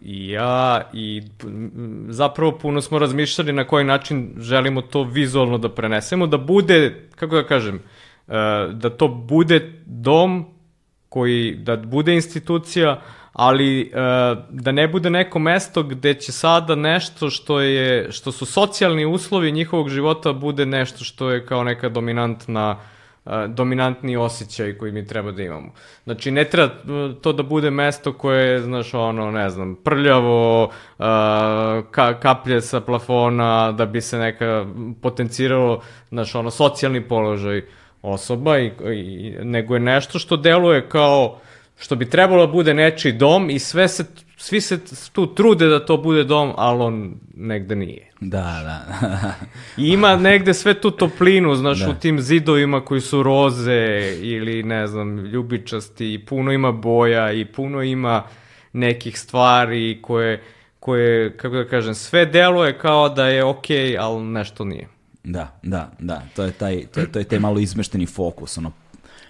I 0.00 0.28
ja 0.28 0.82
i 0.92 1.22
zapravo 2.08 2.58
puno 2.58 2.80
smo 2.80 2.98
razmišljali 2.98 3.52
na 3.52 3.64
koji 3.64 3.84
način 3.84 4.34
želimo 4.38 4.82
to 4.82 5.02
vizualno 5.02 5.58
da 5.58 5.68
prenesemo, 5.68 6.26
da 6.26 6.38
bude, 6.38 7.08
kako 7.16 7.36
da 7.36 7.46
kažem, 7.46 7.76
e, 7.76 7.80
da 8.72 8.90
to 8.90 9.08
bude 9.08 9.72
dom 9.86 10.46
koji, 11.08 11.54
da 11.54 11.76
bude 11.76 12.14
institucija, 12.14 13.00
ali 13.32 13.80
e, 13.80 13.90
da 14.50 14.72
ne 14.72 14.88
bude 14.88 15.10
neko 15.10 15.38
mesto 15.38 15.82
gde 15.82 16.14
će 16.14 16.32
sada 16.32 16.74
nešto 16.74 17.30
što 17.30 17.60
je, 17.60 18.12
što 18.12 18.32
su 18.32 18.46
socijalni 18.46 19.04
uslovi 19.04 19.52
njihovog 19.52 19.88
života 19.88 20.32
bude 20.32 20.66
nešto 20.66 21.04
što 21.04 21.30
je 21.30 21.46
kao 21.46 21.64
neka 21.64 21.88
dominantna 21.88 22.76
e, 22.78 23.01
dominantni 23.48 24.16
osjećaj 24.16 24.78
koji 24.78 24.92
mi 24.92 25.06
treba 25.06 25.32
da 25.32 25.42
imamo. 25.42 25.72
Znači, 26.04 26.30
ne 26.30 26.44
treba 26.44 26.74
to 27.20 27.32
da 27.32 27.42
bude 27.42 27.70
mesto 27.70 28.12
koje 28.12 28.48
je, 28.48 28.60
znaš, 28.60 28.94
ono, 28.94 29.30
ne 29.30 29.50
znam, 29.50 29.74
prljavo, 29.84 30.70
ka, 31.90 32.20
kaplje 32.20 32.60
sa 32.60 32.80
plafona, 32.80 33.72
da 33.72 33.86
bi 33.86 34.00
se 34.00 34.18
neka 34.18 34.66
potenciralo, 35.02 35.80
znaš, 36.08 36.34
ono, 36.34 36.50
socijalni 36.50 37.08
položaj 37.08 37.62
osoba, 38.02 38.58
i, 38.58 38.72
i, 38.92 39.34
nego 39.42 39.74
je 39.74 39.80
nešto 39.80 40.18
što 40.18 40.36
deluje 40.36 40.88
kao 40.88 41.38
što 41.82 41.96
bi 41.96 42.10
trebalo 42.10 42.46
da 42.46 42.52
bude 42.52 42.74
nečiji 42.74 43.12
dom 43.12 43.50
i 43.50 43.58
sve 43.58 43.88
se, 43.88 44.04
svi 44.36 44.60
se 44.60 44.78
tu 45.12 45.34
trude 45.34 45.66
da 45.66 45.86
to 45.86 45.96
bude 45.96 46.24
dom, 46.24 46.52
ali 46.56 46.82
on 46.82 47.14
negde 47.36 47.76
nije. 47.76 48.10
Da, 48.20 48.60
da. 48.64 49.34
I 49.82 49.88
ima 49.88 50.16
negde 50.16 50.54
sve 50.54 50.80
tu 50.80 50.90
toplinu, 50.90 51.54
znaš, 51.54 51.80
Da. 51.80 51.90
u 51.90 51.94
tim 51.94 52.20
zidovima 52.20 52.84
koji 52.84 53.00
su 53.00 53.22
roze 53.22 54.12
ili, 54.20 54.62
ne 54.62 54.86
znam, 54.86 55.18
ljubičasti, 55.18 56.14
i 56.14 56.18
puno 56.18 56.52
ima 56.52 56.72
boja 56.72 57.32
i 57.32 57.44
puno 57.44 57.82
ima 57.82 58.22
nekih 58.72 59.18
stvari 59.18 59.98
koje, 60.02 60.42
koje 60.80 61.36
kako 61.36 61.56
da 61.56 61.64
kažem, 61.68 61.94
sve 61.94 62.26
deluje 62.26 62.78
kao 62.78 63.08
da 63.08 63.26
je 63.26 63.44
okej, 63.44 63.98
ali 63.98 64.24
nešto 64.24 64.64
nije. 64.64 64.88
da, 65.24 65.58
da, 65.62 65.90
da. 65.98 66.22
To 66.36 66.44
je 66.44 66.52
taj, 66.52 66.86
to 66.86 67.00
je, 67.00 67.12
to 67.12 67.18
je 67.18 67.24
taj 67.24 67.38
malo 67.38 67.58
izmešteni 67.58 68.06
fokus, 68.06 68.58
ono, 68.58 68.72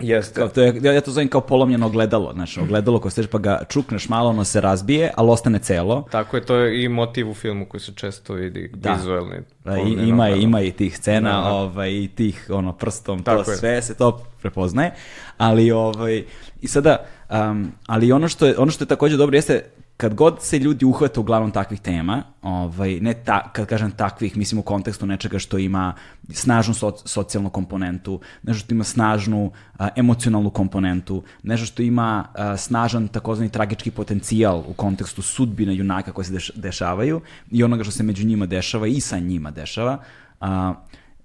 Jeste. 0.02 0.34
Kao, 0.34 0.48
to 0.48 0.62
je, 0.62 0.74
ja, 0.82 0.92
ja 0.92 1.00
to 1.00 1.10
zovem 1.10 1.28
kao 1.28 1.40
polomljeno 1.40 1.86
ogledalo, 1.86 2.32
znači 2.32 2.60
ogledalo 2.60 2.98
koje 2.98 3.12
steže 3.12 3.28
pa 3.28 3.38
ga 3.38 3.62
čukneš 3.68 4.08
malo, 4.08 4.30
ono 4.30 4.44
se 4.44 4.60
razbije, 4.60 5.10
ali 5.16 5.30
ostane 5.30 5.58
celo. 5.58 6.04
Tako 6.10 6.36
je, 6.36 6.44
to 6.44 6.54
je 6.56 6.84
i 6.84 6.88
motiv 6.88 7.30
u 7.30 7.34
filmu 7.34 7.66
koji 7.66 7.80
se 7.80 7.92
često 7.94 8.34
vidi, 8.34 8.70
Da. 8.74 8.92
vizuelni. 8.92 9.36
Da, 9.64 9.78
i, 9.78 9.80
ima, 9.80 10.02
ogledalo. 10.24 10.36
ima 10.42 10.60
i 10.60 10.70
tih 10.72 10.96
scena, 10.96 11.30
Da, 11.30 11.48
da. 11.48 11.52
ovaj, 11.54 11.90
i 11.90 12.08
tih 12.14 12.46
ono, 12.52 12.72
prstom, 12.72 13.22
Tako 13.22 13.42
to 13.44 13.50
je. 13.50 13.56
sve 13.56 13.82
se 13.82 13.94
to 13.94 14.24
prepoznaje. 14.40 14.90
Ali, 15.38 15.70
ovaj, 15.70 16.24
i 16.60 16.68
sada, 16.68 16.96
um, 17.30 17.72
ali 17.86 18.12
ono 18.12 18.28
što, 18.28 18.46
je, 18.46 18.58
ono 18.58 18.70
što 18.70 18.84
je 18.84 18.88
takođe 18.88 19.16
dobro 19.16 19.36
jeste, 19.36 19.64
kad 19.96 20.14
god 20.14 20.42
se 20.42 20.58
ljudi 20.58 20.84
uhvate 20.84 21.20
uglavnom 21.20 21.50
takvih 21.50 21.80
tema, 21.80 22.22
ovaj, 22.42 23.00
ne 23.00 23.14
ta, 23.14 23.52
kad 23.52 23.66
kažem 23.66 23.90
takvih, 23.90 24.36
mislim 24.36 24.58
u 24.58 24.62
kontekstu 24.62 25.06
nečega 25.06 25.38
što 25.38 25.58
ima 25.58 25.94
snažnu 26.30 26.74
so, 26.74 26.92
socijalnu 27.04 27.50
komponentu, 27.50 28.20
nešto 28.42 28.64
što 28.64 28.74
ima 28.74 28.84
snažnu 28.84 29.52
a, 29.78 29.88
emocionalnu 29.96 30.50
komponentu, 30.50 31.22
nešto 31.42 31.66
što 31.66 31.82
ima 31.82 32.24
a, 32.34 32.56
snažan 32.56 33.08
takozvani 33.08 33.50
tragički 33.50 33.90
potencijal 33.90 34.64
u 34.68 34.72
kontekstu 34.72 35.22
sudbine 35.22 35.76
junaka 35.76 36.12
koje 36.12 36.24
se 36.24 36.32
deš, 36.32 36.50
dešavaju 36.54 37.20
i 37.50 37.64
onoga 37.64 37.84
što 37.84 37.92
se 37.92 38.02
među 38.02 38.26
njima 38.26 38.46
dešava 38.46 38.86
i 38.86 39.00
sa 39.00 39.18
njima 39.18 39.50
dešava. 39.50 39.98
A, 40.40 40.74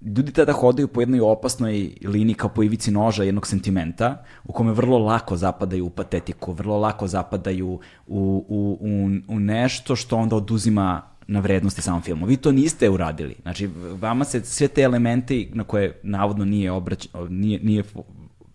ljudi 0.00 0.32
tada 0.32 0.52
hodaju 0.52 0.88
po 0.88 1.00
jednoj 1.00 1.20
opasnoj 1.20 1.90
liniji 2.04 2.34
kao 2.34 2.50
po 2.50 2.62
ivici 2.62 2.90
noža 2.90 3.24
jednog 3.24 3.46
sentimenta 3.46 4.24
u 4.44 4.52
kome 4.52 4.72
vrlo 4.72 4.98
lako 4.98 5.36
zapadaju 5.36 5.86
u 5.86 5.90
patetiku, 5.90 6.52
vrlo 6.52 6.78
lako 6.78 7.06
zapadaju 7.06 7.68
u, 7.68 7.80
u, 8.06 8.76
u, 8.78 9.10
u 9.34 9.40
nešto 9.40 9.96
što 9.96 10.16
onda 10.16 10.36
oduzima 10.36 11.02
na 11.26 11.40
vrednosti 11.40 11.82
samom 11.82 12.02
filmu. 12.02 12.26
Vi 12.26 12.36
to 12.36 12.52
niste 12.52 12.90
uradili. 12.90 13.34
Znači, 13.42 13.70
vama 14.00 14.24
se 14.24 14.44
sve 14.44 14.68
te 14.68 14.82
elementi 14.82 15.50
na 15.54 15.64
koje 15.64 16.00
navodno 16.02 16.44
nije, 16.44 16.72
obrać, 16.72 17.08
nije, 17.28 17.60
nije, 17.62 17.84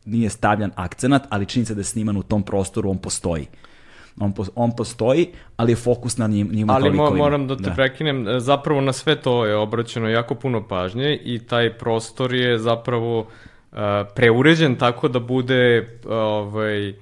nije 0.05 0.29
stavljan 0.29 0.71
akcenat, 0.75 1.23
ali 1.29 1.45
čini 1.45 1.65
se 1.65 1.73
da 1.75 1.79
je 1.79 1.85
sniman 1.85 2.17
u 2.17 2.23
tom 2.23 2.43
prostoru, 2.43 2.89
on 2.89 2.97
postoji. 2.97 3.47
On, 4.19 4.33
on 4.55 4.71
postoji, 4.77 5.27
ali 5.57 5.71
je 5.71 5.75
fokus 5.75 6.17
na 6.17 6.27
njim, 6.27 6.49
njima 6.51 6.73
Ali 6.73 6.91
mo, 6.91 7.09
moram 7.09 7.47
da 7.47 7.55
te 7.55 7.71
prekinem, 7.75 8.27
e, 8.27 8.39
zapravo 8.39 8.81
na 8.81 8.93
sve 8.93 9.15
to 9.15 9.45
je 9.45 9.55
obraćeno 9.55 10.09
jako 10.09 10.35
puno 10.35 10.67
pažnje 10.67 11.19
i 11.23 11.39
taj 11.39 11.73
prostor 11.77 12.33
je 12.33 12.59
zapravo 12.59 13.19
uh, 13.19 13.77
preuređen 14.15 14.75
tako 14.75 15.07
da 15.07 15.19
bude 15.19 15.89
ovaj, 16.09 16.89
uh, 16.89 16.95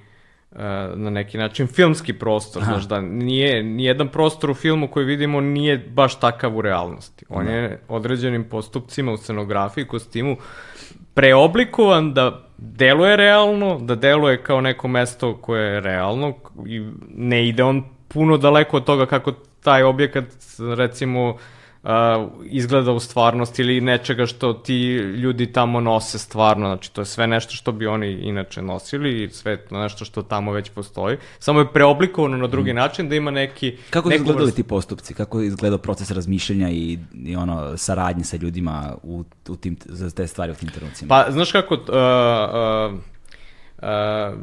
na 0.94 1.10
neki 1.10 1.38
način 1.38 1.66
filmski 1.66 2.12
prostor, 2.12 2.62
znaš 2.64 2.84
da 2.84 3.00
nije, 3.00 3.62
nijedan 3.62 4.08
prostor 4.08 4.50
u 4.50 4.54
filmu 4.54 4.88
koji 4.88 5.06
vidimo 5.06 5.40
nije 5.40 5.78
baš 5.78 6.20
takav 6.20 6.56
u 6.56 6.62
realnosti. 6.62 7.24
On 7.28 7.48
je 7.48 7.80
određenim 7.88 8.44
postupcima 8.44 9.12
u 9.12 9.16
scenografiji, 9.16 9.84
kostimu 9.84 10.36
preoblikovan 11.14 12.14
da 12.14 12.46
deluje 12.58 13.16
realno, 13.16 13.78
da 13.78 13.94
deluje 13.94 14.42
kao 14.42 14.60
neko 14.60 14.88
mesto 14.88 15.36
koje 15.36 15.74
je 15.74 15.80
realno 15.80 16.34
i 16.66 16.82
ne 17.14 17.48
ide 17.48 17.62
on 17.62 17.84
puno 18.08 18.36
daleko 18.36 18.76
od 18.76 18.84
toga 18.84 19.06
kako 19.06 19.32
taj 19.62 19.82
objekat 19.82 20.24
recimo 20.76 21.36
uh, 21.82 21.90
izgleda 22.44 22.92
u 22.92 23.00
stvarnosti 23.00 23.62
ili 23.62 23.80
nečega 23.80 24.26
što 24.26 24.52
ti 24.52 24.94
ljudi 24.96 25.52
tamo 25.52 25.80
nose 25.80 26.18
stvarno, 26.18 26.66
znači 26.66 26.92
to 26.92 27.00
je 27.00 27.04
sve 27.04 27.26
nešto 27.26 27.54
što 27.54 27.72
bi 27.72 27.86
oni 27.86 28.12
inače 28.12 28.62
nosili 28.62 29.24
i 29.24 29.30
sve 29.30 29.56
to 29.56 29.78
nešto 29.78 30.04
što 30.04 30.22
tamo 30.22 30.52
već 30.52 30.70
postoji, 30.70 31.16
samo 31.38 31.60
je 31.60 31.72
preoblikovano 31.72 32.36
na 32.36 32.46
drugi 32.46 32.72
način 32.72 33.08
da 33.08 33.14
ima 33.14 33.30
neki... 33.30 33.76
Kako 33.90 34.10
su 34.10 34.14
izgledali 34.14 34.46
vrstu- 34.46 34.56
ti 34.56 34.62
postupci? 34.62 35.14
Kako 35.14 35.40
je 35.40 35.46
izgledao 35.46 35.78
proces 35.78 36.10
razmišljanja 36.10 36.70
i, 36.70 36.98
i 37.24 37.36
ono 37.36 37.76
saradnje 37.76 38.24
sa 38.24 38.36
ljudima 38.36 38.96
u, 39.02 39.24
u 39.48 39.56
tim, 39.56 39.76
za 39.84 40.10
te 40.10 40.26
stvari 40.26 40.52
u 40.52 40.54
tim 40.54 40.68
trenucima? 40.68 41.08
Pa, 41.08 41.30
znaš 41.30 41.52
kako, 41.52 41.74
uh, 41.74 41.80
uh, 41.80 42.98
uh, 43.78 44.38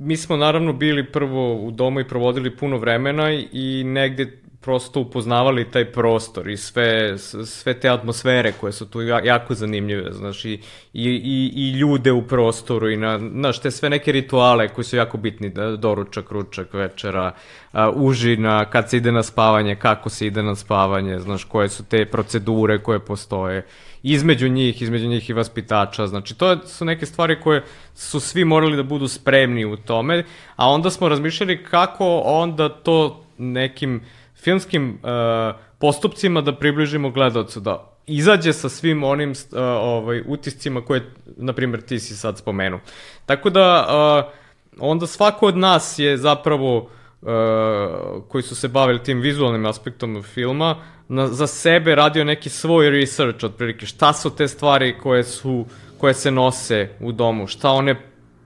mi 0.00 0.16
smo 0.16 0.36
naravno 0.36 0.72
bili 0.72 1.12
prvo 1.12 1.54
u 1.54 1.70
domu 1.70 2.00
i 2.00 2.08
provodili 2.08 2.56
puno 2.56 2.76
vremena 2.76 3.32
i 3.52 3.84
negde 3.84 4.40
prosto 4.60 5.00
upoznavali 5.00 5.70
taj 5.70 5.84
prostor 5.92 6.48
i 6.48 6.56
sve, 6.56 7.18
sve 7.46 7.74
te 7.80 7.88
atmosfere 7.88 8.52
koje 8.60 8.72
su 8.72 8.86
tu 8.86 9.02
jako 9.02 9.54
zanimljive, 9.54 10.12
znaš, 10.12 10.44
i, 10.44 10.60
i, 10.92 11.50
i, 11.54 11.70
ljude 11.70 12.12
u 12.12 12.22
prostoru 12.22 12.90
i 12.90 12.96
na, 12.96 13.18
znaš, 13.18 13.60
te 13.60 13.70
sve 13.70 13.90
neke 13.90 14.12
rituale 14.12 14.68
koji 14.68 14.84
su 14.84 14.96
jako 14.96 15.16
bitni, 15.16 15.48
da, 15.48 15.76
doručak, 15.76 16.30
ručak, 16.30 16.74
večera, 16.74 17.34
a, 17.72 17.90
užina, 17.90 18.64
kad 18.64 18.90
se 18.90 18.96
ide 18.96 19.12
na 19.12 19.22
spavanje, 19.22 19.76
kako 19.76 20.08
se 20.08 20.26
ide 20.26 20.42
na 20.42 20.54
spavanje, 20.54 21.18
znaš, 21.18 21.44
koje 21.44 21.68
su 21.68 21.84
te 21.84 22.04
procedure 22.04 22.82
koje 22.82 22.98
postoje, 22.98 23.66
između 24.02 24.48
njih, 24.48 24.82
između 24.82 25.08
njih 25.08 25.30
i 25.30 25.32
vaspitača, 25.32 26.06
znači 26.06 26.34
to 26.34 26.66
su 26.66 26.84
neke 26.84 27.06
stvari 27.06 27.40
koje 27.40 27.64
su 27.94 28.20
svi 28.20 28.44
morali 28.44 28.76
da 28.76 28.82
budu 28.82 29.08
spremni 29.08 29.64
u 29.64 29.76
tome, 29.76 30.24
a 30.56 30.68
onda 30.68 30.90
smo 30.90 31.08
razmišljali 31.08 31.64
kako 31.64 32.22
onda 32.24 32.68
to 32.68 33.24
nekim 33.38 34.00
filmskim 34.40 34.98
uh, 35.02 35.60
postupcima 35.78 36.40
da 36.40 36.54
približimo 36.54 37.10
gledalcu, 37.10 37.60
da 37.60 37.98
izađe 38.06 38.52
sa 38.52 38.68
svim 38.68 39.04
onim 39.04 39.30
uh, 39.30 39.58
ovaj, 39.62 40.22
utiscima 40.26 40.80
koje, 40.80 41.02
na 41.36 41.52
primjer, 41.52 41.82
ti 41.82 41.98
si 41.98 42.16
sad 42.16 42.38
spomenuo. 42.38 42.80
Tako 43.26 43.50
da, 43.50 43.86
uh, 43.88 44.32
onda 44.80 45.06
svako 45.06 45.46
od 45.46 45.56
nas 45.56 45.98
je 45.98 46.16
zapravo, 46.16 46.76
uh, 46.76 47.28
koji 48.28 48.42
su 48.42 48.54
se 48.54 48.68
bavili 48.68 49.02
tim 49.02 49.20
vizualnim 49.20 49.66
aspektom 49.66 50.22
filma, 50.22 50.76
na, 51.08 51.26
za 51.26 51.46
sebe 51.46 51.94
radio 51.94 52.24
neki 52.24 52.48
svoj 52.48 52.90
research, 52.90 53.44
otprilike, 53.44 53.86
šta 53.86 54.12
su 54.12 54.30
te 54.30 54.48
stvari 54.48 54.98
koje 55.02 55.24
su 55.24 55.66
koje 55.98 56.14
se 56.14 56.30
nose 56.30 56.88
u 57.00 57.12
domu, 57.12 57.46
šta 57.46 57.70
one 57.70 57.94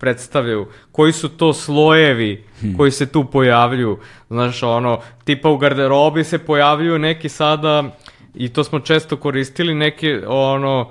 predstavljaju, 0.02 0.66
koji 0.92 1.12
su 1.12 1.28
to 1.28 1.52
slojevi 1.52 2.44
hmm. 2.60 2.76
koji 2.76 2.90
se 2.90 3.06
tu 3.06 3.24
pojavljuju. 3.24 3.98
Znaš, 4.30 4.62
ono, 4.62 5.00
tipa 5.24 5.48
u 5.48 5.56
garderobi 5.56 6.24
se 6.24 6.38
pojavljuju 6.38 6.98
neki 6.98 7.28
sada, 7.28 7.84
i 8.34 8.48
to 8.48 8.64
smo 8.64 8.80
često 8.80 9.16
koristili, 9.16 9.74
neke, 9.74 10.20
ono, 10.26 10.90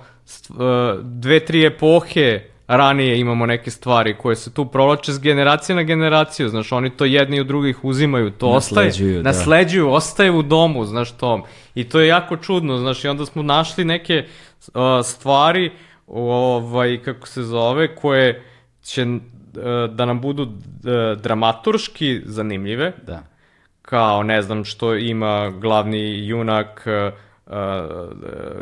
e, 0.49 0.53
dve, 1.01 1.39
tri 1.39 1.65
epohe 1.65 2.39
ranije 2.67 3.19
imamo 3.19 3.45
neke 3.45 3.71
stvari 3.71 4.15
koje 4.17 4.35
se 4.35 4.53
tu 4.53 4.65
provlače 4.65 5.11
s 5.11 5.19
generacije 5.19 5.75
na 5.75 5.83
generaciju, 5.83 6.49
znaš, 6.49 6.71
oni 6.71 6.89
to 6.89 7.05
jedni 7.05 7.39
od 7.39 7.47
drugih 7.47 7.83
uzimaju, 7.83 8.31
to 8.31 8.53
nasleđuju, 8.53 9.09
ostaje, 9.09 9.23
da. 9.23 9.29
nasleđuju, 9.29 9.89
ostaje 9.89 10.31
u 10.31 10.41
domu, 10.41 10.85
znaš, 10.85 11.11
to. 11.11 11.43
I 11.75 11.83
to 11.83 11.99
je 11.99 12.07
jako 12.07 12.37
čudno, 12.37 12.77
znaš, 12.77 13.03
i 13.03 13.07
onda 13.07 13.25
smo 13.25 13.43
našli 13.43 13.85
neke 13.85 14.23
uh, 14.23 14.73
stvari, 15.03 15.71
ovaj, 16.07 16.97
kako 17.03 17.27
se 17.27 17.43
zove, 17.43 17.95
koje 17.95 18.50
će 18.83 19.05
uh, 19.05 19.19
da 19.95 20.05
nam 20.05 20.21
budu 20.21 20.43
uh, 20.43 20.51
dramaturški 21.21 22.21
zanimljive. 22.25 22.93
Da. 23.03 23.23
Kao, 23.81 24.23
ne 24.23 24.41
znam, 24.41 24.63
što 24.63 24.95
ima 24.95 25.49
glavni 25.49 26.27
junak 26.27 26.85
uh, 26.85 27.13
uh, 27.45 27.53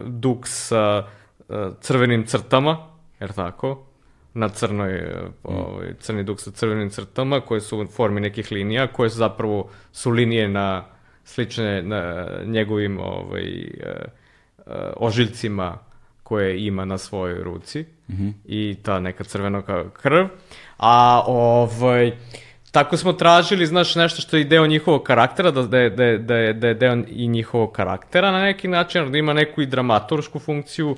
duk 0.05 0.47
sa 0.47 1.03
uh, 1.47 1.55
crvenim 1.81 2.25
crtama, 2.25 2.77
jer 3.19 3.31
tako? 3.31 3.85
na 4.33 4.49
crnoj, 4.49 5.01
ovaj, 5.43 5.93
crni 5.99 6.23
duk 6.23 6.39
sa 6.39 6.51
crvenim 6.51 6.89
crtama 6.89 7.41
koje 7.41 7.61
su 7.61 7.81
u 7.81 7.87
formi 7.87 8.21
nekih 8.21 8.51
linija, 8.51 8.87
koje 8.87 9.09
su 9.09 9.17
zapravo 9.17 9.69
su 9.91 10.11
linije 10.11 10.47
na 10.47 10.85
slične 11.23 11.81
na 11.83 12.27
njegovim 12.45 12.99
ovaj, 12.99 13.71
ožiljcima 14.95 15.77
koje 16.29 16.65
ima 16.65 16.85
na 16.85 16.97
svojoj 16.97 17.43
ruci 17.43 17.85
mm 18.09 18.13
-hmm. 18.13 18.33
i 18.45 18.77
ta 18.83 18.99
neka 18.99 19.23
crvena 19.23 19.61
krv. 19.93 20.25
A 20.77 21.23
ovaj, 21.27 22.11
tako 22.71 22.97
smo 22.97 23.13
tražili, 23.13 23.65
znaš, 23.65 23.95
nešto 23.95 24.21
što 24.21 24.37
je 24.37 24.43
deo 24.43 24.67
njihovog 24.67 25.03
karaktera, 25.03 25.51
da, 25.51 25.61
da, 25.61 25.89
da, 25.89 26.17
da, 26.17 26.35
je, 26.35 26.53
da 26.53 26.67
je 26.67 26.73
deo 26.73 26.97
i 27.07 27.27
njihovog 27.27 27.71
karaktera 27.71 28.31
na 28.31 28.41
neki 28.41 28.67
način, 28.67 29.11
da 29.11 29.17
ima 29.17 29.33
neku 29.33 29.61
i 29.61 29.65
dramatursku 29.65 30.39
funkciju 30.39 30.95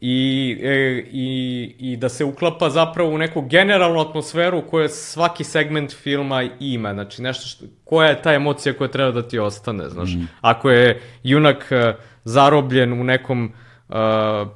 i, 0.00 0.58
e, 0.62 1.04
i, 1.12 1.74
i 1.78 1.96
da 1.96 2.08
se 2.08 2.24
uklapa 2.24 2.70
zapravo 2.70 3.10
u 3.10 3.18
neku 3.18 3.42
generalnu 3.42 4.00
atmosferu 4.00 4.62
koju 4.70 4.88
svaki 4.88 5.44
segment 5.44 5.92
filma 5.92 6.42
ima. 6.60 6.92
Znači, 6.92 7.22
nešto 7.22 7.46
što, 7.46 7.64
koja 7.84 8.08
je 8.08 8.22
ta 8.22 8.34
emocija 8.34 8.72
koja 8.74 8.88
treba 8.88 9.10
da 9.10 9.28
ti 9.28 9.38
ostane, 9.38 9.88
znaš. 9.88 10.10
Mm. 10.14 10.28
Ako 10.40 10.70
je 10.70 11.00
junak 11.22 11.66
e, 11.70 11.94
zarobljen 12.24 13.00
u 13.00 13.04
nekom 13.04 13.44
uh, 13.44 13.71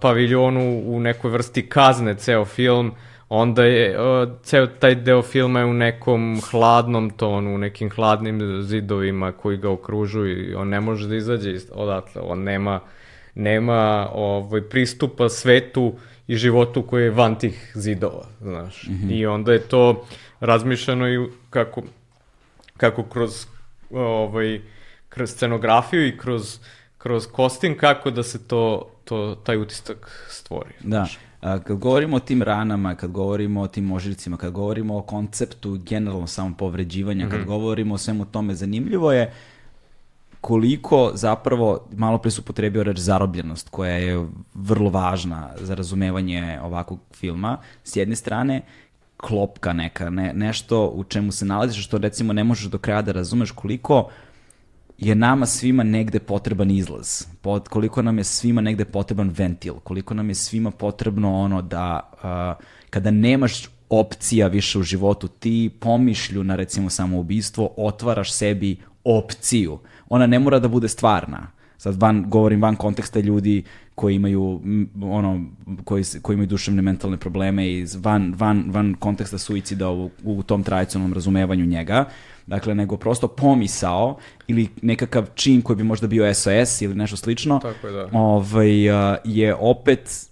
paviljonu 0.00 0.82
u 0.86 1.00
nekoj 1.00 1.30
vrsti 1.30 1.68
kazne 1.68 2.14
ceo 2.14 2.44
film, 2.44 2.92
onda 3.28 3.64
je 3.64 4.00
uh, 4.00 4.28
ceo 4.42 4.66
taj 4.66 4.94
deo 4.94 5.22
filma 5.22 5.60
je 5.60 5.66
u 5.66 5.74
nekom 5.74 6.40
hladnom 6.50 7.10
tonu, 7.10 7.54
u 7.54 7.58
nekim 7.58 7.90
hladnim 7.90 8.62
zidovima 8.62 9.32
koji 9.32 9.56
ga 9.56 9.70
okružuju 9.70 10.50
i 10.50 10.54
on 10.54 10.68
ne 10.68 10.80
može 10.80 11.08
da 11.08 11.16
izađe 11.16 11.58
odatle, 11.72 12.22
on 12.22 12.42
nema 12.42 12.80
nema 13.36 14.08
ovaj 14.12 14.62
pristupa 14.62 15.28
svetu 15.28 15.94
i 16.26 16.36
životu 16.36 16.82
koji 16.82 17.04
je 17.04 17.10
van 17.10 17.34
tih 17.38 17.72
zidova, 17.74 18.26
znaš. 18.40 18.86
Mm 18.88 18.92
-hmm. 18.92 19.12
I 19.12 19.26
onda 19.26 19.52
je 19.52 19.58
to 19.58 20.06
razmišljeno 20.40 21.08
i 21.08 21.28
kako 21.50 21.82
kako 22.76 23.02
kroz 23.02 23.46
ovaj 23.90 24.60
kroz 25.08 25.30
scenografiju 25.30 26.06
i 26.06 26.18
kroz 26.18 26.60
kroz 27.06 27.26
kostim 27.26 27.78
kako 27.78 28.10
da 28.10 28.22
se 28.22 28.48
to 28.48 28.90
to, 29.04 29.36
taj 29.44 29.56
utisak 29.56 30.26
stvori. 30.30 30.70
Da. 30.80 31.06
A, 31.40 31.58
kad 31.58 31.76
govorimo 31.76 32.16
o 32.16 32.20
tim 32.20 32.42
ranama, 32.42 32.94
kad 32.94 33.10
govorimo 33.10 33.60
o 33.60 33.68
tim 33.68 33.92
ožiljcima, 33.92 34.36
kad 34.36 34.52
govorimo 34.52 34.98
o 34.98 35.02
konceptu 35.02 35.78
generalno 35.84 36.26
samopovređivanja, 36.26 37.24
mm 37.24 37.28
-hmm. 37.28 37.30
kad 37.30 37.40
mhm. 37.40 37.48
govorimo 37.48 37.94
o 37.94 37.98
svemu 37.98 38.24
tome, 38.24 38.54
zanimljivo 38.54 39.12
je 39.12 39.32
koliko 40.40 41.10
zapravo, 41.14 41.86
malo 41.96 42.18
pre 42.18 42.30
su 42.30 42.42
potrebio 42.42 42.82
reč 42.82 42.98
zarobljenost, 42.98 43.68
koja 43.68 43.92
je 43.92 44.26
vrlo 44.54 44.90
važna 44.90 45.50
za 45.60 45.74
razumevanje 45.74 46.58
ovakvog 46.62 47.00
filma, 47.14 47.58
s 47.84 47.96
jedne 47.96 48.16
strane, 48.16 48.62
klopka 49.16 49.72
neka, 49.72 50.10
ne, 50.10 50.32
nešto 50.34 50.86
u 50.86 51.04
čemu 51.04 51.32
se 51.32 51.44
nalaziš, 51.44 51.84
što 51.84 51.98
recimo 51.98 52.32
ne 52.32 52.44
možeš 52.44 52.66
do 52.66 52.78
kraja 52.78 53.02
da 53.02 53.12
razumeš 53.12 53.50
koliko 53.50 53.98
uh, 54.00 54.10
je 54.98 55.14
nama 55.14 55.46
svima 55.46 55.82
negde 55.82 56.18
potreban 56.18 56.70
izlaz, 56.70 57.24
pod, 57.42 57.68
koliko 57.68 58.02
nam 58.02 58.18
je 58.18 58.24
svima 58.24 58.60
negde 58.60 58.84
potreban 58.84 59.30
ventil, 59.36 59.74
koliko 59.74 60.14
nam 60.14 60.28
je 60.28 60.34
svima 60.34 60.70
potrebno 60.70 61.34
ono 61.40 61.62
da 61.62 62.10
uh, 62.12 62.64
kada 62.90 63.10
nemaš 63.10 63.68
opcija 63.90 64.46
više 64.46 64.78
u 64.78 64.82
životu, 64.82 65.28
ti 65.28 65.70
pomišlju 65.80 66.44
na 66.44 66.56
recimo 66.56 66.90
samoubistvo, 66.90 67.74
otvaraš 67.76 68.32
sebi 68.32 68.76
opciju. 69.04 69.78
Ona 70.08 70.26
ne 70.26 70.38
mora 70.38 70.58
da 70.58 70.68
bude 70.68 70.88
stvarna. 70.88 71.46
Sad 71.78 72.00
van, 72.00 72.24
govorim 72.30 72.62
van 72.62 72.76
konteksta 72.76 73.20
ljudi 73.20 73.64
koji 73.94 74.14
imaju 74.14 74.60
ono 75.02 75.44
koji 75.84 76.04
koji 76.22 76.34
imaju 76.34 76.46
duševne 76.46 76.82
mentalne 76.82 77.16
probleme 77.16 77.68
i 77.68 77.86
van 77.96 78.34
van 78.38 78.64
van 78.66 78.94
konteksta 78.94 79.38
suicida 79.38 79.90
u, 79.90 80.10
u 80.24 80.42
tom 80.42 80.62
tradicionalnom 80.62 81.14
razumevanju 81.14 81.66
njega. 81.66 82.04
Dakle, 82.46 82.74
nego 82.74 82.96
prosto 82.96 83.28
pomisao 83.28 84.18
ili 84.46 84.68
nekakav 84.82 85.26
čin 85.34 85.62
koji 85.62 85.76
bi 85.76 85.82
možda 85.82 86.06
bio 86.06 86.34
SOS 86.34 86.80
ili 86.80 86.94
nešto 86.94 87.16
slično. 87.16 87.58
Tako 87.62 87.86
je, 87.86 87.92
da. 87.92 88.08
Ovaj, 88.12 88.70
je 89.24 89.54
opet 89.54 90.28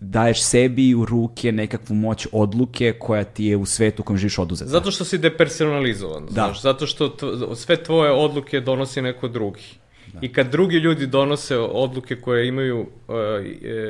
daješ 0.00 0.42
sebi 0.42 0.94
u 0.94 1.04
ruke 1.04 1.52
nekakvu 1.52 1.94
moć 1.94 2.26
odluke 2.32 2.92
koja 2.98 3.24
ti 3.24 3.44
je 3.44 3.56
u 3.56 3.66
svetu 3.66 4.02
u 4.02 4.04
kojem 4.04 4.18
živiš 4.18 4.38
oduzeta. 4.38 4.70
Zato 4.70 4.90
što 4.90 5.04
si 5.04 5.18
depersonalizovan, 5.18 6.24
da. 6.26 6.32
znaš, 6.32 6.62
zato 6.62 6.86
što 6.86 7.16
sve 7.54 7.82
tvoje 7.82 8.12
odluke 8.12 8.60
donosi 8.60 9.02
neko 9.02 9.28
drugi. 9.28 9.64
Da. 10.12 10.18
I 10.22 10.32
kad 10.32 10.50
drugi 10.50 10.76
ljudi 10.76 11.06
donose 11.06 11.58
odluke 11.58 12.16
koje 12.16 12.48
imaju 12.48 12.80
uh, 12.80 13.14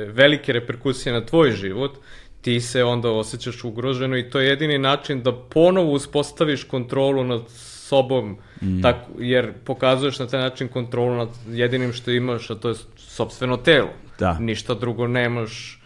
velike 0.07 0.53
reperkusije 0.53 1.13
na 1.13 1.25
tvoj 1.25 1.51
život, 1.51 1.97
ti 2.41 2.61
se 2.61 2.83
onda 2.83 3.11
osjećaš 3.11 3.63
ugroženo 3.63 4.17
i 4.17 4.29
to 4.29 4.39
je 4.39 4.47
jedini 4.47 4.77
način 4.77 5.23
da 5.23 5.35
ponovo 5.35 5.91
uspostaviš 5.91 6.63
kontrolu 6.63 7.23
nad 7.23 7.41
sobom, 7.49 8.37
mm. 8.61 8.81
tako, 8.81 9.11
jer 9.19 9.53
pokazuješ 9.65 10.19
na 10.19 10.27
taj 10.27 10.39
način 10.39 10.67
kontrolu 10.67 11.15
nad 11.15 11.29
jedinim 11.47 11.93
što 11.93 12.11
imaš, 12.11 12.49
a 12.49 12.55
to 12.55 12.69
je 12.69 12.75
sobstveno 12.97 13.57
telo. 13.57 13.89
Da. 14.19 14.37
Ništa 14.39 14.73
drugo 14.73 15.07
nemaš 15.07 15.79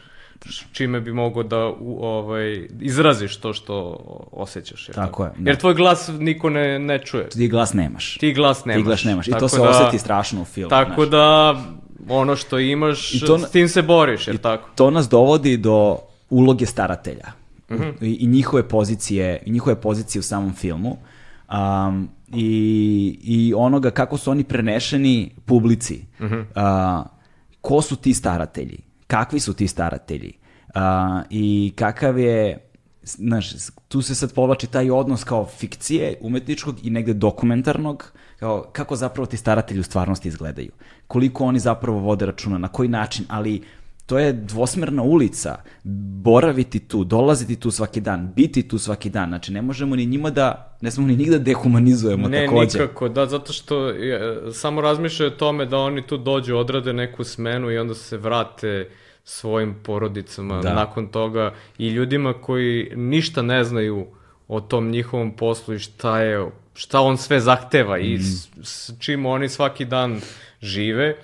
čime 0.72 1.02
bi 1.02 1.14
mogo 1.14 1.44
da 1.44 1.68
u, 1.80 2.06
ovaj, 2.06 2.68
izraziš 2.82 3.38
to 3.38 3.54
što 3.54 3.98
osjećaš. 4.32 4.90
Jer 4.90 4.96
tako, 4.96 5.08
tako? 5.08 5.24
je. 5.24 5.32
Da. 5.38 5.50
Jer 5.50 5.60
tvoj 5.60 5.74
glas 5.74 6.10
niko 6.20 6.50
ne, 6.50 6.80
ne 6.80 7.00
čuje. 7.00 7.30
Ti 7.30 7.48
glas 7.48 7.74
nemaš. 7.74 8.18
Ti 8.18 8.34
glas 8.34 8.66
nemaš. 8.66 8.82
Ti 8.82 8.84
glas 8.84 9.04
nemaš. 9.04 9.28
I 9.28 9.32
to 9.32 9.50
se 9.50 9.58
da, 9.58 9.70
oseti 9.70 10.00
strašno 10.00 10.42
u 10.42 10.46
filmu. 10.46 10.70
Tako 10.70 11.06
znaš. 11.06 11.10
da 11.10 11.56
ono 12.10 12.36
što 12.36 12.60
imaš, 12.60 13.14
I 13.14 13.20
to, 13.20 13.40
s 13.40 13.52
tim 13.52 13.68
se 13.68 13.82
boriš, 13.82 14.28
jer 14.28 14.38
tako? 14.38 14.70
To 14.76 14.92
nas 14.92 15.10
dovodi 15.10 15.58
do 15.58 15.98
uloge 16.34 16.66
staratelja. 16.66 17.32
Mm 17.70 17.76
-hmm. 17.76 17.94
I, 18.02 18.14
I 18.14 18.28
njihove 18.28 18.68
pozicije, 18.68 19.44
i 19.46 19.52
njihove 19.52 19.82
pozicije 19.82 20.20
u 20.20 20.24
samom 20.24 20.54
filmu. 20.54 20.98
Um, 21.52 22.10
i, 22.34 23.20
I 23.24 23.54
onoga 23.54 23.92
kako 23.92 24.18
su 24.18 24.32
oni 24.32 24.44
prenešeni 24.44 25.32
publici. 25.46 26.06
Mm 26.20 26.26
-hmm. 26.26 26.42
uh, 26.42 27.06
ko 27.62 27.82
su 27.82 27.96
ti 27.96 28.14
staratelji? 28.14 28.80
kakvi 29.14 29.40
su 29.40 29.54
ti 29.54 29.68
staratelji 29.68 30.34
uh, 30.76 30.82
i 31.30 31.74
kakav 31.76 32.20
je 32.20 32.70
znaš, 33.04 33.54
tu 33.88 34.02
se 34.02 34.16
sad 34.16 34.34
povlači 34.34 34.68
taj 34.68 34.92
odnos 34.92 35.24
kao 35.24 35.46
fikcije 35.46 36.18
umetničkog 36.22 36.76
i 36.84 36.90
negde 36.90 37.14
dokumentarnog, 37.14 38.12
kao, 38.40 38.66
kako 38.72 38.96
zapravo 38.96 39.26
ti 39.26 39.38
staratelji 39.38 39.80
u 39.80 39.84
stvarnosti 39.84 40.28
izgledaju, 40.28 40.72
koliko 41.08 41.46
oni 41.46 41.60
zapravo 41.60 42.00
vode 42.00 42.26
računa, 42.26 42.58
na 42.58 42.68
koji 42.68 42.90
način, 42.90 43.26
ali 43.30 43.62
to 44.06 44.20
je 44.20 44.34
dvosmerna 44.34 45.04
ulica, 45.04 45.56
boraviti 46.24 46.80
tu, 46.80 47.04
dolaziti 47.04 47.56
tu 47.56 47.72
svaki 47.72 48.02
dan, 48.02 48.34
biti 48.36 48.68
tu 48.68 48.78
svaki 48.78 49.10
dan, 49.10 49.30
znači 49.30 49.52
ne 49.52 49.62
možemo 49.62 49.96
ni 49.96 50.06
njima 50.06 50.30
da, 50.30 50.78
ne 50.82 50.92
smemo 50.92 51.08
ni 51.08 51.16
njih 51.16 51.32
da 51.32 51.38
dehumanizujemo 51.40 52.28
ne, 52.28 52.46
takođe. 52.46 52.78
Ne, 52.78 52.84
nikako, 52.84 53.10
da, 53.10 53.26
zato 53.26 53.54
što 53.54 53.88
je, 53.88 54.42
samo 54.54 54.82
razmišljaju 54.82 55.32
o 55.32 55.36
tome 55.36 55.66
da 55.66 55.78
oni 55.78 56.08
tu 56.08 56.18
dođu, 56.18 56.58
odrade 56.58 56.94
neku 56.94 57.24
smenu 57.24 57.72
i 57.72 57.78
onda 57.78 57.94
se 57.94 58.18
vrate 58.18 58.90
svojim 59.24 59.76
porodicama 59.84 60.62
da. 60.62 60.74
nakon 60.74 61.08
toga 61.08 61.54
i 61.78 61.90
ljudima 61.90 62.34
koji 62.34 62.92
ništa 62.96 63.42
ne 63.42 63.64
znaju 63.64 64.08
o 64.48 64.62
tom 64.62 64.90
njihovom 64.90 65.36
poslu 65.36 65.74
i 65.74 65.80
šta 65.80 66.20
je 66.20 66.50
šta 66.74 67.02
on 67.02 67.18
sve 67.18 67.40
zahteva 67.40 67.98
mm. 67.98 68.02
i 68.02 68.20
s, 68.20 68.50
s 68.64 68.92
čim 69.00 69.26
oni 69.26 69.50
svaki 69.50 69.86
dan 69.86 70.22
žive 70.62 71.18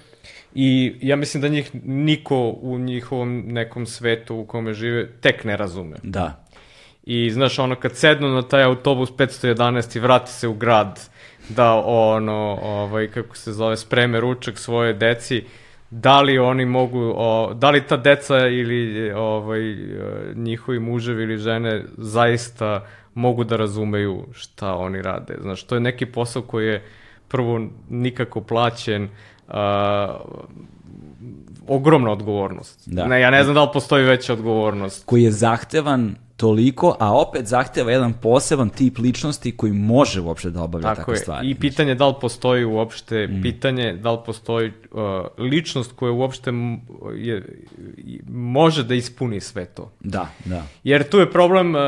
i 0.56 0.96
ja 1.02 1.16
mislim 1.16 1.42
da 1.42 1.48
njih 1.48 1.72
niko 1.86 2.50
u 2.62 2.80
njihovom 2.80 3.44
nekom 3.48 3.86
svetu 3.86 4.36
u 4.36 4.46
kome 4.46 4.74
žive 4.74 5.12
tek 5.12 5.44
ne 5.44 5.58
razume. 5.58 5.98
Da. 6.04 6.46
I 7.04 7.32
znaš, 7.32 7.60
ono, 7.60 7.76
kad 7.76 7.96
sednu 7.96 8.28
na 8.28 8.42
taj 8.42 8.64
autobus 8.64 9.12
511 9.12 9.98
i 9.98 10.00
vrati 10.00 10.32
se 10.32 10.48
u 10.48 10.54
grad, 10.54 11.10
da 11.50 11.74
ono, 11.86 12.60
ovaj, 12.62 13.08
kako 13.08 13.38
se 13.38 13.54
zove, 13.54 13.78
spreme 13.78 14.20
ručak 14.20 14.58
svoje 14.58 14.94
deci, 14.94 15.44
da 15.90 16.22
li 16.22 16.40
oni 16.40 16.66
mogu, 16.66 17.14
o, 17.16 17.54
da 17.54 17.70
li 17.70 17.88
ta 17.88 17.98
deca 17.98 18.48
ili 18.48 19.12
ovaj, 19.12 19.62
njihovi 20.36 20.80
muževi 20.80 21.24
ili 21.24 21.38
žene 21.38 21.84
zaista 21.98 22.86
mogu 23.14 23.44
da 23.44 23.56
razumeju 23.56 24.26
šta 24.34 24.76
oni 24.76 25.02
rade. 25.02 25.38
Znaš, 25.42 25.64
to 25.64 25.76
je 25.76 25.82
neki 25.82 26.06
posao 26.06 26.42
koji 26.42 26.68
je 26.68 26.84
prvo 27.28 27.68
nikako 27.90 28.42
plaćen, 28.42 29.10
uh, 29.50 29.56
ogromna 31.68 32.12
odgovornost. 32.12 32.80
Da. 32.86 33.08
Ne, 33.08 33.22
ja 33.22 33.30
ne 33.30 33.44
znam 33.44 33.56
da 33.56 33.64
li 33.64 33.70
postoji 33.74 34.04
veća 34.04 34.34
odgovornost. 34.34 35.06
Koji 35.06 35.24
je 35.24 35.32
zahtevan 35.32 36.16
toliko, 36.40 36.96
a 37.00 37.18
opet 37.18 37.46
zahteva 37.46 37.92
jedan 37.92 38.14
poseban 38.14 38.70
tip 38.70 38.98
ličnosti 38.98 39.58
koji 39.58 39.72
može 39.72 40.22
uopšte 40.22 40.50
da 40.50 40.64
obavlja 40.64 40.88
Tako 40.88 41.02
takve 41.02 41.14
je. 41.14 41.18
stvari. 41.18 41.50
I 41.50 41.56
pitanje 41.56 41.96
da 41.96 42.08
li 42.08 42.14
postoji 42.22 42.66
uopšte, 42.66 43.28
mm. 43.28 43.42
pitanje 43.42 43.94
da 43.94 44.12
li 44.12 44.18
postoji 44.26 44.72
uh, 44.92 45.02
ličnost 45.38 45.92
koja 45.96 46.12
uopšte 46.12 46.52
je, 47.16 47.64
može 48.30 48.84
da 48.84 48.96
ispuni 48.96 49.40
sve 49.40 49.66
to. 49.66 49.92
Da, 50.00 50.28
da. 50.46 50.64
Jer 50.84 51.10
tu 51.10 51.20
je 51.20 51.32
problem, 51.32 51.76
uh, 51.76 51.82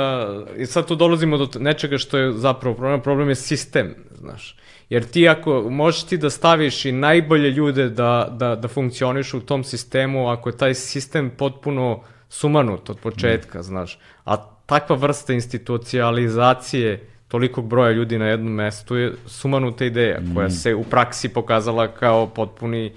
sad 0.65 0.87
tu 0.87 0.95
dolazimo 0.95 1.37
do 1.37 1.49
nečega 1.59 1.97
što 1.97 2.17
je 2.17 2.33
zapravo 2.33 2.75
problem, 2.75 3.01
problem 3.01 3.29
je 3.29 3.35
sistem, 3.35 3.95
znaš. 4.19 4.55
Jer 4.91 5.05
ti 5.05 5.29
ako 5.29 5.65
možeš 5.69 6.03
ti 6.03 6.17
da 6.17 6.29
staviš 6.29 6.85
i 6.85 6.91
najbolje 6.91 7.49
ljude 7.49 7.89
da, 7.89 8.27
da, 8.31 8.55
da 8.55 8.67
funkcioniš 8.67 9.33
u 9.33 9.39
tom 9.39 9.63
sistemu, 9.63 10.27
ako 10.29 10.49
je 10.49 10.57
taj 10.57 10.73
sistem 10.73 11.29
potpuno 11.37 12.01
sumanut 12.29 12.89
od 12.89 12.99
početka, 12.99 13.59
mm. 13.59 13.63
znaš. 13.63 13.99
A 14.25 14.37
takva 14.65 14.95
vrsta 14.95 15.33
institucionalizacije 15.33 17.07
tolikog 17.27 17.67
broja 17.67 17.91
ljudi 17.91 18.19
na 18.19 18.25
jednom 18.25 18.53
mestu 18.53 18.95
je 18.95 19.13
sumanuta 19.25 19.85
ideja 19.85 20.19
mm. 20.19 20.35
koja 20.35 20.49
se 20.49 20.75
u 20.75 20.83
praksi 20.83 21.29
pokazala 21.29 21.87
kao 21.87 22.27
potpuni 22.27 22.91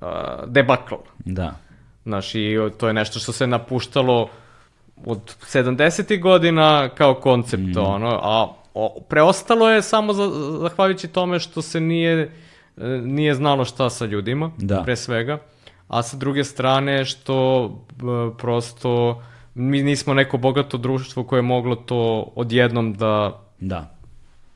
uh, 0.00 0.08
debakl. 0.46 0.94
Da. 1.18 1.54
Znaš, 2.04 2.34
i 2.34 2.56
to 2.78 2.86
je 2.86 2.92
nešto 2.92 3.18
što 3.18 3.32
se 3.32 3.46
napuštalo 3.46 4.28
od 5.06 5.36
70. 5.52 6.20
godina 6.20 6.88
kao 6.88 7.14
koncept, 7.14 7.62
mm. 7.62 7.78
ono, 7.78 8.20
a 8.22 8.59
o, 8.74 9.00
preostalo 9.08 9.70
je 9.70 9.82
samo 9.82 10.12
za, 10.12 10.30
zahvaljujući 10.60 11.08
tome 11.08 11.38
što 11.38 11.62
se 11.62 11.80
nije, 11.80 12.32
e, 12.76 12.86
nije 12.86 13.34
znalo 13.34 13.64
šta 13.64 13.90
sa 13.90 14.04
ljudima, 14.04 14.50
da. 14.58 14.82
pre 14.82 14.96
svega 14.96 15.38
a 15.90 16.02
sa 16.02 16.16
druge 16.16 16.44
strane 16.44 17.04
što 17.04 17.64
e, 17.90 18.36
prosto 18.38 19.22
mi 19.54 19.82
nismo 19.82 20.14
neko 20.14 20.38
bogato 20.38 20.78
društvo 20.78 21.24
koje 21.24 21.38
je 21.38 21.42
moglo 21.42 21.76
to 21.76 22.32
odjednom 22.36 22.94
da 22.94 23.42
da 23.60 23.96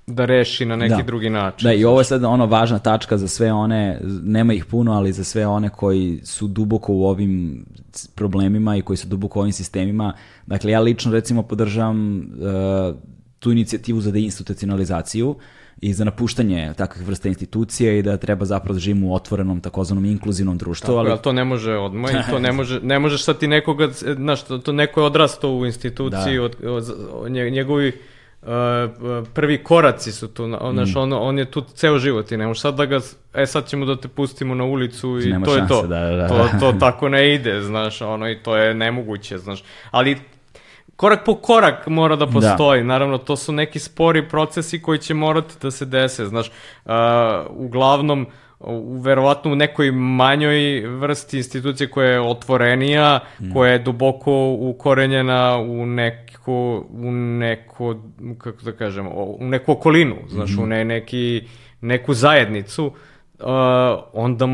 da 0.07 0.24
reši 0.24 0.65
na 0.65 0.77
neki 0.77 0.97
da. 0.97 1.03
drugi 1.03 1.31
način. 1.31 1.66
Da, 1.66 1.73
i 1.73 1.85
ovo 1.85 2.01
je 2.01 2.05
sad 2.05 2.24
ono 2.24 2.47
važna 2.47 2.78
tačka 2.78 3.19
za 3.19 3.28
sve 3.28 3.53
one, 3.53 4.01
nema 4.23 4.55
ih 4.55 4.65
puno, 4.65 4.93
ali 4.93 5.12
za 5.12 5.24
sve 5.24 5.47
one 5.47 5.69
koji 5.69 6.20
su 6.24 6.49
duboko 6.49 6.93
u 6.93 7.05
ovim 7.07 7.65
problemima 8.15 8.77
i 8.77 8.82
koji 8.82 8.97
su 8.97 9.09
duboko 9.09 9.39
u 9.39 9.43
ovim 9.43 9.53
sistemima. 9.53 10.12
Dakle, 10.47 10.70
ja 10.70 10.81
lično 10.81 11.12
recimo 11.12 11.43
podržavam 11.43 12.19
uh, 12.19 12.97
tu 13.45 13.53
inicijativu 13.53 14.01
za 14.01 14.11
deinstitucionalizaciju, 14.11 15.37
i 15.81 15.93
za 15.93 16.05
napuštanje 16.05 16.73
takvih 16.77 17.07
vrsta 17.07 17.29
institucija 17.29 17.93
i 17.93 18.03
da 18.03 18.16
treba 18.16 18.45
zapravo 18.45 18.75
da 18.75 18.81
živimo 18.81 19.09
u 19.09 19.15
otvorenom 19.15 19.61
takozvanom 19.61 20.05
inkluzivnom 20.05 20.59
društvu. 20.59 20.87
Tako, 20.87 20.99
ali... 20.99 21.11
ali 21.11 21.23
to 21.23 21.33
ne 21.33 21.45
može 21.45 21.77
odmah 21.77 22.11
i 22.11 22.31
to 22.31 22.39
ne, 22.47 22.53
može, 22.53 22.81
ne 22.81 22.99
možeš 22.99 23.25
sad 23.25 23.39
ti 23.39 23.49
nekoga, 23.49 23.89
znaš, 24.16 24.43
to, 24.43 24.59
to 24.59 24.73
neko 24.73 25.01
je 25.01 25.07
odrastao 25.07 25.51
u 25.51 25.66
instituciji, 25.66 26.37
da. 26.37 26.43
od, 26.43 26.57
od, 26.65 26.95
od, 27.12 27.31
njegovi 27.33 27.93
uh, 28.43 28.49
prvi 29.35 29.65
koraci 29.65 30.12
su 30.12 30.29
tu, 30.29 30.47
znaš, 30.73 30.95
mm. 30.95 30.99
on, 30.99 31.12
on 31.12 31.39
je 31.39 31.51
tu 31.51 31.65
ceo 31.75 31.99
život 31.99 32.33
i 32.33 32.37
ne 32.37 32.47
možeš 32.47 32.61
sad 32.61 32.75
da 32.75 32.87
ga, 32.87 33.01
e 33.35 33.47
sad 33.47 33.66
ćemo 33.66 33.87
da 33.87 33.97
te 33.97 34.09
pustimo 34.09 34.55
na 34.55 34.65
ulicu 34.65 35.21
i 35.25 35.27
Nema 35.27 35.47
to 35.47 35.57
šanse, 35.57 35.75
je 35.75 35.81
to. 35.81 35.87
Da, 35.87 36.01
da, 36.01 36.16
da. 36.16 36.29
To, 36.29 36.49
to 36.61 36.73
tako 36.87 37.09
ne 37.09 37.35
ide, 37.35 37.62
znaš, 37.62 38.01
ono 38.01 38.31
i 38.31 38.43
to 38.43 38.57
je 38.57 38.75
nemoguće, 38.75 39.39
znaš. 39.39 39.65
Ali 39.91 40.16
korak 40.97 41.25
po 41.25 41.35
korak 41.35 41.87
mora 41.87 42.16
da 42.16 42.27
postoji. 42.27 42.81
Da. 42.81 42.87
Naravno, 42.87 43.19
to 43.19 43.37
su 43.37 43.53
neki 43.53 43.79
spori 43.79 44.29
procesi 44.29 44.83
koji 44.83 44.99
će 44.99 45.15
morati 45.15 45.55
da 45.62 45.71
se 45.71 45.87
dese. 45.87 46.27
Znaš, 46.27 46.51
uh, 46.85 46.93
uglavnom, 47.51 48.27
u, 48.61 49.01
verovatno 49.01 49.53
u 49.53 49.57
nekoj 49.57 49.93
manjoj 49.93 50.87
vrsti 50.87 51.37
institucije 51.37 51.91
koja 51.91 52.11
je 52.11 52.21
otvorenija, 52.21 53.21
mm. 53.41 53.53
koja 53.53 53.73
je 53.73 53.79
duboko 53.79 54.57
ukorenjena 54.61 55.59
u 55.59 55.87
neko, 55.87 56.85
u 56.91 57.12
neko, 57.12 57.97
kako 58.39 58.62
da 58.62 58.73
kažem, 58.73 59.09
u 59.12 59.39
neku 59.41 59.73
okolinu, 59.73 60.16
znaš, 60.29 60.51
mm. 60.51 60.62
u 60.62 60.66
ne, 60.66 60.85
neki, 60.85 61.49
neku 61.81 62.15
zajednicu, 62.15 62.87
uh, 62.87 62.93
onda 64.12 64.47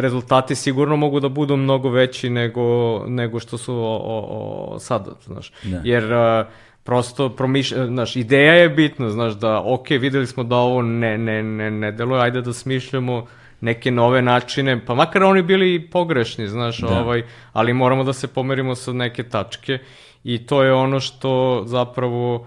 rezultati 0.00 0.54
sigurno 0.54 0.96
mogu 0.96 1.20
da 1.20 1.28
budu 1.28 1.56
mnogo 1.56 1.90
veći 1.90 2.30
nego, 2.30 2.98
nego 3.06 3.40
što 3.40 3.58
su 3.58 3.74
o, 3.74 4.00
o, 4.04 4.74
o 4.74 4.78
sad, 4.78 5.08
znaš. 5.24 5.52
Da. 5.62 5.80
Jer 5.84 6.04
uh, 6.04 6.46
prosto 6.84 7.28
promiš, 7.28 7.72
znaš, 7.72 8.16
ideja 8.16 8.54
je 8.54 8.68
bitna, 8.68 9.10
znaš, 9.10 9.32
da 9.32 9.62
ok, 9.64 9.90
videli 9.90 10.26
smo 10.26 10.42
da 10.42 10.56
ovo 10.56 10.82
ne, 10.82 11.18
ne, 11.18 11.42
ne, 11.42 11.70
ne 11.70 11.92
deluje, 11.92 12.22
ajde 12.22 12.42
da 12.42 12.52
smišljamo 12.52 13.26
neke 13.60 13.90
nove 13.90 14.22
načine, 14.22 14.86
pa 14.86 14.94
makar 14.94 15.22
oni 15.22 15.42
bili 15.42 15.88
pogrešni, 15.90 16.48
znaš, 16.48 16.78
da. 16.78 17.00
ovaj, 17.00 17.22
ali 17.52 17.72
moramo 17.72 18.04
da 18.04 18.12
se 18.12 18.28
pomerimo 18.28 18.74
sa 18.74 18.92
neke 18.92 19.22
tačke 19.22 19.78
i 20.24 20.46
to 20.46 20.62
je 20.62 20.72
ono 20.72 21.00
što 21.00 21.62
zapravo 21.66 22.46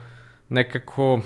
nekako 0.49 1.13
uh, 1.13 1.19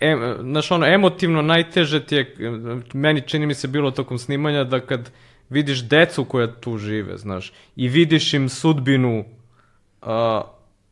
em, 0.00 0.36
znaš, 0.40 0.70
ono, 0.70 0.86
emotivno 0.86 1.42
najteže 1.42 2.06
ti 2.06 2.14
je, 2.14 2.34
meni 2.92 3.20
čini 3.20 3.46
mi 3.46 3.54
se 3.54 3.68
bilo 3.68 3.90
tokom 3.90 4.18
snimanja 4.18 4.64
da 4.64 4.80
kad 4.80 5.10
vidiš 5.48 5.84
decu 5.84 6.24
koja 6.24 6.52
tu 6.52 6.78
žive, 6.78 7.18
znaš, 7.18 7.52
i 7.76 7.88
vidiš 7.88 8.34
im 8.34 8.48
sudbinu, 8.48 9.24
a, 10.02 10.42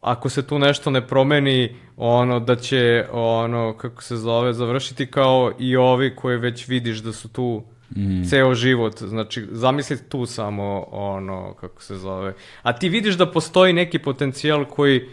ako 0.01 0.28
se 0.28 0.46
tu 0.46 0.59
nešto 0.59 0.90
ne 0.90 1.06
promeni, 1.06 1.76
ono, 1.96 2.40
da 2.40 2.56
će, 2.56 3.06
ono, 3.12 3.76
kako 3.76 4.02
se 4.02 4.16
zove, 4.16 4.52
završiti 4.52 5.06
kao 5.06 5.52
i 5.59 5.76
ovi 5.76 6.16
koje 6.16 6.38
već 6.38 6.68
vidiš 6.68 6.98
da 6.98 7.12
su 7.12 7.28
tu 7.28 7.62
mm. 7.96 8.24
ceo 8.24 8.55
život. 8.55 9.02
Znači, 9.02 9.46
zamisli 9.51 10.09
tu 10.09 10.26
samo, 10.26 10.86
ono, 10.90 11.55
kako 11.55 11.82
se 11.82 11.96
zove. 11.96 12.34
A 12.62 12.72
ti 12.72 12.88
vidiš 12.88 13.14
da 13.14 13.30
postoji 13.30 13.72
neki 13.72 13.98
potencijal 13.98 14.64
koji, 14.64 15.09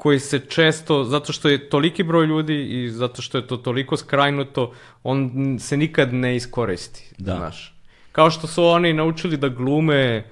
koji 0.00 0.18
se 0.18 0.38
često, 0.38 1.04
zato 1.04 1.32
što 1.32 1.48
je 1.48 1.68
toliki 1.68 2.02
broj 2.02 2.26
ljudi 2.26 2.64
i 2.64 2.90
zato 2.90 3.22
što 3.22 3.38
je 3.38 3.46
to 3.46 3.56
toliko 3.56 3.96
skrajnuto, 3.96 4.72
on 5.02 5.30
se 5.60 5.76
nikad 5.76 6.14
ne 6.14 6.36
iskoristi, 6.36 7.14
da. 7.18 7.36
znaš. 7.36 7.74
Kao 8.12 8.30
što 8.30 8.46
su 8.46 8.64
oni 8.64 8.92
naučili 8.92 9.36
da 9.36 9.48
glume 9.48 10.24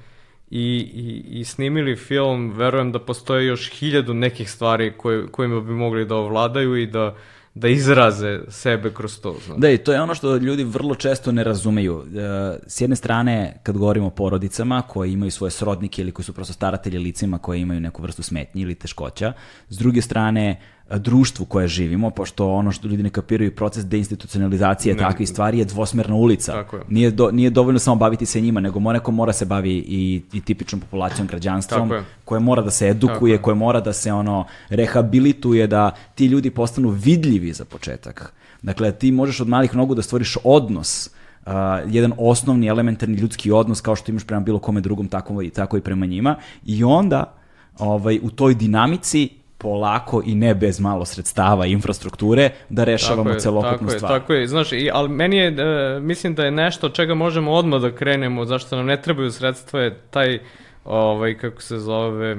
i, 0.51 0.91
i, 0.95 1.41
i 1.41 1.45
snimili 1.45 1.97
film, 1.97 2.53
verujem 2.57 2.93
da 2.93 2.99
postoje 2.99 3.47
još 3.47 3.71
hiljadu 3.71 4.15
nekih 4.15 4.51
stvari 4.51 4.93
koje, 4.97 5.27
kojima 5.27 5.61
bi 5.61 5.73
mogli 5.73 6.07
da 6.07 6.17
ovladaju 6.17 6.77
i 6.77 6.87
da 6.87 7.15
da 7.59 7.69
izraze 7.69 8.41
sebe 8.49 8.93
kroz 8.95 9.21
to. 9.21 9.37
Znači. 9.47 9.61
Da, 9.61 9.71
i 9.71 9.79
to 9.79 9.93
je 9.93 10.01
ono 10.01 10.15
što 10.15 10.37
ljudi 10.37 10.65
vrlo 10.65 10.95
često 10.95 11.33
ne 11.33 11.45
razumeju. 11.45 12.03
E, 12.03 12.59
s 12.67 12.81
jedne 12.81 12.97
strane, 12.97 13.61
kad 13.63 13.79
govorimo 13.79 14.07
o 14.07 14.11
porodicama 14.11 14.83
koje 14.83 15.13
imaju 15.13 15.31
svoje 15.31 15.51
srodnike 15.51 16.03
ili 16.03 16.13
koji 16.13 16.25
su 16.25 16.33
prosto 16.33 16.53
staratelji 16.53 16.99
licima 16.99 17.39
koje 17.39 17.61
imaju 17.61 17.81
neku 17.81 18.03
vrstu 18.03 18.23
smetnji 18.23 18.63
ili 18.63 18.75
teškoća, 18.75 19.33
s 19.69 19.79
druge 19.79 20.03
strane, 20.03 20.61
društvu 20.91 21.47
koje 21.47 21.69
živimo, 21.69 22.11
pošto 22.11 22.53
ono 22.53 22.73
što 22.73 22.89
ljudi 22.89 23.03
ne 23.03 23.11
kapiraju 23.11 23.55
proces 23.55 23.87
deinstitucionalizacije 23.87 24.95
Ne. 24.95 24.99
takvih 24.99 25.29
stvari 25.29 25.59
je 25.59 25.65
dvosmerna 25.65 26.15
ulica. 26.15 26.53
Tako 26.53 26.77
je. 26.77 26.83
Nije, 26.89 27.11
do, 27.11 27.31
nije 27.31 27.51
dovoljno 27.51 27.79
samo 27.79 27.97
baviti 27.97 28.27
se 28.27 28.41
njima, 28.41 28.61
nego 28.61 28.81
mora 28.81 28.99
neko 28.99 29.11
mora 29.11 29.33
se 29.33 29.45
bavi 29.45 29.85
i, 29.89 30.23
i 30.33 30.41
tipičnom 30.41 30.81
populacijom, 30.81 31.29
građanstvom, 31.29 31.93
koje 32.25 32.41
mora 32.41 32.63
da 32.63 32.71
se 32.71 32.89
edukuje, 32.89 33.33
je. 33.33 33.43
koje 33.43 33.55
mora 33.55 33.81
da 33.81 33.93
se 33.93 34.13
ono 34.13 34.45
rehabilituje, 34.69 35.67
da 35.67 35.91
ti 36.15 36.27
ljudi 36.27 36.51
postanu 36.51 36.89
vidljivi 36.89 37.53
za 37.53 37.65
početak. 37.65 38.33
Dakle, 38.63 38.93
ti 38.93 39.13
možeš 39.13 39.41
od 39.41 39.49
malih 39.49 39.77
nogu 39.77 39.95
da 39.95 40.03
stvoriš 40.03 40.37
odnos, 40.45 41.11
uh, 41.47 41.53
jedan 41.87 42.13
osnovni 42.19 42.67
elementarni 42.67 43.15
ljudski 43.17 43.51
odnos 43.51 43.81
kao 43.81 43.97
što 43.97 44.11
imaš 44.11 44.25
prema 44.25 44.43
bilo 44.43 44.59
kome 44.59 44.81
drugom, 44.81 45.09
tako 45.09 45.43
i, 45.43 45.51
tako 45.51 45.77
i 45.77 45.81
prema 45.81 46.07
njima. 46.07 46.37
I 46.65 46.85
onda 46.85 47.35
ovaj, 47.79 48.19
u 48.23 48.31
toj 48.31 48.55
dinamici 48.55 49.38
polako 49.59 50.23
i 50.27 50.35
ne 50.35 50.55
bez 50.55 50.81
malo 50.81 51.05
sredstava 51.05 51.67
i 51.67 51.73
infrastrukture 51.73 52.51
da 52.69 52.85
rešavamo 52.85 53.31
je, 53.31 53.39
celokupnu 53.39 53.89
tako 53.89 53.99
stvar. 53.99 54.13
Je, 54.13 54.21
tako 54.21 54.33
je, 54.33 54.47
znaš, 54.47 54.73
i, 54.73 54.91
ali 54.93 55.09
meni 55.09 55.37
je, 55.37 55.47
e, 55.47 56.01
mislim 56.01 56.35
da 56.35 56.45
je 56.45 56.51
nešto 56.51 56.87
od 56.87 56.95
čega 56.95 57.15
možemo 57.15 57.53
odmah 57.53 57.81
da 57.81 57.95
krenemo, 57.95 58.45
zašto 58.45 58.77
nam 58.77 58.87
ne 58.87 59.03
trebaju 59.03 59.31
sredstva, 59.31 59.81
je 59.81 59.99
taj, 60.11 60.39
ovaj, 60.85 61.39
kako 61.39 61.63
se 61.63 61.79
zove, 61.79 62.37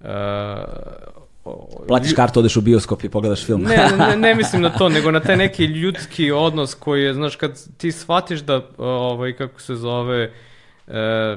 uh, 0.00 0.06
Platiš 1.88 2.12
kartu, 2.12 2.40
odeš 2.40 2.56
u 2.56 2.60
bioskop 2.60 3.04
i 3.04 3.08
pogledaš 3.08 3.46
film. 3.46 3.62
Ne, 3.62 3.88
ne, 3.98 4.16
ne, 4.16 4.34
mislim 4.34 4.62
na 4.62 4.70
to, 4.70 4.88
nego 4.88 5.10
na 5.10 5.20
taj 5.20 5.36
neki 5.36 5.64
ljudski 5.64 6.30
odnos 6.30 6.74
koji 6.74 7.02
je, 7.02 7.14
znaš, 7.14 7.36
kad 7.36 7.76
ti 7.76 7.92
shvatiš 7.92 8.40
da, 8.40 8.62
ovaj, 8.78 9.32
kako 9.32 9.60
se 9.60 9.74
zove, 9.74 10.32
e, 10.88 11.36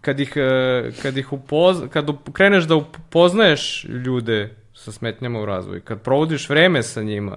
kad 0.00 0.20
ih, 0.20 0.32
e, 0.36 0.90
kad 1.02 1.16
ih 1.16 1.32
upoz, 1.32 1.82
kad 1.90 2.06
kreneš 2.32 2.64
da 2.64 2.74
upoznaješ 2.76 3.84
ljude 3.84 4.54
sa 4.74 4.92
smetnjama 4.92 5.40
u 5.40 5.46
razvoju, 5.46 5.80
kad 5.80 6.00
provodiš 6.00 6.48
vreme 6.48 6.82
sa 6.82 7.02
njima, 7.02 7.36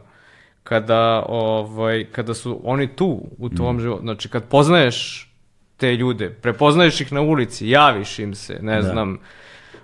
kada, 0.64 1.26
ovaj, 1.28 2.06
kada 2.06 2.34
su 2.34 2.62
oni 2.64 2.88
tu 2.88 3.22
u 3.38 3.50
tvom 3.50 3.80
životu, 3.80 4.02
znači 4.02 4.30
kad 4.30 4.44
poznaješ 4.44 5.30
te 5.78 5.96
ljude, 5.96 6.30
prepoznaješ 6.32 7.02
ih 7.02 7.14
na 7.14 7.22
ulici, 7.22 7.70
javiš 7.70 8.20
im 8.20 8.36
se, 8.36 8.60
ne 8.62 8.76
Da. 8.76 8.82
znam, 8.82 9.18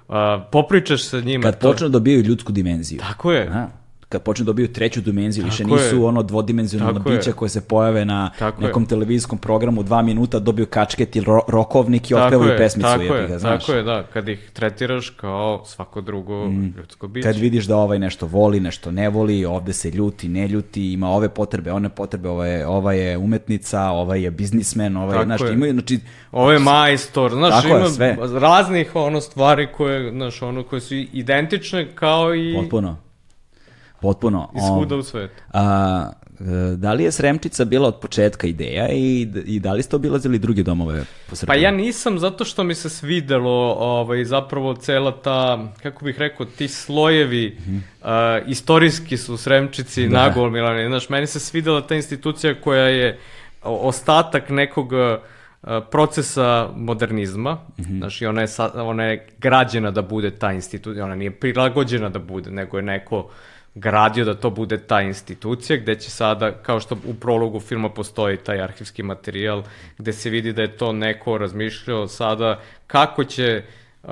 a, 0.08 0.46
popričaš 0.52 1.04
sa 1.04 1.20
njima. 1.20 1.44
Kad 1.44 1.60
to- 1.60 1.72
počnu 1.72 1.88
da 1.88 1.92
dobijaju 1.92 2.24
ljudsku 2.24 2.52
dimenziju. 2.52 3.00
Tako 3.00 3.32
je. 3.32 3.48
Aha. 3.48 3.68
Kad 4.10 4.22
počnu 4.24 4.44
da 4.44 4.50
dobiju 4.50 4.68
treću 4.74 5.02
dimenziju, 5.02 5.46
više 5.46 5.64
Tako 5.64 5.76
nisu 5.76 5.96
je. 5.96 6.04
ono 6.04 6.24
dvodimenzionalna 6.24 7.00
Tako 7.00 7.10
je. 7.10 7.18
bića 7.18 7.32
koje 7.32 7.50
se 7.50 7.62
pojave 7.62 8.06
na 8.06 8.32
Tako 8.40 8.62
nekom 8.62 8.84
je. 8.84 8.88
televizijskom 8.88 9.38
programu, 9.38 9.84
dva 9.84 10.02
minuta, 10.02 10.40
dobiju 10.40 10.66
kačket 10.66 11.16
ili 11.16 11.26
ro 11.26 11.42
rokovnik 11.48 12.12
i 12.12 12.16
otpevaju 12.16 12.58
pesmicu. 12.58 12.90
tako 12.90 13.04
je, 13.04 13.28
ga, 13.28 13.40
znaš. 13.40 13.66
tako 13.66 13.78
je, 13.78 13.84
da, 13.84 14.04
kad 14.04 14.30
ih 14.30 14.50
tretiraš 14.54 15.10
kao 15.10 15.62
svako 15.66 16.02
drugo 16.02 16.46
ljudsko 16.78 17.08
biće. 17.08 17.28
Kad 17.28 17.36
vidiš 17.36 17.66
da 17.66 17.78
ovaj 17.78 18.00
nešto 18.00 18.26
voli, 18.26 18.60
nešto 18.60 18.92
ne 18.92 19.10
voli, 19.10 19.46
ovde 19.46 19.74
se 19.74 19.92
ljuti, 19.92 20.30
ne 20.30 20.48
ljuti, 20.48 20.94
ima 20.94 21.10
ove 21.10 21.30
potrebe, 21.30 21.72
one 21.72 21.90
potrebe, 21.90 22.30
ova 22.30 22.46
je, 22.48 22.68
ova 22.68 22.94
je 22.94 23.18
umetnica, 23.18 23.82
ovaj 23.84 24.22
je 24.24 24.32
biznismen, 24.32 24.98
ovaj 24.98 25.20
je, 25.20 25.26
znaš, 25.26 25.42
imaju, 25.42 25.74
znači, 25.74 26.00
Ovo 26.32 26.52
je 26.52 26.60
majstor, 26.60 27.32
znaš, 27.32 27.64
Tako 27.64 27.78
ima 27.78 27.90
sve. 27.90 28.18
raznih 28.34 28.96
ono 28.96 29.22
stvari 29.22 29.68
koje, 29.78 30.12
znaš, 30.12 30.42
ono, 30.42 30.64
koje 30.64 30.82
su 30.82 30.96
identične 30.96 31.88
kao 31.96 32.36
i, 32.36 32.56
potpuno, 32.56 32.98
potpuno. 34.02 34.52
i 34.56 34.60
o, 34.62 34.68
svuda 34.68 34.96
u 34.96 35.04
svetu. 35.04 35.34
A, 35.54 36.12
e, 36.40 36.44
da 36.76 36.94
li 36.94 37.04
je 37.04 37.12
Sremčica 37.12 37.66
bila 37.66 37.88
od 37.88 38.00
početka 38.00 38.48
ideja 38.48 38.90
i, 38.90 39.28
i 39.46 39.60
da 39.60 39.74
li 39.74 39.84
ste 39.84 39.96
obilazili 39.96 40.40
druge 40.40 40.64
domove 40.64 41.04
po 41.30 41.36
Srbiji? 41.36 41.48
Pa 41.48 41.62
ja 41.62 41.72
nisam 41.72 42.20
zato 42.20 42.46
što 42.46 42.64
mi 42.64 42.76
se 42.76 42.90
svidelo 42.90 43.76
ovaj, 43.80 44.26
zapravo 44.26 44.76
cela 44.76 45.12
ta, 45.12 45.68
kako 45.84 46.06
bih 46.06 46.20
rekao, 46.20 46.46
ti 46.46 46.68
slojevi 46.68 47.58
a, 48.04 48.40
istorijski 48.48 49.18
su 49.18 49.38
Sremčici 49.38 50.08
Da. 50.08 50.18
nagomilani. 50.18 50.88
Znaš, 50.88 51.10
meni 51.10 51.28
se 51.28 51.40
svidela 51.40 51.82
ta 51.82 51.96
institucija 51.96 52.62
koja 52.62 52.88
je 52.88 53.20
ostatak 53.64 54.50
nekog 54.50 54.92
procesa 55.92 56.70
modernizma. 56.76 57.58
Znaš, 57.78 58.22
i 58.22 58.26
ona 58.26 58.42
je, 58.42 58.48
sa, 58.48 58.72
ona 58.84 59.04
je 59.04 59.28
građena 59.38 59.92
da 59.92 60.02
bude 60.02 60.32
ta 60.32 60.52
institucija, 60.52 61.06
ona 61.06 61.16
nije 61.16 61.32
prilagođena 61.32 62.10
da 62.10 62.20
bude, 62.20 62.52
nego 62.52 62.78
je 62.78 62.84
neko 62.84 63.30
gradio 63.76 64.26
da 64.26 64.34
to 64.34 64.50
bude 64.50 64.78
ta 64.78 65.02
institucija 65.02 65.78
gde 65.78 65.96
će 65.96 66.10
sada, 66.12 66.52
kao 66.52 66.80
što 66.80 66.98
u 67.08 67.14
prologu 67.14 67.60
filma 67.60 67.90
postoji 67.90 68.38
taj 68.38 68.62
arhivski 68.62 69.04
materijal, 69.04 69.64
gde 69.98 70.14
se 70.14 70.30
vidi 70.30 70.54
da 70.54 70.62
je 70.62 70.78
to 70.78 70.94
neko 70.94 71.38
razmišljao 71.38 72.08
sada 72.08 72.60
kako 72.88 73.24
će 73.24 73.64
uh, 74.04 74.10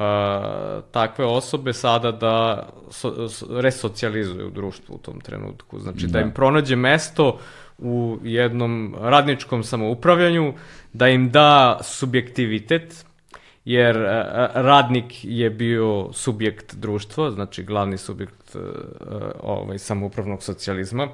takve 0.92 1.26
osobe 1.26 1.74
sada 1.74 2.12
da 2.12 2.68
so, 2.92 3.30
so, 3.30 3.62
resocijalizuju 3.62 4.50
društvo 4.50 4.96
u 4.96 4.98
tom 4.98 5.22
trenutku. 5.22 5.80
Znači 5.80 6.08
da, 6.08 6.12
Da. 6.12 6.20
im 6.20 6.32
pronađe 6.32 6.76
mesto 6.76 7.40
u 7.78 8.18
jednom 8.24 8.96
radničkom 9.00 9.64
samoupravljanju, 9.64 10.54
da 10.94 11.08
im 11.08 11.30
da 11.32 11.80
subjektivitet, 11.84 13.06
jer 13.68 13.98
e, 13.98 14.00
e, 14.00 14.48
radnik 14.54 15.06
je 15.24 15.50
bio 15.50 16.10
subjekt 16.14 16.76
društva, 16.76 17.32
znači 17.32 17.64
glavni 17.64 17.98
subjekt 17.98 18.56
e, 18.56 18.60
ovaj, 19.40 19.78
samoupravnog 19.78 20.44
socijalizma, 20.44 21.08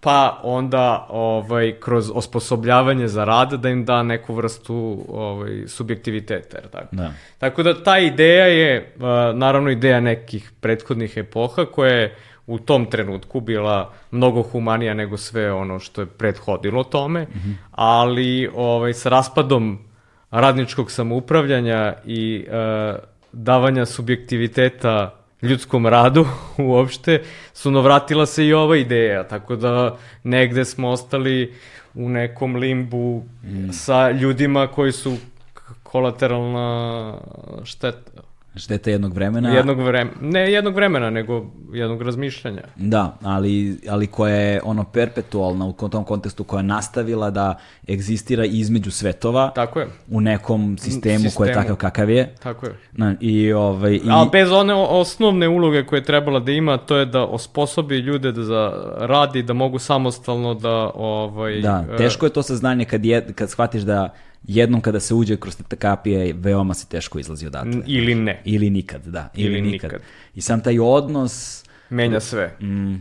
pa 0.00 0.40
onda 0.42 1.06
ovaj, 1.10 1.74
kroz 1.80 2.10
osposobljavanje 2.14 3.08
za 3.08 3.24
rad 3.24 3.52
da 3.52 3.68
im 3.68 3.84
da 3.84 4.02
neku 4.02 4.34
vrstu 4.34 5.04
ovaj, 5.08 5.62
subjektiviteta. 5.66 6.56
Jer 6.56 6.68
tako? 6.68 6.96
Da. 6.96 7.12
Tako 7.38 7.62
da 7.62 7.82
ta 7.82 7.98
ideja 7.98 8.46
je 8.46 8.94
naravno 9.34 9.70
ideja 9.70 10.00
nekih 10.00 10.52
prethodnih 10.60 11.16
epoha 11.16 11.64
koja 11.64 11.92
je 11.92 12.16
u 12.46 12.58
tom 12.58 12.86
trenutku 12.86 13.40
bila 13.40 13.92
mnogo 14.10 14.42
humanija 14.42 14.94
nego 14.94 15.16
sve 15.16 15.52
ono 15.52 15.78
što 15.78 16.00
je 16.00 16.06
prethodilo 16.06 16.84
tome, 16.84 17.26
ali 17.70 18.50
ovaj, 18.54 18.92
sa 18.92 19.08
raspadom 19.08 19.89
radničkog 20.30 20.90
samoupravljanja 20.90 21.94
i 22.06 22.46
e, 22.48 22.94
davanja 23.32 23.86
subjektiviteta 23.86 25.14
ljudskom 25.42 25.86
radu 25.86 26.26
uopšte, 26.58 27.22
su 27.52 27.70
navratila 27.70 28.26
se 28.26 28.46
i 28.46 28.52
ova 28.52 28.76
ideja, 28.76 29.28
tako 29.28 29.56
da 29.56 29.96
negde 30.22 30.64
smo 30.64 30.88
ostali 30.88 31.54
u 31.94 32.08
nekom 32.08 32.56
limbu 32.56 33.22
sa 33.72 34.10
ljudima 34.10 34.66
koji 34.66 34.92
su 34.92 35.16
kolateralna 35.82 37.14
šteta. 37.64 38.29
Šteta 38.56 38.90
jednog 38.90 39.14
vremena. 39.14 39.50
Jednog 39.50 39.80
vremena, 39.80 40.16
ne 40.20 40.52
jednog 40.52 40.74
vremena, 40.74 41.10
nego 41.10 41.46
jednog 41.72 42.02
razmišljanja. 42.02 42.62
Da, 42.76 43.16
ali, 43.22 43.78
ali 43.88 44.06
koja 44.06 44.34
je 44.34 44.60
ono 44.64 44.84
perpetualna 44.84 45.66
u 45.66 45.72
tom 45.72 46.04
kontekstu 46.04 46.44
koja 46.44 46.58
je 46.58 46.64
nastavila 46.64 47.30
da 47.30 47.58
egzistira 47.88 48.44
između 48.44 48.90
svetova 48.90 49.50
Tako 49.54 49.80
je, 49.80 49.86
u 50.10 50.20
nekom 50.20 50.78
sistemu, 50.78 51.24
koji 51.34 51.48
je 51.48 51.54
Sistemu. 51.54 51.54
takav 51.54 51.76
kakav 51.76 52.10
je. 52.10 52.34
tako 52.42 52.66
je. 52.66 52.76
Na, 52.92 53.14
I, 53.20 53.52
ovaj, 53.52 53.92
i, 53.94 54.00
Ali 54.10 54.28
bez 54.32 54.52
one 54.52 54.74
osnovne 54.74 55.48
uloge 55.48 55.86
koje 55.86 55.98
je 55.98 56.04
trebala 56.04 56.40
da 56.40 56.52
ima, 56.52 56.76
to 56.76 56.96
je 56.96 57.06
da 57.06 57.24
osposobi 57.24 57.98
ljude 57.98 58.32
da 58.32 58.42
za 58.42 58.72
radi, 58.98 59.42
da 59.42 59.52
mogu 59.52 59.78
samostalno 59.78 60.54
da... 60.54 60.90
Ovaj, 60.94 61.60
da, 61.60 61.84
e, 61.92 61.96
teško 61.96 62.26
je 62.26 62.30
to 62.30 62.42
saznanje 62.42 62.84
kad, 62.84 63.04
je, 63.04 63.32
kad 63.32 63.50
shvatiš 63.50 63.82
da 63.82 64.14
jednom 64.44 64.80
kada 64.80 65.00
se 65.00 65.14
uđe 65.14 65.36
kroz 65.36 65.56
te 65.68 65.76
kapije, 65.76 66.32
veoma 66.34 66.74
se 66.74 66.86
teško 66.86 67.18
izlazi 67.18 67.46
odatle. 67.46 67.82
Ili 67.86 68.14
ne. 68.14 68.42
Ili 68.44 68.70
nikad, 68.70 69.02
da. 69.02 69.28
Ili, 69.34 69.46
Ili 69.48 69.60
nikad. 69.62 69.90
nikad. 69.92 70.06
I 70.34 70.40
sam 70.40 70.60
taj 70.60 70.78
odnos... 70.78 71.64
Menja 71.90 72.20
sve. 72.20 72.56
Mm, 72.60 72.94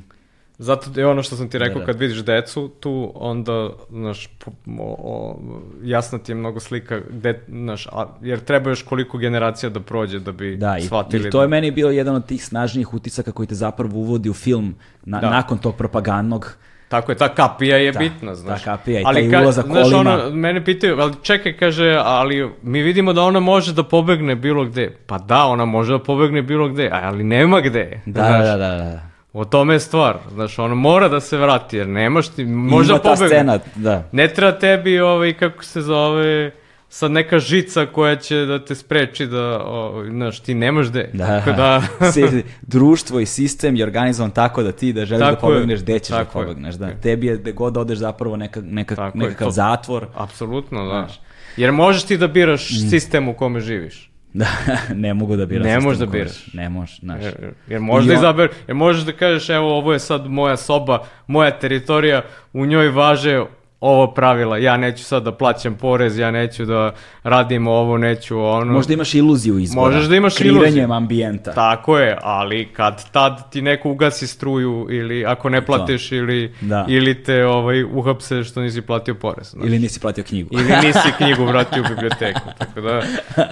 Zato 0.57 0.99
je 0.99 1.07
ono 1.07 1.23
što 1.23 1.35
sam 1.35 1.49
ti 1.49 1.57
rekao, 1.57 1.73
Da, 1.73 1.79
da. 1.79 1.85
kad 1.85 1.99
vidiš 1.99 2.17
decu 2.17 2.67
tu, 2.69 3.11
onda, 3.15 3.69
znaš, 3.89 4.27
po- 4.27 4.51
o, 4.67 4.95
o, 4.99 5.39
jasna 5.83 6.19
ti 6.19 6.31
je 6.31 6.35
mnogo 6.35 6.59
slika, 6.59 7.01
gde, 7.09 7.41
znaš, 7.49 7.87
a, 7.87 8.05
jer 8.21 8.39
treba 8.39 8.69
još 8.69 8.83
koliko 8.83 9.17
generacija 9.17 9.69
da 9.69 9.79
prođe 9.79 10.19
da 10.19 10.31
bi 10.31 10.57
Da, 10.57 10.77
i, 10.77 10.81
shvatili. 10.81 11.27
i 11.27 11.31
to 11.31 11.41
je 11.41 11.47
meni 11.47 11.71
bio 11.71 11.87
jedan 11.89 12.15
od 12.15 12.25
tih 12.25 12.45
snažnijih 12.45 12.93
utisaka 12.93 13.31
koji 13.31 13.47
te 13.47 13.55
zapravo 13.55 13.97
uvodi 13.97 14.29
u 14.29 14.33
film 14.33 14.75
na, 15.03 15.19
Da. 15.19 15.29
nakon 15.29 15.57
tog 15.57 15.75
propagandnog. 15.75 16.55
Tako 16.89 17.11
je, 17.11 17.17
ta 17.17 17.29
kapija 17.29 17.77
je 17.77 17.91
Da, 17.91 17.99
bitna, 17.99 18.35
znaš. 18.35 18.63
ta 18.63 18.71
kapija 18.71 18.99
i 18.99 19.03
ali 19.05 19.31
taj 19.31 19.43
ulazak 19.43 19.65
znaš, 19.65 19.83
kolima. 19.83 19.99
ono, 19.99 20.29
mene 20.29 20.65
pitaju, 20.65 20.97
ali 20.99 21.13
čekaj, 21.21 21.53
kaže, 21.53 21.95
ali 21.95 22.49
mi 22.61 22.81
vidimo 22.81 23.13
da 23.13 23.21
ona 23.23 23.39
može 23.39 23.73
da 23.73 23.83
pobegne 23.83 24.35
bilo 24.35 24.65
gde. 24.65 24.97
Pa 25.05 25.17
da, 25.17 25.45
ona 25.45 25.65
može 25.65 25.91
da 25.91 25.99
pobegne 25.99 26.41
bilo 26.41 26.69
gde, 26.69 26.89
ali 26.93 27.23
nema 27.23 27.61
gde. 27.61 28.01
Da, 28.05 28.21
znaš. 28.21 28.45
da, 28.47 28.57
da, 28.57 28.75
da. 28.75 29.01
O 29.33 29.45
tome 29.45 29.73
je 29.73 29.79
stvar, 29.79 30.17
znaš, 30.29 30.59
ona 30.59 30.75
mora 30.75 31.07
da 31.09 31.19
se 31.19 31.37
vrati, 31.37 31.77
jer 31.77 31.87
nemaš 31.87 32.27
ti, 32.27 32.45
možda 32.45 32.93
Ima 32.93 32.99
ta 32.99 33.09
pobegne. 33.09 33.27
scena, 33.27 33.59
da. 33.75 34.03
Ne 34.11 34.27
treba 34.27 34.51
tebi, 34.51 34.99
ovaj, 34.99 35.33
kako 35.33 35.63
se 35.63 35.81
zove, 35.81 36.51
sad 36.89 37.11
neka 37.11 37.39
žica 37.39 37.85
koja 37.85 38.15
će 38.15 38.35
da 38.37 38.65
te 38.65 38.75
spreči 38.75 39.25
da, 39.27 39.41
ovaj, 39.59 40.07
znaš, 40.07 40.39
ti 40.39 40.53
nemaš 40.53 40.89
gde. 40.89 41.09
Da, 41.13 41.25
Tako 41.27 41.51
da, 41.51 41.81
Si- 42.13 42.43
društvo 42.63 43.19
i 43.19 43.25
sistem 43.25 43.75
je 43.75 43.83
organizovan 43.83 44.31
tako 44.31 44.63
da 44.63 44.71
ti 44.71 44.93
da 44.93 45.05
želiš 45.05 45.19
da 45.19 45.25
Tako 45.27 45.47
je, 45.47 45.53
pobegneš, 45.53 45.81
gde 45.81 45.99
ćeš 45.99 46.09
da 46.09 46.25
pobegneš. 46.25 46.75
Da. 46.75 46.89
Tebi 46.91 47.27
je 47.27 47.37
gde 47.37 47.51
god 47.51 47.77
odeš 47.77 47.97
zapravo 47.97 48.37
neka, 48.37 48.61
neka, 48.61 48.95
Tako 48.95 49.17
nekakav 49.17 49.47
to- 49.47 49.51
zatvor. 49.51 50.07
apsolutno, 50.15 50.85
znaš. 50.85 51.19
Jer 51.57 51.71
možeš 51.71 52.03
ti 52.03 52.17
da 52.17 52.27
biraš 52.27 52.69
Mm. 52.71 52.89
sistem 52.89 53.27
u 53.27 53.33
kome 53.33 53.59
živiš. 53.59 54.11
Da, 54.33 54.45
ne 54.95 55.13
mogu 55.13 55.35
da 55.35 55.45
biram. 55.45 55.63
Ne 55.63 55.69
sistem 55.69 55.83
možeš 55.83 55.99
da 55.99 56.05
biraš. 56.07 56.53
Ne 56.53 56.69
možeš, 56.69 56.99
znaš. 56.99 57.23
Jer, 57.23 57.35
jer 57.67 57.81
možda 57.81 58.13
I 58.13 58.15
on- 58.15 58.19
izaber, 58.19 58.49
jer 58.67 58.75
možeš 58.75 59.03
da 59.03 59.11
kažeš 59.11 59.49
evo 59.49 59.67
ovo 59.69 59.93
je 59.93 59.99
sad 59.99 60.27
moja 60.27 60.57
soba, 60.57 60.99
moja 61.27 61.51
teritorija, 61.51 62.21
u 62.53 62.65
njoj 62.65 62.89
važe 62.89 63.41
ovo 63.81 64.07
pravila, 64.13 64.57
ja 64.57 64.77
neću 64.77 65.03
sad 65.03 65.23
da 65.23 65.31
plaćam 65.31 65.75
porez, 65.75 66.17
ja 66.17 66.31
neću 66.31 66.65
da 66.65 66.91
radim 67.23 67.67
ovo, 67.67 67.97
neću 67.97 68.39
ono. 68.39 68.73
Možda 68.73 68.93
imaš 68.93 69.15
iluziju 69.15 69.59
izbora. 69.59 69.91
Možeš 69.91 70.09
da 70.09 70.15
imaš 70.15 70.35
Kreiranjem 70.37 70.65
iluziju. 70.65 70.91
ambijenta. 70.91 71.53
Tako 71.53 71.97
je, 71.97 72.17
ali 72.21 72.65
kad 72.73 73.11
tad 73.11 73.51
ti 73.51 73.61
neko 73.61 73.89
ugasi 73.91 74.27
struju 74.27 74.87
ili 74.89 75.25
ako 75.25 75.49
ne 75.49 75.65
platiš 75.65 76.11
ili, 76.11 76.53
Da. 76.61 76.85
ili 76.89 77.23
te 77.23 77.45
ovaj, 77.45 77.83
uhapse 77.83 78.43
što 78.43 78.61
nisi 78.61 78.81
platio 78.81 79.15
porez. 79.15 79.47
Znaš. 79.49 79.65
Ili 79.67 79.79
nisi 79.79 79.99
platio 79.99 80.23
knjigu. 80.23 80.49
Ili 80.51 80.63
nisi 80.83 81.11
knjigu 81.17 81.45
vratio 81.45 81.83
u 81.83 81.89
biblioteku, 81.89 82.49
tako 82.57 82.81
da, 82.81 83.01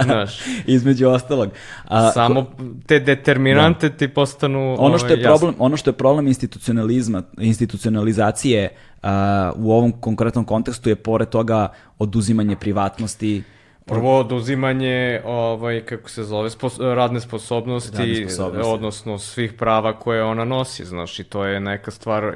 znaš, 0.04 0.40
Između 0.66 1.08
ostalog. 1.10 1.50
A, 1.88 2.12
samo 2.12 2.46
te 2.86 3.00
determinante 3.00 3.90
ti 3.90 4.08
postanu 4.08 4.76
ono 4.80 4.98
što 4.98 5.08
je 5.08 5.14
ovaj, 5.14 5.24
problem, 5.24 5.56
ono 5.60 5.78
što 5.78 5.90
je 5.90 5.94
problem 5.94 6.28
institucionalizma, 6.28 7.24
institucionalizacije 7.38 8.70
u 9.56 9.72
ovom 9.72 9.92
konkretnom 9.92 10.46
kontekstu 10.46 10.90
je 10.90 10.96
pored 10.96 11.30
toga 11.30 11.68
oduzimanje 12.00 12.56
privatnosti, 12.56 13.44
Prvo 13.86 14.20
oduzimanje, 14.20 15.22
ovaj, 15.26 15.82
kako 15.82 16.10
se 16.10 16.24
zove, 16.24 16.50
spos 16.50 16.80
radne 16.80 17.22
sposobnosti, 17.22 17.98
Radne 17.98 18.30
sposobnosti. 18.30 18.70
odnosno 18.70 19.18
svih 19.20 19.54
prava 19.54 20.00
koje 20.00 20.24
ona 20.24 20.46
nosi, 20.46 20.86
znaš, 20.86 21.20
i 21.20 21.24
to 21.24 21.46
je 21.46 21.60
neka 21.60 21.92
stvar... 21.92 22.34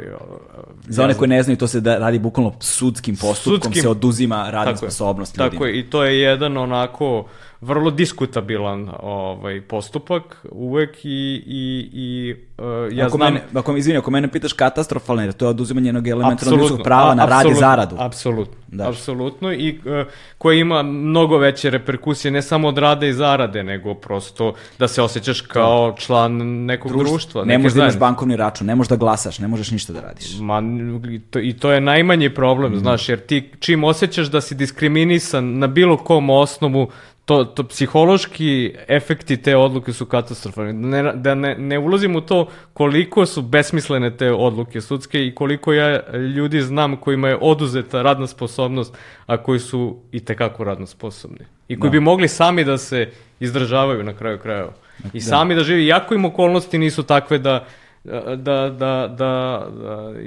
Za 0.87 1.03
one 1.03 1.13
koji 1.13 1.27
ne 1.27 1.43
znaju, 1.43 1.57
to 1.57 1.67
se 1.67 1.81
da 1.81 1.97
radi 1.97 2.19
bukvalno 2.19 2.53
sudskim 2.59 3.15
postupkom, 3.15 3.53
Sudskim- 3.53 3.81
se 3.81 3.89
oduzima 3.89 4.49
radna 4.49 4.73
Tako 4.73 4.85
je. 4.85 4.91
sposobnost 4.91 5.37
ljudima. 5.37 5.51
Tako 5.51 5.65
je, 5.65 5.79
i 5.79 5.89
to 5.89 6.03
je 6.03 6.19
jedan 6.19 6.57
onako 6.57 7.25
vrlo 7.61 7.91
diskutabilan 7.91 8.89
ovaj, 8.99 9.61
postupak 9.61 10.23
uvek 10.51 10.97
i, 10.97 11.09
i, 11.47 11.89
i 11.93 12.35
uh, 12.57 12.65
ja 12.91 13.05
ako 13.05 13.17
znam... 13.17 13.33
mene, 13.33 13.45
ako, 13.53 13.77
izvini, 13.77 13.97
ako 13.97 14.11
mene 14.11 14.27
pitaš 14.27 14.53
katastrofalno, 14.53 15.21
jer 15.21 15.33
to 15.33 15.45
je 15.45 15.49
oduzimanje 15.49 15.87
jednog 15.87 16.07
elementarnog 16.07 16.59
ljudskog 16.59 16.81
prava 16.83 17.11
a- 17.11 17.15
na 17.15 17.25
rad 17.25 17.45
i 17.47 17.53
zaradu. 17.53 17.95
Apsolutno, 17.99 18.55
Da. 18.67 18.89
apsolutno 18.89 19.53
i 19.53 19.79
uh, 20.01 20.07
koje 20.37 20.59
ima 20.59 20.83
mnogo 20.83 21.37
veće 21.37 21.69
reperkusije 21.69 22.31
ne 22.31 22.41
samo 22.41 22.67
od 22.67 22.77
rade 22.77 23.09
i 23.09 23.13
zarade, 23.13 23.63
nego 23.63 23.93
prosto 23.93 24.53
da 24.79 24.87
se 24.87 25.01
osjećaš 25.01 25.41
kao 25.41 25.95
član 25.97 26.31
nekog 26.65 26.91
društva. 26.93 27.43
ne 27.45 27.57
možeš 27.57 27.75
da 27.75 27.81
imaš 27.81 27.99
bankovni 27.99 28.35
račun, 28.35 28.67
ne 28.67 28.75
možeš 28.75 28.89
da 28.89 28.95
glasaš, 28.95 29.39
ne 29.39 29.47
možeš 29.47 29.71
ništa 29.71 29.93
da 29.93 30.01
radiš. 30.01 30.39
Ma, 30.39 30.61
i 31.09 31.19
to, 31.21 31.39
I 31.39 31.53
to 31.53 31.71
je 31.71 31.81
najmanji 31.81 32.29
problem, 32.31 32.73
Mm. 32.73 32.77
znaš, 32.77 33.09
jer 33.09 33.19
ti 33.19 33.51
čim 33.59 33.83
osjećaš 33.83 34.27
da 34.27 34.41
si 34.41 34.55
diskriminisan 34.55 35.57
na 35.57 35.67
bilo 35.67 35.97
kom 35.97 36.29
osnovu, 36.29 36.89
to, 37.31 37.45
to 37.45 37.63
psihološki 37.63 38.75
efekti 38.87 39.37
te 39.37 39.55
odluke 39.55 39.93
su 39.93 40.05
katastrofalni. 40.05 40.73
Ne, 40.73 41.13
da 41.15 41.35
ne, 41.35 41.55
ne 41.55 41.79
ulazim 41.79 42.15
u 42.15 42.21
to 42.21 42.47
koliko 42.73 43.25
su 43.25 43.41
besmislene 43.41 44.17
te 44.17 44.31
odluke 44.31 44.81
sudske 44.81 45.25
i 45.25 45.35
koliko 45.35 45.73
ja 45.73 46.11
ljudi 46.17 46.61
znam 46.61 46.97
kojima 46.97 47.29
je 47.29 47.37
oduzeta 47.41 48.01
radna 48.01 48.27
sposobnost, 48.27 48.97
a 49.25 49.37
koji 49.37 49.59
su 49.59 49.97
i 50.11 50.19
tekako 50.19 50.63
radno 50.63 50.87
sposobni. 50.87 51.45
I 51.67 51.79
koji 51.79 51.91
bi 51.91 51.99
mogli 51.99 52.27
sami 52.27 52.63
da 52.63 52.77
se 52.77 53.09
izdržavaju 53.39 54.03
na 54.03 54.13
kraju 54.13 54.39
krajeva. 54.39 54.73
I 55.13 55.21
sami 55.21 55.55
da 55.55 55.63
živi, 55.63 55.85
iako 55.85 56.15
im 56.15 56.25
okolnosti 56.25 56.77
nisu 56.77 57.03
takve 57.03 57.37
da 57.37 57.65
da, 58.03 58.35
da, 58.35 58.69
da, 58.69 59.15
da 59.17 59.67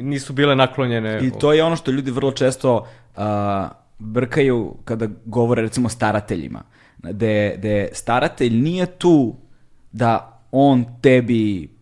nisu 0.00 0.32
bile 0.32 0.56
naklonjene. 0.56 1.20
I 1.22 1.30
to 1.30 1.52
je 1.52 1.64
ono 1.64 1.76
što 1.76 1.90
ljudi 1.90 2.10
vrlo 2.10 2.32
često 2.32 2.86
a, 3.16 3.68
brkaju 3.98 4.74
kada 4.84 5.08
govore 5.24 5.62
recimo 5.62 5.88
starateljima. 5.88 6.62
Da 7.12 7.56
da 7.56 7.86
staratelj 7.92 8.54
nije 8.56 8.86
tu 8.86 9.36
da 9.92 10.40
on 10.50 10.84
tebi 11.00 11.73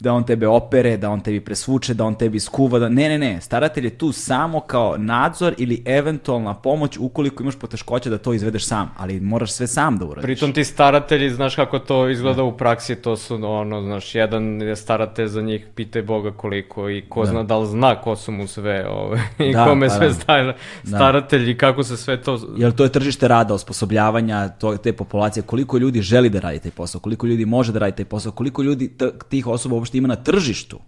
da 0.00 0.12
on 0.12 0.24
tebe 0.24 0.48
opere, 0.48 0.96
da 0.96 1.10
on 1.10 1.20
tebi 1.20 1.40
presvuče, 1.40 1.94
da 1.94 2.04
on 2.04 2.14
tebi 2.14 2.40
skuva, 2.40 2.78
da 2.78 2.88
ne, 2.88 3.08
ne, 3.08 3.18
ne, 3.18 3.40
staratelj 3.40 3.84
je 3.84 3.90
tu 3.98 4.12
samo 4.12 4.60
kao 4.60 4.96
nadzor 4.98 5.54
ili 5.58 5.82
eventualna 5.84 6.54
pomoć 6.54 6.98
ukoliko 6.98 7.42
imaš 7.42 7.56
poteškoće 7.56 8.10
da 8.10 8.18
to 8.18 8.32
izvedeš 8.32 8.66
sam, 8.66 8.90
ali 8.96 9.20
moraš 9.20 9.52
sve 9.52 9.66
sam 9.66 9.98
da 9.98 10.04
uradiš. 10.04 10.22
Pritom 10.22 10.52
ti 10.52 10.64
staratelji, 10.64 11.30
znaš 11.30 11.56
kako 11.56 11.78
to 11.78 12.08
izgleda 12.08 12.42
u 12.42 12.56
praksi, 12.56 12.96
to 12.96 13.16
su 13.16 13.34
ono, 13.34 13.82
znaš, 13.82 14.14
jedan 14.14 14.62
je 14.62 14.76
staratelj 14.76 15.26
za 15.26 15.42
njih, 15.42 15.66
pitaj 15.74 16.02
Boga 16.02 16.32
koliko 16.32 16.90
i 16.90 17.02
ko 17.08 17.24
zna 17.24 17.42
da 17.42 17.58
li 17.58 17.66
zna 17.66 17.94
ko 18.00 18.16
su 18.16 18.32
mu 18.32 18.46
sve, 18.46 18.86
ove, 18.88 19.20
i 19.38 19.52
Da, 19.52 19.64
kome 19.64 19.88
pa 19.88 19.94
sve 19.94 20.06
da. 20.06 20.14
star, 20.14 20.54
staratelj 20.84 21.50
i 21.50 21.58
kako 21.58 21.82
se 21.82 21.96
sve 21.96 22.22
to... 22.22 22.40
Jer 22.56 22.72
to 22.72 22.84
je 22.84 22.92
tržište 22.92 23.28
rada, 23.28 23.54
osposobljavanja 23.54 24.48
to, 24.48 24.76
te 24.76 24.92
populacije, 24.92 25.42
koliko 25.42 25.78
ljudi 25.78 26.02
želi 26.02 26.28
da 26.28 26.40
radi 26.40 26.58
taj 26.58 26.70
posao, 26.70 27.00
koliko 27.00 27.26
ljudi 27.26 27.44
može 27.44 27.72
da 27.72 27.78
radi 27.78 27.96
taj 27.96 28.04
posao, 28.04 28.32
koliko 28.32 28.62
ljudi 28.62 28.90
tih 29.28 29.46
osoba 29.46 29.59
uopšte 29.68 29.98
ima 29.98 30.08
na 30.08 30.16
tržištu. 30.16 30.78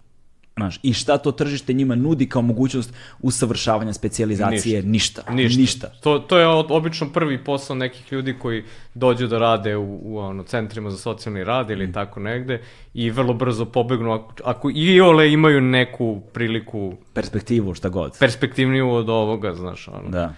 Znaš, 0.57 0.79
I 0.83 0.93
šta 0.93 1.17
to 1.17 1.31
tržište 1.31 1.73
njima 1.73 1.95
nudi 1.95 2.29
kao 2.29 2.41
mogućnost 2.41 2.93
usavršavanja, 3.21 3.93
specijalizacije? 3.93 4.83
Ništa. 4.83 5.23
Ništa. 5.31 5.87
To, 5.87 6.19
to 6.19 6.37
je 6.37 6.47
obično 6.47 7.09
prvi 7.13 7.43
posao 7.43 7.75
nekih 7.75 8.13
ljudi 8.13 8.35
koji 8.41 8.63
dođu 8.93 9.27
da 9.27 9.37
rade 9.37 9.77
u, 9.77 9.99
u 10.03 10.17
ono, 10.17 10.43
centrima 10.43 10.89
za 10.89 10.97
socijalni 10.97 11.43
rad 11.43 11.69
ili 11.69 11.87
Mm. 11.87 11.93
tako 11.93 12.19
negde 12.19 12.61
i 12.93 13.09
vrlo 13.09 13.33
brzo 13.33 13.65
pobegnu 13.65 14.11
ako, 14.11 14.33
ako 14.43 14.71
i 14.75 15.01
ole 15.01 15.31
imaju 15.31 15.61
neku 15.61 16.21
priliku 16.33 16.93
Perspektivu, 17.13 17.73
šta 17.73 17.89
god. 17.89 18.17
perspektivniju 18.19 18.91
od 18.91 19.09
ovoga, 19.09 19.53
znaš, 19.53 19.87
ono. 19.87 20.09
Da. 20.09 20.33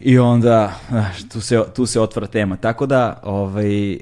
I 0.00 0.18
onda, 0.18 0.74
znaš, 0.88 1.28
tu 1.28 1.40
se, 1.40 1.62
tu 1.76 1.86
se 1.86 2.00
otvara 2.00 2.26
tema. 2.26 2.56
Tako 2.56 2.86
da, 2.86 3.20
ovaj, 3.22 3.92
e, 3.92 3.98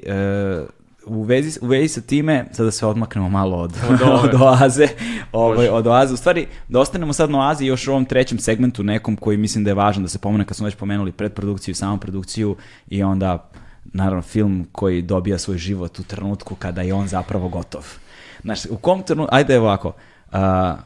u, 1.05 1.23
vezi, 1.23 1.59
u 1.61 1.67
vezi 1.67 1.87
sa 1.87 2.01
time, 2.01 2.45
sada 2.51 2.71
se 2.71 2.85
odmaknemo 2.85 3.29
malo 3.29 3.57
od, 3.57 3.77
Od 3.89 4.01
od 4.23 4.41
oaze, 4.41 4.87
ovaj, 5.31 5.69
od 5.69 5.87
oaze. 5.87 6.13
U 6.13 6.17
stvari, 6.17 6.47
da 6.67 6.79
ostanemo 6.79 7.13
sad 7.13 7.29
na 7.29 7.39
oazi 7.39 7.65
još 7.65 7.87
u 7.87 7.91
ovom 7.91 8.05
trećem 8.05 8.39
segmentu, 8.39 8.83
nekom 8.83 9.15
koji 9.15 9.37
mislim 9.37 9.63
da 9.63 9.69
je 9.69 9.75
važan 9.75 10.03
da 10.03 10.09
se 10.09 10.19
pomene, 10.19 10.45
kad 10.45 10.57
smo 10.57 10.65
već 10.65 10.75
pomenuli 10.75 11.11
predprodukciju 11.11 11.71
i 11.71 11.75
samoprodukciju 11.75 12.55
i 12.87 13.03
onda, 13.03 13.49
naravno, 13.85 14.21
film 14.21 14.67
koji 14.71 15.01
dobija 15.01 15.37
svoj 15.37 15.57
život 15.57 15.99
u 15.99 16.03
trenutku 16.03 16.55
kada 16.55 16.81
je 16.81 16.93
on 16.93 17.07
zapravo 17.07 17.49
gotov. 17.49 17.85
Znaš, 18.43 18.65
u 18.65 18.77
kom 18.77 19.03
trenutku, 19.03 19.35
ajde 19.35 19.59
ovako, 19.59 19.93
a, 20.31 20.77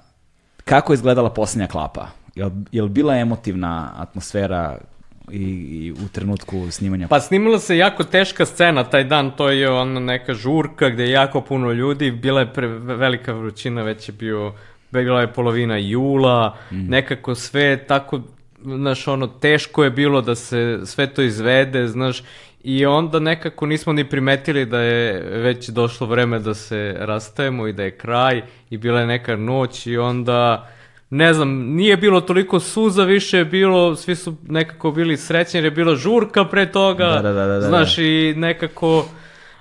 kako 0.66 0.94
je 0.94 0.96
izgledala 0.96 1.30
posljednja 1.30 1.68
klapa? 1.68 2.08
Jel, 2.36 2.52
jel 2.72 2.88
bila 2.88 3.16
emotivna 3.16 3.94
atmosfera 3.98 4.78
i, 5.32 5.42
i 5.42 5.92
u 5.92 6.08
trenutku 6.12 6.72
snimanja? 6.72 7.08
Pa 7.08 7.20
snimala 7.20 7.60
se 7.60 7.78
jako 7.78 8.04
teška 8.04 8.46
scena 8.46 8.84
taj 8.84 9.04
dan, 9.04 9.32
to 9.32 9.50
je 9.50 9.70
ona 9.70 10.00
neka 10.00 10.34
žurka 10.34 10.90
gde 10.90 11.04
je 11.04 11.12
jako 11.12 11.42
puno 11.42 11.72
ljudi, 11.72 12.12
bila 12.12 12.40
je 12.40 12.54
pre, 12.54 12.68
velika 12.68 13.34
vrućina, 13.34 13.84
već 13.84 14.10
je 14.10 14.14
bio, 14.14 14.54
bila 14.92 15.22
je 15.22 15.34
polovina 15.34 15.78
jula, 15.78 16.58
nekako 16.72 17.36
sve 17.36 17.78
tako, 17.88 18.22
znaš, 18.64 19.08
ono, 19.08 19.28
teško 19.28 19.84
je 19.84 19.90
bilo 19.90 20.22
da 20.22 20.36
se 20.36 20.80
sve 20.86 21.08
to 21.08 21.22
izvede, 21.22 21.88
znaš, 21.88 22.24
i 22.64 22.86
onda 22.86 23.20
nekako 23.20 23.66
nismo 23.66 23.94
ni 23.94 24.10
primetili 24.10 24.66
da 24.66 24.80
je 24.80 25.20
već 25.40 25.70
došlo 25.70 26.08
vreme 26.08 26.40
da 26.40 26.54
se 26.54 26.96
rastajemo 27.00 27.68
i 27.68 27.74
da 27.74 27.84
je 27.84 27.98
kraj 27.98 28.42
i 28.70 28.78
bila 28.78 29.00
je 29.00 29.08
neka 29.08 29.36
noć 29.36 29.88
i 29.88 29.98
onda 29.98 30.70
ne 31.10 31.34
znam, 31.34 31.50
nije 31.50 31.98
bilo 31.98 32.22
toliko 32.22 32.60
suza, 32.60 33.04
više 33.04 33.38
je 33.38 33.46
bilo, 33.46 33.96
svi 33.96 34.16
su 34.16 34.36
nekako 34.48 34.92
bili 34.92 35.18
srećni 35.18 35.58
jer 35.58 35.66
je 35.66 35.72
bila 35.72 35.96
žurka 35.96 36.46
pre 36.46 36.72
toga, 36.72 37.06
Da, 37.06 37.22
da, 37.22 37.34
da, 37.34 37.46
da, 37.46 37.54
da. 37.54 37.62
znaš, 37.62 37.98
i 37.98 38.34
nekako... 38.38 39.06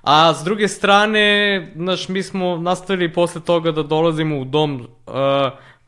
A 0.02 0.34
s 0.34 0.44
druge 0.44 0.68
strane, 0.68 1.68
znaš, 1.76 2.08
mi 2.08 2.22
smo 2.22 2.56
nastavili 2.56 3.12
posle 3.12 3.40
toga 3.40 3.72
da 3.72 3.82
dolazimo 3.82 4.38
u 4.38 4.44
dom, 4.44 4.74
uh, 5.06 5.14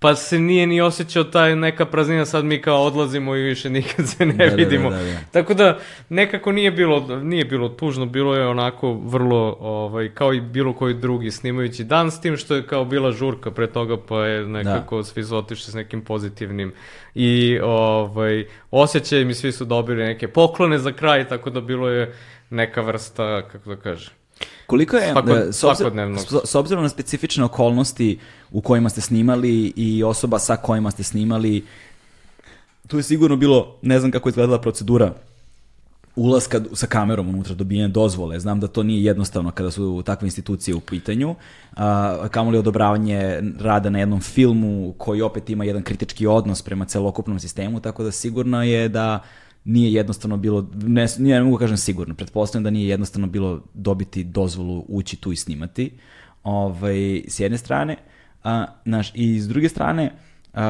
pa 0.01 0.15
se 0.15 0.39
nije 0.39 0.67
ni 0.67 0.81
osjećao 0.81 1.25
taj 1.25 1.57
neka 1.57 1.87
praznina, 1.87 2.25
sad 2.25 2.45
mi 2.45 2.63
kao 2.63 2.83
odlazimo 2.83 3.37
i 3.37 3.43
više 3.43 3.71
nikad 3.71 4.09
se 4.09 4.27
ne 4.27 4.33
Da, 4.33 4.45
da, 4.45 4.51
da, 4.51 4.57
vidimo. 4.57 4.91
da, 4.91 4.97
da. 4.97 5.19
Tako 5.33 5.55
da 5.55 5.79
nekako 6.09 6.53
nije 6.53 6.71
bilo, 6.71 7.21
nije 7.23 7.45
bilo 7.45 7.69
tužno, 7.69 8.07
bilo 8.07 8.35
je 8.35 8.47
onako 8.47 8.93
vrlo, 8.93 9.57
ovaj, 9.61 10.11
kao 10.15 10.35
i 10.35 10.41
bilo 10.41 10.73
koji 10.73 10.95
drugi 10.95 11.31
snimajući 11.31 11.85
dan, 11.85 12.11
s 12.11 12.21
tim 12.21 12.37
što 12.37 12.55
je 12.55 12.67
kao 12.67 12.85
bila 12.85 13.13
žurka 13.13 13.51
pre 13.51 13.67
toga, 13.67 13.97
pa 14.09 14.27
je 14.27 14.47
nekako 14.47 15.03
svi 15.03 15.25
su 15.25 15.37
otišli 15.37 15.73
s 15.73 15.75
nekim 15.75 16.01
pozitivnim 16.05 16.73
i 17.15 17.59
ovaj, 17.63 18.45
osjećaj 18.71 19.25
mi 19.25 19.35
svi 19.35 19.53
su 19.53 19.65
dobili 19.65 20.05
neke 20.05 20.29
poklone 20.29 20.79
za 20.79 20.93
kraj, 20.93 21.29
tako 21.29 21.51
da 21.51 21.61
bilo 21.61 21.89
je 21.89 22.15
neka 22.51 22.81
vrsta, 22.81 23.49
kako 23.53 23.75
da 23.75 23.77
kažem, 23.77 24.13
Koliko 24.69 24.97
je, 24.97 25.13
Svako- 25.15 25.49
e, 25.49 25.53
s, 25.53 25.65
obzir- 25.65 25.77
svakodnevnog. 25.77 26.21
s, 26.21 26.51
s 26.51 26.55
obzirom 26.55 26.83
na 26.83 26.89
specifične 26.89 27.45
okolnosti 27.45 28.19
u 28.53 28.61
kojima 28.61 28.89
ste 28.89 29.01
snimali 29.01 29.73
i 29.77 30.03
osoba 30.05 30.39
sa 30.39 30.57
kojima 30.57 30.91
ste 30.91 31.03
snimali, 31.03 31.65
tu 32.87 32.97
je 32.97 33.03
sigurno 33.03 33.37
bilo, 33.37 33.77
ne 33.83 34.01
znam 34.01 34.11
kako 34.11 34.29
je 34.29 34.31
izgledala 34.31 34.61
procedura 34.61 35.15
ulaska 36.17 36.61
sa 36.73 36.87
kamerom 36.87 37.29
unutra, 37.29 37.55
dobijene 37.55 37.89
dozvole. 37.89 38.41
Znam 38.41 38.61
da 38.61 38.67
to 38.67 38.83
nije 38.83 39.05
jednostavno 39.05 39.51
kada 39.51 39.71
su 39.71 40.03
takve 40.07 40.27
institucije 40.27 40.75
u 40.75 40.81
pitanju. 40.81 41.35
A, 41.77 42.29
kamoli 42.31 42.59
odobravanje 42.59 43.41
rada 43.61 43.91
na 43.91 43.99
jednom 43.99 44.21
filmu 44.21 44.95
koji 44.99 45.23
opet 45.23 45.51
ima 45.51 45.65
jedan 45.65 45.83
kritički 45.83 46.27
odnos 46.27 46.63
prema 46.63 46.85
celokupnom 46.85 47.41
sistemu, 47.41 47.81
tako 47.81 48.05
da 48.05 48.13
sigurno 48.13 48.63
je 48.63 48.89
da 48.89 49.21
nije 49.69 49.93
jednostavno 49.93 50.37
bilo, 50.37 50.71
ne, 50.75 51.07
nije, 51.19 51.37
ne 51.37 51.45
mogu 51.45 51.57
kažem 51.57 51.77
sigurno, 51.77 52.15
pretpostavljam 52.15 52.65
da 52.65 52.71
nije 52.71 52.89
jednostavno 52.89 53.27
bilo 53.27 53.63
dobiti 53.75 54.25
dozvolu 54.25 54.85
ući 54.89 55.17
tu 55.17 55.33
i 55.33 55.37
snimati, 55.37 55.91
ovaj, 56.43 57.23
s 57.29 57.41
jedne 57.41 57.59
strane, 57.59 57.97
a, 58.45 58.67
naš, 58.85 59.13
i 59.15 59.41
s 59.41 59.49
druge 59.49 59.69
strane, 59.69 60.13
Uh, 60.55 60.61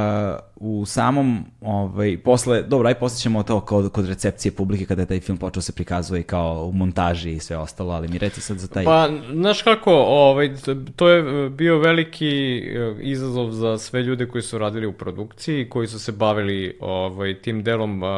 u 0.56 0.86
samom, 0.86 1.44
ovaj, 1.60 2.18
posle, 2.24 2.62
dobro, 2.62 2.88
aj 2.88 2.94
posle 2.94 3.18
ćemo 3.18 3.42
to 3.42 3.60
kod, 3.60 3.92
kod 3.92 4.08
recepcije 4.08 4.52
publike 4.52 4.84
kada 4.86 5.02
je 5.02 5.06
taj 5.06 5.20
film 5.20 5.38
počeo 5.38 5.62
se 5.62 5.72
prikazuje 5.72 6.22
kao 6.22 6.64
u 6.64 6.72
montaži 6.72 7.32
i 7.32 7.38
sve 7.40 7.56
ostalo, 7.56 7.92
ali 7.92 8.08
mi 8.08 8.18
reci 8.18 8.40
sad 8.40 8.58
za 8.58 8.68
taj... 8.68 8.84
Pa, 8.84 9.08
znaš 9.32 9.62
kako, 9.62 9.92
ovaj, 9.94 10.54
to 10.96 11.08
je 11.08 11.50
bio 11.50 11.78
veliki 11.78 12.58
eh, 12.58 12.96
izazov 13.00 13.50
za 13.50 13.78
sve 13.78 14.02
ljude 14.02 14.26
koji 14.26 14.42
su 14.42 14.58
radili 14.58 14.86
u 14.86 14.92
produkciji, 14.92 15.68
koji 15.68 15.86
su 15.86 15.98
se 15.98 16.12
bavili 16.12 16.76
ovaj, 16.80 17.34
tim 17.34 17.62
delom 17.62 18.02
uh, 18.02 18.08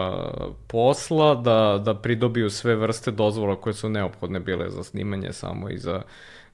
posla, 0.66 1.34
da, 1.34 1.82
da 1.84 1.94
pridobiju 1.94 2.50
sve 2.50 2.76
vrste 2.76 3.10
dozvola 3.10 3.56
koje 3.56 3.74
su 3.74 3.88
neophodne 3.88 4.40
bile 4.40 4.70
za 4.70 4.84
snimanje 4.84 5.32
samo 5.32 5.70
i 5.70 5.78
za, 5.78 6.02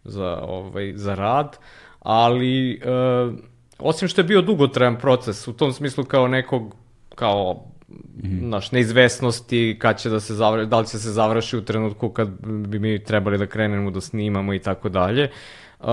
za, 0.04 0.40
ovaj, 0.42 0.92
za 0.96 1.14
rad, 1.14 1.56
ali... 2.00 2.80
Uh, 3.28 3.55
osim 3.78 4.08
što 4.08 4.20
je 4.20 4.24
bio 4.24 4.42
dugotrajan 4.42 4.96
proces, 4.96 5.48
u 5.48 5.52
tom 5.52 5.72
smislu 5.72 6.04
kao 6.04 6.28
nekog, 6.28 6.74
kao 7.14 7.64
Mm 7.88 8.28
-hmm. 8.28 8.48
naš, 8.48 8.72
neizvesnosti 8.72 9.76
kad 9.78 9.98
će 10.00 10.10
da 10.10 10.20
se 10.20 10.34
završi, 10.34 10.68
da 10.68 10.78
li 10.80 10.86
će 10.86 10.98
se 10.98 11.10
završi 11.10 11.56
u 11.56 11.64
trenutku 11.64 12.08
kad 12.08 12.28
bi 12.42 12.78
mi 12.78 13.04
trebali 13.04 13.38
da 13.38 13.46
krenemo 13.46 13.90
da 13.90 14.00
snimamo 14.00 14.54
i 14.54 14.58
tako 14.58 14.88
dalje. 14.88 15.30
Uh, 15.80 15.86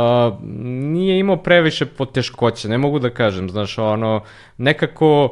nije 0.44 1.20
imao 1.20 1.38
previše 1.38 1.86
poteškoće, 1.86 2.70
ne 2.70 2.78
mogu 2.78 3.00
da 3.00 3.10
kažem, 3.10 3.50
znaš, 3.50 3.78
ono, 3.78 4.24
nekako 4.58 5.24
uh, 5.26 5.32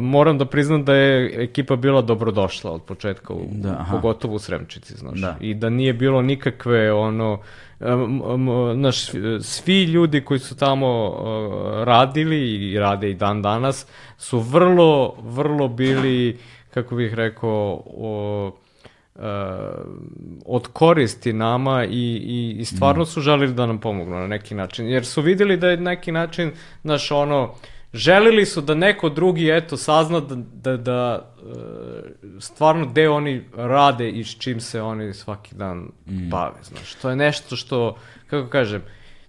moram 0.00 0.38
da 0.38 0.44
priznam 0.44 0.84
da 0.84 0.94
je 0.94 1.44
ekipa 1.44 1.76
bila 1.76 2.02
dobrodošla 2.02 2.72
od 2.72 2.82
početka, 2.82 3.34
u, 3.34 3.46
da, 3.50 3.76
aha. 3.78 3.96
pogotovo 3.96 4.34
u 4.34 4.38
Sremčici, 4.38 4.94
znaš, 4.94 5.20
da. 5.20 5.36
i 5.40 5.54
da 5.54 5.70
nije 5.70 5.92
bilo 5.92 6.22
nikakve, 6.22 6.92
ono, 6.92 7.32
uh, 7.32 7.86
naš, 8.76 9.06
svi 9.40 9.84
ljudi 9.84 10.20
koji 10.20 10.40
su 10.40 10.56
tamo 10.56 11.08
uh, 11.08 11.84
radili 11.84 12.70
i 12.70 12.78
rade 12.78 13.10
i 13.10 13.14
dan 13.14 13.42
danas 13.42 13.86
su 14.18 14.38
vrlo, 14.38 15.14
vrlo 15.18 15.68
bili, 15.68 16.38
kako 16.74 16.96
bih 16.96 17.14
rekao, 17.14 17.82
o, 17.86 18.52
uh, 19.14 19.22
od 20.46 20.68
koristi 20.72 21.32
nama 21.32 21.84
i, 21.84 22.16
i, 22.24 22.56
i 22.58 22.64
stvarno 22.64 23.04
su 23.04 23.20
želili 23.20 23.54
da 23.54 23.66
nam 23.66 23.78
pomognu 23.78 24.16
na 24.16 24.26
neki 24.26 24.54
način, 24.54 24.88
jer 24.88 25.06
su 25.06 25.22
videli 25.22 25.56
da 25.56 25.68
je 25.68 25.76
neki 25.76 26.12
način, 26.12 26.52
znaš, 26.82 27.10
ono, 27.10 27.42
uh, 27.42 27.50
želili 27.94 28.46
su 28.46 28.60
da 28.60 28.74
neko 28.74 29.08
drugi 29.08 29.50
eto 29.50 29.76
sazna 29.76 30.20
da, 30.20 30.36
da, 30.36 30.76
da 30.76 31.30
e, 31.38 32.40
stvarno 32.40 32.86
gde 32.86 33.08
oni 33.08 33.44
rade 33.56 34.10
i 34.10 34.24
s 34.24 34.38
čim 34.38 34.60
se 34.60 34.82
oni 34.82 35.14
svaki 35.14 35.54
dan 35.54 35.78
mm. 35.78 36.28
bave, 36.30 36.62
znaš. 36.62 36.94
To 36.94 37.10
je 37.10 37.16
nešto 37.16 37.56
što, 37.56 37.96
kako 38.26 38.48
kažem, 38.48 38.82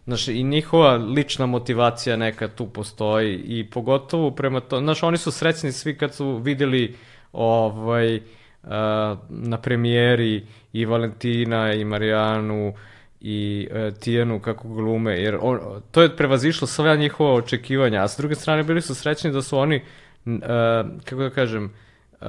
znaš, 0.06 0.28
i 0.28 0.44
njihova 0.44 0.96
lična 0.96 1.46
motivacija 1.46 2.16
neka 2.16 2.48
tu 2.48 2.68
postoji 2.68 3.36
i 3.36 3.70
pogotovo 3.70 4.32
prema 4.32 4.60
to, 4.60 4.80
znaš, 4.80 5.04
oni 5.04 5.18
su 5.18 5.32
srećni 5.32 5.72
svi 5.72 5.98
kad 5.98 6.16
su 6.16 6.38
videli 6.38 6.96
ovaj, 7.34 8.16
uh, 8.16 8.22
na 9.30 9.58
premijeri 9.62 10.46
i 10.74 10.86
Valentina 10.86 11.74
i 11.74 11.86
Marijanu 11.86 12.74
i 13.22 13.68
e, 13.72 13.92
Tijanu 14.00 14.40
kako 14.40 14.68
glume, 14.68 15.22
jer 15.22 15.38
on, 15.42 15.60
to 15.92 16.02
je 16.02 16.16
prevazišlo 16.16 16.68
sve 16.68 16.98
njihova 16.98 17.34
očekivanja, 17.34 18.04
a 18.04 18.08
s 18.08 18.18
druge 18.18 18.36
strane 18.36 18.64
bili 18.64 18.82
su 18.82 18.96
srećni 18.96 19.32
da 19.32 19.42
su 19.42 19.58
oni, 19.58 19.76
e, 19.76 19.82
kako 21.04 21.22
da 21.22 21.30
kažem, 21.30 21.74
e, 22.22 22.26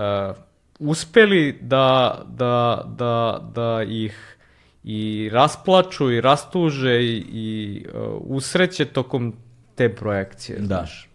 uspeli 0.79 1.59
da, 1.61 2.19
da, 2.29 2.85
da, 2.97 3.41
da 3.55 3.83
ih 3.83 4.39
i 4.85 5.31
rasplaču 5.33 6.11
i 6.11 6.21
rastuže 6.21 7.03
i, 7.03 7.25
i 7.33 7.87
uh, 7.95 8.21
usreće 8.21 8.85
tokom 8.85 9.35
te 9.75 9.95
projekcije. 9.95 10.59
Da. 10.59 10.67
Znaš. 10.67 11.09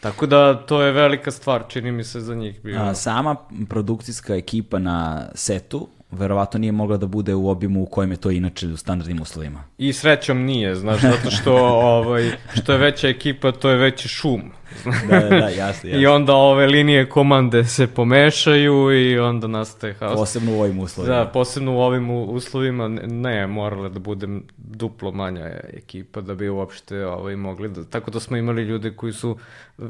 Tako 0.00 0.26
da 0.26 0.66
to 0.66 0.82
je 0.82 0.92
velika 0.92 1.30
stvar, 1.30 1.64
čini 1.68 1.92
mi 1.92 2.04
se 2.04 2.20
za 2.20 2.34
njih. 2.34 2.60
Bio. 2.62 2.80
A, 2.80 2.94
sama 2.94 3.36
produkcijska 3.68 4.36
ekipa 4.36 4.78
na 4.78 5.28
setu 5.34 5.88
verovatno 6.10 6.58
nije 6.58 6.72
mogla 6.72 6.96
da 6.96 7.06
bude 7.06 7.34
u 7.34 7.48
obimu 7.48 7.82
u 7.82 7.86
kojem 7.86 8.10
je 8.10 8.16
to 8.16 8.30
inače 8.30 8.66
u 8.66 8.76
standardnim 8.76 9.22
uslovima. 9.22 9.64
I 9.78 9.92
srećom 9.92 10.38
nije, 10.44 10.74
znaš, 10.74 11.00
zato 11.00 11.30
što, 11.30 11.54
ovaj, 11.66 12.30
što 12.54 12.72
je 12.72 12.78
veća 12.78 13.08
ekipa, 13.08 13.52
to 13.52 13.70
je 13.70 13.76
veći 13.76 14.08
šum. 14.08 14.42
da, 15.08 15.20
da, 15.20 15.28
da, 15.28 15.36
jasno, 15.36 15.88
jasno. 15.88 16.00
I 16.00 16.06
onda 16.06 16.34
ove 16.34 16.66
linije 16.66 17.08
komande 17.08 17.64
se 17.64 17.86
pomešaju 17.86 18.92
i 18.92 19.18
onda 19.18 19.46
nastaje 19.46 19.94
haos. 19.94 20.18
Posebno 20.18 20.56
u 20.56 20.60
ovim 20.60 20.78
uslovima. 20.78 21.14
Da, 21.14 21.26
posebno 21.26 21.74
u 21.74 21.80
ovim 21.80 22.10
uslovima, 22.10 22.88
ne, 22.88 23.46
morala 23.46 23.88
da 23.88 23.98
bude 23.98 24.26
duplo 24.56 25.12
manja 25.12 25.50
ekipa 25.72 26.20
da 26.20 26.34
bi 26.34 26.48
uopšte 26.48 27.06
ovaj, 27.06 27.36
mogli 27.36 27.68
da... 27.68 27.84
Tako 27.84 28.10
da 28.10 28.20
smo 28.20 28.36
imali 28.36 28.62
ljude 28.62 28.90
koji 28.90 29.12
su 29.12 29.38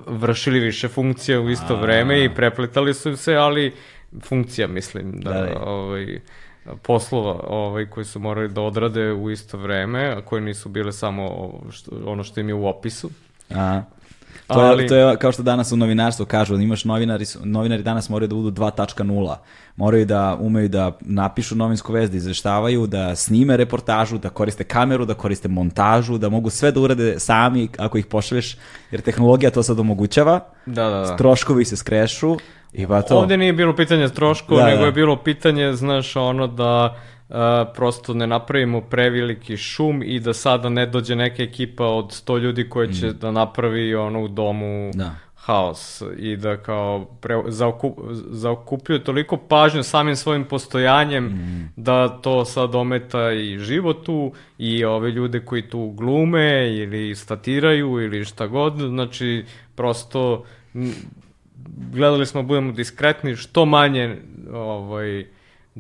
vršili 0.07 0.61
više 0.61 0.89
funkcije 0.89 1.39
u 1.39 1.51
isto 1.51 1.75
A... 1.75 1.81
vreme 1.81 2.25
i 2.25 2.35
prepletali 2.35 2.95
su 2.95 3.17
se, 3.17 3.35
ali 3.35 3.73
funkcija, 4.23 4.69
mislim, 4.69 5.21
da, 5.21 5.31
da, 5.31 5.41
da. 5.41 5.61
ovaj, 5.61 6.21
poslova 6.83 7.41
ovaj, 7.49 7.87
koji 7.87 8.05
su 8.05 8.21
morali 8.21 8.49
da 8.49 8.61
odrade 8.61 9.13
u 9.13 9.31
isto 9.31 9.59
vreme, 9.59 10.15
a 10.17 10.21
koje 10.21 10.43
nisu 10.43 10.69
bile 10.69 10.93
samo 10.93 11.53
što, 11.71 11.91
ono 12.07 12.25
što 12.25 12.41
im 12.41 12.49
je 12.49 12.55
u 12.55 12.67
opisu. 12.67 13.11
A, 13.51 13.83
to, 14.55 14.61
ali... 14.61 14.83
je, 14.83 14.89
to 14.89 14.95
je 14.95 15.17
kao 15.17 15.33
što 15.33 15.43
danas 15.43 15.73
u 15.73 15.77
novinarstvu 15.77 16.27
kažu, 16.27 16.55
imaš 16.55 16.85
novinari, 16.85 17.25
novinari 17.45 17.83
danas 17.83 18.09
moraju 18.09 18.29
da 18.29 18.35
budu 18.35 18.51
2.0, 18.51 19.37
moraju 19.77 20.07
da 20.07 20.37
umeju 20.41 20.69
da 20.69 20.99
napišu 21.01 21.57
novinsku 21.57 21.93
vest, 21.93 22.13
da 22.13 22.17
izveštavaju, 22.17 22.87
da 22.87 23.17
snime 23.17 23.57
reportažu, 23.57 24.19
da 24.19 24.29
koriste 24.29 24.65
kameru, 24.65 25.05
da 25.05 25.15
koriste 25.15 25.49
montažu, 25.49 26.19
da 26.19 26.29
mogu 26.29 26.51
sve 26.51 26.73
da 26.73 26.81
urade 26.81 27.19
sami 27.19 27.69
ako 27.79 27.99
ih 27.99 28.07
pošalješ, 28.07 28.57
jer 28.91 29.01
tehnologija 29.01 29.51
to 29.51 29.63
sad 29.63 29.79
omogućava, 29.79 30.41
da, 30.67 30.91
da, 30.91 31.01
da. 31.01 31.17
troškovi 31.17 31.65
se 31.65 31.77
skrešu, 31.77 32.37
I 32.73 32.87
ba 32.87 33.03
to. 33.03 33.17
Ovde 33.19 33.37
nije 33.37 33.53
bilo 33.53 33.77
pitanje 33.77 34.09
troškova, 34.09 34.63
da, 34.63 34.67
nego 34.67 34.81
da. 34.81 34.87
je 34.87 34.93
bilo 34.93 35.17
pitanje, 35.17 35.73
znaš, 35.73 36.17
ono 36.17 36.47
da 36.47 36.97
uh, 37.31 37.37
prosto 37.75 38.15
ne 38.15 38.27
napravimo 38.27 38.81
preveliki 38.81 39.57
šum 39.57 40.03
i 40.03 40.21
da 40.21 40.35
sada 40.35 40.69
ne 40.69 40.87
dođe 40.87 41.17
neka 41.17 41.43
ekipa 41.43 41.87
od 41.87 42.07
100 42.07 42.39
ljudi 42.41 42.69
koja 42.69 42.93
će 42.93 43.07
mm. 43.07 43.19
da 43.19 43.31
napravi 43.31 43.95
ono 43.95 44.23
u 44.23 44.29
domu 44.29 44.91
da. 44.95 45.15
haos 45.35 46.03
i 46.19 46.37
da 46.37 46.57
kao 46.57 47.05
pre, 47.21 47.43
zaokup, 47.47 47.99
zaokupljuje 48.31 49.05
toliko 49.05 49.37
pažnju 49.37 49.83
samim 49.83 50.17
svojim 50.17 50.45
postojanjem 50.45 51.25
mm. 51.25 51.73
da 51.77 52.09
to 52.09 52.45
sad 52.45 52.75
ometa 52.75 53.33
i 53.33 53.59
životu 53.59 54.33
i 54.59 54.85
ove 54.85 55.11
ljude 55.11 55.41
koji 55.41 55.63
tu 55.63 55.91
glume 55.91 56.77
ili 56.77 57.15
statiraju 57.15 58.01
ili 58.01 58.25
šta 58.25 58.47
god, 58.47 58.77
znači 58.79 59.45
prosto 59.75 60.45
gledali 61.93 62.27
smo 62.27 62.43
da 62.43 62.47
budemo 62.47 62.73
diskretni, 62.73 63.37
što 63.37 63.65
manje 63.65 64.17
ovaj, 64.53 65.27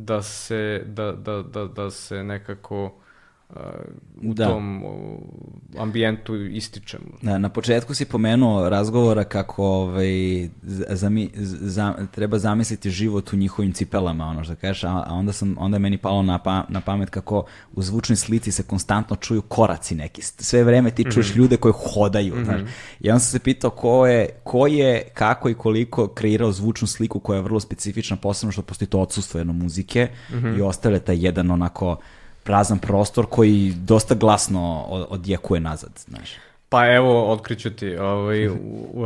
da 0.04 0.22
se, 0.22 0.82
da, 0.86 1.12
da, 1.12 1.42
da, 1.42 1.64
da 1.66 1.90
se 1.90 2.24
nekako 2.24 3.00
u 4.22 4.34
da. 4.34 4.46
tom 4.46 4.82
ambijentu 5.78 6.36
ističemo. 6.36 7.04
Da, 7.22 7.38
na 7.38 7.48
početku 7.48 7.94
si 7.94 8.04
pomenuo 8.04 8.68
razgovora 8.68 9.24
kako 9.24 9.64
ovaj, 9.64 10.48
zami, 10.88 11.30
za, 11.34 11.94
treba 12.10 12.38
zamisliti 12.38 12.90
život 12.90 13.32
u 13.32 13.36
njihovim 13.36 13.72
cipelama, 13.72 14.26
ono 14.26 14.44
što 14.44 14.54
kažeš, 14.54 14.84
a, 14.84 15.04
a 15.06 15.14
onda, 15.14 15.32
sam, 15.32 15.56
onda 15.58 15.74
je 15.74 15.78
meni 15.78 15.98
palo 15.98 16.22
na, 16.22 16.38
pa, 16.38 16.64
na 16.68 16.80
pamet 16.80 17.10
kako 17.10 17.44
u 17.72 17.82
zvučnoj 17.82 18.16
slici 18.16 18.52
se 18.52 18.62
konstantno 18.62 19.16
čuju 19.16 19.42
koraci 19.42 19.94
neki. 19.94 20.22
Sve 20.22 20.64
vreme 20.64 20.90
ti 20.90 21.04
čuješ 21.04 21.28
mm 21.28 21.32
-hmm. 21.32 21.38
ljude 21.38 21.56
koji 21.56 21.74
hodaju. 21.76 22.34
Mm 22.34 22.38
-hmm. 22.38 22.44
znaš. 22.44 22.60
I 23.00 23.10
onda 23.10 23.20
sam 23.20 23.30
se 23.30 23.38
pitao 23.38 23.70
ko 23.70 24.06
je, 24.06 24.28
ko 24.44 24.66
je, 24.66 25.02
kako 25.14 25.48
i 25.48 25.54
koliko 25.54 26.08
kreirao 26.08 26.52
zvučnu 26.52 26.86
sliku 26.86 27.20
koja 27.20 27.36
je 27.36 27.42
vrlo 27.42 27.60
specifična, 27.60 28.16
posebno 28.16 28.52
što 28.52 28.62
postoji 28.62 28.88
to 28.88 29.00
odsustvo 29.00 29.40
jedno 29.40 29.52
muzike 29.52 30.08
mm 30.30 30.34
-hmm. 30.34 30.58
i 30.58 30.62
ostale 30.62 30.98
taj 30.98 31.26
jedan 31.26 31.50
onako 31.50 31.96
prazan 32.42 32.78
prostor 32.78 33.26
koji 33.26 33.72
dosta 33.76 34.14
glasno 34.14 34.84
odjekuje 34.88 35.60
nazad, 35.60 35.90
znaš. 35.96 36.30
Pa 36.70 36.92
evo, 36.92 37.32
otkriću 37.32 37.70
ti, 37.70 37.96
ovaj, 37.96 38.48
u, 38.48 38.54
u, 38.54 39.04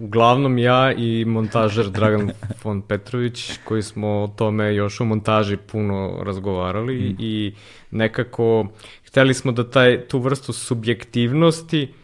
uglavnom 0.00 0.58
ja 0.58 0.92
i 0.92 1.24
montažer 1.24 1.90
Dragan 1.90 2.30
von 2.64 2.82
Petrović, 2.82 3.58
koji 3.64 3.82
smo 3.82 4.08
o 4.08 4.28
tome 4.36 4.74
još 4.74 5.00
u 5.00 5.04
montaži 5.04 5.56
puno 5.56 6.22
razgovarali 6.22 6.94
mm. 6.94 7.16
i 7.18 7.54
nekako 7.90 8.66
hteli 9.06 9.34
smo 9.34 9.52
da 9.52 9.70
taj, 9.70 10.08
tu 10.08 10.18
vrstu 10.18 10.52
subjektivnosti, 10.52 11.94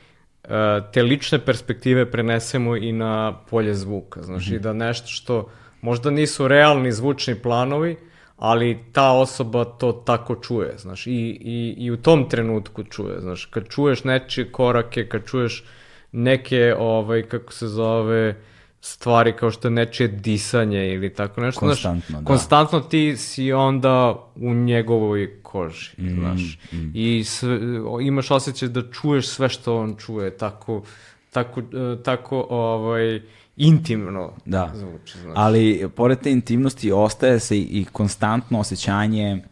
e, 0.44 0.48
te 0.92 1.02
lične 1.02 1.38
perspektive 1.38 2.10
prenesemo 2.10 2.76
i 2.76 2.92
na 2.92 3.38
polje 3.51 3.74
zvuka, 3.74 4.22
znaš, 4.22 4.48
mm. 4.51 4.55
i 4.55 4.59
da 4.59 4.72
nešto 4.72 5.09
što 5.09 5.48
možda 5.80 6.10
nisu 6.10 6.48
realni 6.48 6.92
zvučni 6.92 7.34
planovi, 7.34 7.96
ali 8.44 8.78
ta 8.92 9.12
osoba 9.12 9.64
to 9.64 9.92
tako 9.92 10.34
čuje, 10.34 10.74
znaš, 10.78 11.06
i, 11.06 11.10
i, 11.40 11.74
i 11.78 11.90
u 11.90 11.96
tom 11.96 12.28
trenutku 12.28 12.84
čuje, 12.84 13.20
znaš, 13.20 13.44
kad 13.44 13.68
čuješ 13.68 14.04
nečije 14.04 14.52
korake, 14.52 15.08
kad 15.08 15.24
čuješ 15.26 15.64
neke, 16.12 16.74
ovaj, 16.78 17.22
kako 17.22 17.52
se 17.52 17.68
zove, 17.68 18.34
stvari 18.80 19.32
kao 19.32 19.50
što 19.50 19.68
je 19.68 19.72
nečije 19.72 20.08
disanje 20.08 20.92
ili 20.94 21.14
tako 21.14 21.40
nešto. 21.40 21.60
Konstantno, 21.60 22.02
znaš, 22.08 22.20
da. 22.20 22.26
Konstantno 22.26 22.80
ti 22.80 23.16
si 23.16 23.52
onda 23.52 24.24
u 24.36 24.54
njegovoj 24.54 25.42
koži, 25.42 25.90
Mm, 25.96 26.14
znaš. 26.20 26.58
I 26.94 27.24
sve, 27.24 27.58
imaš 28.02 28.30
osjećaj 28.30 28.68
da 28.68 28.82
čuješ 28.90 29.28
sve 29.28 29.48
što 29.48 29.76
on 29.76 29.96
čuje, 29.96 30.36
tako, 30.36 30.82
tako, 31.30 31.60
e, 31.60 32.02
tako 32.02 32.46
ovaj, 32.50 33.20
intimno 33.56 34.32
Da. 34.44 34.72
zvuči. 34.74 35.18
Znaš. 35.18 35.35
Ali 35.36 35.89
pored 35.97 36.20
te 36.20 36.32
intimnosti 36.32 36.93
ostaje 36.93 37.40
se 37.40 37.59
i, 37.59 37.86
konstantno 37.93 38.60
osjećanje 38.60 39.43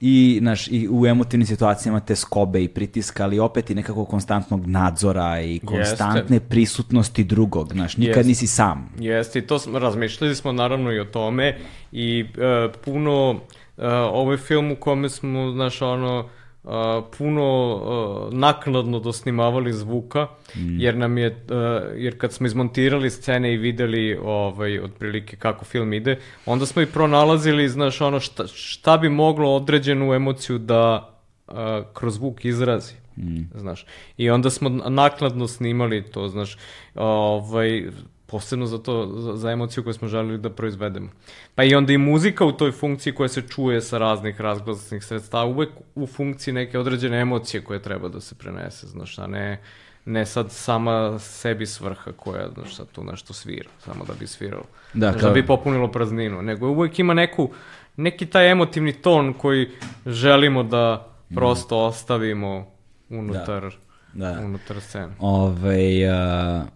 i, 0.00 0.38
naš, 0.42 0.68
i 0.68 0.88
u 0.90 1.06
emotivnim 1.06 1.46
situacijama 1.46 2.00
te 2.00 2.16
skobe 2.16 2.62
i 2.62 2.68
pritiska, 2.68 3.24
ali 3.24 3.38
opet 3.38 3.70
i 3.70 3.74
nekako 3.74 4.04
konstantnog 4.04 4.66
nadzora 4.66 5.40
i 5.40 5.58
konstantne 5.58 6.40
prisutnosti 6.40 7.24
drugog, 7.24 7.72
znaš, 7.72 7.96
nikad 7.96 8.16
Jeste. 8.16 8.28
nisi 8.28 8.46
sam. 8.46 8.90
Jeste, 8.98 9.38
i 9.38 9.42
to 9.42 9.58
smo, 9.58 9.78
razmišljali 9.78 10.34
smo 10.34 10.52
naravno 10.52 10.92
i 10.92 11.00
o 11.00 11.04
tome 11.04 11.58
i 11.92 12.24
e, 12.38 12.68
puno, 12.84 13.40
e, 13.78 13.86
ovaj 13.88 14.36
film 14.36 14.72
u 14.72 14.76
kome 14.76 15.08
smo, 15.08 15.52
znaš, 15.52 15.82
ono, 15.82 16.28
puno 17.18 17.78
e, 18.32 18.36
naknadno 18.36 18.98
dosnimavali 19.00 19.72
zvuka, 19.72 20.26
jer 20.54 20.96
nam 20.96 21.18
je, 21.18 21.26
e, 21.26 21.34
jer 21.96 22.18
kad 22.18 22.32
smo 22.32 22.46
izmontirali 22.46 23.10
scene 23.10 23.54
i 23.54 23.56
videli 23.56 24.18
ovaj, 24.22 24.80
otprilike 24.80 25.36
kako 25.36 25.64
film 25.64 25.92
ide, 25.92 26.18
onda 26.46 26.66
smo 26.66 26.82
i 26.82 26.86
pronalazili, 26.86 27.68
znaš, 27.68 28.00
ono, 28.00 28.20
šta, 28.20 28.46
šta 28.46 28.96
bi 28.96 29.08
moglo 29.08 29.54
određenu 29.54 30.14
emociju 30.14 30.58
da 30.58 31.14
e, 31.48 31.52
kroz 31.92 32.14
zvuk 32.14 32.44
izrazi. 32.44 32.94
Znaš. 33.54 33.86
I 34.16 34.30
onda 34.30 34.50
smo 34.50 34.68
naknadno 34.68 35.48
snimali 35.48 36.02
to, 36.02 36.28
znaš, 36.28 36.56
ovaj, 36.94 37.90
posebno 38.28 38.66
za 38.66 38.78
to, 38.78 39.06
za, 39.08 39.36
za 39.36 39.50
emociju 39.50 39.84
koju 39.84 39.94
smo 39.94 40.08
želeli 40.08 40.38
da 40.38 40.50
proizvedemo. 40.50 41.08
Pa 41.54 41.64
i 41.64 41.74
onda 41.74 41.92
i 41.92 41.98
muzika 41.98 42.44
u 42.44 42.52
toj 42.52 42.72
funkciji 42.72 43.12
koja 43.12 43.28
se 43.28 43.42
čuje 43.42 43.80
sa 43.80 43.98
raznih 43.98 44.40
razglasnih 44.40 45.04
sredstava, 45.04 45.44
uvek 45.44 45.68
u 45.94 46.06
funkciji 46.06 46.54
neke 46.54 46.78
određene 46.78 47.20
emocije 47.20 47.60
koje 47.62 47.82
treba 47.82 48.08
da 48.08 48.20
se 48.20 48.34
prenese, 48.34 48.86
znaš, 48.86 49.18
a 49.18 49.26
ne, 49.26 49.60
ne 50.04 50.26
sad 50.26 50.50
sama 50.50 51.18
sebi 51.18 51.66
svrha 51.66 52.12
koja, 52.12 52.48
znaš, 52.50 52.76
sad 52.76 52.86
tu 52.88 53.04
nešto 53.04 53.32
svira, 53.32 53.70
samo 53.78 54.04
da 54.04 54.12
bi 54.14 54.26
sviralo. 54.26 54.64
Da, 54.94 55.10
Znaš, 55.10 55.20
kao- 55.20 55.28
da 55.28 55.34
bi 55.34 55.46
popunilo 55.46 55.88
prazninu, 55.88 56.42
nego 56.42 56.68
uvek 56.68 56.98
ima 56.98 57.14
neku, 57.14 57.50
neki 57.96 58.26
taj 58.26 58.50
emotivni 58.50 58.92
ton 58.92 59.32
koji 59.32 59.68
želimo 60.06 60.62
da 60.62 61.08
prosto 61.30 61.78
ostavimo 61.78 62.66
unutar, 63.10 63.74
Da. 64.12 64.40
unutar 64.40 64.80
scene. 64.80 65.12
Ove, 65.18 65.96
e, 65.96 66.06
da, 66.06 66.66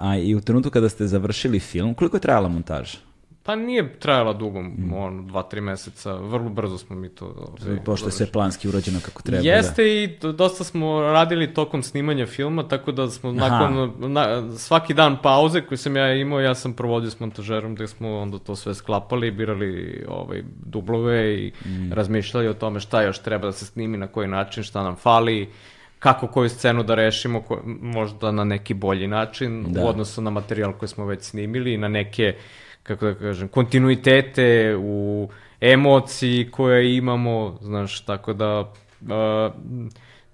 a 0.00 0.16
i 0.16 0.34
u 0.34 0.40
trenutku 0.40 0.70
kada 0.70 0.88
ste 0.88 1.06
završili 1.06 1.60
film, 1.60 1.94
koliko 1.94 2.16
je 2.16 2.20
trajala 2.20 2.48
montaža? 2.48 2.98
Pa 3.42 3.56
nije 3.56 3.92
trajala 3.92 4.32
dugo, 4.32 4.58
ono, 4.94 5.22
dva, 5.22 5.42
tri 5.42 5.60
meseca, 5.60 6.14
vrlo 6.14 6.48
brzo 6.48 6.78
smo 6.78 6.96
mi 6.96 7.08
to... 7.08 7.26
ovaj, 7.62 7.84
Pošto 7.84 8.08
je 8.08 8.12
sve 8.12 8.26
planski 8.26 8.68
urađeno 8.68 8.98
kako 9.04 9.22
treba. 9.22 9.42
Jeste 9.44 9.94
i 9.94 10.18
do- 10.20 10.32
dosta 10.32 10.64
smo 10.64 11.00
radili 11.00 11.54
tokom 11.54 11.82
snimanja 11.82 12.26
filma, 12.26 12.68
tako 12.68 12.92
da 12.92 13.10
smo 13.10 13.30
Aha. 13.30 13.38
nakon 13.48 13.92
na, 14.12 14.52
svaki 14.52 14.94
dan 14.94 15.16
pauze 15.22 15.60
koji 15.60 15.78
sam 15.78 15.96
ja 15.96 16.14
imao, 16.14 16.40
ja 16.40 16.54
sam 16.54 16.72
provodio 16.72 17.10
s 17.10 17.20
montažerom 17.20 17.74
gde 17.74 17.86
smo 17.86 18.18
onda 18.18 18.38
to 18.38 18.56
sve 18.56 18.74
sklapali, 18.74 19.30
birali 19.30 20.04
ovaj, 20.08 20.42
dublove 20.66 21.34
i 21.36 21.52
Mm. 21.66 21.92
razmišljali 21.92 22.48
o 22.48 22.54
tome 22.54 22.80
šta 22.80 23.02
još 23.02 23.18
treba 23.18 23.46
da 23.46 23.52
se 23.52 23.64
snimi, 23.66 23.96
na 23.98 24.06
koji 24.06 24.28
način, 24.28 24.62
šta 24.62 24.82
nam 24.82 24.96
fali, 24.96 25.48
kako 25.98 26.26
koju 26.26 26.48
scenu 26.48 26.82
da 26.82 26.94
rešimo, 26.94 27.42
ko, 27.42 27.60
možda 27.64 28.32
na 28.32 28.44
neki 28.44 28.74
bolji 28.74 29.06
način 29.06 29.64
Da. 29.68 29.84
u 29.84 29.88
odnosu 29.88 30.22
na 30.22 30.30
materijal 30.30 30.72
koji 30.72 30.88
smo 30.88 31.06
već 31.06 31.22
snimili 31.22 31.74
i 31.74 31.78
na 31.78 31.88
neke, 31.88 32.34
kako 32.82 33.06
da 33.06 33.14
kažem, 33.14 33.48
kontinuitete 33.48 34.76
u 34.80 35.28
emociji 35.60 36.50
koje 36.50 36.96
imamo, 36.96 37.58
znaš, 37.62 38.00
tako 38.00 38.32
da 38.32 38.60
uh, 38.60 39.08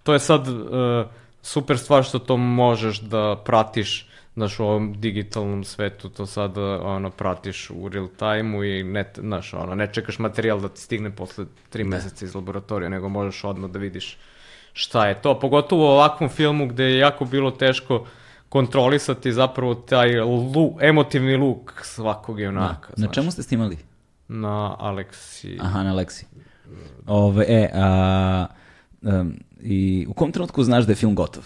to 0.02 0.12
je 0.12 0.18
sad 0.18 0.48
uh, 0.48 1.06
super 1.42 1.78
stvar 1.78 2.04
što 2.04 2.18
to 2.18 2.36
možeš 2.36 3.00
da 3.00 3.42
pratiš 3.44 4.08
znaš, 4.34 4.60
u 4.60 4.64
ovom 4.64 5.00
digitalnom 5.00 5.64
svetu, 5.64 6.08
to 6.08 6.26
sad 6.26 6.58
ono, 6.58 7.10
pratiš 7.10 7.70
u 7.70 7.88
real 7.88 8.08
time-u 8.18 8.64
i 8.64 8.82
ne, 8.82 9.12
znaš, 9.16 9.54
ono, 9.54 9.74
ne 9.74 9.92
čekaš 9.92 10.18
materijal 10.18 10.60
da 10.60 10.68
ti 10.68 10.80
stigne 10.80 11.10
posle 11.10 11.44
tri 11.70 11.84
meseca 11.84 12.24
iz 12.24 12.34
laboratorija, 12.34 12.88
nego 12.88 13.08
možeš 13.08 13.44
odmah 13.44 13.70
da 13.70 13.78
vidiš 13.78 14.18
šta 14.74 15.08
je 15.08 15.22
to. 15.22 15.38
Pogotovo 15.38 15.84
u 15.86 15.90
ovakvom 15.90 16.30
filmu 16.30 16.66
gde 16.66 16.84
je 16.84 16.98
jako 16.98 17.24
bilo 17.24 17.50
teško 17.50 18.06
kontrolisati 18.48 19.32
zapravo 19.32 19.74
taj 19.74 20.20
lu, 20.20 20.76
emotivni 20.80 21.36
luk 21.36 21.72
svakog 21.82 22.40
junaka. 22.40 22.92
Na 22.96 23.08
čemu 23.08 23.30
ste 23.30 23.42
snimali? 23.42 23.78
Na 24.28 24.76
Aleksi. 24.78 25.58
Aha, 25.60 25.82
na 25.82 25.94
Lexi. 25.94 26.24
Ove, 27.06 27.44
e, 27.48 27.70
a, 27.74 28.46
em, 29.02 29.38
i 29.60 30.06
u 30.08 30.14
kom 30.14 30.32
trenutku 30.32 30.64
znaš 30.64 30.84
da 30.84 30.92
je 30.92 30.96
film 30.96 31.14
gotov? 31.14 31.44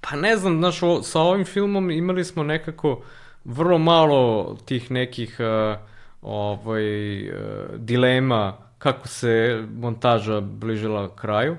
Pa 0.00 0.16
ne 0.16 0.36
znam, 0.36 0.58
znaš, 0.58 0.82
o, 0.82 1.02
sa 1.02 1.20
ovim 1.20 1.44
filmom 1.44 1.90
imali 1.90 2.24
smo 2.24 2.42
nekako 2.42 3.02
vrlo 3.44 3.78
malo 3.78 4.56
tih 4.64 4.90
nekih 4.90 5.36
uh, 5.40 5.78
ovaj, 6.22 7.28
uh, 7.28 7.34
dilema 7.76 8.63
kako 8.84 9.08
se 9.08 9.64
montaža 9.76 10.40
bližila 10.40 11.16
kraju. 11.16 11.56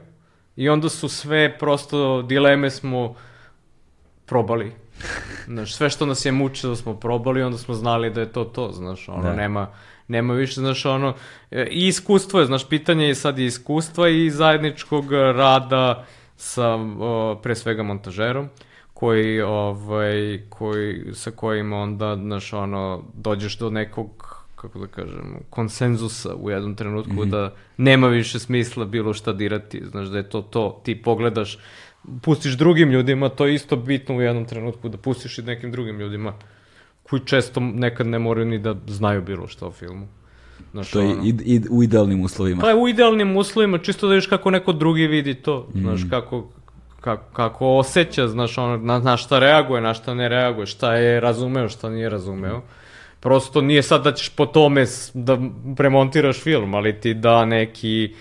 I 0.56 0.70
onda 0.70 0.90
su 0.90 1.10
sve 1.10 1.58
prosto 1.58 2.22
dileme 2.22 2.70
smo 2.70 3.16
probali. 4.26 4.72
Znaš, 5.54 5.76
sve 5.76 5.90
što 5.90 6.06
nas 6.06 6.26
je 6.26 6.32
mučilo 6.32 6.76
smo 6.76 6.94
probali, 6.94 7.44
onda 7.44 7.58
smo 7.58 7.76
znali 7.76 8.10
da 8.10 8.22
je 8.22 8.32
to 8.32 8.44
to, 8.44 8.72
znaš, 8.72 9.10
ono, 9.10 9.24
Da. 9.24 9.34
nema, 9.34 9.68
nema 10.08 10.34
više, 10.34 10.62
znaš, 10.62 10.86
ono, 10.86 11.14
e, 11.52 11.68
i 11.72 11.88
iskustvo 11.88 12.40
je, 12.40 12.46
znaš, 12.46 12.70
pitanje 12.70 13.08
je 13.08 13.16
sad 13.16 13.40
i 13.40 13.46
iskustva 13.46 14.10
i 14.10 14.30
zajedničkog 14.30 15.12
rada 15.12 16.06
sa, 16.38 16.76
o, 17.00 17.40
pre 17.44 17.56
svega, 17.56 17.84
montažerom, 17.84 18.50
koji, 18.94 19.42
ovaj, 19.42 20.42
koji, 20.50 21.14
sa 21.14 21.32
kojim 21.32 21.74
onda, 21.74 22.16
znaš, 22.16 22.54
ono, 22.54 23.04
dođeš 23.14 23.58
do 23.58 23.70
nekog, 23.70 24.35
kako 24.56 24.80
da 24.80 24.88
kažem, 24.88 25.38
konsenzusa 25.49 26.36
u 26.36 26.49
jednom 26.49 26.76
trenutku 26.76 27.26
da 27.26 27.53
nema 27.77 28.07
više 28.07 28.40
smisla 28.40 28.86
bilo 28.86 29.14
šta 29.14 29.34
dirati, 29.34 29.82
znaš, 29.91 30.07
da 30.07 30.18
je 30.18 30.30
to 30.30 30.41
to, 30.41 30.82
ti 30.84 31.02
pogledaš, 31.02 31.57
pustiš 32.22 32.53
drugim 32.53 32.91
ljudima, 32.91 33.30
to 33.30 33.45
je 33.45 33.56
isto 33.56 33.76
bitno 33.76 34.15
u 34.15 34.22
jednom 34.22 34.45
trenutku, 34.45 34.90
da 34.90 34.98
pustiš 34.98 35.38
i 35.38 35.41
nekim 35.41 35.72
drugim 35.72 35.99
ljudima, 35.99 36.34
koji 37.03 37.22
često 37.26 37.60
nekad 37.60 38.07
ne 38.07 38.19
moraju 38.19 38.45
ni 38.45 38.60
da 38.60 38.76
znaju 38.88 39.22
bilo 39.22 39.48
šta 39.48 39.68
o 39.68 39.72
filmu. 39.72 40.07
Znaš, 40.72 40.91
To 40.91 40.99
je 40.99 41.07
ono. 41.07 41.23
i, 41.23 41.36
i, 41.45 41.61
u 41.69 41.84
idealnim 41.84 42.22
uslovima. 42.22 42.61
Pa 42.61 42.69
je 42.69 42.76
u 42.76 42.88
idealnim 42.88 43.38
uslovima, 43.38 43.77
čisto 43.77 44.07
da 44.07 44.14
vidiš 44.14 44.27
kako 44.27 44.52
neko 44.52 44.73
drugi 44.73 45.07
vidi 45.07 45.34
to, 45.34 45.68
znaš, 45.76 46.02
kako, 46.10 46.48
kako, 47.02 47.34
kako 47.34 47.68
osjeća, 47.68 48.27
znaš, 48.27 48.57
ono, 48.57 48.77
na, 48.77 48.99
na 48.99 49.18
šta 49.18 49.40
reaguje, 49.40 49.82
na 49.82 49.94
šta 49.94 50.14
ne 50.14 50.30
reaguje, 50.30 50.65
šta 50.65 50.95
je 50.95 51.19
razumeo, 51.19 51.69
šta 51.69 51.90
nije 51.90 52.10
razumeo. 52.10 52.61
Prosto 53.26 53.62
nije 53.62 53.84
sad 53.84 54.04
da 54.04 54.14
ćeš 54.14 54.30
po 54.30 54.46
tome 54.46 54.86
da 55.14 55.38
premontiraš 55.78 56.42
film, 56.42 56.76
ali 56.76 57.00
ti 57.00 57.14
da 57.14 57.46
neki 57.46 58.14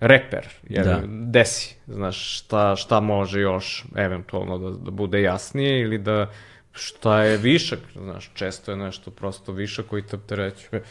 reper, 0.00 0.46
jer 0.68 0.84
Da. 0.84 1.00
desi, 1.06 1.76
znaš, 1.86 2.38
šta, 2.38 2.76
šta 2.76 3.00
može 3.00 3.40
još 3.40 3.84
eventualno 3.96 4.58
da, 4.58 4.70
da 4.70 4.90
bude 4.90 5.22
jasnije 5.22 5.80
ili 5.80 5.98
da 5.98 6.30
šta 6.72 7.22
je 7.22 7.36
višak, 7.36 7.78
znaš, 7.96 8.30
često 8.34 8.70
je 8.70 8.76
nešto 8.76 9.10
prosto 9.10 9.52
višak 9.52 9.86
koji 9.86 10.02
te 10.02 10.16
opterećuje. 10.16 10.82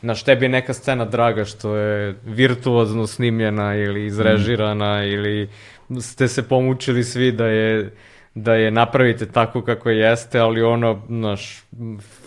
Znaš, 0.00 0.22
tebi 0.22 0.44
je 0.44 0.48
neka 0.48 0.74
scena 0.74 1.04
draga 1.04 1.44
što 1.44 1.76
je 1.76 2.14
virtuozno 2.24 3.06
snimljena 3.06 3.76
ili 3.76 4.06
izrežirana 4.06 5.04
ili 5.04 5.48
ste 6.00 6.28
se 6.28 6.48
pomučili 6.48 7.04
svi 7.04 7.32
da 7.32 7.46
je 7.46 7.92
da 8.34 8.54
je 8.54 8.70
napravite 8.70 9.26
tako 9.26 9.62
kako 9.62 9.90
jeste, 9.90 10.38
ali 10.38 10.62
ono, 10.62 11.02
naš 11.08 11.62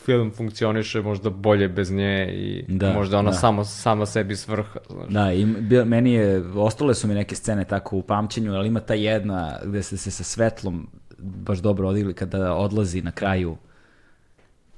film 0.05 0.31
funkcioniše 0.31 1.01
možda 1.01 1.29
bolje 1.29 1.67
bez 1.67 1.91
nje 1.91 2.27
i 2.27 2.65
Da, 2.67 2.93
možda 2.93 3.19
ona 3.19 3.29
da. 3.29 3.35
samo, 3.35 3.63
sama 3.63 4.05
sebi 4.05 4.35
svrha, 4.35 4.79
znaš. 4.89 5.07
Da, 5.09 5.33
i 5.33 5.45
bi- 5.45 5.85
meni 5.85 6.13
je, 6.13 6.43
ostale 6.55 6.95
su 6.95 7.07
mi 7.07 7.13
neke 7.13 7.35
scene 7.35 7.65
tako 7.65 7.95
u 7.97 8.01
pamćenju, 8.01 8.53
ali 8.53 8.67
ima 8.67 8.79
ta 8.79 8.93
jedna 8.93 9.59
gde 9.63 9.83
se, 9.83 9.97
se 9.97 10.11
sa 10.11 10.23
svetlom 10.23 10.87
baš 11.17 11.59
dobro 11.59 11.87
odigli 11.87 12.13
kada 12.13 12.53
odlazi 12.53 13.01
na 13.01 13.11
kraju, 13.11 13.57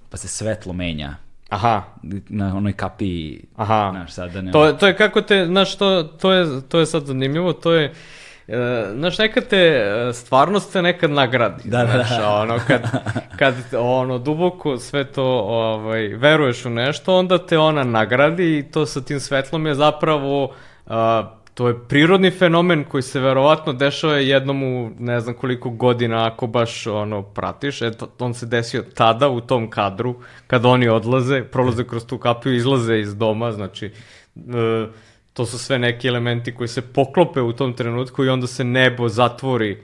pa 0.10 0.18
se 0.18 0.28
svetlo 0.28 0.74
menja 0.74 1.16
Aha, 1.50 1.84
na 2.30 2.58
onoj 2.58 2.74
kapiji, 2.74 3.44
Aha. 3.56 3.90
znaš, 3.92 4.12
sad 4.14 4.32
da 4.32 4.42
ne... 4.42 4.52
To, 4.52 4.74
to 4.74 4.88
je 4.88 4.98
kako 4.98 5.22
te, 5.22 5.46
znaš, 5.46 5.76
to, 5.76 6.04
to, 6.04 6.32
je, 6.32 6.62
to 6.62 6.80
je 6.80 6.86
sad 6.86 7.06
zanimljivo, 7.06 7.54
to 7.54 7.74
je, 7.74 7.86
e, 7.86 7.92
znaš, 8.94 9.18
nekad 9.18 9.48
te 9.48 9.58
e, 9.58 10.14
stvarnost 10.14 10.74
te 10.74 10.82
nekad 10.82 11.12
nagradi. 11.12 11.70
Da, 11.70 11.78
da, 11.78 11.92
znaš, 11.92 12.10
da. 12.10 12.30
ono, 12.30 12.60
kad, 12.68 12.82
kad 13.40 13.56
ono, 13.78 14.18
duboko 14.18 14.78
sve 14.78 15.04
to 15.04 15.24
ovaj, 15.48 16.08
veruješ 16.08 16.66
u 16.66 16.70
nešto, 16.70 17.16
onda 17.16 17.46
te 17.46 17.58
ona 17.58 17.84
nagradi 17.84 18.58
i 18.58 18.64
to 18.72 18.86
sa 18.86 19.02
tim 19.02 19.20
svetlom 19.20 19.66
je 19.66 19.76
zapravo 19.76 20.54
a, 20.88 21.32
to 21.56 21.68
je 21.68 21.88
prirodni 21.88 22.32
fenomen 22.32 22.84
koji 22.84 23.04
se 23.04 23.20
verovatno 23.20 23.74
dešava 23.74 24.18
jednom 24.18 24.64
u 24.64 24.92
ne 25.00 25.20
znam 25.20 25.36
koliko 25.36 25.70
godina 25.70 26.28
ako 26.28 26.48
baš 26.48 26.88
ono 26.88 27.22
pratiš. 27.24 27.82
Eto, 27.82 28.08
on 28.20 28.34
se 28.34 28.46
desio 28.46 28.84
tada 28.96 29.30
u 29.30 29.42
tom 29.42 29.70
kadru, 29.70 30.16
kada 30.48 30.68
oni 30.68 30.90
odlaze, 30.90 31.44
prolaze 31.44 31.84
kroz 31.84 32.06
tu 32.06 32.18
kapiju, 32.18 32.56
izlaze 32.56 33.00
iz 33.00 33.16
doma, 33.16 33.52
znači 33.52 33.86
e, 34.36 34.88
to 35.36 35.46
su 35.46 35.60
sve 35.60 35.80
neki 35.80 36.08
elementi 36.08 36.52
koji 36.52 36.68
se 36.68 36.82
poklope 36.84 37.42
u 37.42 37.54
tom 37.54 37.74
trenutku 37.74 38.26
i 38.26 38.30
onda 38.30 38.48
se 38.48 38.64
nebo 38.64 39.10
zatvori 39.10 39.84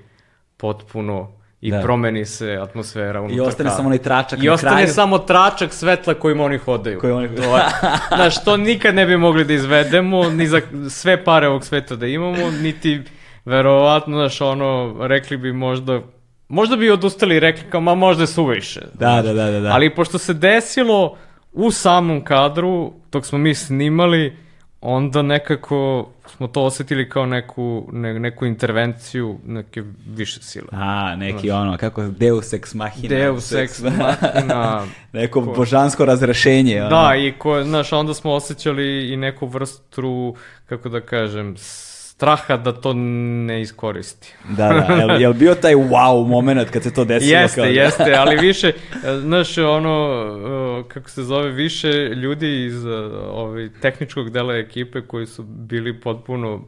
potpuno 0.58 1.32
i 1.62 1.72
Da. 1.72 1.82
promeni 1.82 2.26
se 2.26 2.54
atmosfera 2.54 3.22
unutar 3.22 3.38
I 3.38 3.42
ostane 3.42 3.70
samo 3.70 3.86
onaj 3.86 3.98
tračak 3.98 4.40
I 4.40 4.46
na 4.46 4.54
ostane 4.54 4.72
kraju. 4.74 4.88
samo 4.88 5.18
tračak 5.20 5.74
svetla 5.74 6.14
kojim 6.14 6.40
oni 6.40 6.58
hodaju. 6.58 7.00
Koji 7.00 7.14
oni- 7.14 7.28
To 7.28 7.58
je- 7.58 7.64
Znaš, 8.16 8.44
to 8.44 8.58
nikad 8.58 8.96
ne 8.96 9.06
bi 9.06 9.18
mogli 9.18 9.46
da 9.46 9.54
izvedemo, 9.54 10.30
ni 10.30 10.48
za 10.48 10.62
sve 10.90 11.24
pare 11.24 11.48
ovog 11.48 11.66
sveta 11.66 11.96
da 11.96 12.08
imamo, 12.08 12.38
niti 12.54 13.02
verovatno, 13.46 14.18
znaš, 14.18 14.42
ono, 14.42 14.96
rekli 15.02 15.38
bi 15.38 15.54
možda, 15.54 16.02
možda 16.48 16.76
bi 16.76 16.90
odustali 16.90 17.36
i 17.36 17.40
rekli 17.40 17.64
kao, 17.70 17.82
ma 17.82 17.96
možda 17.96 18.24
je 18.24 18.28
suviše. 18.28 18.82
Da, 18.94 19.22
da, 19.22 19.34
da, 19.34 19.46
da, 19.46 19.60
da. 19.60 19.70
Ali 19.70 19.90
pošto 19.90 20.18
se 20.18 20.34
desilo 20.34 21.18
u 21.54 21.72
samom 21.72 22.24
kadru, 22.24 22.94
dok 23.12 23.26
smo 23.26 23.38
mi 23.38 23.56
snimali, 23.56 24.38
onda 24.82 25.22
nekako 25.22 26.10
smo 26.28 26.48
to 26.48 26.64
osetili 26.64 27.10
kao 27.10 27.26
neku, 27.26 27.90
ne, 27.92 28.20
neku 28.20 28.46
intervenciju 28.46 29.40
neke 29.46 29.84
više 30.08 30.42
sile. 30.42 30.68
A, 30.72 31.16
neki 31.16 31.52
ono, 31.52 31.78
kako, 31.78 32.04
Deus 32.04 32.54
ex 32.54 32.74
machina. 32.74 33.08
Deus 33.10 33.52
ex 33.52 33.82
machina. 33.82 34.86
Neko 35.14 35.42
božansko 35.42 36.06
razrešenje. 36.06 36.82
Ono. 36.82 36.90
Da, 36.90 37.16
i 37.16 37.32
ko, 37.32 37.64
znaš, 37.64 37.94
onda 37.94 38.14
smo 38.14 38.32
osjećali 38.32 39.14
i 39.14 39.18
neku 39.18 39.48
vrstu, 39.48 40.36
kako 40.66 40.90
da 40.90 41.02
kažem, 41.02 41.56
straha 42.22 42.58
da 42.58 42.72
to 42.72 42.94
ne 42.94 43.62
iskoristi. 43.62 44.36
Da, 44.50 44.68
da, 44.68 44.94
jel, 44.94 45.22
jel 45.22 45.34
bio 45.34 45.56
taj 45.56 45.76
wow 45.76 46.28
moment 46.28 46.70
kad 46.70 46.84
se 46.84 46.94
to 46.94 47.06
desilo? 47.06 47.40
Jeste, 47.40 47.62
kao... 47.62 47.70
jeste, 47.70 48.14
ali 48.18 48.38
više, 48.38 48.74
znaš, 49.22 49.58
ono, 49.58 50.84
kako 50.88 51.10
se 51.10 51.24
zove, 51.24 51.50
više 51.50 51.92
ljudi 51.94 52.66
iz 52.66 52.86
ovaj, 53.32 53.70
tehničkog 53.82 54.30
dela 54.30 54.56
ekipe 54.56 55.02
koji 55.02 55.26
su 55.26 55.44
bili 55.44 56.00
potpuno 56.00 56.68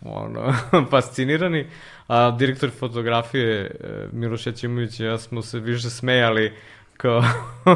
ono, 0.00 0.54
fascinirani, 0.90 1.66
a 2.06 2.30
direktor 2.30 2.70
fotografije 2.70 3.60
e, 3.60 3.70
Miloš 4.12 4.46
Jačimović 4.46 5.00
i 5.00 5.04
ja 5.04 5.18
smo 5.18 5.42
se 5.42 5.60
više 5.60 5.90
smejali 5.90 6.52
kao 6.96 7.22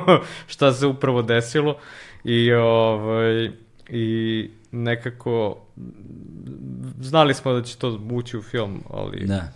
šta 0.52 0.72
se 0.72 0.86
upravo 0.86 1.22
desilo 1.22 1.76
i 2.24 2.52
ovaj 2.52 3.63
i 3.89 4.51
nekako 4.73 5.56
znali 7.01 7.35
smo 7.35 7.52
da 7.52 7.62
će 7.62 7.77
to 7.77 8.01
ući 8.12 8.36
u 8.39 8.43
film, 8.43 8.82
ali 8.90 9.27
Da. 9.27 9.48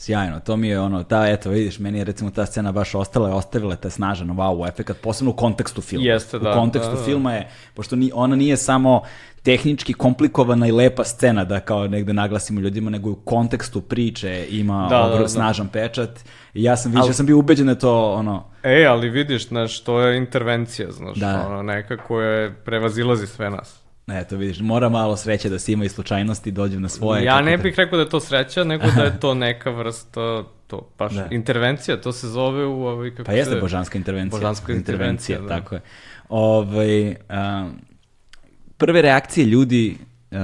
Sjajno, 0.00 0.40
to 0.40 0.56
mi 0.56 0.68
je 0.68 0.80
ono, 0.80 1.02
ta, 1.02 1.28
eto, 1.28 1.50
vidiš, 1.50 1.78
meni 1.78 1.98
je 1.98 2.04
recimo 2.04 2.30
ta 2.30 2.46
scena 2.46 2.72
baš 2.72 2.94
ostala, 2.94 3.28
je 3.28 3.34
ostavila 3.34 3.76
taj 3.76 3.90
snažan 3.90 4.28
wow 4.28 4.68
efekat, 4.68 4.96
posebno 5.00 5.30
u 5.30 5.34
kontekstu 5.36 5.82
filma. 5.82 6.06
Jeste, 6.06 6.38
da, 6.38 6.50
U 6.50 6.54
kontekstu 6.54 6.92
da, 6.92 6.98
da. 6.98 7.04
filma 7.04 7.34
je, 7.34 7.48
pošto 7.74 7.96
ni, 7.96 8.10
ona 8.14 8.36
nije 8.36 8.56
samo 8.56 9.02
tehnički 9.42 9.92
komplikovana 9.92 10.66
i 10.66 10.72
lepa 10.72 11.04
scena 11.04 11.44
da 11.44 11.60
kao 11.60 11.86
negde 11.86 12.12
naglasimo 12.12 12.60
ljudima, 12.60 12.90
nego 12.90 13.10
u 13.10 13.14
kontekstu 13.14 13.80
priče 13.80 14.46
ima 14.50 14.86
Da, 14.90 15.08
da, 15.08 15.18
da. 15.18 15.28
snažan 15.28 15.68
pečat. 15.68 16.10
I 16.54 16.62
ja 16.62 16.76
sam 16.76 16.92
više, 16.92 17.12
sam 17.12 17.26
bio 17.26 17.38
ubeđen 17.38 17.66
da 17.66 17.74
to 17.74 18.12
ono, 18.12 18.44
E, 18.62 18.84
ali 18.84 19.10
vidiš, 19.10 19.48
znaš, 19.48 19.80
to 19.80 20.00
je 20.00 20.18
intervencija, 20.18 20.90
znaš, 20.90 21.16
Da. 21.16 21.46
ono, 21.46 21.62
nekako 21.62 22.20
je, 22.20 22.54
prevazilazi 22.54 23.26
sve 23.26 23.50
nas. 23.50 23.80
eto 24.10 24.36
vidiš, 24.36 24.60
mora 24.60 24.88
malo 24.88 25.16
sreće 25.16 25.48
da 25.48 25.58
se 25.58 25.72
ima 25.72 25.84
i 25.84 25.88
slučajnosti 25.88 26.50
dođu 26.50 26.80
na 26.80 26.88
svoje. 26.88 27.24
ja 27.24 27.40
ne 27.40 27.58
bih 27.58 27.74
rekao 27.76 27.96
da 27.96 28.02
je 28.02 28.08
to 28.08 28.20
sreća, 28.20 28.64
nego 28.64 28.84
da 28.96 29.02
je 29.02 29.20
to 29.20 29.34
neka 29.46 29.70
vrsta, 29.70 30.44
to, 30.66 30.88
baš, 30.98 31.12
Da. 31.12 31.26
intervencija, 31.30 31.96
to 31.96 32.12
se 32.12 32.28
zove 32.28 32.66
u 32.66 32.82
ovoj, 32.82 33.10
kako 33.10 33.24
Pa 33.24 33.32
jeste 33.32 33.54
se- 33.54 33.60
božanska 33.60 33.98
intervencija. 33.98 34.38
Božanska 34.38 34.72
intervencija, 34.72 35.40
da. 35.40 35.48
tako 35.48 35.74
je. 35.74 35.80
Ovaj, 36.28 37.08
um, 37.08 37.16
prve 38.80 39.02
reakcije 39.02 39.46
ljudi 39.46 39.96
uh, 40.30 40.38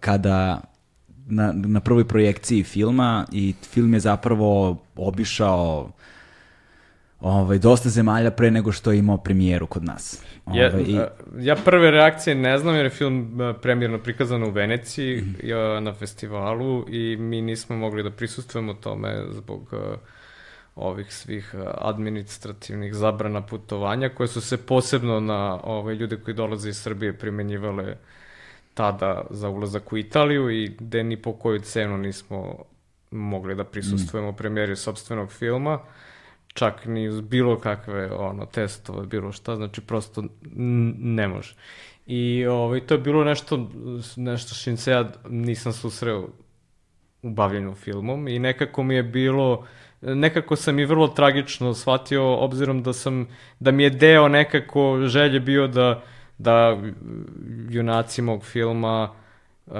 kada 0.00 0.60
na, 1.26 1.52
na 1.54 1.80
prvoj 1.80 2.04
projekciji 2.04 2.62
filma 2.64 3.26
i 3.32 3.54
film 3.64 3.94
je 3.94 4.00
zapravo 4.00 4.76
obišao 4.96 5.90
ovaj, 7.20 7.58
dosta 7.58 7.88
zemalja 7.88 8.30
pre 8.30 8.50
nego 8.50 8.72
što 8.72 8.92
je 8.92 8.98
imao 8.98 9.16
premijeru 9.18 9.66
kod 9.66 9.84
nas. 9.84 10.22
Ovaj, 10.46 10.82
i- 10.82 10.98
a, 10.98 11.08
ja 11.40 11.56
prve 11.56 11.90
reakcije 11.90 12.34
ne 12.36 12.58
znam 12.58 12.74
jer 12.74 12.86
je 12.86 12.90
film 12.90 13.14
a, 13.40 13.52
premijerno 13.52 13.98
prikazan 13.98 14.42
u 14.42 14.50
Veneciji 14.50 15.16
Mhm. 15.16 15.30
ja, 15.42 15.80
na 15.80 15.94
festivalu 15.94 16.84
i 16.88 17.16
mi 17.16 17.42
nismo 17.42 17.76
mogli 17.76 18.02
da 18.02 18.10
prisustujemo 18.10 18.74
tome 18.74 19.24
zbog 19.30 19.68
a, 19.72 19.96
ovih 20.74 21.14
svih 21.14 21.54
a, 21.54 21.74
administrativnih 21.80 22.94
zabrana 22.94 23.46
putovanja 23.46 24.08
koje 24.08 24.28
su 24.28 24.40
se 24.40 24.66
posebno 24.66 25.20
na 25.20 25.60
ove 25.64 25.94
ljude 25.94 26.16
koji 26.16 26.34
dolaze 26.34 26.68
iz 26.68 26.82
Srbije 26.82 27.18
primenjivale 27.18 27.96
tada 28.74 29.26
za 29.30 29.48
ulazak 29.48 29.92
u 29.92 29.98
Italiju 29.98 30.50
i 30.50 30.68
gde 30.68 31.04
ni 31.04 31.22
po 31.22 31.32
koju 31.32 31.60
cenu 31.60 31.98
nismo 31.98 32.56
mogli 33.10 33.54
da 33.54 33.64
prisustujemo 33.64 34.32
premijeri 34.32 34.76
sobstvenog 34.76 35.32
filma 35.32 35.78
čak 36.54 36.86
ni 36.86 37.08
uz 37.08 37.20
bilo 37.20 37.58
kakve 37.58 38.12
ono 38.12 38.46
testove, 38.46 39.06
bilo 39.06 39.32
šta, 39.32 39.56
znači 39.56 39.80
prosto 39.80 40.24
ne 40.98 41.28
može. 41.28 41.54
I 42.06 42.46
ovaj, 42.46 42.80
to 42.80 42.94
je 42.94 43.00
bilo 43.00 43.24
nešto, 43.24 43.70
nešto 44.16 44.54
čim 44.54 44.76
se 44.76 44.90
ja 44.90 45.12
nisam 45.28 45.72
susreo 45.72 46.28
u 47.22 47.30
bavljenju 47.30 47.74
filmom 47.74 48.28
i 48.28 48.38
nekako 48.38 48.82
mi 48.82 48.94
je 48.94 49.02
bilo 49.02 49.66
nekako 50.02 50.56
sam 50.56 50.78
i 50.78 50.84
vrlo 50.84 51.08
tragično 51.08 51.74
shvatio 51.74 52.36
obzirom 52.36 52.82
da 52.82 52.92
sam 52.92 53.26
da 53.60 53.70
mi 53.70 53.82
je 53.82 53.90
deo 53.90 54.28
nekako 54.28 54.98
želje 55.06 55.40
bio 55.40 55.66
da 55.66 56.02
da 56.38 56.78
junaci 57.70 58.22
mog 58.22 58.44
filma 58.44 59.10
uh, 59.66 59.74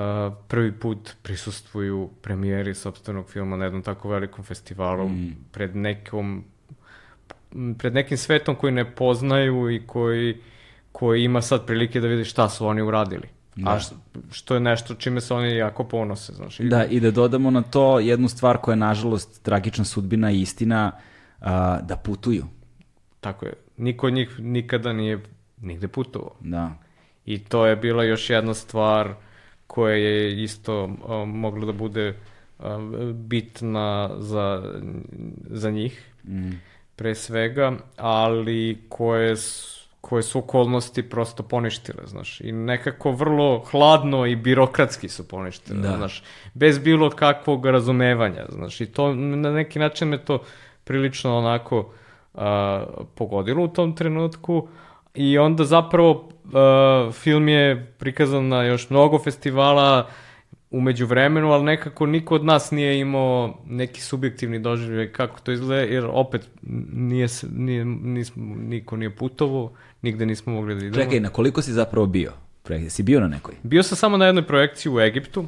prvi 0.49 0.73
put 0.73 1.17
prisustvuju 1.23 2.11
premijeri 2.23 2.75
sopstvenog 2.75 3.31
filma 3.31 3.57
na 3.57 3.65
jednom 3.65 3.83
tako 3.83 4.09
velikom 4.09 4.45
festivalu 4.45 5.11
pred 5.53 5.77
nekom 5.77 6.45
pred 7.79 7.95
nekim 7.95 8.17
svetom 8.17 8.55
koji 8.55 8.73
ne 8.73 8.95
poznaju 8.95 9.71
i 9.71 9.87
koji, 9.87 10.41
koji 10.93 11.25
ima 11.25 11.43
sad 11.43 11.67
prilike 11.67 12.01
da 12.01 12.09
vidi 12.09 12.25
šta 12.25 12.49
su 12.49 12.67
oni 12.67 12.83
uradili. 12.83 13.29
A 13.59 13.79
š- 13.79 13.95
što 14.31 14.55
je 14.55 14.61
nešto 14.61 14.95
čime 14.95 15.21
se 15.21 15.35
oni 15.35 15.57
jako 15.57 15.85
ponose, 15.85 16.33
znaš. 16.33 16.61
I- 16.61 16.69
Da, 16.69 16.85
i 16.85 17.01
da 17.01 17.11
dodamo 17.11 17.51
na 17.51 17.63
to 17.63 17.99
jednu 17.99 18.29
stvar 18.29 18.59
koja 18.59 18.73
je 18.73 18.77
nažalost 18.77 19.43
tragična 19.43 19.85
sudbina 19.85 20.31
i 20.31 20.41
istina, 20.41 20.93
a, 21.41 21.81
da 21.81 21.97
putuju. 21.97 22.45
Tako 23.21 23.47
je. 23.47 23.53
Niko 23.77 24.07
od 24.07 24.13
njih 24.13 24.41
nikada 24.41 24.93
nije 24.93 25.21
nigde 25.61 25.89
putovao. 25.89 26.35
Da. 26.41 26.73
I 27.25 27.39
to 27.39 27.67
je 27.67 27.77
bila 27.77 28.05
još 28.05 28.31
jedna 28.31 28.55
stvar 28.55 29.15
koja 29.67 29.95
je 29.95 30.43
isto 30.43 30.75
a, 31.09 31.25
mogla 31.25 31.67
da 31.67 31.73
bude 31.73 32.15
a, 32.59 32.79
bitna 33.15 34.11
za, 34.19 34.73
za 35.47 35.71
njih, 35.71 36.13
pre 36.97 37.15
svega, 37.15 37.73
ali 37.97 38.83
koje 38.89 39.37
su, 39.37 39.82
koje 40.03 40.23
su 40.23 40.39
okolnosti 40.39 41.03
prosto 41.11 41.43
poništile, 41.43 42.03
znaš. 42.07 42.41
I 42.41 42.53
nekako 42.53 43.11
vrlo 43.13 43.65
hladno 43.71 44.27
i 44.27 44.37
birokratski 44.37 45.09
su 45.09 45.29
poništile, 45.29 45.81
Da. 45.81 45.97
znaš. 45.97 46.23
Bez 46.55 46.79
bilo 46.79 47.11
kakvog 47.11 47.67
razumevanja, 47.67 48.45
znaš. 48.49 48.81
I 48.81 48.87
to 48.87 49.15
na 49.15 49.53
neki 49.53 49.79
način 49.79 50.09
me 50.09 50.19
to 50.19 50.43
prilično 50.85 51.39
onako 51.39 51.93
a, 52.35 52.85
pogodilo 53.15 53.65
u 53.65 53.69
tom 53.69 53.97
trenutku 53.97 54.69
i 55.15 55.39
onda 55.39 55.65
zapravo 55.65 56.29
a, 56.55 57.11
film 57.13 57.49
je 57.49 57.95
prikazan 57.99 58.49
na 58.49 58.63
još 58.63 58.91
mnogo 58.91 59.19
festivala 59.19 60.09
umeđu 60.73 61.07
vremenu, 61.07 61.53
ali 61.53 61.65
nekako 61.65 62.07
niko 62.07 62.35
od 62.35 62.45
nas 62.45 62.71
nije 62.71 62.99
imao 63.01 63.59
neki 63.67 64.01
subjektivni 64.01 64.59
doživljaj 64.59 65.13
kako 65.13 65.41
to 65.41 65.53
izgleda, 65.53 65.83
jer 65.83 66.05
opet 66.11 66.49
nije, 66.93 67.29
nije, 67.53 67.85
nismo, 67.85 68.55
niko 68.57 68.97
nije 68.97 69.11
putovo, 69.11 69.73
nigde 70.03 70.27
nismo 70.27 70.53
mogli 70.53 70.75
da 70.75 70.87
idemo. 70.87 71.05
Čekaj, 71.05 71.21
na 71.21 71.29
koliko 71.29 71.63
si 71.63 71.73
zapravo 71.73 72.07
bio? 72.07 72.33
Pre- 72.65 72.89
Si 72.89 73.03
bio 73.03 73.21
na 73.21 73.29
nekoj? 73.29 73.55
Bio 73.63 73.83
sam 73.83 73.97
samo 73.97 74.17
na 74.17 74.27
jednoj 74.27 74.47
projekciji 74.47 74.93
u 74.93 75.01
Egiptu, 75.01 75.45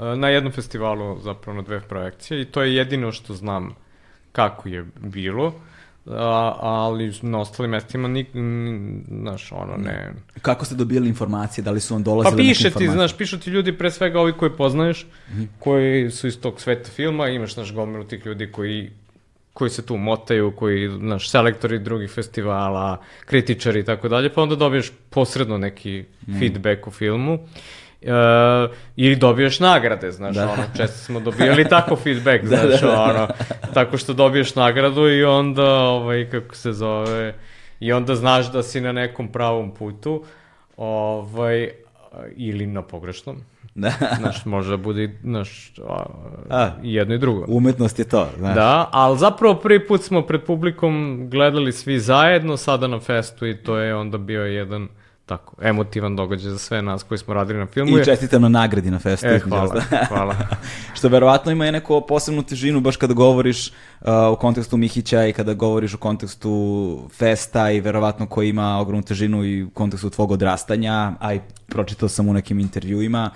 e, 0.00 0.16
na 0.16 0.28
jednom 0.28 0.52
festivalu 0.52 1.20
zapravo 1.20 1.56
na 1.56 1.62
dve 1.62 1.80
projekcije 1.80 2.40
i 2.40 2.44
to 2.44 2.62
je 2.62 2.74
jedino 2.74 3.12
što 3.12 3.34
znam 3.34 3.74
kako 4.32 4.68
je 4.68 4.84
bilo, 4.96 5.54
a, 6.10 6.56
ali 6.60 7.12
na 7.22 7.40
ostalim 7.40 7.70
mestima 7.70 8.08
nik, 8.08 8.28
znaš, 9.08 9.52
ono 9.52 9.76
ne... 9.76 10.12
Kako 10.42 10.64
ste 10.64 10.74
dobijali 10.74 11.08
informacije? 11.08 11.64
Da 11.64 11.70
li 11.70 11.80
su 11.80 11.94
vam 11.94 12.02
dolazile 12.02 12.30
Pa 12.30 12.36
neke 12.36 12.48
piše 12.48 12.62
ti, 12.62 12.66
informacije? 12.66 12.92
znaš, 12.92 13.16
pišu 13.16 13.40
ti 13.40 13.50
ljudi 13.50 13.78
pre 13.78 13.90
svega 13.90 14.20
ovi 14.20 14.32
koje 14.32 14.56
poznaješ, 14.56 15.06
koji 15.58 16.10
su 16.10 16.26
iz 16.26 16.40
tog 16.40 16.60
sveta 16.60 16.90
filma, 16.90 17.28
imaš, 17.28 17.54
znaš, 17.54 17.72
gomilu 17.74 18.04
tih 18.04 18.26
ljudi 18.26 18.52
koji 18.52 18.90
koji 19.52 19.70
se 19.70 19.86
tu 19.86 19.96
motaju, 19.96 20.52
koji, 20.56 20.88
znaš, 20.98 21.30
selektori 21.30 21.78
drugih 21.78 22.10
festivala, 22.10 23.00
kritičari 23.26 23.80
i 23.80 23.84
tako 23.84 24.08
dalje, 24.08 24.34
pa 24.34 24.42
onda 24.42 24.56
dobiješ 24.56 24.92
posredno 25.10 25.58
neki 25.58 26.04
feedback 26.38 26.86
u 26.86 26.90
filmu. 26.90 27.34
Uh, 27.34 27.40
ili 28.96 29.16
dobiješ 29.16 29.60
nagrade, 29.60 30.12
znaš, 30.12 30.34
Da. 30.36 30.44
ono, 30.44 30.62
često 30.76 30.98
smo 30.98 31.20
dobijali 31.20 31.68
tako 31.68 31.96
feedback, 31.96 32.44
Da, 32.50 32.56
znaš, 32.56 32.80
da, 32.80 32.86
da. 32.86 33.02
ono, 33.02 33.28
tako 33.74 33.98
što 33.98 34.12
dobiješ 34.14 34.54
nagradu 34.54 35.08
i 35.08 35.24
onda, 35.24 35.74
ovaj, 35.74 36.30
kako 36.30 36.54
se 36.54 36.72
zove, 36.72 37.34
i 37.80 37.92
onda 37.92 38.14
znaš 38.14 38.52
da 38.52 38.62
si 38.62 38.80
na 38.80 38.92
nekom 38.92 39.28
pravom 39.28 39.74
putu, 39.74 40.24
ovaj, 40.76 41.70
ili 42.36 42.66
na 42.66 42.82
pogrešnom, 42.82 43.36
Da. 43.74 43.92
znaš, 44.18 44.44
može 44.44 44.70
da 44.70 44.76
bude, 44.76 45.10
znaš, 45.22 45.72
a, 45.88 46.04
A. 46.50 46.70
jedno 46.82 47.14
i 47.14 47.18
drugo. 47.18 47.44
Umetnost 47.48 47.98
je 47.98 48.04
to, 48.04 48.28
znaš. 48.36 48.54
Da, 48.54 48.88
ali 48.92 49.18
zapravo 49.18 49.54
prvi 49.54 49.86
put 49.86 50.02
smo 50.02 50.22
pred 50.22 50.42
publikom 50.44 51.26
gledali 51.30 51.72
svi 51.72 51.98
zajedno, 51.98 52.56
sada 52.56 52.86
na 52.86 53.00
festu 53.00 53.46
i 53.46 53.56
to 53.56 53.76
je 53.76 53.94
onda 53.94 54.18
bio 54.18 54.44
jedan 54.44 54.88
tako 55.28 55.56
emotivan 55.62 56.16
događaj 56.16 56.50
za 56.50 56.58
sve 56.58 56.82
nas 56.82 57.02
koji 57.02 57.18
smo 57.18 57.34
radili 57.34 57.58
na 57.58 57.66
filmu. 57.66 57.98
I 57.98 58.04
čestitam 58.04 58.42
na 58.42 58.48
nagradi 58.48 58.90
na 58.90 58.98
festu. 58.98 59.26
E, 59.26 59.38
hvala, 59.38 59.82
hvala. 60.08 60.36
Što 60.94 61.08
verovatno 61.08 61.52
ima 61.52 61.66
i 61.66 61.72
neku 61.72 62.00
posebnu 62.08 62.42
težinu 62.42 62.80
baš 62.80 62.96
kada 62.96 63.14
govoriš 63.14 63.68
uh, 63.68 64.06
u 64.32 64.36
kontekstu 64.36 64.76
Mihića 64.76 65.26
i 65.26 65.32
kada 65.32 65.54
govoriš 65.54 65.94
u 65.94 65.98
kontekstu 65.98 67.08
festa 67.12 67.70
i 67.70 67.80
verovatno 67.80 68.26
koji 68.26 68.48
ima 68.48 68.78
ogromnu 68.78 69.02
težinu 69.02 69.44
i 69.44 69.62
u 69.62 69.70
kontekstu 69.70 70.10
tvog 70.10 70.30
odrastanja, 70.30 71.12
a 71.20 71.34
i 71.34 71.40
pročitao 71.66 72.08
sam 72.08 72.28
u 72.28 72.32
nekim 72.32 72.60
intervjuima. 72.60 73.30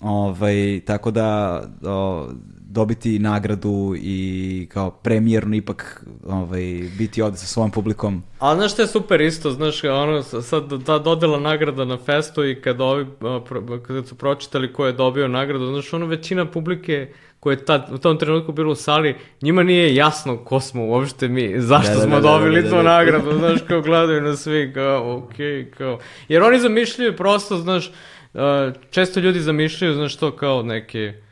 Ovaj, 0.00 0.80
tako 0.86 1.10
da 1.10 1.62
o, 1.82 2.28
dobiti 2.68 3.18
nagradu 3.18 3.94
i 3.98 4.68
kao 4.72 4.90
premijernu 4.90 5.54
ipak 5.56 6.04
ovaj, 6.26 6.62
biti 6.98 7.22
ovde 7.22 7.36
sa 7.36 7.46
svojom 7.46 7.70
publikom. 7.70 8.22
A 8.38 8.54
znaš 8.54 8.72
što 8.72 8.82
je 8.82 8.88
super 8.88 9.20
isto, 9.20 9.50
znaš, 9.50 9.84
ono, 9.84 10.22
sad 10.22 10.84
ta 10.86 10.98
dodela 10.98 11.40
nagrada 11.40 11.84
na 11.84 11.96
festu 11.96 12.44
i 12.44 12.60
kad 12.60 12.80
ovi, 12.80 13.06
kada 13.86 14.02
su 14.06 14.14
pročitali 14.14 14.72
ko 14.72 14.86
je 14.86 14.92
dobio 14.92 15.28
nagradu, 15.28 15.66
znaš, 15.66 15.92
ono, 15.92 16.06
većina 16.06 16.46
publike 16.46 17.08
koja 17.40 17.52
je 17.52 17.64
tad, 17.64 17.88
u 17.92 17.98
tom 17.98 18.18
trenutku 18.18 18.52
bilo 18.52 18.72
u 18.72 18.74
sali, 18.74 19.16
njima 19.42 19.62
nije 19.62 19.94
jasno 19.94 20.36
ko 20.36 20.60
smo 20.60 20.86
uopšte 20.86 21.28
mi, 21.28 21.60
zašto 21.60 21.92
Da, 21.92 21.98
da, 21.98 22.02
smo 22.02 22.14
da, 22.14 22.20
da, 22.20 22.28
dobili 22.28 22.62
da, 22.62 22.68
tu 22.68 22.76
da, 22.76 22.82
da. 22.82 22.88
nagradu, 22.88 23.38
znaš, 23.38 23.60
kao 23.68 23.80
gledaju 23.82 24.22
na 24.22 24.36
svi, 24.36 24.72
kao, 24.74 25.16
okej, 25.16 25.70
kao, 25.70 25.98
jer 26.28 26.42
oni 26.42 26.60
zamišljaju 26.60 27.16
prosto, 27.16 27.56
znaš, 27.56 27.92
a, 28.34 28.72
često 28.90 29.20
ljudi 29.20 29.40
zamišljaju, 29.40 29.94
znaš, 29.94 30.16
to 30.16 30.36
kao 30.36 30.62
neke, 30.62 31.25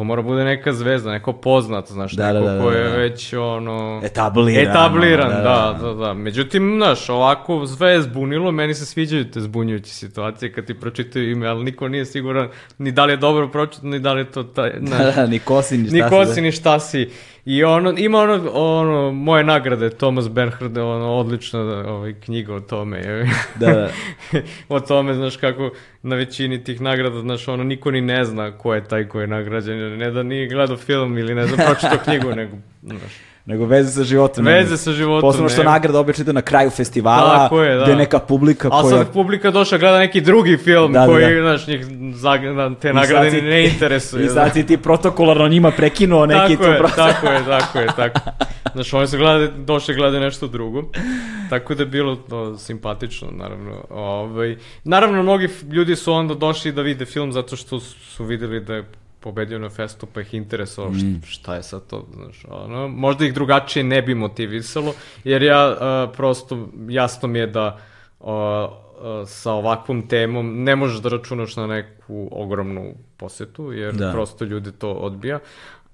to 0.00 0.04
mora 0.04 0.22
bude 0.22 0.44
neka 0.44 0.72
zvezda, 0.72 1.10
neko 1.10 1.32
poznat, 1.32 1.88
znaš, 1.88 2.12
Da, 2.12 2.32
da, 2.32 2.40
neko 2.40 2.46
da, 2.46 2.54
da, 2.54 2.62
ko 2.62 2.70
je 2.70 2.90
da. 2.90 2.96
već, 2.96 3.32
ono... 3.32 4.00
Etabliran, 4.04 4.70
Etabliran, 4.70 5.32
ono, 5.32 5.42
da, 5.42 5.76
da, 5.80 5.86
da. 5.86 5.94
da, 5.94 5.94
da. 5.94 6.14
Međutim, 6.14 6.74
znaš, 6.76 7.08
ovako 7.08 7.66
sve 7.66 7.90
je 7.90 8.02
zbunilo, 8.02 8.52
meni 8.52 8.74
se 8.74 8.86
sviđaju 8.86 9.30
te 9.30 9.40
zbunjujuće 9.40 9.90
situacije 9.90 10.52
kad 10.52 10.64
ti 10.64 10.74
pročitaju 10.74 11.30
ime, 11.30 11.46
ali 11.46 11.64
niko 11.64 11.88
nije 11.88 12.06
siguran 12.06 12.48
ni 12.78 12.92
da 12.92 13.04
li 13.04 13.12
je 13.12 13.16
dobro 13.16 13.48
pročitano, 13.48 13.90
ni 13.90 13.98
da 13.98 14.12
li 14.12 14.20
je 14.20 14.30
to 14.30 14.42
taj, 14.42 14.70
Da, 14.80 14.86
znaš, 14.86 15.14
da, 15.14 15.26
ni 15.26 15.38
ko 15.38 15.62
si, 15.62 15.78
ni 15.78 15.88
šta 15.88 15.96
ni 15.96 16.02
si, 16.02 16.08
ko 16.08 16.24
da. 16.24 16.34
si, 16.34 16.40
ni 16.40 16.52
šta 16.52 16.80
si. 16.80 17.10
I 17.50 17.64
ono, 17.64 17.94
ima 17.98 18.18
ono, 18.18 18.50
ono, 18.52 19.12
moje 19.12 19.44
nagrade, 19.44 19.90
Thomas 19.90 20.28
Bernhard, 20.28 20.78
ono, 20.78 21.14
odlična 21.14 21.60
ovaj, 21.88 22.14
knjiga 22.20 22.54
o 22.54 22.60
tome. 22.60 22.98
je. 22.98 23.30
Da, 23.54 23.66
da. 23.66 23.90
o 24.68 24.80
tome, 24.80 25.14
znaš, 25.14 25.36
kako 25.36 25.70
na 26.02 26.16
većini 26.16 26.64
tih 26.64 26.80
nagrada, 26.80 27.20
znaš, 27.20 27.48
ono, 27.48 27.64
niko 27.64 27.90
ni 27.90 28.00
ne 28.00 28.24
zna 28.24 28.58
ko 28.58 28.74
je 28.74 28.84
taj 28.84 29.08
ko 29.08 29.20
je 29.20 29.26
nagrađen, 29.26 29.98
ne 29.98 30.10
da 30.10 30.22
nije 30.22 30.48
gledao 30.48 30.76
film 30.76 31.18
ili 31.18 31.34
ne 31.34 31.46
znam, 31.46 31.66
pročitao 31.66 31.98
knjigu, 32.04 32.34
nego, 32.34 32.56
znaš, 32.82 33.12
Nego 33.50 33.66
veze 33.66 33.90
sa 33.90 34.04
životom. 34.04 34.44
Veze 34.44 34.76
sa 34.76 34.92
životom 34.92 35.20
Posebno 35.22 35.48
što 35.48 35.58
nema. 35.58 35.70
nagrada 35.70 35.98
obično 35.98 36.22
ide 36.22 36.32
na 36.32 36.42
kraju 36.42 36.70
festivala, 36.70 37.38
Tako 37.38 37.62
je, 37.62 37.76
da. 37.76 37.84
gde 37.84 37.96
neka 37.96 38.18
publika 38.18 38.70
koja... 38.70 38.96
sad 38.96 39.12
publika 39.12 39.50
došla 39.50 39.78
gleda 39.78 39.98
neki 39.98 40.20
drugi 40.20 40.56
film 40.56 40.92
Da, 40.92 41.00
da, 41.00 41.06
koji, 41.06 41.34
da. 41.34 41.40
znaš, 41.40 41.66
njih 41.66 41.86
zag- 42.14 42.54
da, 42.54 42.74
te 42.74 42.92
nagrade 42.92 43.30
ni 43.32 43.42
ne 43.42 43.64
interesuje. 43.64 44.26
I 44.26 44.28
sad 44.28 44.52
si 44.52 44.66
ti 44.66 44.76
protokolarno 44.76 45.48
njima 45.48 45.70
prekinuo 45.70 46.26
neki 46.26 46.40
tako 46.52 46.64
tu 46.64 46.70
je, 46.70 46.78
proces. 46.78 46.96
tako 46.96 47.26
je, 47.26 47.44
tako 47.46 47.78
je, 47.78 47.86
tako. 47.96 48.20
Znaš, 48.74 48.92
oni 48.94 49.06
su 49.06 49.16
gledali, 49.18 49.50
došli 49.56 49.94
gledati 49.94 50.20
nešto 50.20 50.46
drugo. 50.46 50.82
Tako 51.50 51.74
da 51.74 51.82
je 51.82 51.86
bilo 51.86 52.16
to 52.16 52.58
simpatično, 52.58 53.28
naravno. 53.32 53.72
Ovaj, 53.90 54.56
naravno, 54.84 55.22
mnogi 55.22 55.48
ljudi 55.70 55.96
su 55.96 56.12
onda 56.12 56.34
došli 56.34 56.72
da 56.72 56.82
vide 56.82 57.04
film 57.04 57.32
zato 57.32 57.56
što 57.56 57.80
su 57.80 58.24
videli 58.24 58.60
da 58.60 58.74
je 58.74 58.84
pobedio 59.20 59.58
na 59.58 59.68
festu, 59.70 60.06
pa 60.06 60.20
ih 60.20 60.34
interesovalo 60.34 60.94
Mm. 60.94 61.22
šta 61.24 61.54
je 61.54 61.62
sad 61.62 61.86
to, 61.86 62.06
znaš, 62.14 62.44
ono, 62.46 62.88
možda 62.88 63.24
ih 63.24 63.34
drugačije 63.34 63.84
ne 63.84 64.02
bi 64.02 64.14
motivisalo, 64.14 64.92
jer 65.24 65.42
ja 65.42 65.76
a, 65.80 66.12
prosto, 66.12 66.58
jasno 66.88 67.28
mi 67.28 67.38
je 67.38 67.46
da 67.46 67.78
a, 68.20 68.68
sa 69.26 69.52
ovakvom 69.52 70.08
temom 70.08 70.62
ne 70.62 70.76
možeš 70.76 70.98
da 70.98 71.08
računaš 71.08 71.56
na 71.56 71.66
neku 71.66 72.28
ogromnu 72.32 72.86
posetu, 73.16 73.72
jer 73.72 73.94
Da. 73.94 74.12
prosto 74.12 74.44
ljudi 74.44 74.72
to 74.72 74.90
odbija. 74.90 75.38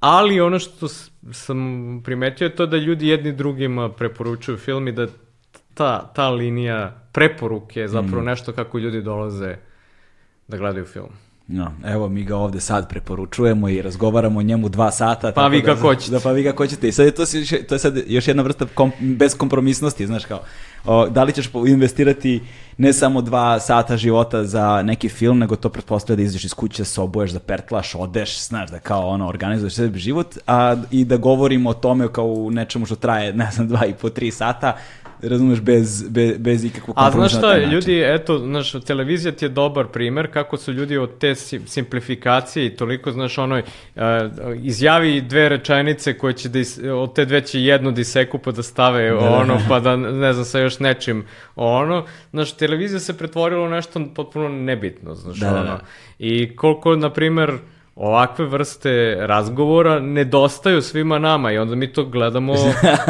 Ali 0.01 0.41
ono 0.41 0.59
što 0.59 0.89
sam 1.33 1.59
primetio 2.05 2.45
je 2.45 2.57
to 2.57 2.67
da 2.67 2.77
ljudi 2.77 3.09
jedni 3.09 3.33
drugima 3.33 3.89
preporučuju 3.89 4.57
film 4.59 4.89
i 4.89 4.93
da 4.93 5.07
ta, 5.75 6.07
ta 6.07 6.31
linija 6.31 6.95
preporuke 7.13 7.81
je 7.81 7.89
zapravo 7.89 8.23
Mm. 8.23 8.25
nešto 8.25 8.53
kako 8.53 8.79
ljudi 8.79 9.03
dolaze 9.03 9.57
da 10.49 10.57
gledaju 10.57 10.85
film. 10.85 11.09
No, 11.49 11.73
evo 11.85 12.09
mi 12.09 12.25
ga 12.25 12.37
ovde 12.37 12.61
sad 12.61 12.89
preporučujemo 12.89 13.69
i 13.69 13.83
razgovaramo 13.83 14.39
o 14.39 14.43
njemu 14.43 14.69
dva 14.69 14.91
sata. 14.91 15.33
Pa 15.33 15.47
vi 15.47 15.63
da, 15.63 15.67
kako 15.67 15.81
hoćete. 15.81 16.11
Da, 16.11 16.21
pa 16.21 16.33
vi 16.33 16.45
kako 16.45 16.63
hoćete. 16.63 16.89
I 16.89 16.93
sad 16.93 17.07
je 17.07 17.13
to, 17.13 17.25
to 17.69 17.75
je 17.75 17.79
sad 17.79 17.99
još 18.07 18.29
jedna 18.29 18.43
vrsta 18.43 18.67
kom, 18.75 18.93
beskompromisnosti, 19.01 20.07
znaš 20.07 20.25
kao. 20.25 20.41
O, 20.85 21.09
da 21.09 21.25
li 21.25 21.33
ćeš 21.33 21.51
investirati 21.67 22.43
ne 22.79 22.93
samo 22.93 23.23
dva 23.23 23.61
sata 23.61 23.97
života 23.97 24.45
za 24.45 24.83
neki 24.83 25.09
film, 25.09 25.39
nego 25.39 25.57
to 25.57 25.69
pretpostavlja 25.69 26.17
da 26.17 26.23
izađeš 26.23 26.45
iz 26.45 26.55
kuće, 26.55 26.85
se 26.85 27.01
obuješ, 27.01 27.31
zapertlaš, 27.31 27.95
odeš, 27.95 28.41
znaš, 28.41 28.71
da 28.71 28.79
kao 28.79 29.09
ono, 29.09 29.29
organizuješ 29.29 29.75
sebi 29.75 29.99
život, 29.99 30.39
a 30.47 30.77
i 30.91 31.05
da 31.05 31.17
govorimo 31.17 31.71
o 31.71 31.75
tome 31.75 32.09
kao 32.13 32.27
u 32.27 32.51
nečemu 32.51 32.87
što 32.87 32.97
traje, 32.97 33.33
ne 33.33 33.51
znam, 33.51 33.69
dva 33.69 33.87
i 33.87 33.95
po, 33.95 34.11
tri 34.11 34.31
sata, 34.31 34.77
razumeš, 35.23 35.61
bez, 35.61 36.09
bez, 36.09 36.39
bez 36.39 36.65
ikakvog 36.65 36.97
A 36.99 37.01
znaš 37.01 37.13
kompromisa 37.13 37.37
na 37.37 37.41
šta, 37.41 37.55
način. 37.55 37.71
ljudi, 37.71 38.03
eto, 38.05 38.39
znaš, 38.39 38.73
televizija 38.73 39.33
ti 39.33 39.45
je 39.45 39.49
dobar 39.49 39.87
primer 39.87 40.33
kako 40.33 40.57
su 40.57 40.73
ljudi 40.73 40.97
od 40.97 41.19
te 41.19 41.35
sim- 41.35 41.67
simplifikacije 41.67 42.67
i 42.67 42.77
toliko, 42.77 43.13
znaš, 43.13 43.39
onoj, 43.39 43.63
uh, 43.95 44.03
izjavi 44.57 45.21
dve 45.21 45.49
rečenice 45.49 46.19
koje 46.19 46.33
će 46.33 46.49
da, 46.49 46.59
is, 46.59 46.79
od 46.95 47.15
te 47.15 47.25
dve 47.25 47.41
će 47.41 47.63
jednu 47.63 47.93
da 47.93 48.01
iseku 48.01 48.39
pa 48.39 48.53
da 48.53 48.63
stave 48.63 49.15
ono, 49.15 49.59
pa 49.69 49.81
da, 49.81 49.97
ne 49.97 50.33
znam, 50.33 50.45
sa 50.45 50.59
još 50.59 50.79
nečim, 50.79 51.25
ono, 51.57 52.05
znaš, 52.31 52.53
televizija 52.53 53.01
se 53.01 53.19
pretvorila 53.19 53.65
u 53.65 53.71
nešto 53.71 54.07
potpuno 54.15 54.49
nebitno, 54.49 55.15
znaš, 55.15 55.37
Da, 55.37 55.47
da, 55.47 55.55
ono. 55.55 55.65
da. 55.65 55.81
I 56.19 56.57
koliko, 56.57 56.97
na 56.97 57.13
primer, 57.13 57.53
ovakve 57.97 58.47
vrste 58.47 59.17
razgovora 59.21 60.01
nedostaju 60.01 60.83
svima 60.83 61.19
nama 61.19 61.53
i 61.53 61.59
onda 61.59 61.75
mi 61.75 61.93
to 61.93 62.05
gledamo, 62.05 62.55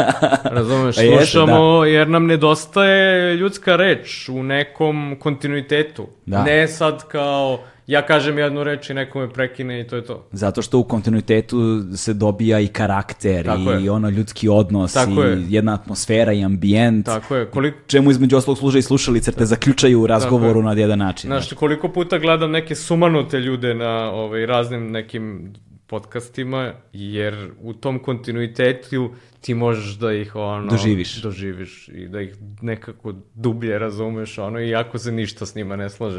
razumeš, 0.57 0.97
Pa 0.97 1.03
jeste, 1.03 1.27
slušamo, 1.27 1.85
jer 1.85 2.09
nam 2.09 2.27
nedostaje 2.27 3.35
ljudska 3.35 3.77
reč 3.77 4.29
u 4.29 4.43
nekom 4.43 5.17
kontinuitetu. 5.21 6.07
Da. 6.27 6.43
Ne 6.43 6.69
sad 6.69 7.09
kao, 7.09 7.59
ja 7.87 8.07
kažem 8.07 8.39
jednu 8.39 8.65
reč 8.65 8.91
i 8.91 8.95
neko 8.95 9.19
me 9.21 9.29
prekine 9.31 9.81
i 9.81 9.87
to 9.87 9.97
je 9.97 10.05
to. 10.05 10.27
Zato 10.33 10.63
što 10.63 10.79
u 10.79 10.85
kontinuitetu 10.85 11.83
se 11.97 12.15
dobija 12.15 12.61
i 12.61 12.69
karakter 12.69 13.45
Tako 13.45 13.73
i 13.73 13.85
je. 13.85 13.91
ono 13.91 14.09
ljudski 14.09 14.49
odnos 14.49 14.93
Tako 14.93 15.25
i 15.25 15.29
je. 15.29 15.47
jedna 15.49 15.75
atmosfera 15.75 16.33
i 16.33 16.45
ambijent. 16.45 17.07
Tako 17.07 17.37
je, 17.37 17.47
koliko, 17.47 17.79
Čemu 17.87 18.11
između 18.11 18.37
oslog 18.37 18.59
služe 18.59 18.79
i 18.79 18.83
slušalice, 18.83 19.33
te 19.33 19.45
zaključaju 19.45 20.01
u 20.03 20.07
razgovoru 20.07 20.63
na 20.63 20.73
jedan 20.73 20.99
način. 20.99 21.29
Znaš, 21.29 21.53
koliko 21.53 21.89
puta 21.89 22.19
gledam 22.19 22.51
neke 22.51 22.75
sumanute 22.75 23.41
ljude 23.41 23.75
na 23.75 24.11
ovaj, 24.11 24.47
raznim 24.47 24.91
nekim 24.91 25.53
podcastima, 25.87 26.73
jer 26.93 27.51
u 27.63 27.73
tom 27.73 27.99
kontinuitetu 27.99 29.11
ti 29.47 29.55
možeš 29.55 29.95
da 29.95 30.13
ih 30.13 30.37
ono, 30.37 30.71
Doživiš. 30.71 31.17
doživiš 31.17 31.89
i 31.89 32.09
da 32.09 32.21
ih 32.21 32.35
nekako 32.63 33.13
dublje 33.35 33.79
razumeš, 33.79 34.39
ono, 34.39 34.61
iako 34.61 34.99
se 34.99 35.13
ništa 35.13 35.47
s 35.47 35.55
njima 35.55 35.77
ne 35.77 35.91
slaže. 35.91 36.19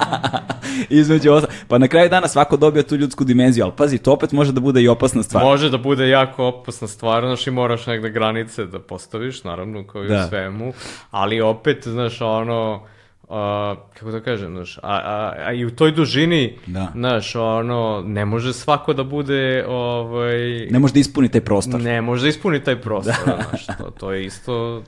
između 0.90 1.32
ostalog. 1.32 1.56
Pa 1.68 1.78
na 1.78 1.88
kraju 1.88 2.08
dana 2.08 2.28
svako 2.28 2.56
dobija 2.56 2.82
tu 2.82 2.96
ljudsku 2.96 3.24
dimenziju, 3.24 3.64
ali 3.64 3.72
pazi, 3.76 3.98
to 3.98 4.12
opet 4.12 4.32
može 4.32 4.52
da 4.52 4.60
bude 4.60 4.82
i 4.82 4.88
opasna 4.88 5.22
stvar. 5.22 5.44
Može 5.44 5.70
da 5.70 5.78
bude 5.78 6.08
jako 6.08 6.44
opasna 6.44 6.88
stvar, 6.88 7.22
znaš, 7.22 7.46
i 7.46 7.50
moraš 7.50 7.86
negde 7.86 8.10
granice 8.10 8.64
da 8.64 8.78
postaviš, 8.78 9.44
naravno, 9.44 9.86
kao 9.86 10.04
i 10.04 10.08
Da. 10.08 10.24
u 10.24 10.28
svemu, 10.28 10.72
ali 11.10 11.40
opet, 11.40 11.88
znaš, 11.88 12.20
ono, 12.20 12.86
a, 13.30 13.74
kako 13.94 14.10
da 14.10 14.20
kažem, 14.20 14.54
znaš, 14.54 14.78
a, 14.78 14.80
a, 14.82 15.32
a 15.38 15.52
i 15.52 15.64
u 15.64 15.70
toj 15.70 15.92
dužini, 15.92 16.58
Da. 16.66 16.88
znaš, 16.92 17.34
ono, 17.34 18.02
ne 18.06 18.24
može 18.24 18.52
svako 18.52 18.92
da 18.92 19.04
bude, 19.04 19.64
ovaj, 19.68 20.66
Ne 20.70 20.78
može 20.78 20.94
da 20.94 21.00
ispuni 21.00 21.28
taj 21.28 21.40
prostor. 21.40 21.80
ne 21.80 22.00
može 22.02 22.22
da 22.22 22.28
ispuni 22.28 22.64
taj 22.64 22.80
prostor, 22.80 23.14
znaš, 23.50 23.66
to, 23.66 23.90
to 23.90 24.12
je 24.12 24.24
isto 24.24 24.82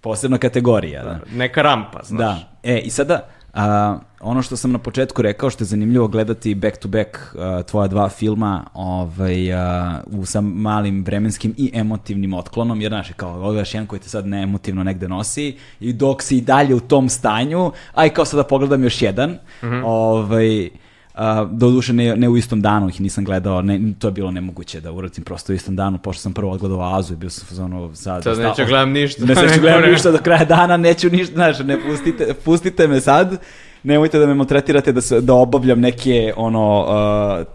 Posebna 0.00 0.38
kategorija, 0.38 1.04
da. 1.04 1.20
neka 1.32 1.62
rampa, 1.62 2.00
znaš. 2.02 2.20
Da. 2.40 2.48
E, 2.62 2.78
i 2.78 2.90
sada, 2.90 3.28
A, 3.54 3.98
ono 4.20 4.42
što 4.42 4.56
sam 4.56 4.72
na 4.72 4.78
početku 4.78 5.22
rekao, 5.22 5.50
što 5.50 5.64
je 5.64 5.66
zanimljivo 5.66 6.08
gledati 6.08 6.54
back 6.54 6.78
to 6.78 6.88
back 6.88 7.08
a, 7.38 7.62
tvoja 7.62 7.88
dva 7.88 8.08
filma 8.08 8.64
ovaj, 8.74 9.52
a, 9.52 10.00
u 10.06 10.26
sa 10.26 10.40
malim 10.40 11.04
vremenskim 11.04 11.54
i 11.56 11.70
emotivnim 11.74 12.34
otklonom, 12.34 12.80
jer 12.80 12.90
znaš, 12.90 13.12
kao 13.16 13.40
gledaš 13.40 13.74
jedan 13.74 13.86
koji 13.86 14.00
te 14.00 14.08
sad 14.08 14.26
neemotivno 14.26 14.84
negde 14.84 15.08
nosi 15.08 15.56
i 15.80 15.92
dok 15.92 16.22
si 16.22 16.36
i 16.36 16.40
dalje 16.40 16.74
u 16.74 16.80
tom 16.80 17.08
stanju, 17.08 17.72
aj 17.94 18.08
kao 18.08 18.24
sad 18.24 18.38
da 18.38 18.44
pogledam 18.44 18.84
još 18.84 19.02
jedan, 19.02 19.30
mm 19.30 19.66
-hmm. 19.66 19.82
ovaj, 19.84 20.70
Uh, 21.14 21.50
doduše 21.50 21.92
ne, 21.92 22.16
ne 22.16 22.28
u 22.28 22.36
istom 22.36 22.60
danu 22.60 22.88
ih 22.88 23.00
nisam 23.00 23.24
gledao, 23.24 23.62
ne, 23.62 23.80
to 23.98 24.08
je 24.08 24.12
bilo 24.12 24.30
nemoguće 24.30 24.80
da 24.80 24.92
uradim 24.92 25.24
prosto 25.24 25.52
u 25.52 25.56
istom 25.56 25.76
danu, 25.76 25.98
pošto 25.98 26.22
sam 26.22 26.32
prvo 26.32 26.52
odgledao 26.52 26.96
Azu 26.98 27.12
i 27.14 27.16
bio 27.16 27.30
sam 27.30 27.64
ono 27.64 27.94
sad... 27.94 28.22
Sad 28.22 28.38
neću 28.38 28.62
gledam 28.68 28.90
ništa. 28.90 29.24
Ne, 29.24 29.34
neću 29.34 29.60
gledam 29.60 29.90
ništa 29.90 30.10
do 30.10 30.18
kraja 30.18 30.44
dana, 30.44 30.76
neću 30.76 31.10
ništa, 31.10 31.34
znaš, 31.34 31.58
ne 31.58 31.78
pustite, 31.86 32.34
pustite 32.44 32.88
me 32.88 33.00
sad, 33.00 33.38
nemojte 33.82 34.18
da 34.18 34.26
me 34.26 34.34
maltretirate 34.34 34.92
da, 34.92 35.00
se, 35.00 35.20
da 35.20 35.34
obavljam 35.34 35.80
neke 35.80 36.32
ono 36.36 36.80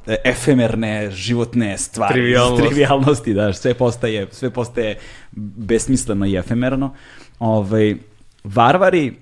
uh, 0.06 0.16
efemerne 0.24 1.12
životne 1.12 1.78
stvari, 1.78 2.14
Trivialnost. 2.14 2.64
trivialnosti, 2.64 3.34
da, 3.40 3.54
sve 3.54 3.74
postaje, 3.74 4.28
sve 4.32 4.50
postaje 4.50 4.98
besmisleno 5.56 6.26
i 6.26 6.36
efemerno. 6.36 6.94
Ovaj, 7.40 7.96
Varvari, 8.44 9.14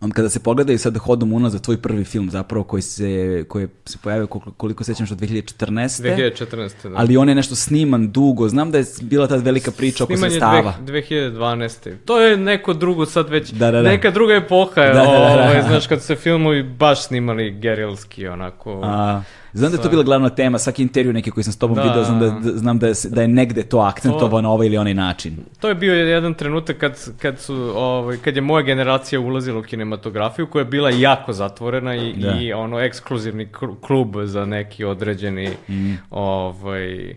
on 0.00 0.10
kada 0.10 0.28
se 0.28 0.40
pogledaju 0.40 0.78
sad 0.78 0.98
hodom 0.98 1.32
unazad 1.32 1.60
tvoj 1.60 1.76
prvi 1.76 2.04
film 2.04 2.30
zapravo 2.30 2.64
koji 2.64 2.82
se, 2.82 3.08
koji 3.48 3.68
se 3.84 3.98
pojavio 3.98 4.26
koliko, 4.26 4.50
koliko 4.52 4.84
sećam 4.84 5.06
što 5.06 5.14
2014. 5.14 6.02
2014. 6.40 6.82
Da. 6.84 6.96
Ali 6.96 7.16
on 7.16 7.28
je 7.28 7.34
nešto 7.34 7.54
sniman 7.54 8.08
dugo. 8.08 8.48
Znam 8.48 8.70
da 8.70 8.78
je 8.78 8.84
bila 9.00 9.26
ta 9.26 9.36
velika 9.36 9.70
priča 9.70 10.04
oko 10.04 10.12
Sniman 10.12 10.24
je 10.24 10.30
sredstava. 10.30 10.74
dve- 10.80 11.02
2012. 11.02 11.96
To 11.96 12.20
je 12.20 12.36
neko 12.36 12.74
drugo 12.74 13.06
sad 13.06 13.28
već, 13.28 13.50
Da, 13.50 13.70
da, 13.70 13.82
da. 13.82 13.88
neka 13.88 14.10
druga 14.10 14.34
epoha 14.34 14.58
Da, 14.76 14.86
da, 14.86 14.94
da, 14.94 15.04
da. 15.04 15.16
ovaj, 15.34 15.62
znaš, 15.62 15.86
kad 15.86 16.02
se 16.02 16.16
filmovi 16.16 16.62
baš 16.62 17.02
snimali 17.02 17.50
gerilski, 17.52 18.26
onako. 18.28 18.80
A, 18.84 19.22
znam 19.52 19.70
da 19.72 19.76
je 19.78 19.82
to 19.82 19.88
bila 19.88 20.02
glavna 20.02 20.28
tema, 20.28 20.58
svaki 20.58 20.82
intervju 20.82 21.12
neki 21.12 21.30
koji 21.30 21.44
sam 21.44 21.52
s 21.52 21.58
tobom 21.58 21.76
Da. 21.76 21.82
video, 21.82 22.04
znam 22.04 22.20
da, 22.20 22.30
da, 22.30 22.58
znam 22.58 22.78
da, 22.78 22.86
je, 22.86 22.94
da 23.10 23.22
je 23.22 23.28
negde 23.28 23.62
to 23.62 23.78
akcentovano 23.78 24.48
na 24.48 24.50
ovaj 24.50 24.66
ili 24.66 24.76
onaj 24.78 24.94
način. 24.94 25.36
To 25.60 25.68
je 25.68 25.74
bio 25.74 25.94
jedan 25.94 26.34
trenutak 26.34 26.76
kad, 26.78 27.12
kad, 27.18 27.38
su, 27.38 27.54
ovaj, 27.76 28.16
kad 28.16 28.36
je 28.36 28.42
moja 28.42 28.62
generacija 28.62 29.20
ulazila 29.20 29.58
u 29.58 29.62
kinematografiju 29.62 30.46
koja 30.46 30.60
je 30.60 30.64
bila 30.66 30.90
jako 30.90 31.32
zatvorena 31.32 31.96
i, 31.96 32.12
Da. 32.12 32.38
i 32.40 32.52
ono 32.52 32.80
ekskluzivni 32.80 33.48
klub 33.80 34.16
za 34.24 34.44
neki 34.44 34.84
određeni 34.84 35.48
Mm. 35.68 35.94
ovaj, 36.10 37.14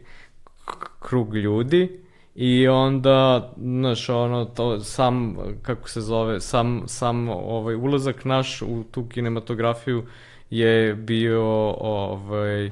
krug 1.00 1.36
ljudi 1.36 2.00
i 2.36 2.68
onda, 2.68 3.52
znaš, 3.58 4.10
ono, 4.10 4.46
to, 4.46 4.80
sam, 4.80 5.36
kako 5.62 5.90
se 5.90 6.02
zove, 6.02 6.40
sam, 6.40 6.84
sam 6.88 7.30
ovaj, 7.30 7.76
ulazak 7.76 8.26
naš 8.26 8.62
u 8.62 8.84
tu 8.92 9.06
kinematografiju 9.06 10.04
je 10.52 10.96
bio 10.96 11.44
ovaj, 11.72 12.66
e, 12.66 12.72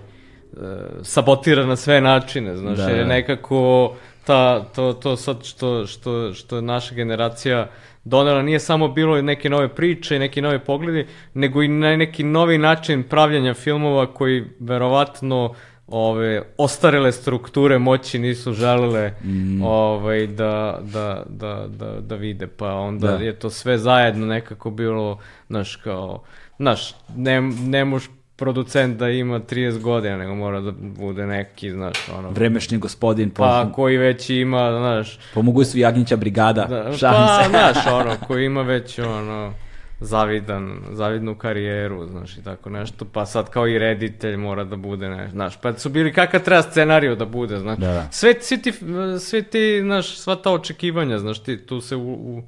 sabotiran 1.04 1.68
na 1.68 1.76
sve 1.76 2.02
načine, 2.02 2.58
znaš, 2.58 2.78
Da, 2.78 2.84
jer 2.84 2.98
je 2.98 3.04
da. 3.04 3.10
nekako 3.10 3.94
ta, 4.26 4.64
to, 4.66 4.94
to 4.94 5.16
sad 5.16 5.44
što, 5.44 5.88
što, 5.88 6.34
što 6.34 6.56
je 6.56 6.62
naša 6.62 6.96
generacija 6.96 7.68
donela 8.04 8.42
nije 8.42 8.60
samo 8.60 8.88
bilo 8.88 9.22
neke 9.22 9.50
nove 9.50 9.68
priče 9.68 10.16
i 10.16 10.20
neki 10.20 10.42
novi 10.42 10.60
pogledi, 10.60 11.06
nego 11.34 11.62
i 11.64 11.68
na 11.68 11.96
neki 11.96 12.24
novi 12.24 12.58
način 12.58 13.04
pravljanja 13.04 13.54
filmova 13.54 14.14
koji 14.14 14.46
verovatno 14.60 15.54
ove 15.88 16.42
ostarele 16.58 17.12
strukture 17.12 17.78
moći 17.78 18.20
nisu 18.20 18.54
želele 18.54 19.12
Mm. 19.24 19.62
ovaj 19.64 20.28
da, 20.28 20.80
da, 20.84 21.24
da, 21.30 21.66
da, 21.68 22.00
da 22.02 22.16
vide 22.16 22.48
pa 22.48 22.74
onda 22.74 23.08
Da. 23.08 23.24
je 23.24 23.34
to 23.34 23.50
sve 23.50 23.78
zajedno 23.78 24.26
nekako 24.26 24.70
bilo 24.72 25.20
znaš 25.48 25.76
kao 25.76 26.24
znaš 26.60 26.96
ne, 27.16 27.42
ne 27.42 27.86
možeš 27.86 28.10
producent 28.36 28.98
da 28.98 29.10
ima 29.10 29.40
30 29.40 29.80
godina 29.80 30.18
nego 30.18 30.36
mora 30.36 30.62
da 30.62 30.72
bude 30.82 31.28
neki 31.28 31.72
znaš 31.72 31.98
ono. 32.18 32.30
Vremešni 32.30 32.78
gospodin, 32.78 33.30
po, 33.30 33.44
pa 33.44 33.72
koji 33.76 33.98
već 33.98 34.30
ima, 34.30 34.72
znaš, 34.72 35.20
pomogu 35.34 35.64
su 35.64 35.78
Jagnjića 35.78 36.16
brigada, 36.16 36.66
da, 36.66 36.98
šalim 36.98 37.28
pa, 37.28 37.44
se. 37.44 37.50
znaš, 37.74 37.88
ono, 37.94 38.16
koji 38.28 38.46
ima 38.46 38.62
već, 38.62 39.00
ono, 39.00 39.54
zavidan, 40.00 40.80
zavidnu 40.92 41.36
karijeru, 41.36 42.08
znaš, 42.08 42.38
i 42.38 42.44
tako 42.44 42.70
nešto, 42.70 43.06
pa 43.06 43.26
sad 43.26 43.50
kao 43.50 43.68
i 43.68 43.80
reditelj 43.80 44.38
mora 44.38 44.64
da 44.64 44.76
bude, 44.76 45.10
ne, 45.10 45.30
znaš, 45.30 45.62
pa 45.62 45.74
su 45.74 45.90
bili 45.90 46.14
kakav 46.14 46.44
treba 46.44 46.62
scenariju 46.62 47.16
da 47.16 47.26
bude, 47.26 47.60
znaš, 47.60 47.78
Da, 47.78 47.88
da. 47.88 48.08
sve, 48.12 48.34
svi 48.42 48.62
ti, 48.62 48.74
svi 49.20 49.44
ti, 49.44 49.80
znaš, 49.82 50.18
sva 50.18 50.36
ta 50.36 50.52
očekivanja, 50.52 51.20
znaš, 51.20 51.40
ti, 51.40 51.66
tu 51.66 51.82
se 51.82 51.96
u, 51.96 52.14
u 52.14 52.44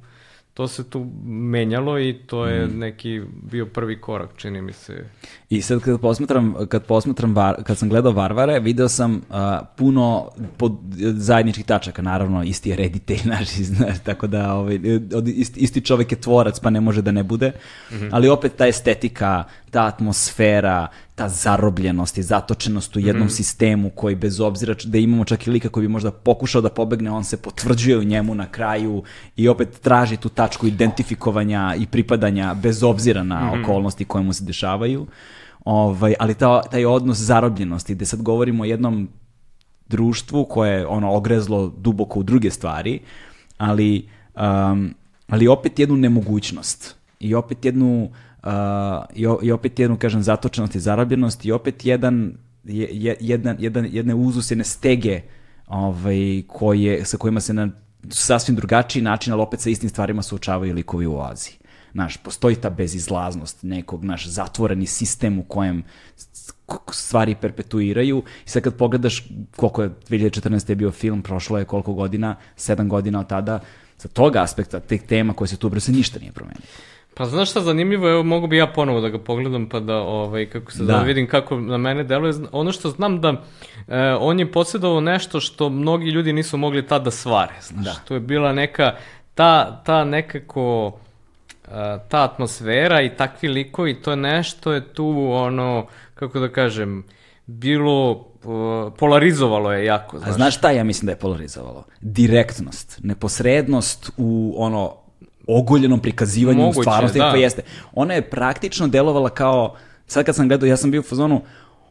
to 0.54 0.68
se 0.68 0.90
tu 0.90 1.06
menjalo 1.24 1.98
i 1.98 2.14
to 2.26 2.46
je 2.46 2.66
Mm. 2.66 2.78
neki 2.78 3.20
bio 3.50 3.66
prvi 3.66 4.00
korak, 4.00 4.30
čini 4.36 4.62
mi 4.62 4.72
se. 4.72 5.04
I 5.50 5.62
sad 5.62 5.80
kad 5.80 6.00
posmatram, 6.00 6.54
kad 6.68 6.84
posmatram 6.84 7.34
var, 7.34 7.62
kad 7.64 7.78
sam 7.78 7.88
gledao 7.88 8.12
Varvare, 8.12 8.60
video 8.60 8.88
sam 8.88 9.22
a, 9.30 9.60
puno 9.76 10.28
pod, 10.56 10.72
zajedničkih 11.16 11.64
tačaka, 11.64 12.02
naravno 12.02 12.42
isti 12.42 12.70
je 12.70 12.76
reditelj 12.76 13.20
naš, 13.38 13.48
znaš, 13.48 13.96
tako 14.04 14.26
da 14.26 14.54
ovaj, 14.54 14.78
isti, 15.26 15.60
isti 15.60 15.80
čovjek 15.80 16.12
je 16.12 16.20
tvorac 16.20 16.60
pa 16.60 16.70
ne 16.70 16.80
može 16.80 17.02
da 17.02 17.12
ne 17.12 17.22
bude, 17.22 17.52
ali 18.10 18.28
opet 18.28 18.52
ta 18.56 18.66
estetika, 18.66 19.44
ta 19.72 19.86
atmosfera, 19.86 20.88
ta 21.14 21.28
zarobljenost 21.28 22.18
i 22.18 22.22
zatočenost 22.22 22.96
u 22.96 23.00
jednom 23.00 23.30
sistemu 23.30 23.90
koji 23.90 24.14
bez 24.14 24.40
obzira 24.40 24.74
da 24.84 24.98
imamo 24.98 25.24
čak 25.24 25.46
i 25.46 25.50
lika 25.50 25.68
koji 25.68 25.86
bi 25.86 25.92
možda 25.92 26.10
pokušao 26.10 26.60
da 26.60 26.68
pobegne, 26.68 27.10
on 27.10 27.24
se 27.24 27.36
potvrđuje 27.36 27.98
u 27.98 28.04
njemu 28.04 28.34
na 28.34 28.46
kraju 28.46 29.02
i 29.36 29.48
opet 29.48 29.80
traži 29.80 30.16
tu 30.16 30.28
tačku 30.28 30.66
identifikovanja 30.66 31.74
i 31.78 31.86
pripadanja 31.86 32.54
bez 32.54 32.82
obzira 32.82 33.22
na 33.22 33.52
okolnosti 33.60 34.04
koje 34.04 34.24
mu 34.24 34.32
se 34.32 34.44
dešavaju. 34.44 35.06
Ovaj, 35.64 36.14
ali 36.18 36.34
ta, 36.34 36.62
taj 36.62 36.84
odnos 36.84 37.18
zarobljenosti, 37.18 37.94
gde 37.94 38.06
sad 38.06 38.22
govorimo 38.22 38.62
o 38.62 38.66
jednom 38.66 39.08
društvu 39.88 40.44
koje 40.44 40.78
je 40.78 40.86
ono 40.86 41.12
ogrezlo 41.12 41.72
duboko 41.78 42.20
u 42.20 42.22
druge 42.22 42.50
stvari, 42.50 43.00
ali, 43.58 44.08
um, 44.36 44.94
ali 45.28 45.48
opet 45.48 45.78
jednu 45.78 45.96
nemogućnost 45.96 46.94
i 47.20 47.34
opet 47.34 47.64
jednu 47.64 48.10
uh, 48.42 48.50
i, 49.14 49.26
i 49.42 49.52
opet 49.52 49.78
jednu 49.78 49.96
kažem 49.96 50.22
zatočenost 50.22 50.74
i 50.74 50.80
zarabljenost 50.80 51.44
i 51.44 51.52
opet 51.52 51.84
jedan 51.86 52.32
je, 52.64 52.88
je- 52.92 53.16
jedan, 53.20 53.56
jedan, 53.58 53.88
jedne 53.90 54.14
uzusene 54.14 54.64
stege 54.64 55.20
ovaj, 55.66 56.42
koje, 56.46 57.04
sa 57.04 57.16
kojima 57.16 57.40
se 57.40 57.54
na 57.54 57.68
sasvim 58.10 58.56
drugačiji 58.56 59.02
način, 59.02 59.32
ali 59.32 59.42
opet 59.42 59.60
sa 59.60 59.70
istim 59.70 59.88
stvarima 59.88 60.22
suočavaju 60.22 60.74
likovi 60.74 61.06
u 61.06 61.20
Aziji. 61.20 61.54
Znaš, 61.92 62.16
postoji 62.16 62.56
ta 62.56 62.70
bezizlaznost 62.70 63.58
nekog, 63.62 64.04
naš 64.04 64.26
zatvoreni 64.26 64.86
sistem 64.86 65.38
u 65.38 65.42
kojem 65.42 65.82
stvari 66.92 67.34
perpetuiraju 67.34 68.22
i 68.46 68.48
sad 68.48 68.62
kad 68.62 68.74
pogledaš 68.74 69.28
koliko 69.56 69.82
je 69.82 69.90
2014. 70.08 70.70
je 70.70 70.76
bio 70.76 70.90
film, 70.90 71.22
prošlo 71.22 71.58
je 71.58 71.64
koliko 71.64 71.92
godina, 71.92 72.36
sedam 72.56 72.88
godina 72.88 73.20
od 73.20 73.28
tada, 73.28 73.60
sa 73.96 74.08
tog 74.08 74.36
aspekta, 74.36 74.80
teh 74.80 75.02
tema 75.02 75.32
koje 75.32 75.48
se 75.48 75.56
tu 75.56 75.80
se 75.80 75.92
ništa 75.92 76.18
nije 76.18 76.32
promenilo. 76.32 76.66
Pa 77.14 77.24
znaš 77.24 77.50
šta 77.50 77.60
zanimljivo, 77.60 78.10
evo 78.10 78.22
mogu 78.22 78.46
bi 78.46 78.56
ja 78.56 78.66
ponovo 78.66 79.00
da 79.00 79.08
ga 79.08 79.18
pogledam 79.18 79.68
pa 79.68 79.80
da 79.80 79.96
ovaj, 79.96 80.46
kako 80.46 80.72
se 80.72 80.84
Da. 80.84 80.92
da. 80.92 81.02
vidim 81.02 81.26
kako 81.28 81.56
na 81.60 81.76
mene 81.76 82.04
deluje. 82.04 82.34
Ono 82.52 82.72
što 82.72 82.90
znam 82.90 83.20
da 83.20 83.28
e, 83.88 83.98
on 84.20 84.38
je 84.38 84.52
posjedovao 84.52 85.00
nešto 85.00 85.40
što 85.40 85.68
mnogi 85.68 86.10
ljudi 86.10 86.32
nisu 86.32 86.56
mogli 86.56 86.86
tad 86.86 87.04
da 87.04 87.10
svare. 87.10 87.54
Znaš. 87.62 87.84
Da. 87.84 87.94
To 88.08 88.14
je 88.14 88.20
bila 88.20 88.52
neka, 88.52 88.94
ta, 89.34 89.82
ta 89.84 90.04
nekako 90.04 90.92
e, 91.64 91.68
ta 92.08 92.22
atmosfera 92.24 93.02
i 93.02 93.16
takvi 93.16 93.48
likovi, 93.48 94.02
to 94.02 94.10
je 94.10 94.16
nešto 94.16 94.72
je 94.72 94.92
tu 94.92 95.28
ono, 95.32 95.86
kako 96.14 96.38
da 96.40 96.48
kažem, 96.48 97.04
bilo 97.46 98.26
o, 98.44 98.90
polarizovalo 98.98 99.72
je 99.72 99.84
jako, 99.84 100.16
A 100.16 100.20
znaš. 100.20 100.34
znaš 100.34 100.56
šta 100.56 100.70
ja 100.70 100.84
mislim 100.84 101.06
da 101.06 101.12
je 101.12 101.18
polarizovalo? 101.18 101.84
Direktnost, 102.00 103.00
neposrednost 103.02 104.10
u 104.16 104.54
ono 104.56 105.01
ogoljenom 105.48 106.00
prikazivanju 106.00 106.60
Moguće, 106.60 106.80
stvarnosti 106.80 107.18
da. 107.18 107.26
jeste. 107.26 107.62
Ona 107.92 108.14
je 108.14 108.30
praktično 108.30 108.88
delovala 108.88 109.28
kao, 109.28 109.74
sad 110.06 110.24
kad 110.24 110.36
sam 110.36 110.48
gledao, 110.48 110.66
ja 110.66 110.76
sam 110.76 110.90
bio 110.90 111.00
u 111.00 111.04
fazonu, 111.04 111.40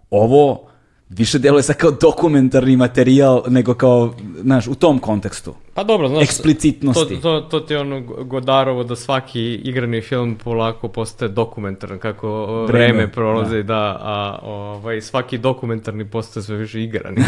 ovo 0.10 0.72
više 1.10 1.40
deluje 1.40 1.64
sad 1.64 1.76
kao 1.76 1.92
dokumentarni 1.92 2.76
materijal 2.76 3.44
nego 3.48 3.74
kao, 3.74 4.14
znaš, 4.42 4.68
u 4.68 4.76
tom 4.76 5.00
kontekstu. 5.00 5.54
Pa 5.74 5.84
dobro, 5.84 6.08
znaš, 6.08 6.24
Eksplicitnosti. 6.24 7.16
To, 7.22 7.42
to, 7.42 7.48
to 7.50 7.60
ti 7.60 7.74
je 7.74 7.80
ono 7.80 8.02
Godarovo 8.24 8.84
da 8.84 8.96
svaki 8.96 9.54
igrani 9.54 10.02
film 10.02 10.36
polako 10.44 10.88
postaje 10.88 11.30
dokumentaran, 11.30 12.00
kako 12.00 12.46
Vreme, 12.68 12.94
vreme, 12.94 13.12
prolazi, 13.12 13.64
da. 13.64 13.98
a 14.02 14.40
ovaj, 14.44 15.02
svaki 15.02 15.38
dokumentarni 15.38 16.10
postaje 16.10 16.44
sve 16.44 16.58
više 16.58 16.84
igrani. 16.84 17.18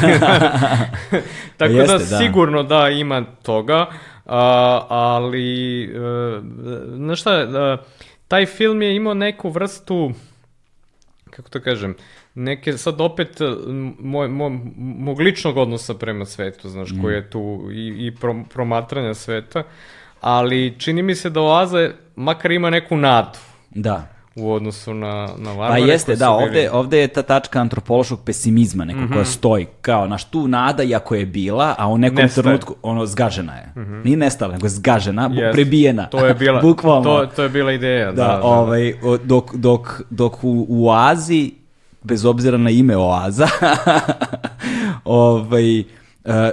Tako 1.57 1.73
Jeste, 1.73 1.93
da, 1.93 1.97
da. 1.97 2.17
sigurno 2.17 2.63
da 2.63 2.89
ima 2.89 3.25
toga, 3.41 3.85
a, 4.25 4.85
ali, 4.89 5.83
e, 5.83 5.89
znaš 6.95 7.19
šta, 7.21 7.31
e, 7.33 7.77
taj 8.27 8.45
film 8.45 8.81
je 8.81 8.95
imao 8.95 9.13
neku 9.13 9.49
vrstu, 9.49 10.11
kako 11.29 11.49
to 11.49 11.61
kažem, 11.61 11.95
neke 12.35 12.77
sad 12.77 13.01
opet 13.01 13.41
e, 13.41 13.45
moj, 13.99 14.27
moj, 14.27 14.59
mog 14.77 15.19
ličnog 15.19 15.57
odnosa 15.57 15.93
prema 15.93 16.25
svetu, 16.25 16.69
znaš, 16.69 16.91
Mm. 16.91 17.01
koji 17.01 17.13
je 17.15 17.29
tu 17.29 17.69
i, 17.71 18.07
i 18.07 18.15
pro, 18.15 18.35
promatranja 18.49 19.13
sveta, 19.13 19.63
ali 20.21 20.75
čini 20.79 21.01
mi 21.03 21.15
se 21.15 21.29
da 21.29 21.41
Oaza 21.41 21.89
makar 22.15 22.51
ima 22.51 22.69
neku 22.69 22.97
nadu 22.97 23.37
Da. 23.69 24.12
U 24.35 24.51
odnosu 24.51 24.93
na, 24.93 25.07
na 25.37 25.45
Pa 25.45 25.51
varvare. 25.51 25.81
jeste, 25.81 26.05
koji 26.05 26.17
da, 26.17 26.25
bili- 26.27 26.43
ovde, 26.43 26.71
ovde 26.71 26.99
je 26.99 27.07
ta 27.07 27.21
tačka 27.21 27.59
antropološkog 27.59 28.19
pesimizma, 28.21 28.85
neko 28.85 29.13
koja 29.13 29.25
stoji, 29.25 29.67
kao, 29.81 30.07
naš, 30.07 30.23
tu 30.23 30.47
nada, 30.47 30.83
iako 30.83 31.15
je 31.15 31.25
bila, 31.25 31.75
a 31.77 31.87
u 31.87 31.97
nekom 31.97 32.15
Nestaje. 32.17 32.43
trenutku, 32.43 32.75
ono, 32.81 33.05
zgažena 33.05 33.53
je. 33.55 33.73
Nije 34.03 34.17
nestala, 34.17 34.53
nego 34.53 34.65
je 34.65 34.69
zgažena, 34.69 35.23
Jeste. 35.25 35.51
prebijena. 35.51 36.05
To 36.05 36.25
je 36.25 36.33
bila, 36.33 36.61
Bukvalno. 36.67 37.03
to, 37.03 37.25
to 37.25 37.43
je 37.43 37.49
bila 37.49 37.71
ideja, 37.71 38.05
da. 38.05 38.11
Da, 38.13 38.23
da, 38.23 38.33
da. 38.33 38.43
ovaj, 38.43 38.93
dok, 39.23 39.55
dok, 39.55 40.01
dok 40.09 40.43
u, 40.43 40.65
u 40.69 40.87
Oazi, 40.87 41.51
bez 42.03 42.25
obzira 42.25 42.57
na 42.57 42.69
ime 42.69 42.97
Oaza, 42.97 43.47
ovaj, 45.05 45.79
e, 45.79 45.83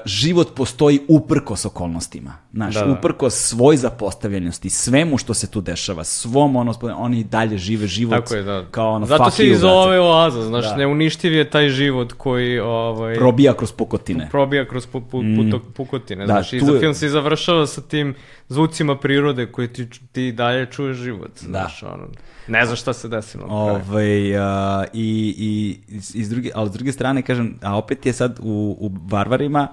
život 0.05 0.55
postoji 0.55 1.01
uprkos 1.09 1.65
okolnostima. 1.65 2.33
Znaš, 2.53 2.75
Da, 2.75 2.81
da. 2.81 2.93
uprkos 2.93 3.35
svoj 3.37 3.77
zapostavljenosti, 3.77 4.71
svemu 4.71 5.19
što 5.19 5.35
se 5.35 5.47
tu 5.47 5.61
dešava, 5.61 6.05
svom 6.05 6.57
ono, 6.57 6.73
oni 6.91 7.25
dalje 7.25 7.59
žive 7.59 7.87
život 7.87 8.15
Tako 8.15 8.35
je, 8.35 8.43
da. 8.43 8.65
kao 8.67 8.91
ono, 8.91 9.07
Zato 9.07 9.31
se 9.31 9.47
i 9.47 9.55
zove 9.55 10.01
oaza, 10.01 10.43
znaš, 10.43 10.65
Da. 10.65 10.77
neuništiv 10.77 11.35
je 11.35 11.51
taj 11.51 11.69
život 11.69 12.13
koji 12.13 12.59
ovaj, 12.61 13.15
probija 13.15 13.55
kroz 13.55 13.73
pukotine. 13.73 14.29
probija 14.31 14.65
kroz 14.65 14.87
pu, 14.87 15.01
pu, 15.01 15.23
putok, 15.37 15.63
pukotine, 15.75 16.25
Mm. 16.25 16.27
Da, 16.27 16.33
znaš, 16.33 16.53
i 16.53 16.61
za 16.61 16.73
je- 16.73 16.81
film 16.81 16.95
se 16.95 17.07
i 17.07 17.11
završava 17.11 17.67
sa 17.67 17.81
tim 17.81 18.15
zvucima 18.49 18.97
prirode 18.97 19.47
koji 19.47 19.69
ti, 19.69 19.89
ti 20.13 20.33
dalje 20.33 20.67
čuješ 20.67 20.97
život, 20.97 21.31
znaš, 21.39 21.83
ono, 21.85 22.07
ne 22.49 22.67
znaš 22.67 22.81
šta 22.81 22.93
se 22.93 23.09
desilo. 23.09 23.45
kraju. 23.45 23.61
Ovaj, 23.61 24.39
a, 24.39 24.85
i, 24.93 25.35
i, 25.39 25.79
iz- 25.89 26.15
iz 26.15 26.31
druge, 26.31 26.51
ali 26.55 26.69
s 26.69 26.73
druge 26.73 26.93
strane, 26.93 27.23
kažem, 27.23 27.55
a 27.63 27.77
opet 27.77 28.07
je 28.07 28.13
sad 28.13 28.39
u, 28.39 28.77
u 28.81 28.91
Varvarima, 29.05 29.69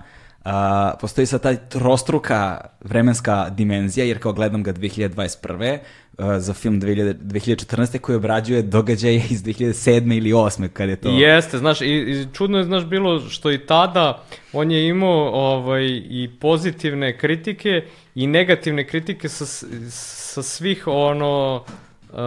a, 0.49 0.93
postoji 1.01 1.25
sad 1.25 1.41
taj 1.41 1.57
trostruka 1.69 2.61
vremenska 2.81 3.49
dimenzija, 3.49 4.05
jer 4.05 4.19
kao 4.19 4.33
gledam 4.33 4.63
ga 4.63 4.73
2021. 4.73 5.77
a, 6.17 6.39
za 6.39 6.53
film 6.53 6.81
2000, 6.81 7.13
2014. 7.13 7.99
koji 7.99 8.15
obrađuje 8.15 8.61
događaje 8.61 9.23
iz 9.29 9.43
2007. 9.43 10.17
ili 10.17 10.31
8. 10.31 10.67
kad 10.67 10.89
je 10.89 10.95
to... 10.95 11.09
Jeste, 11.09 11.57
znaš, 11.57 11.81
i, 11.81 11.85
i 11.85 12.27
čudno 12.33 12.57
je, 12.57 12.63
znaš, 12.63 12.85
bilo 12.85 13.19
što 13.19 13.51
i 13.51 13.65
tada 13.65 14.23
on 14.53 14.71
je 14.71 14.87
imao 14.87 15.29
ovaj, 15.33 15.85
i 16.09 16.29
pozitivne 16.39 17.17
kritike 17.17 17.83
i 18.15 18.27
negativne 18.27 18.87
kritike 18.87 19.29
sa, 19.29 19.45
sa 19.89 20.43
svih 20.43 20.87
ono 20.87 21.55
uh, 21.55 22.17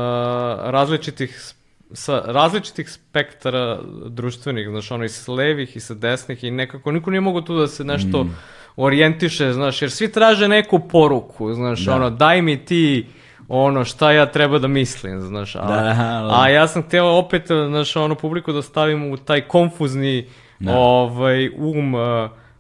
različitih 0.71 1.55
sa 1.93 2.23
različitih 2.27 2.91
spektara 2.91 3.79
društvenih, 4.07 4.69
znaš, 4.69 4.91
ono 4.91 5.05
i 5.05 5.09
sa 5.09 5.33
levih 5.33 5.77
i 5.77 5.81
sa 5.81 5.95
desnih 5.95 6.45
i 6.45 6.51
nekako 6.51 6.93
niko 6.93 7.11
nije 7.11 7.21
mogao 7.21 7.43
tu 7.43 7.59
da 7.59 7.67
se 7.69 7.85
nešto 7.85 8.25
Mm. 8.25 8.37
orijentiše, 8.77 9.53
znaš, 9.53 9.83
jer 9.83 9.91
svi 9.91 10.13
traže 10.13 10.49
neku 10.49 10.79
poruku, 10.79 11.55
znaš, 11.55 11.85
Da. 11.85 11.95
ono, 11.95 12.11
daj 12.11 12.43
mi 12.43 12.65
ti 12.65 13.07
ono 13.49 13.85
šta 13.85 14.13
ja 14.13 14.27
treba 14.27 14.59
da 14.59 14.69
mislim, 14.69 15.21
znaš, 15.21 15.57
a, 15.57 15.59
Da, 15.59 15.77
da. 15.77 16.41
a 16.41 16.49
ja 16.49 16.69
sam 16.69 16.83
htio 16.83 17.19
opet, 17.19 17.47
znaš, 17.47 17.97
ono 17.97 18.15
publiku 18.15 18.53
da 18.53 18.63
stavim 18.63 19.13
u 19.13 19.17
taj 19.17 19.41
konfuzni 19.41 20.27
ovaj, 20.69 21.49
um 21.57 21.95
uh, 21.95 22.01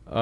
uh, 0.07 0.12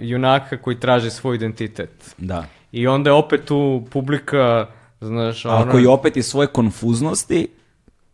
junaka 0.00 0.56
koji 0.56 0.80
traži 0.80 1.10
svoj 1.10 1.36
identitet. 1.36 2.14
Da. 2.18 2.44
I 2.72 2.86
onda 2.86 3.10
je 3.10 3.14
opet 3.14 3.44
tu 3.44 3.86
publika, 3.90 4.66
znaš, 5.00 5.44
ono... 5.44 5.56
A 5.56 5.70
koji 5.70 5.86
opet 5.86 6.16
iz 6.16 6.26
svoje 6.26 6.46
konfuznosti 6.46 7.48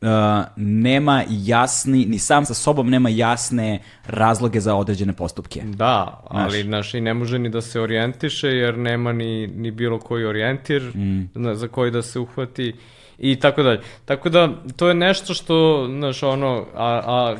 uh, 0.01 0.09
nema 0.57 1.23
jasni, 1.29 2.07
ni 2.07 2.19
sam 2.19 2.45
sa 2.45 2.55
sobom 2.55 2.91
nema 2.91 3.09
jasne 3.09 3.79
razloge 4.07 4.61
za 4.61 4.75
određene 4.75 5.13
postupke. 5.13 5.61
Da, 5.65 6.25
ali 6.29 6.63
znaš, 6.63 6.95
i 6.95 7.01
ne 7.01 7.15
može 7.15 7.39
ni 7.39 7.49
da 7.49 7.61
se 7.61 7.81
orijentiše 7.81 8.49
jer 8.49 8.79
nema 8.79 9.13
ni, 9.13 9.47
ni 9.47 9.71
bilo 9.71 9.99
koji 9.99 10.25
orijentir 10.25 10.83
Mm. 10.95 11.31
na, 11.35 11.55
za 11.55 11.69
koji 11.69 11.91
da 11.91 12.03
se 12.03 12.19
uhvati 12.19 12.75
i 13.19 13.37
tako 13.37 13.63
dalje. 13.63 13.81
Tako 14.05 14.29
da, 14.29 14.49
to 14.77 14.89
je 14.89 14.95
nešto 14.95 15.35
što, 15.35 15.87
znaš, 15.91 16.23
ono, 16.23 16.67
a, 16.75 17.03
a 17.07 17.37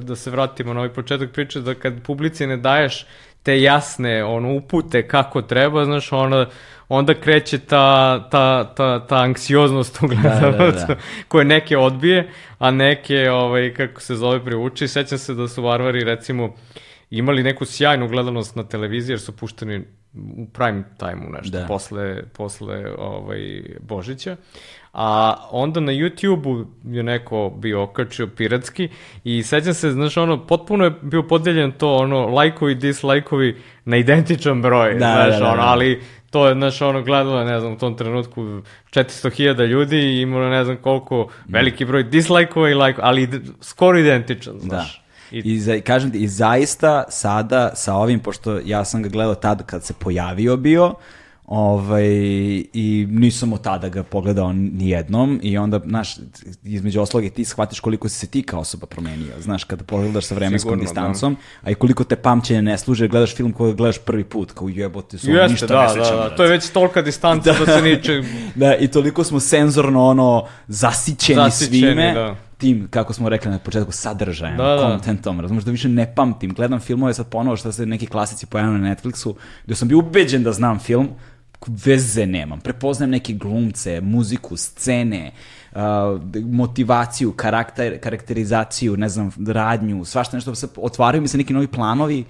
da 0.00 0.16
se 0.16 0.30
vratimo 0.30 0.72
na 0.72 0.80
ovaj 0.80 0.92
početak 0.92 1.30
priče, 1.32 1.60
da 1.60 1.74
kad 1.74 2.02
publici 2.02 2.46
ne 2.46 2.56
daješ 2.56 3.06
te 3.42 3.62
jasne 3.62 4.24
ono, 4.24 4.54
upute 4.56 5.08
kako 5.08 5.42
treba, 5.42 5.84
znaš, 5.84 6.12
ona, 6.12 6.46
onda 6.88 7.14
kreće 7.14 7.58
ta, 7.58 8.28
ta, 8.30 8.74
ta, 8.74 9.06
ta 9.06 9.16
anksioznost 9.16 10.02
u 10.02 10.06
gledalcu, 10.06 10.86
da. 10.88 10.96
koje 11.28 11.44
neke 11.44 11.78
odbije, 11.78 12.28
a 12.58 12.70
neke, 12.70 13.30
ovaj, 13.30 13.74
kako 13.74 14.00
se 14.00 14.14
zove, 14.14 14.44
privuče. 14.44 14.88
Sećam 14.88 15.18
se 15.18 15.34
da 15.34 15.48
su 15.48 15.62
Varvari, 15.62 16.04
recimo, 16.04 16.54
imali 17.10 17.42
neku 17.42 17.64
sjajnu 17.64 18.08
gledanost 18.08 18.56
na 18.56 18.64
televiziji, 18.64 19.12
jer 19.12 19.20
su 19.20 19.36
pušteni 19.36 19.84
u 20.14 20.46
prime 20.52 20.84
time-u 20.98 21.30
nešto, 21.30 21.58
Da. 21.58 21.66
posle, 21.66 22.22
posle 22.32 22.84
ovaj, 22.98 23.62
Božića. 23.80 24.36
A 24.92 25.36
onda 25.50 25.80
na 25.80 25.92
YouTube-u 25.92 26.66
je 26.94 27.02
neko 27.02 27.52
bio 27.58 27.82
okačio 27.82 28.26
piratski 28.26 28.88
i 29.24 29.42
sećam 29.42 29.74
se, 29.74 29.90
znaš, 29.90 30.16
ono, 30.16 30.46
potpuno 30.46 30.84
je 30.84 30.92
bio 31.02 31.22
podeljen 31.22 31.72
to, 31.72 31.96
ono, 31.96 32.26
lajkovi, 32.26 32.74
dislajkovi 32.74 33.56
na 33.84 33.96
identičan 33.96 34.62
broj, 34.62 34.92
Da, 34.92 34.98
znaš, 34.98 35.32
da, 35.32 35.38
da, 35.38 35.48
ono, 35.48 35.62
da. 35.62 35.68
ali 35.68 36.00
to 36.32 36.48
je, 36.48 36.54
znaš, 36.54 36.82
ono, 36.82 37.02
gledalo, 37.02 37.44
ne 37.44 37.60
znam, 37.60 37.72
u 37.72 37.78
tom 37.78 37.96
trenutku 37.96 38.42
400.000 38.90 39.66
ljudi 39.66 39.96
i 39.96 40.20
imalo 40.20 40.48
ne 40.48 40.64
znam 40.64 40.76
koliko, 40.76 41.28
veliki 41.48 41.84
broj 41.84 42.02
dislajkova 42.02 42.70
i 42.70 42.74
lajkova, 42.74 43.08
ali 43.08 43.28
skoro 43.60 43.98
identičan, 43.98 44.54
Da. 44.54 44.60
znaš. 44.60 45.02
I, 45.30 45.38
I, 45.38 45.58
za, 45.60 45.80
kažem 45.80 46.10
ti, 46.10 46.18
i 46.18 46.28
zaista 46.28 47.04
sada 47.08 47.70
sa 47.74 47.94
ovim, 47.94 48.20
pošto 48.20 48.60
ja 48.64 48.84
sam 48.84 49.02
ga 49.02 49.08
gledao 49.08 49.34
tad 49.34 49.66
kad 49.66 49.84
se 49.84 49.94
pojavio 49.98 50.56
bio, 50.56 50.94
ovaj, 51.54 52.06
i 52.72 53.06
nisam 53.10 53.52
od 53.52 53.62
tada 53.62 53.88
ga 53.88 54.02
pogledao 54.02 54.52
ni 54.52 54.88
jednom 54.88 55.40
i 55.42 55.58
onda, 55.58 55.80
znaš, 55.86 56.16
između 56.64 57.00
osloge 57.00 57.30
ti 57.30 57.44
shvatiš 57.44 57.80
koliko 57.80 58.08
si 58.08 58.18
se 58.18 58.26
ti 58.26 58.42
kao 58.42 58.60
osoba 58.60 58.86
promenio, 58.86 59.40
znaš, 59.40 59.64
kada 59.64 59.84
pogledaš 59.84 60.24
sa 60.24 60.34
vremenskom 60.34 60.70
Sigurno, 60.70 60.82
distancom, 60.82 61.36
a 61.62 61.70
i 61.70 61.74
koliko 61.74 62.04
te 62.04 62.16
pamćenje 62.16 62.62
ne 62.62 62.78
služe, 62.78 63.08
gledaš 63.08 63.34
film 63.34 63.52
koji 63.52 63.74
gledaš 63.74 63.98
prvi 63.98 64.24
put, 64.24 64.52
kao 64.52 64.68
jebote, 64.68 65.18
su 65.18 65.30
Jeste, 65.30 65.52
ništa 65.52 65.66
da, 65.66 65.80
ne 65.80 65.86
da, 65.86 65.88
sećam, 65.88 66.16
da, 66.16 66.22
brate. 66.22 66.36
to 66.36 66.44
je 66.44 66.50
već 66.50 66.70
tolika 66.70 67.02
distanca 67.02 67.52
da, 67.66 67.76
se 67.76 67.82
niče... 67.82 68.22
Da, 68.54 68.76
i 68.76 68.88
toliko 68.88 69.24
smo 69.24 69.40
senzorno 69.40 70.04
ono 70.04 70.46
zasićeni, 70.68 71.36
Zasićeni, 71.36 71.80
svime 71.80 72.12
da. 72.14 72.36
tim, 72.58 72.88
kako 72.90 73.12
smo 73.12 73.28
rekli 73.28 73.50
na 73.50 73.58
početku, 73.58 73.92
sadržajem, 73.92 74.56
Da, 74.56 74.64
da. 74.64 74.82
kontentom, 74.82 75.40
razumiješ 75.40 75.64
da 75.64 75.70
više 75.70 75.88
ne 75.88 76.14
pamtim. 76.14 76.54
Gledam 76.54 76.80
filmove 76.80 77.14
sad 77.14 77.28
ponovo 77.28 77.56
što 77.56 77.72
se 77.72 77.86
neki 77.86 78.06
klasici 78.06 78.46
pojavljaju 78.46 78.78
na 78.78 78.94
Netflixu, 78.94 79.34
gdje 79.64 79.76
sam 79.76 79.88
bio 79.88 79.98
ubeđen 79.98 80.42
da 80.42 80.52
znam 80.52 80.78
film, 80.78 81.08
veze 81.68 82.26
nemam. 82.26 82.60
Prepoznajem 82.60 83.10
neke 83.10 83.32
glumce, 83.32 84.00
muziku, 84.00 84.56
scene, 84.56 85.32
uh, 85.72 85.80
motivaciju, 86.44 87.32
karakter, 87.32 88.00
karakterizaciju, 88.00 88.96
ne 88.96 89.08
znam, 89.08 89.30
radnju, 89.46 90.04
svašta 90.04 90.36
nešto 90.36 90.54
se 90.54 90.68
otvaraju 90.76 91.22
mi 91.22 91.28
se 91.28 91.38
neki 91.38 91.52
novi 91.52 91.66
planovi 91.66 92.24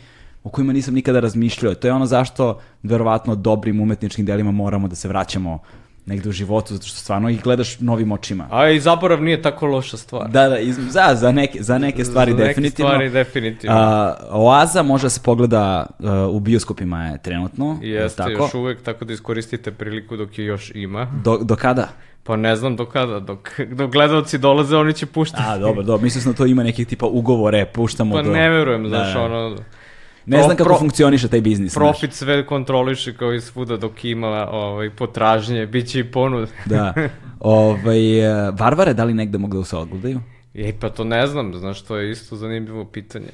o 0.44 0.48
kojima 0.48 0.72
nisam 0.72 0.94
nikada 0.94 1.20
razmišljao. 1.20 1.74
To 1.74 1.86
je 1.86 1.92
ono 1.92 2.06
zašto 2.06 2.60
verovatno 2.82 3.34
dobrim 3.34 3.80
umetničkim 3.80 4.26
delima 4.26 4.50
moramo 4.50 4.88
da 4.88 4.94
se 4.94 5.08
vraćamo 5.08 5.58
negde 6.06 6.28
u 6.28 6.32
životu, 6.32 6.74
zato 6.74 6.86
što 6.86 6.96
stvarno 6.96 7.28
ih 7.28 7.42
gledaš 7.42 7.80
novim 7.80 8.12
očima. 8.12 8.46
A 8.50 8.68
i 8.70 8.80
zaborav 8.80 9.22
nije 9.22 9.42
tako 9.42 9.66
loša 9.66 9.96
stvar. 9.96 10.30
Da, 10.30 10.48
da, 10.48 10.58
iz, 10.58 10.76
za, 10.88 11.14
za, 11.14 11.32
neke, 11.32 11.62
za 11.62 11.78
neke 11.78 12.04
stvari 12.04 12.32
Za 12.32 12.36
neke 12.36 12.48
definitivno. 12.48 12.90
stvari 12.90 13.10
definitivno. 13.10 13.76
A, 13.76 14.14
Oaza 14.30 14.82
može 14.82 15.02
da 15.02 15.10
se 15.10 15.20
pogleda 15.24 15.86
a, 16.00 16.26
u 16.28 16.40
bioskopima 16.40 17.06
je 17.06 17.22
trenutno. 17.22 17.78
Jeste, 17.82 18.16
tako? 18.16 18.30
još 18.30 18.54
uvek, 18.54 18.82
tako 18.82 19.04
da 19.04 19.12
iskoristite 19.12 19.72
priliku 19.72 20.16
dok 20.16 20.38
je 20.38 20.44
još 20.44 20.72
ima. 20.74 21.06
Do, 21.24 21.38
do 21.42 21.56
kada? 21.56 21.88
Pa 22.24 22.36
ne 22.36 22.56
znam 22.56 22.76
do 22.76 22.86
kada, 22.86 23.20
dok, 23.20 23.50
dok 23.72 23.90
gledalci 23.92 24.38
dolaze, 24.38 24.76
oni 24.76 24.92
će 24.92 25.06
puštati. 25.06 25.42
A, 25.46 25.58
dobro, 25.58 25.82
dobro. 25.82 26.04
Mislim 26.04 26.24
da 26.24 26.36
to 26.36 26.46
ima 26.46 26.62
nekih 26.62 26.86
tipa 26.86 27.06
ugovore, 27.06 27.66
puštamo 27.66 28.14
Pa 28.14 28.22
do... 28.22 28.30
ne 28.30 28.48
verujem, 28.50 28.82
Da, 28.82 28.88
znaš, 28.88 29.14
da. 29.14 29.20
ono, 29.22 29.56
Ne 30.26 30.36
Pro- 30.36 30.44
znam 30.44 30.56
kako 30.56 30.68
pro- 30.68 30.78
funkcioniše 30.78 31.28
taj 31.28 31.40
biznis. 31.40 31.72
znaš. 31.72 31.82
profit 31.82 32.12
sve 32.12 32.46
kontroliše 32.46 33.16
kao 33.16 33.32
i 33.32 33.40
svuda 33.40 33.76
dok 33.76 34.04
ima 34.04 34.48
ovaj, 34.50 34.90
potražnje, 34.90 35.66
bit 35.66 35.88
će 35.88 36.00
i 36.00 36.04
ponud. 36.04 36.48
Da. 36.66 36.94
Ovaj, 37.40 38.20
e, 38.20 38.50
Varvare, 38.50 38.94
da 38.94 39.04
li 39.04 39.14
negde 39.14 39.38
mogu 39.38 39.58
da 39.58 39.64
se 39.64 39.76
ogledaju? 39.76 40.20
Ej, 40.54 40.72
pa 40.80 40.88
to 40.88 41.04
ne 41.04 41.26
znam, 41.26 41.54
znaš, 41.54 41.82
to 41.82 41.96
je 41.96 42.10
isto 42.10 42.36
zanimljivo 42.36 42.84
pitanje. 42.84 43.32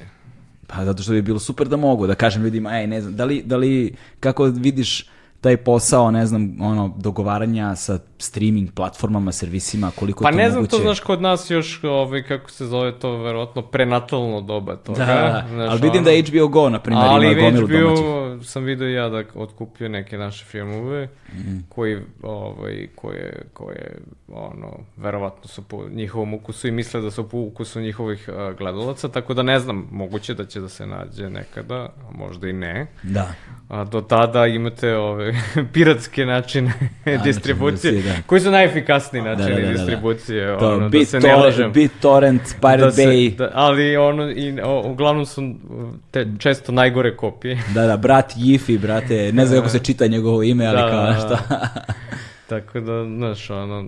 Pa 0.67 0.85
zato 0.85 1.03
što 1.03 1.11
bi 1.11 1.21
bilo 1.21 1.39
super 1.39 1.67
da 1.67 1.77
mogu, 1.77 2.07
da 2.07 2.15
kažem 2.15 2.43
ljudima, 2.43 2.79
ej, 2.79 2.87
ne 2.87 3.01
znam, 3.01 3.15
da 3.15 3.25
li, 3.25 3.41
da 3.45 3.57
li 3.57 3.93
kako 4.19 4.43
vidiš 4.43 5.05
taj 5.41 5.57
posao, 5.57 6.11
ne 6.11 6.25
znam, 6.25 6.57
ono, 6.61 6.93
dogovaranja 6.97 7.75
sa 7.75 7.99
streaming 8.19 8.71
platformama, 8.71 9.31
servisima, 9.31 9.91
koliko 9.91 10.23
Pa 10.23 10.29
je 10.29 10.33
to 10.33 10.37
ne 10.37 10.49
znam, 10.49 10.55
moguće? 10.55 10.71
to 10.71 10.81
znaš 10.81 10.99
kod 10.99 11.21
nas 11.21 11.49
još, 11.49 11.83
ovaj, 11.83 12.23
kako 12.23 12.51
se 12.51 12.65
zove 12.65 12.91
to, 12.91 13.11
verovatno 13.13 13.61
prenatalno 13.63 14.41
doba 14.41 14.75
toga. 14.75 14.97
Da, 14.97 15.45
znaš, 15.49 15.69
ali 15.69 15.81
vidim 15.81 16.01
ono. 16.01 16.11
da 16.11 16.39
HBO 16.39 16.47
Go, 16.49 16.69
na 16.69 16.79
primjer, 16.79 17.05
Ali 17.05 17.25
ima 17.27 17.41
gomilu 17.41 17.67
HBO 17.67 17.95
domaćih. 17.95 18.49
sam 18.49 18.63
vidio 18.63 18.87
ja 18.89 19.09
da 19.09 19.23
otkupio 19.35 19.89
neke 19.89 20.17
naše 20.17 20.45
filmove 20.45 21.07
Mhm. 21.33 21.57
koji, 21.69 21.97
ovaj, 22.23 22.87
koje, 22.95 23.41
koje, 23.53 23.97
ono, 24.29 24.67
verovatno 24.97 25.47
su 25.47 25.61
po 25.61 25.83
njihovom 25.89 26.33
ukusu 26.33 26.67
i 26.67 26.71
misle 26.71 27.01
da 27.01 27.11
su 27.11 27.29
po 27.29 27.37
ukusu 27.39 27.79
njihovih 27.81 28.29
uh, 28.29 28.57
gledalaca, 28.57 29.07
tako 29.09 29.33
da 29.33 29.43
ne 29.43 29.59
znam, 29.59 29.87
moguće 29.91 30.33
da 30.33 30.45
će 30.45 30.59
da 30.59 30.69
se 30.69 30.85
nađe 30.85 31.29
nekada, 31.29 31.75
a 31.75 32.11
možda 32.13 32.47
i 32.49 32.53
ne. 32.53 32.87
Da. 33.03 33.33
A 33.69 33.83
do 33.83 34.01
tada 34.01 34.47
imate 34.47 34.95
ove 34.95 35.33
piratske 35.73 36.25
načine 36.25 36.73
Da, 37.05 37.17
distribucije. 37.17 37.91
Znači, 38.11 38.23
koji 38.23 38.41
su 38.41 38.51
najefikasniji 38.51 39.23
načini 39.23 39.45
Da, 39.45 39.55
da, 39.55 39.61
da, 39.61 39.67
da. 39.67 39.73
distribucije, 39.73 40.57
To, 40.59 40.69
ono, 40.69 40.79
da 40.79 40.89
Bit, 40.89 41.09
se 41.09 41.19
ne 41.19 41.29
Tor- 41.29 41.39
lažem. 41.39 41.71
BitTorrent, 41.71 42.41
Pirate 42.53 42.77
Da 42.77 42.91
se- 42.91 43.01
Bay, 43.01 43.35
da, 43.35 43.51
ali 43.53 43.97
ono, 43.97 44.29
i, 44.29 44.59
o, 44.61 44.81
uglavnom 44.81 45.25
su 45.25 45.53
te 46.11 46.27
često 46.39 46.71
najgore 46.71 47.17
kopije. 47.17 47.63
da, 47.75 47.83
da, 47.83 47.97
brat 47.97 48.33
Jifi, 48.37 48.77
brate, 48.77 49.31
ne 49.33 49.45
znam 49.45 49.59
kako 49.59 49.69
se 49.69 49.79
čita 49.79 50.07
njegovo 50.07 50.43
ime, 50.43 50.65
ali 50.65 50.77
Da, 50.77 50.89
kao 50.89 51.01
da, 51.01 51.11
nešto. 51.11 51.37
Tako 52.47 52.79
da, 52.79 53.05
znaš, 53.07 53.49
ono, 53.49 53.85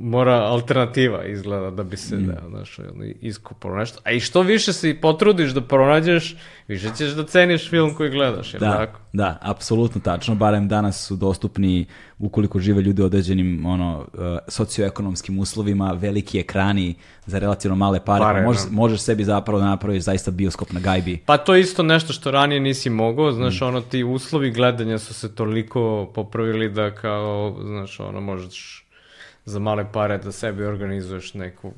mora 0.00 0.34
alternativa 0.34 1.24
izgleda 1.24 1.70
da 1.70 1.82
bi 1.82 1.96
se, 1.96 2.16
Mm. 2.16 2.26
da, 2.26 2.42
znaš, 2.48 2.78
iskupalo 3.20 3.76
nešto. 3.76 3.98
A 4.04 4.12
i 4.12 4.20
što 4.20 4.42
više 4.42 4.72
se 4.72 4.96
potrudiš 4.96 5.50
da 5.50 5.60
pronađeš, 5.60 6.36
više 6.68 6.88
ćeš 6.90 7.10
da 7.10 7.24
ceniš 7.24 7.70
film 7.70 7.94
koji 7.94 8.10
gledaš, 8.10 8.54
jer 8.54 8.60
Da, 8.60 8.76
tako? 8.76 9.00
da, 9.12 9.38
apsolutno 9.42 10.00
tačno, 10.00 10.34
barem 10.34 10.68
danas 10.68 11.06
su 11.06 11.16
dostupni 11.16 11.86
ukoliko 12.18 12.58
žive 12.58 12.82
ljudi 12.82 13.02
u 13.02 13.06
određenim 13.06 13.66
ono, 13.66 13.98
uh, 13.98 14.20
socioekonomskim 14.48 15.38
uslovima, 15.38 15.92
veliki 15.92 16.38
ekrani 16.38 16.94
za 17.26 17.38
relativno 17.38 17.76
male 17.76 18.00
pare, 18.00 18.20
Pare, 18.20 18.40
pa 18.40 18.44
možeš, 18.44 18.62
da. 18.62 18.70
možeš 18.70 19.00
sebi 19.00 19.24
zapravo 19.24 19.58
da 19.60 19.66
napraviš 19.66 20.02
zaista 20.02 20.30
bioskop 20.30 20.72
na 20.72 20.80
gajbi. 20.80 21.18
Pa 21.26 21.36
to 21.36 21.54
je 21.54 21.60
isto 21.60 21.82
nešto 21.82 22.12
što 22.12 22.30
ranije 22.30 22.60
nisi 22.60 22.90
mogao, 22.90 23.32
znaš, 23.32 23.60
Mm. 23.60 23.64
ono, 23.64 23.80
ti 23.80 24.04
uslovi 24.04 24.50
gledanja 24.50 24.98
su 24.98 25.14
se 25.14 25.34
toliko 25.34 26.10
popravili 26.14 26.68
da 26.70 26.90
kao, 26.92 27.56
znaš, 27.62 28.00
ono, 28.00 28.20
možeš 28.20 28.85
za 29.46 29.58
male 29.58 29.86
pare 29.92 30.18
da 30.18 30.32
sebi 30.32 30.64
organizuješ 30.64 31.34
neku, 31.34 31.72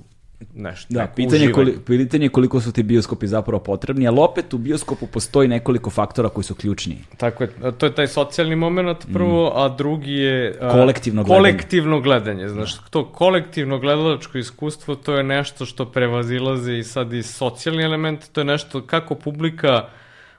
nešto, 0.54 0.86
Da, 0.90 1.00
neko 1.00 1.14
pitanje, 1.14 1.36
je 1.36 1.48
uživanje. 1.48 1.72
koli, 1.84 1.98
pitanje 1.98 2.24
je 2.24 2.28
koliko 2.28 2.60
su 2.60 2.72
ti 2.72 2.82
bioskopi 2.82 3.26
zapravo 3.26 3.58
potrebni, 3.60 4.08
ali 4.08 4.16
opet 4.20 4.54
u 4.54 4.58
bioskopu 4.58 5.06
postoji 5.06 5.48
nekoliko 5.48 5.90
faktora 5.90 6.28
koji 6.28 6.44
su 6.44 6.54
ključni. 6.54 6.98
Tako 7.16 7.44
je, 7.44 7.48
to 7.78 7.86
je 7.86 7.94
taj 7.94 8.06
socijalni 8.06 8.56
moment 8.56 9.06
prvo, 9.12 9.52
a 9.56 9.68
drugi 9.68 10.12
je... 10.12 10.58
a, 10.60 10.66
Mm. 10.66 10.70
Kolektivno 10.70 11.24
gledanje. 11.24 11.50
Kolektivno 11.50 12.00
gledanje, 12.00 12.48
znaš, 12.48 12.78
to 12.90 13.04
kolektivno 13.06 13.78
gledalačko 13.78 14.38
iskustvo, 14.38 14.94
to 14.94 15.14
je 15.14 15.22
nešto 15.22 15.66
što 15.66 15.84
prevazilazi 15.86 16.72
i 16.72 16.84
sad 16.84 17.12
i 17.12 17.22
socijalni 17.22 17.82
element, 17.82 18.28
to 18.32 18.40
je 18.40 18.44
nešto 18.44 18.82
kako 18.82 19.14
publika 19.14 19.88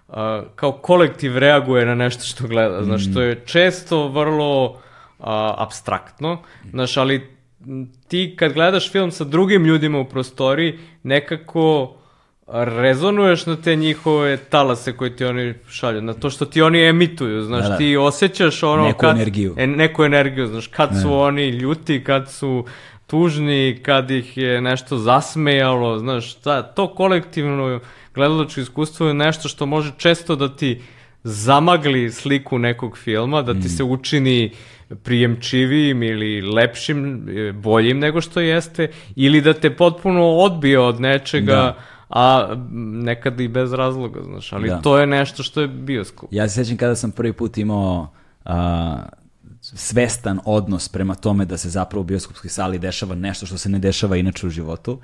a, 0.09 0.43
kao 0.55 0.71
kolektiv 0.71 1.37
reaguje 1.37 1.85
na 1.85 1.95
nešto 1.95 2.23
što 2.23 2.47
gleda, 2.47 2.83
znaš, 2.83 3.05
Mm. 3.05 3.13
to 3.13 3.21
je 3.21 3.41
često 3.45 4.07
vrlo 4.07 4.77
abstraktno, 5.57 6.41
znaš, 6.71 6.97
ali 6.97 7.27
ti 8.07 8.35
kad 8.39 8.53
gledaš 8.53 8.91
film 8.91 9.11
sa 9.11 9.23
drugim 9.23 9.65
ljudima 9.65 9.99
u 9.99 10.05
prostoriji, 10.05 10.79
nekako 11.03 11.95
rezonuješ 12.47 13.45
na 13.45 13.55
te 13.55 13.75
njihove 13.75 14.37
talase 14.37 14.97
koje 14.97 15.15
ti 15.15 15.25
oni 15.25 15.53
šalju, 15.69 16.01
na 16.01 16.13
to 16.13 16.29
što 16.29 16.45
ti 16.45 16.61
oni 16.61 16.81
emituju, 16.81 17.43
znaš, 17.43 17.63
Da, 17.63 17.69
da. 17.69 17.77
ti 17.77 17.97
osjećaš 17.97 18.63
ono 18.63 18.83
Neku 18.83 18.99
kad, 18.99 19.15
energiju. 19.15 19.55
E, 19.57 19.67
neku 19.67 20.03
energiju, 20.03 20.47
znaš, 20.47 20.67
kad 20.67 20.89
su 21.01 21.13
oni 21.13 21.49
ljuti, 21.49 22.03
kad 22.03 22.31
su 22.31 22.65
tužni, 23.07 23.79
kad 23.83 24.11
ih 24.11 24.37
je 24.37 24.61
nešto 24.61 24.97
zasmejalo, 24.97 25.99
znaš, 25.99 26.33
ta, 26.33 26.61
to 26.63 26.87
kolektivno 26.87 27.79
gledalačko 28.15 28.59
iskustvo 28.61 29.07
je 29.07 29.13
nešto 29.13 29.49
što 29.49 29.65
može 29.65 29.91
često 29.97 30.35
da 30.35 30.55
ti 30.55 30.81
zamagli 31.23 32.11
sliku 32.11 32.59
nekog 32.59 32.97
filma, 32.97 33.41
da 33.41 33.53
ti 33.53 33.59
Mm. 33.59 33.69
se 33.69 33.83
učini 33.83 34.51
prijemčivijim 35.03 36.03
ili 36.03 36.41
lepšim, 36.41 37.29
e, 37.29 37.51
boljim 37.51 37.99
nego 37.99 38.21
što 38.21 38.39
jeste, 38.39 38.87
ili 39.15 39.41
da 39.41 39.53
te 39.53 39.75
potpuno 39.75 40.27
odbije 40.29 40.79
od 40.79 41.01
nečega, 41.01 41.55
Da. 41.55 41.77
a 42.09 42.55
nekad 42.93 43.39
i 43.39 43.47
bez 43.47 43.73
razloga, 43.73 44.19
znaš, 44.23 44.53
ali 44.53 44.69
Da. 44.69 44.81
to 44.81 44.97
je 44.99 45.07
nešto 45.07 45.43
što 45.43 45.61
je 45.61 45.67
bioskop. 45.67 46.29
Ja 46.33 46.49
se 46.49 46.55
sjećam 46.55 46.77
kada 46.77 46.95
sam 46.95 47.11
prvi 47.11 47.33
put 47.33 47.57
imao 47.57 48.07
a, 48.45 48.97
svestan 49.61 50.39
odnos 50.45 50.89
prema 50.89 51.15
tome 51.15 51.45
da 51.45 51.57
se 51.57 51.69
zapravo 51.69 52.01
u 52.01 52.03
bioskopskoj 52.03 52.49
sali 52.49 52.79
dešava 52.79 53.15
nešto 53.15 53.45
što 53.45 53.57
se 53.57 53.69
ne 53.69 53.79
dešava 53.79 54.17
inače 54.17 54.47
u 54.47 54.49
životu. 54.49 54.99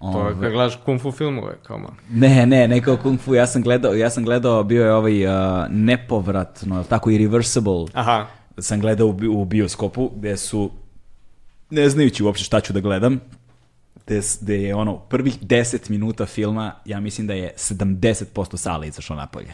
To 0.00 0.10
je 0.10 0.16
Ovaj, 0.16 0.32
kad 0.32 0.52
gledaš 0.52 0.78
kung 0.84 1.00
fu 1.00 1.12
filmove, 1.12 1.56
kao 1.62 1.78
ma. 1.78 1.88
Ne, 2.10 2.46
ne, 2.46 2.68
ne 2.68 2.80
kao 2.82 2.96
kung 2.96 3.20
fu, 3.20 3.34
ja 3.34 3.46
sam 3.46 3.62
gledao, 3.62 3.94
ja 3.94 4.10
sam 4.10 4.24
gledao, 4.24 4.62
bio 4.64 4.84
je 4.84 4.92
ovaj 4.94 5.26
a, 5.26 5.66
nepovratno, 5.70 6.84
tako 6.84 7.10
i 7.10 7.18
reversible, 7.18 7.86
Aha. 7.92 8.26
Sam 8.58 8.80
gledao 8.80 9.06
u, 9.06 9.12
bi- 9.12 9.28
u 9.28 9.44
bioskopu, 9.44 10.10
gde 10.16 10.36
su, 10.36 10.70
ne 11.70 11.88
znajući 11.88 12.22
uopće 12.24 12.44
šta 12.44 12.60
ću 12.60 12.72
da 12.72 12.80
gledam, 12.80 13.20
gde, 14.06 14.20
gde 14.40 14.62
je 14.62 14.74
ono, 14.74 14.98
prvih 14.98 15.42
10 15.42 15.90
minuta 15.90 16.26
filma, 16.26 16.74
ja 16.84 17.00
mislim 17.00 17.26
da 17.26 17.34
je 17.34 17.52
70% 17.56 18.56
sale 18.56 18.88
izašlo 18.88 19.16
napolje. 19.16 19.52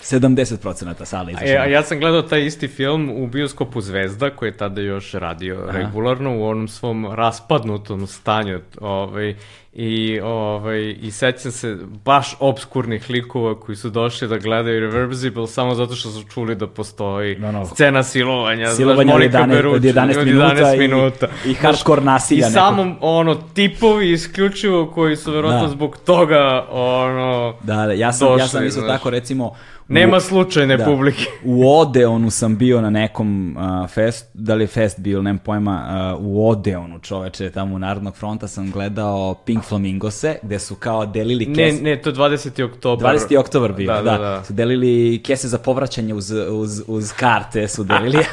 70% 0.00 0.56
sale 1.04 1.32
izašlo 1.32 1.48
E, 1.48 1.70
ja 1.70 1.82
sam 1.82 1.98
gledao 1.98 2.22
taj 2.22 2.46
isti 2.46 2.68
film 2.68 3.10
u 3.12 3.26
bioskopu 3.26 3.80
Zvezda, 3.80 4.30
koji 4.30 4.48
je 4.48 4.56
tada 4.56 4.80
još 4.80 5.12
radio 5.12 5.66
regularno 5.68 6.36
u 6.36 6.44
onom 6.44 6.68
svom 6.68 7.06
raspadnutom 7.06 8.06
stanju. 8.06 8.60
Ovaj, 8.80 9.34
I, 9.74 10.20
ovaj, 10.20 10.90
I 10.92 11.10
sećam 11.10 11.52
se 11.52 11.76
baš 12.04 12.36
obskurnih 12.40 13.10
likova 13.10 13.60
koji 13.60 13.76
su 13.76 13.90
došli 13.90 14.28
da 14.28 14.38
gledaju 14.38 14.80
Reversible 14.82 15.46
samo 15.46 15.74
zato 15.74 15.94
što 15.94 16.10
su 16.10 16.22
čuli 16.24 16.54
da 16.54 16.66
postoji 16.66 17.36
Ono, 17.38 17.66
scena 17.66 18.02
silovanja. 18.02 18.66
silovanja 18.66 19.04
znaš, 19.04 19.16
od 19.16 19.20
Monika 19.20 19.38
11 19.38 19.48
Berucci, 19.48 19.76
od 19.78 19.94
11 19.96 20.24
minuta 20.24 20.74
i- 20.74 20.78
minuta. 20.78 21.26
i 21.46 21.54
hardcore 21.54 22.02
nasilja 22.02 22.38
I 22.38 22.40
nekog. 22.40 22.52
samo 22.54 22.96
ono, 23.00 23.34
tipovi 23.34 24.12
isključivo 24.12 24.86
koji 24.86 25.16
su 25.16 25.32
verovatno 25.32 25.62
Da. 25.62 25.68
zbog 25.68 25.96
toga 25.96 26.66
ono, 26.70 27.54
Da, 27.62 27.76
da, 27.76 27.92
ja 27.92 28.12
sam, 28.12 28.28
ja 28.28 28.46
sam 28.46 28.60
došli, 28.60 28.68
isto 28.68 28.80
tako 28.82 29.10
recimo... 29.10 29.54
Nema 29.88 30.20
slučajne 30.20 30.76
da, 30.76 30.84
publike. 30.84 31.24
U 31.44 31.70
Odeonu 31.70 32.30
sam 32.30 32.56
bio 32.56 32.80
na 32.80 32.90
nekom 32.90 33.56
uh, 33.56 33.90
fest, 33.90 34.30
da 34.34 34.54
li 34.54 34.62
je 34.62 34.68
fest 34.68 35.00
bio, 35.00 35.22
nemam 35.22 35.38
pojma, 35.38 35.84
uh, 36.14 36.24
u 36.26 36.48
Odeonu 36.50 36.98
čoveče, 36.98 37.50
tamo 37.50 37.74
u 37.74 37.78
Narodnog 37.78 38.16
fronta 38.16 38.48
sam 38.48 38.70
gledao 38.70 39.34
Pink 39.36 39.64
Flamingose, 39.64 40.36
gde 40.42 40.58
su 40.58 40.74
kao 40.74 41.06
delili 41.06 41.46
Ne, 41.46 41.54
kese. 41.54 41.82
ne, 41.82 41.96
to 41.96 42.08
je 42.10 42.14
20. 42.14 42.64
oktobar. 42.64 43.14
20. 43.14 43.38
oktobar 43.38 43.72
bio, 43.72 43.86
da, 43.86 44.02
Da, 44.02 44.10
da, 44.10 44.18
da. 44.18 44.44
Su 44.44 44.52
delili 44.52 45.22
kese 45.22 45.48
za 45.48 45.58
povraćanje 45.58 46.14
uz, 46.14 46.30
uz, 46.50 46.82
uz 46.86 47.12
karte, 47.12 47.68
su 47.68 47.84
delili. 47.84 48.18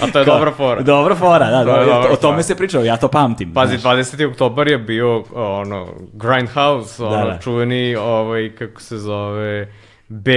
A 0.00 0.06
to 0.06 0.18
je 0.18 0.24
Kao- 0.24 0.34
dobra 0.34 0.52
fora. 0.52 0.82
Dobra 0.82 1.14
fora, 1.14 1.50
da, 1.50 1.58
To 1.60 1.64
da, 1.66 1.84
dobra 1.84 2.12
o 2.12 2.16
tome 2.16 2.32
fora. 2.32 2.42
se 2.42 2.54
pričao, 2.54 2.84
ja 2.84 2.96
to 2.96 3.08
pamtim. 3.08 3.52
Pazi, 3.54 3.78
znaš. 3.78 3.96
20. 3.96 4.30
oktobar 4.30 4.68
je 4.68 4.78
bio 4.78 5.24
ono 5.34 5.86
Grindhouse, 6.12 7.04
ono 7.04 7.26
da. 7.26 7.38
čuveni 7.38 7.96
ovaj 7.96 8.50
kako 8.50 8.80
se 8.80 8.98
zove 8.98 9.72
B 10.12 10.34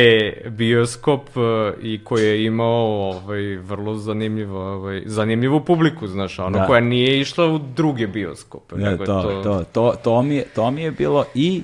bioskop 0.49 1.29
eh, 1.37 1.73
i 1.81 2.03
koji 2.03 2.25
je 2.25 2.45
imao 2.45 3.11
ovaj 3.11 3.55
vrlo 3.55 3.95
zanimljivo 3.95 4.73
ovaj 4.73 5.03
zanimljivu 5.05 5.65
publiku, 5.65 6.07
znaš, 6.07 6.39
ono 6.39 6.59
Da. 6.59 6.65
koja 6.65 6.81
nije 6.81 7.19
išla 7.19 7.45
u 7.45 7.57
druge 7.75 8.07
bioskope, 8.07 8.75
nego 8.75 9.03
je 9.03 9.05
to, 9.05 9.41
to, 9.43 9.63
to, 9.71 9.95
to, 10.03 10.21
mi 10.21 10.35
je, 10.35 10.43
to 10.55 10.71
mi 10.71 10.81
je 10.81 10.91
bilo 10.91 11.25
i 11.33 11.63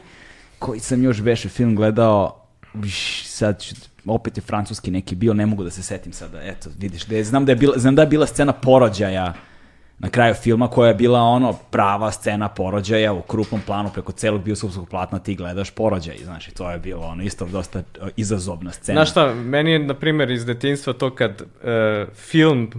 koji 0.60 0.80
sam 0.80 1.04
još 1.04 1.22
beše 1.22 1.50
film 1.50 1.76
gledao, 1.76 2.36
viš, 2.74 3.24
sad 3.28 3.62
ću, 3.62 3.76
opet 4.06 4.38
je 4.38 4.42
francuski 4.42 4.92
neki 4.92 5.16
bio, 5.16 5.34
ne 5.34 5.46
mogu 5.46 5.64
da 5.64 5.70
se 5.70 5.84
setim 5.84 6.14
sada, 6.14 6.42
eto, 6.44 6.70
vidiš, 6.80 7.06
da 7.06 7.16
je, 7.16 7.24
znam, 7.24 7.46
da 7.46 7.52
je 7.52 7.56
bila, 7.56 7.74
znam 7.78 7.96
da 7.96 8.02
je 8.02 8.08
bila 8.08 8.28
scena 8.28 8.54
porođaja 8.54 9.34
na 10.02 10.10
kraju 10.10 10.34
filma 10.34 10.68
koja 10.68 10.88
je 10.88 10.94
bila 10.96 11.20
ono 11.22 11.54
prava 11.72 12.12
scena 12.12 12.48
porođaja 12.48 13.14
u 13.14 13.22
krupnom 13.22 13.62
planu 13.66 13.90
preko 13.94 14.12
celog 14.12 14.44
bioskopskog 14.44 14.90
platna 14.90 15.20
ti 15.20 15.36
gledaš 15.36 15.72
porođaj, 15.72 16.16
znaš, 16.24 16.48
i 16.48 16.52
to 16.52 16.72
je 16.72 16.80
bilo 16.80 17.02
ono 17.06 17.24
isto 17.24 17.46
dosta 17.46 17.80
e, 17.80 17.84
izazovna 18.18 18.72
scena. 18.72 18.96
Znaš 18.96 19.12
šta, 19.12 19.34
meni 19.34 19.72
je, 19.72 19.80
na 19.80 19.94
primjer, 19.94 20.32
iz 20.32 20.46
detinjstva 20.46 20.94
to 20.94 21.10
kad 21.16 21.42
e, 21.42 22.06
film 22.16 22.72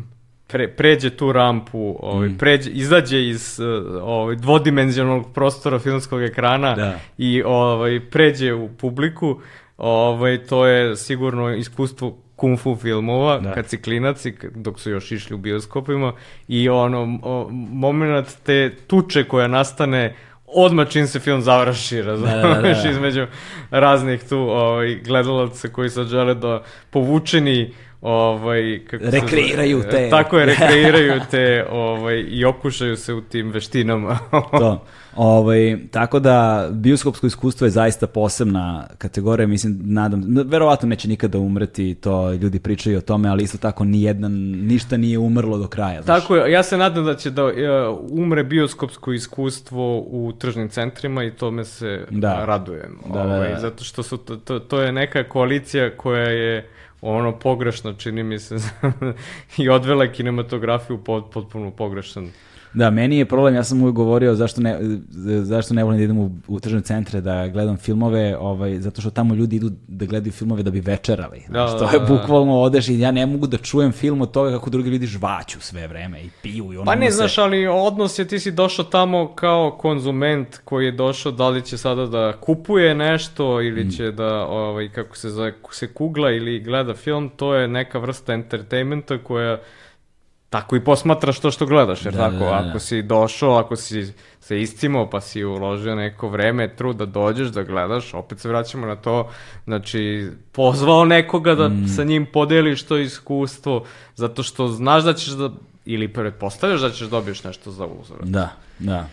pre, 0.47 0.69
pređe 0.69 1.11
tu 1.11 1.33
rampu, 1.33 1.97
ovaj, 2.01 2.29
Mm. 2.29 2.39
pređe, 2.39 2.71
izađe 2.71 3.29
iz 3.29 3.61
e, 3.61 3.65
ovaj, 4.03 4.37
dvodimenzionalnog 4.37 5.33
prostora 5.33 5.79
filmskog 5.79 6.23
ekrana 6.23 6.75
Da. 6.75 6.99
i 7.19 7.43
ovaj, 7.43 8.01
pređe 8.11 8.55
u 8.55 8.69
publiku, 8.69 9.41
ovaj, 9.77 10.45
to 10.45 10.67
je 10.67 10.97
sigurno 10.97 11.55
iskustvo 11.55 12.17
kung 12.43 12.59
fu 12.59 12.77
filmova, 12.77 13.39
Da. 13.39 13.53
kad 13.53 13.69
si 13.69 13.83
klinac 13.83 14.25
i 14.27 14.35
dok 14.55 14.81
su 14.81 14.91
još 14.91 15.13
išli 15.13 15.35
u 15.35 15.39
bioskopima 15.39 16.13
i 16.49 16.69
ono, 16.69 17.19
o, 17.23 17.49
moment 17.53 18.29
te 18.43 18.75
tuče 18.87 19.25
koja 19.25 19.49
nastane 19.49 20.17
odmah 20.47 20.89
čim 20.89 21.07
se 21.07 21.21
film 21.21 21.41
završi, 21.41 22.03
razumiješ, 22.03 22.43
da, 22.43 22.55
da, 22.55 22.61
da. 22.83 22.91
između 22.91 23.27
raznih 23.71 24.25
tu 24.29 24.39
ovaj, 24.39 24.95
gledalaca 24.95 25.69
koji 25.69 25.91
sad 25.91 26.07
žele 26.07 26.35
da 26.35 26.63
povučeni 26.91 27.75
ovaj, 28.03 28.81
kako 28.91 29.05
se 29.05 29.11
Rekreiraju 29.11 29.83
te. 29.91 30.09
Tako 30.17 30.39
je, 30.39 30.47
rekreiraju 30.47 31.21
te 31.31 31.67
ovaj, 31.71 32.25
i 32.29 32.45
okušaju 32.45 32.97
se 32.97 33.15
u 33.15 33.21
tim 33.21 33.51
veštinama. 33.51 34.19
to. 34.59 34.85
Ovaj, 35.17 35.79
tako 35.91 36.19
da 36.21 36.69
bioskopsko 36.73 37.27
iskustvo 37.27 37.67
je 37.67 37.71
zaista 37.71 38.07
posebna 38.07 38.87
kategorija, 38.99 39.47
mislim, 39.47 39.79
nadam, 39.83 40.25
verovatno 40.47 40.89
neće 40.89 41.09
nikada 41.09 41.39
umreti, 41.39 41.95
to 41.95 42.33
ljudi 42.33 42.61
pričaju 42.61 42.99
o 42.99 43.01
tome, 43.01 43.29
ali 43.29 43.43
isto 43.43 43.59
tako 43.59 43.85
nijedan, 43.85 44.33
ništa 44.67 44.97
nije 44.97 45.19
umrlo 45.19 45.59
do 45.59 45.69
kraja. 45.69 46.03
Znaš. 46.03 46.21
Tako 46.21 46.37
je, 46.37 46.53
ja 46.53 46.63
se 46.63 46.77
nadam 46.77 47.05
da 47.05 47.15
će 47.15 47.31
da 47.31 47.43
e, 47.43 47.53
umre 48.11 48.45
bioskopsko 48.45 49.13
iskustvo 49.13 49.99
u 49.99 50.33
tržnim 50.39 50.69
centrima 50.69 51.25
i 51.25 51.31
tome 51.31 51.65
se 51.65 52.07
Da. 52.11 52.45
radujem. 52.45 52.99
Da, 53.07 53.13
da, 53.13 53.23
ovaj, 53.23 53.53
da. 53.53 53.61
Zato 53.61 53.85
što 53.85 54.03
su 54.03 54.17
to, 54.17 54.37
to, 54.37 54.59
to 54.59 54.81
je 54.81 54.93
neka 54.93 55.29
koalicija 55.29 55.97
koja 55.97 56.29
je 56.29 56.69
ono 57.03 57.39
pogrešno, 57.39 57.93
čini 57.93 58.23
mi 58.23 58.39
se, 58.39 58.57
i 59.59 59.69
odvela 59.69 60.05
je 60.05 60.13
kinematografiju 60.13 61.05
pod, 61.05 61.31
potpuno 61.33 61.71
pogrešan 61.71 62.31
Da, 62.75 62.91
meni 62.91 63.19
je 63.19 63.25
problem, 63.25 63.55
ja 63.55 63.65
sam 63.65 63.81
uvijek 63.83 63.95
govorio 63.95 64.35
zašto 64.35 64.61
ne, 64.61 64.79
zašto 65.43 65.75
ne 65.75 65.85
volim 65.85 65.99
da 65.99 66.05
idem 66.05 66.19
u, 66.19 66.31
u 66.49 66.61
tržne 66.61 66.81
centre 66.81 67.21
da 67.21 67.49
gledam 67.49 67.77
filmove, 67.77 68.37
ovaj, 68.37 68.81
zato 68.81 69.01
što 69.01 69.11
tamo 69.11 69.35
ljudi 69.35 69.57
idu 69.57 69.71
da 69.89 70.07
gledaju 70.07 70.33
filmove 70.33 70.63
da 70.63 70.71
bi 70.71 70.81
večerali. 70.81 71.43
Da, 71.49 71.67
Znaš, 71.69 71.71
da, 71.73 71.79
to 71.79 71.95
je 71.97 72.01
da. 72.01 72.07
bukvalno 72.07 72.61
odeš 72.61 72.89
i 72.89 73.01
ja 73.01 73.11
ne 73.11 73.27
mogu 73.27 73.47
da 73.47 73.57
čujem 73.57 73.93
film 73.93 74.21
od 74.21 74.31
toga 74.31 74.51
kako 74.51 74.71
drugi 74.71 74.91
ljudi 74.91 75.07
žvaću 75.07 75.61
sve 75.61 75.87
vreme 75.87 76.23
i 76.23 76.31
piju 76.43 76.73
i 76.73 76.77
ono 76.77 76.85
Pa 76.85 76.95
ne, 76.95 77.11
se- 77.11 77.17
znaš, 77.17 77.39
ali 77.39 77.67
odnos 77.67 78.19
je 78.19 78.29
ti 78.29 78.39
si 78.39 78.51
došao 78.51 78.85
tamo 78.85 79.33
kao 79.35 79.71
konzument 79.71 80.59
koji 80.65 80.85
je 80.87 80.93
došao, 80.93 81.33
da 81.33 81.49
li 81.49 81.63
će 81.63 81.79
sada 81.79 82.07
da 82.07 82.33
kupuje 82.41 82.95
nešto 82.95 83.61
ili 83.63 83.91
će 83.91 84.11
da, 84.13 84.47
ovaj, 84.47 84.89
kako 84.89 85.17
se 85.17 85.31
zove, 85.31 85.53
se 85.71 85.87
kugla 85.87 86.31
ili 86.31 86.61
gleda 86.61 86.95
film, 86.95 87.31
to 87.37 87.55
je 87.55 87.69
neka 87.69 87.99
vrsta 87.99 88.33
entertainmenta 88.33 89.19
koja 89.19 89.59
tako 90.53 90.77
i 90.77 90.85
posmatraš 90.85 91.39
to 91.41 91.51
što 91.51 91.67
gledaš, 91.67 92.05
jer 92.05 92.15
Da, 92.15 92.21
tako, 92.21 92.45
da, 92.45 92.45
da, 92.45 92.63
da. 92.63 92.69
ako 92.69 92.79
si 92.79 93.03
došao, 93.03 93.57
ako 93.59 93.77
si 93.77 94.13
se 94.41 94.61
iscimao 94.63 95.11
pa 95.11 95.21
si 95.21 95.45
uložio 95.45 95.95
neko 95.95 96.29
vreme, 96.29 96.77
trud 96.77 96.97
da 96.97 97.07
dođeš, 97.07 97.49
da 97.49 97.63
gledaš, 97.63 98.15
opet 98.15 98.39
se 98.39 98.49
vraćamo 98.49 98.87
na 98.87 98.97
to, 98.97 99.31
znači, 99.65 100.29
pozvao 100.53 101.05
nekoga 101.05 101.55
da 101.55 101.69
Mm. 101.69 101.89
sa 101.89 102.05
njim 102.05 102.27
podeliš 102.33 102.83
to 102.83 102.99
iskustvo, 102.99 103.85
zato 104.15 104.43
što 104.43 104.69
znaš 104.69 105.05
da 105.05 105.15
ćeš 105.15 105.29
da, 105.29 105.51
ili 105.85 106.09
pretpostavljaš 106.09 106.81
da 106.81 106.91
ćeš 106.91 107.09
dobiješ 107.09 107.45
nešto 107.45 107.71
za 107.71 107.87
uzor. 107.87 108.19
Da, 108.23 108.49
da. 108.79 109.07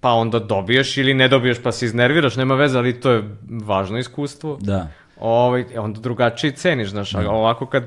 Pa 0.00 0.12
onda 0.12 0.38
dobiješ 0.38 0.96
ili 0.96 1.14
ne 1.14 1.28
dobiješ 1.28 1.62
pa 1.62 1.72
se 1.72 1.86
iznerviraš, 1.86 2.36
nema 2.36 2.54
veze, 2.54 2.78
ali 2.78 3.00
to 3.00 3.10
je 3.10 3.36
važno 3.50 3.98
iskustvo. 3.98 4.58
Da. 4.60 4.88
Ovaj, 5.20 5.64
onda 5.76 6.00
drugačije 6.00 6.52
ceniš, 6.52 6.90
znaš, 6.90 7.14
a 7.14 7.30
ovako 7.30 7.66
kad, 7.66 7.84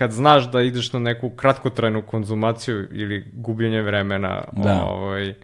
kad 0.00 0.12
znaš 0.12 0.44
da 0.44 0.62
ideš 0.62 0.92
na 0.92 0.98
neku 1.00 1.30
kratkotrajnu 1.30 2.02
konzumaciju 2.02 2.88
ili 2.92 3.24
gubljenje 3.34 3.82
vremena, 3.82 4.44
Da. 4.54 4.82
ovaj, 4.82 5.34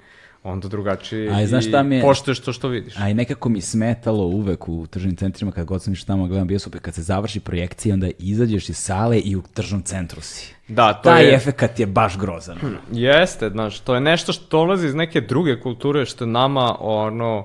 onda 0.42 0.68
drugačije 0.68 1.30
A 1.30 1.42
i 1.42 1.46
znaš 1.46 1.66
šta 1.66 1.82
mi 1.82 1.96
je- 1.96 2.02
poštuješ 2.02 2.40
to 2.40 2.52
što 2.52 2.68
vidiš. 2.68 2.94
A 2.96 3.08
i 3.08 3.14
nekako 3.14 3.48
mi 3.48 3.60
smetalo 3.60 4.24
uvek 4.24 4.68
u 4.68 4.86
tržnim 4.86 5.16
centrima 5.16 5.52
kad 5.52 5.64
god 5.66 5.82
sam 5.82 5.92
išao 5.92 6.06
tamo 6.06 6.26
gledam 6.26 6.46
bioskope, 6.46 6.78
kad 6.78 6.94
se 6.94 7.02
završi 7.02 7.40
projekcija 7.40 7.94
onda 7.94 8.08
izađeš 8.18 8.68
iz 8.68 8.76
sale 8.78 9.18
i 9.18 9.36
u 9.36 9.42
tržnom 9.44 9.82
centru 9.82 10.20
si. 10.20 10.54
Da, 10.68 10.92
to 10.92 11.02
Taj 11.02 11.24
je, 11.24 11.34
efekat 11.34 11.80
je 11.80 11.86
baš 11.86 12.18
grozan. 12.18 12.58
jeste, 12.92 13.48
znaš, 13.50 13.80
to 13.80 13.94
je 13.94 14.00
nešto 14.00 14.32
što 14.32 14.46
dolazi 14.50 14.86
iz 14.86 14.94
neke 14.94 15.20
druge 15.20 15.60
kulture, 15.60 16.04
što 16.04 16.24
je 16.24 16.28
nama, 16.28 16.76
ono, 16.80 17.44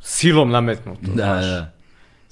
silom 0.00 0.50
nametnuto, 0.50 1.00
Da, 1.04 1.12
znaš. 1.14 1.44
da. 1.44 1.72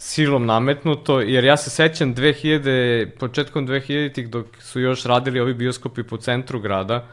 Silom 0.00 0.46
nametnuto, 0.46 1.20
jer 1.20 1.44
ja 1.44 1.56
se 1.56 1.70
sećam 1.70 2.14
2000, 2.14 3.10
početkom 3.18 3.66
2000-ih 3.68 4.28
dok 4.28 4.46
su 4.60 4.80
još 4.80 5.04
radili 5.04 5.40
ovi 5.40 5.54
bioskopi 5.54 6.02
po 6.02 6.16
centru 6.16 6.60
grada, 6.60 7.06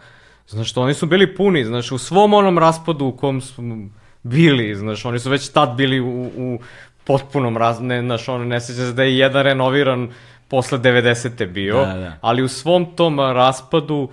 znaš 0.47 0.77
oni 0.77 0.93
su 0.93 1.05
bili 1.05 1.35
puni, 1.35 1.65
znaš 1.65 1.91
u 1.91 1.97
svom 1.97 2.33
onom 2.33 2.57
raspadu 2.57 3.05
u 3.05 3.11
kom 3.11 3.41
su 3.41 3.61
bili, 4.23 4.75
znaš 4.75 5.05
oni 5.05 5.19
su 5.19 5.29
već 5.29 5.49
tad 5.49 5.75
bili 5.75 5.99
u, 5.99 6.31
u 6.37 6.59
potpunom 7.03 7.57
raz, 7.57 7.81
ne, 7.81 8.01
znaš 8.01 8.29
ono 8.29 8.45
ne 8.45 8.61
sećam 8.61 8.85
se 8.85 8.93
da 8.93 9.03
je 9.03 9.17
jedan 9.17 9.43
renoviran 9.43 10.09
posle 10.47 10.79
90. 10.79 11.45
bio, 11.45 11.85
Da, 11.85 11.93
da. 11.93 12.17
ali 12.21 12.43
u 12.43 12.47
svom 12.47 12.95
tom 12.95 13.19
raspadu 13.19 14.09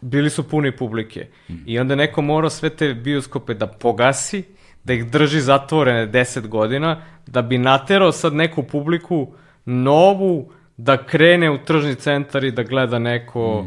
bili 0.00 0.30
su 0.30 0.48
puni 0.48 0.76
publike. 0.76 1.26
I 1.66 1.78
onda 1.78 1.94
neko 1.94 2.22
mora 2.22 2.50
sve 2.50 2.70
te 2.70 2.94
bioskope 2.94 3.54
da 3.54 3.66
pogasi, 3.66 4.42
da 4.84 4.92
ih 4.92 5.10
drži 5.10 5.40
zatvorene 5.40 6.06
10 6.06 6.46
godina, 6.46 7.02
da 7.26 7.42
bi 7.42 7.58
naterao 7.58 8.12
sad 8.12 8.34
neku 8.34 8.62
publiku 8.62 9.32
novu 9.64 10.50
da 10.76 11.06
krene 11.06 11.50
u 11.50 11.58
tržni 11.64 11.94
centar 11.94 12.44
i 12.44 12.50
da 12.50 12.62
gleda 12.62 12.98
neko, 12.98 13.66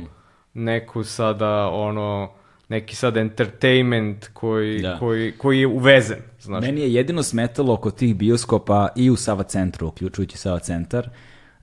neku 0.54 1.04
sada 1.04 1.70
ono, 1.70 2.32
neki 2.70 2.96
sad 2.96 3.18
entertainment 3.18 4.28
koji, 4.34 4.82
Da. 4.82 5.00
koji, 5.00 5.32
koji 5.32 5.60
je 5.60 5.68
uvezen, 5.68 6.20
znaš. 6.40 6.62
Meni 6.62 6.82
je 6.82 6.94
jedino 6.94 7.24
smetalo 7.24 7.74
oko 7.74 7.92
tih 7.92 8.16
bioskopa 8.16 8.88
i 8.96 9.10
u 9.10 9.16
Sava 9.16 9.44
centru, 9.44 9.88
uključujući 9.88 10.38
Sava 10.38 10.60
centar, 10.60 11.10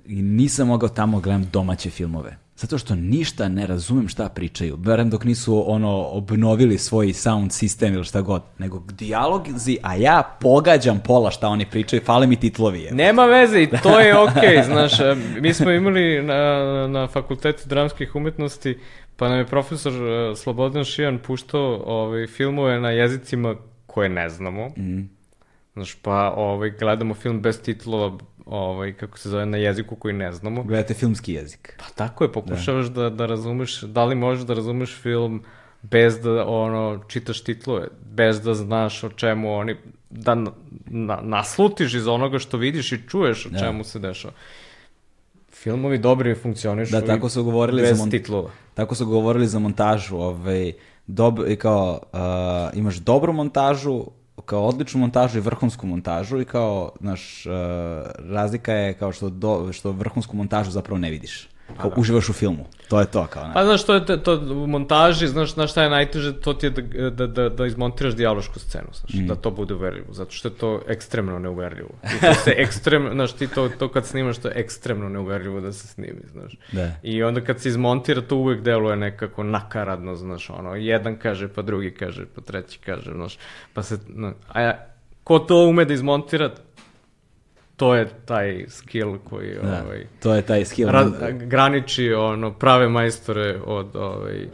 i 0.06 0.22
nisam 0.22 0.68
mogao 0.68 0.88
tamo 0.88 1.20
gledam 1.20 1.48
domaće 1.52 1.90
filmove. 1.90 2.41
Zato 2.56 2.78
što 2.78 2.94
ništa 2.94 3.48
ne 3.48 3.66
razumem 3.66 4.08
šta 4.08 4.28
pričaju. 4.28 4.76
Barem 4.76 5.10
dok 5.10 5.24
nisu 5.24 5.72
ono 5.72 6.02
obnovili 6.02 6.78
svoj 6.78 7.12
sound 7.12 7.52
sistem 7.52 7.94
ili 7.94 8.04
šta 8.04 8.20
god. 8.20 8.42
Nego 8.58 8.82
dijalozi, 8.92 9.78
a 9.82 9.94
ja 9.94 10.36
pogađam 10.40 11.00
pola 11.04 11.30
šta 11.30 11.48
oni 11.48 11.66
pričaju, 11.70 12.02
fale 12.04 12.26
mi 12.26 12.36
titlovi. 12.36 12.80
je. 12.80 12.92
Nema 12.94 13.24
veze 13.24 13.62
i 13.62 13.68
to 13.82 14.00
je 14.00 14.18
okej, 14.24 14.62
znaš, 14.62 15.00
e, 15.00 15.16
mi 15.40 15.54
smo 15.54 15.70
imali 15.70 16.22
na, 16.22 16.86
na 16.88 17.06
fakultetu 17.06 17.68
dramskih 17.68 18.16
umetnosti, 18.16 18.78
pa 19.16 19.28
nam 19.28 19.38
je 19.38 19.46
profesor 19.46 19.92
e, 19.92 20.36
Slobodan 20.36 20.84
Šijan 20.84 21.18
puštao 21.18 21.82
ovaj, 21.86 22.26
filmove 22.26 22.80
na 22.80 22.90
jezicima 22.90 23.56
koje 23.86 24.08
ne 24.08 24.28
znamo. 24.28 24.70
Znaš, 25.74 25.94
pa 26.02 26.30
ovaj, 26.36 26.70
gledamo 26.70 27.14
film 27.14 27.40
bez 27.40 27.62
titlova, 27.62 28.18
ovaj, 28.46 28.92
kako 28.92 29.18
se 29.18 29.28
zove, 29.28 29.46
na 29.46 29.56
jeziku 29.56 29.96
koji 29.96 30.14
ne 30.14 30.32
znamo. 30.32 30.62
Gledate 30.62 30.94
filmski 30.94 31.32
jezik. 31.32 31.74
Pa 31.78 31.84
tako 31.94 32.24
je, 32.24 32.32
pokušavaš 32.32 32.86
da, 32.86 33.10
da 33.10 33.26
razumeš, 33.26 33.80
da 33.80 34.04
li 34.04 34.14
možeš 34.14 34.44
da 34.44 34.54
razumeš 34.54 35.00
film 35.02 35.42
bez 35.82 36.20
da 36.20 36.46
ono 36.46 37.04
čitaš 37.08 37.40
titlove, 37.40 37.88
bez 38.04 38.40
da 38.40 38.54
znaš 38.54 39.04
o 39.04 39.08
čemu 39.08 39.54
oni, 39.54 39.76
da 40.10 40.34
na, 40.34 40.50
na, 40.86 41.18
naslutiš 41.22 41.94
iz 41.94 42.06
onoga 42.06 42.38
što 42.38 42.56
vidiš 42.56 42.92
i 42.92 43.08
čuješ 43.08 43.46
o 43.46 43.58
čemu 43.58 43.84
se 43.84 43.98
dešava. 43.98 44.34
Filmovi 45.52 45.98
dobri 45.98 46.34
funkcionišu 46.34 46.92
Da, 46.92 47.06
tako 47.06 47.28
su 47.28 47.44
govorili 47.44 47.82
bez 47.82 47.98
za 47.98 48.10
titlova. 48.10 48.50
Tako 48.74 48.94
su 48.94 49.06
govorili 49.06 49.46
za 49.46 49.58
montažu, 49.58 50.16
ovaj, 50.16 50.72
dob, 51.06 51.38
kao, 51.58 52.00
uh, 52.12 52.78
imaš 52.78 52.96
dobru 52.96 53.32
montažu, 53.32 54.04
kao 54.44 54.66
odličnu 54.66 55.00
montažu 55.00 55.38
i 55.38 55.40
vrhunsku 55.40 55.86
montažu 55.86 56.40
i 56.40 56.44
kao, 56.44 56.92
znaš, 57.00 57.46
uh, 57.46 57.52
razlika 58.30 58.72
je 58.72 58.94
kao 58.94 59.12
što, 59.12 59.30
do, 59.30 59.72
što 59.72 59.92
vrhunsku 59.92 60.36
montažu 60.36 60.70
zapravo 60.70 60.98
ne 60.98 61.10
vidiš. 61.10 61.48
Kao 61.76 61.92
uživaš 61.96 62.28
u 62.28 62.32
filmu. 62.32 62.66
To 62.88 63.00
je 63.00 63.06
to, 63.06 63.26
kao, 63.26 63.46
ne. 63.46 63.54
Pa 63.54 63.64
znaš, 63.64 63.84
to 63.84 63.94
je 63.94 64.06
te- 64.06 64.16
to, 64.18 64.34
u 64.34 64.66
montaži, 64.66 65.28
znaš, 65.28 65.54
znaš 65.54 65.70
šta 65.70 65.82
je 65.82 65.90
najteže, 65.90 66.32
to 66.34 66.54
ti 66.54 66.66
je 66.66 66.70
da, 66.70 66.82
da, 67.10 67.26
da, 67.26 67.48
da 67.48 67.66
izmontiraš 67.66 68.14
dijalošku 68.14 68.58
scenu, 68.58 68.88
znaš, 68.92 69.14
Mm. 69.14 69.26
da 69.26 69.34
to 69.34 69.50
bude 69.50 69.74
uverljivo, 69.74 70.06
zato 70.10 70.30
što 70.30 70.48
je 70.48 70.54
to 70.54 70.82
ekstremno 70.86 71.38
neuverljivo. 71.38 71.88
I 72.04 72.20
to 72.20 72.34
se 72.34 72.50
ekstremno, 72.52 73.10
znaš, 73.14 73.32
ti 73.32 73.46
to, 73.46 73.68
to 73.70 73.88
kad 73.88 74.06
snimaš, 74.06 74.38
to 74.38 74.48
je 74.48 74.54
ekstremno 74.56 75.08
neuverljivo 75.08 75.60
da 75.60 75.72
se 75.72 75.86
snimi, 75.88 76.20
znaš. 76.32 76.52
Da. 76.72 76.90
I 77.02 77.22
onda 77.22 77.40
kad 77.40 77.60
se 77.60 77.68
izmontira, 77.68 78.20
to 78.20 78.36
uvek 78.36 78.60
deluje 78.60 78.96
nekako 78.96 79.42
nakaradno, 79.42 80.16
znaš, 80.16 80.50
ono, 80.50 80.74
jedan 80.74 81.16
kaže, 81.16 81.48
pa 81.48 81.62
drugi 81.62 81.90
kaže, 81.90 82.26
pa 82.26 82.40
treći 82.40 82.78
kaže, 82.78 83.12
znaš, 83.12 83.38
pa 83.74 83.82
se, 83.82 83.98
no, 84.08 84.32
a 84.48 84.60
ja, 84.60 84.86
ko 85.24 85.38
to 85.38 85.56
ume 85.58 85.84
da 85.84 85.94
izmontira, 85.94 86.50
to 87.82 87.94
je 87.94 88.08
taj 88.24 88.64
skill 88.68 89.18
koji, 89.18 89.54
Da, 89.54 89.82
ovaj, 89.84 90.06
to 90.22 90.34
je 90.34 90.42
taj 90.42 90.64
skill. 90.64 90.90
ra- 90.90 91.10
graniči 91.46 92.12
ono 92.12 92.52
prave 92.52 92.88
majstore 92.88 93.60
od 93.66 93.96
ovaj 93.96 94.46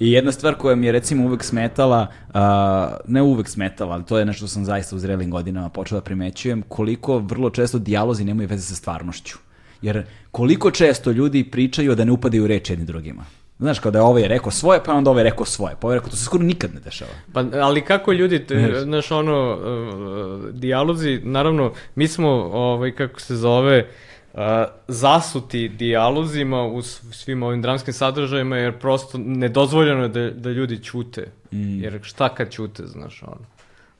I 0.00 0.12
jedna 0.12 0.32
stvar 0.32 0.54
koja 0.54 0.76
mi 0.76 0.86
je 0.86 0.92
recimo 0.92 1.26
uvek 1.26 1.44
smetala, 1.44 2.06
a, 2.34 2.96
ne 3.06 3.22
uvek 3.22 3.48
smetala, 3.48 3.94
ali 3.94 4.04
to 4.04 4.18
je 4.18 4.24
nešto 4.24 4.38
što 4.38 4.48
sam 4.48 4.64
zaista 4.64 4.96
u 4.96 4.98
zrelim 4.98 5.30
godinama 5.30 5.68
počeo 5.68 5.98
da 5.98 6.04
primećujem, 6.04 6.62
koliko 6.62 7.18
vrlo 7.18 7.50
često 7.50 7.78
dijalozi 7.78 8.24
nemaju 8.24 8.48
veze 8.48 8.62
sa 8.62 8.74
stvarnošću. 8.74 9.36
Jer 9.82 10.02
koliko 10.30 10.70
često 10.70 11.10
ljudi 11.10 11.44
pričaju 11.44 11.94
da 11.94 12.04
ne 12.04 12.12
upadaju 12.12 12.44
u 12.44 12.46
reč 12.46 12.70
jedni 12.70 12.84
drugima. 12.84 13.24
Znaš, 13.58 13.78
kao 13.78 13.90
da 13.90 13.98
je 13.98 14.02
ovaj 14.02 14.28
rekao 14.28 14.50
svoje, 14.50 14.80
pa 14.84 14.92
onda 14.92 15.10
ovaj 15.10 15.24
rekao 15.24 15.46
svoje. 15.46 15.74
Pa 15.80 15.86
ovaj 15.86 15.96
rekao, 15.96 16.10
to 16.10 16.16
se 16.16 16.24
skoro 16.24 16.42
nikad 16.44 16.74
ne 16.74 16.80
dešava. 16.80 17.10
pa 17.32 17.44
ali 17.52 17.80
kako 17.84 18.12
ljudi 18.12 18.46
te, 18.46 18.80
znaš 18.82 19.10
ono 19.10 19.54
uh, 19.54 20.54
dijalozi 20.54 21.20
naravno 21.24 21.72
mi 21.94 22.08
smo 22.08 22.28
ovaj 22.52 22.92
kako 22.92 23.20
se 23.20 23.36
zove 23.36 23.86
uh, 24.32 24.40
zasuti 24.88 25.68
dijalozima 25.68 26.62
u 26.62 26.82
svim 27.12 27.42
ovim 27.42 27.62
dramskim 27.62 27.94
sadržajima 27.94 28.56
jer 28.56 28.78
prosto 28.78 29.18
nedozvoljeno 29.18 30.02
je 30.02 30.08
da, 30.08 30.30
da 30.30 30.50
ljudi 30.50 30.82
ćute. 30.82 31.32
Jer 31.52 32.00
šta 32.02 32.28
kad 32.28 32.50
ćute, 32.50 32.86
znaš 32.86 33.22
ono. 33.22 33.46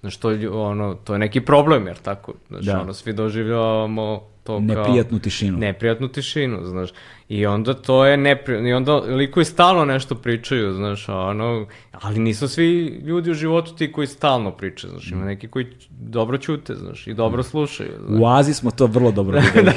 Znaš, 0.01 0.17
to, 0.17 0.29
ono, 0.53 0.95
to 0.95 1.13
je 1.13 1.19
neki 1.19 1.41
problem, 1.41 1.87
jer 1.87 1.97
tako, 1.97 2.33
znaš, 2.49 2.65
Da. 2.65 2.81
ono, 2.81 2.95
svi 2.95 3.13
doživljavamo 3.13 4.23
to 4.47 4.53
kao... 4.53 4.61
Neprijatnu 4.61 5.19
tišinu. 5.19 5.59
neprijatnu 5.59 6.09
tišinu, 6.09 6.65
znaš. 6.65 6.91
I 7.29 7.47
onda 7.47 7.75
to 7.75 8.05
je 8.07 8.17
neprijatno, 8.17 8.69
i 8.69 8.73
onda 8.73 8.97
likovi 8.97 9.45
stalno 9.45 9.85
nešto 9.85 10.15
pričaju, 10.15 10.73
znaš, 10.73 11.09
ono, 11.09 11.67
ali 11.93 12.19
nisu 12.19 12.49
svi 12.49 13.01
ljudi 13.05 13.31
u 13.31 13.35
životu 13.35 13.75
ti 13.75 13.93
koji 13.93 14.07
stalno 14.07 14.51
pričaju, 14.51 14.91
znaš, 14.91 15.11
ima 15.11 15.25
neki 15.25 15.49
koji 15.49 15.67
dobro 15.91 16.39
ćute, 16.39 16.75
znaš, 16.75 17.07
i 17.07 17.15
dobro 17.15 17.43
slušaju, 17.43 17.93
znaš. 18.07 18.21
U 18.21 18.27
Aziji 18.27 18.55
smo 18.55 18.71
to 18.71 18.87
vrlo 18.87 19.11
dobro 19.11 19.41
videli. 19.41 19.73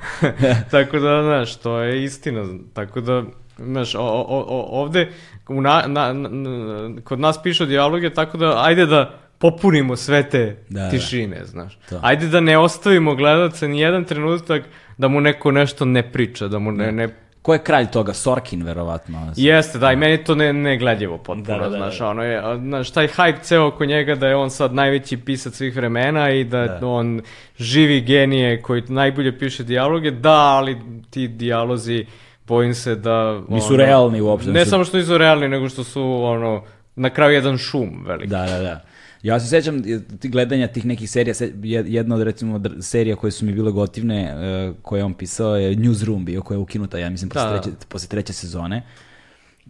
tako 0.70 0.98
da, 0.98 1.22
znaš, 1.22 1.56
to 1.56 1.78
je 1.78 2.04
istina, 2.04 2.44
tako 2.74 3.00
da, 3.00 3.22
znaš, 3.58 3.94
o, 3.94 4.00
o, 4.02 4.44
o, 4.48 4.80
ovde, 4.82 5.12
u 5.48 5.60
na, 5.60 5.84
na, 5.86 6.12
na, 6.12 7.00
kod 7.04 7.20
nas 7.20 7.42
pišu 7.42 7.66
dijaloge, 7.66 8.10
tako 8.10 8.38
da, 8.38 8.64
ajde 8.64 8.86
da 8.86 9.19
popunimo 9.40 9.96
sve 9.96 10.22
te 10.24 10.56
Da, 10.68 10.80
da. 10.80 10.90
tišine, 10.90 11.44
znaš. 11.44 11.78
To. 11.88 11.98
Ajde 12.02 12.26
da 12.26 12.40
ne 12.40 12.58
ostavimo 12.58 13.14
gledalca 13.14 13.68
ni 13.68 13.80
jedan 13.80 14.04
trenutak 14.04 14.62
da 14.98 15.08
mu 15.08 15.20
neko 15.20 15.50
nešto 15.52 15.84
ne 15.84 16.02
priča, 16.04 16.48
da 16.48 16.58
mu 16.58 16.72
ne, 16.72 16.92
ne 16.92 17.08
Ko 17.42 17.52
je 17.52 17.58
kralj 17.58 17.86
toga? 17.86 18.12
Sorkin, 18.14 18.62
verovatno. 18.62 19.32
Jeste, 19.36 19.78
da, 19.78 19.92
i 19.92 19.96
meni 19.96 20.12
je 20.12 20.24
to 20.24 20.34
ne, 20.34 20.52
ne 20.52 20.78
gledljivo 20.78 21.16
potpuno, 21.16 21.42
Da, 21.48 21.54
da, 21.54 21.68
da, 21.68 21.76
znaš, 21.76 21.98
da. 21.98 22.08
ono 22.08 22.22
je, 22.22 22.42
znaš, 22.58 22.90
taj 22.90 23.08
hype 23.08 23.42
ceo 23.42 23.66
oko 23.66 23.84
njega 23.84 24.14
da 24.14 24.28
je 24.28 24.36
on 24.36 24.50
sad 24.50 24.74
najveći 24.74 25.16
pisac 25.16 25.54
svih 25.54 25.76
vremena 25.76 26.30
i 26.30 26.44
da, 26.44 26.66
Da. 26.70 26.86
on 26.86 27.20
živi 27.58 28.00
genije 28.00 28.62
koji 28.62 28.82
najbolje 28.88 29.38
piše 29.38 29.64
dijaloge, 29.64 30.10
da, 30.10 30.30
ali 30.32 30.76
ti 31.10 31.28
dijalozi, 31.28 32.06
bojim 32.46 32.74
se 32.74 32.94
da... 32.94 33.40
Nisu 33.48 33.76
realni 33.76 34.20
uopšte, 34.20 34.50
Ne 34.50 34.64
su- 34.64 34.70
samo 34.70 34.84
što 34.84 34.96
nisu 34.96 35.18
realni, 35.18 35.48
nego 35.48 35.68
što 35.68 35.84
su, 35.84 36.22
ono, 36.22 36.62
na 36.96 37.10
kraju 37.10 37.32
jedan 37.32 37.58
šum 37.58 38.04
veliki. 38.06 38.28
Da, 38.28 38.46
da, 38.46 38.58
da. 38.58 38.80
Ja 39.22 39.40
se 39.40 39.46
sećam 39.46 39.82
gledanja 40.22 40.66
tih 40.66 40.86
nekih 40.86 41.10
serija, 41.10 41.34
jedna 41.86 42.14
od 42.14 42.22
recimo 42.22 42.60
serija 42.80 43.16
koje 43.16 43.30
su 43.30 43.44
mi 43.44 43.52
bile 43.52 43.72
gotivne, 43.72 44.34
koje 44.82 45.04
on 45.04 45.14
pisao 45.14 45.56
je 45.56 45.76
Newsroom 45.76 46.24
bio, 46.24 46.42
koja 46.42 46.56
je 46.56 46.60
ukinuta, 46.60 46.98
ja 46.98 47.10
mislim, 47.10 47.28
posle, 47.30 47.50
da. 47.50 47.60
treće, 47.60 47.76
posle 47.88 48.08
treće 48.08 48.32
sezone. 48.32 48.82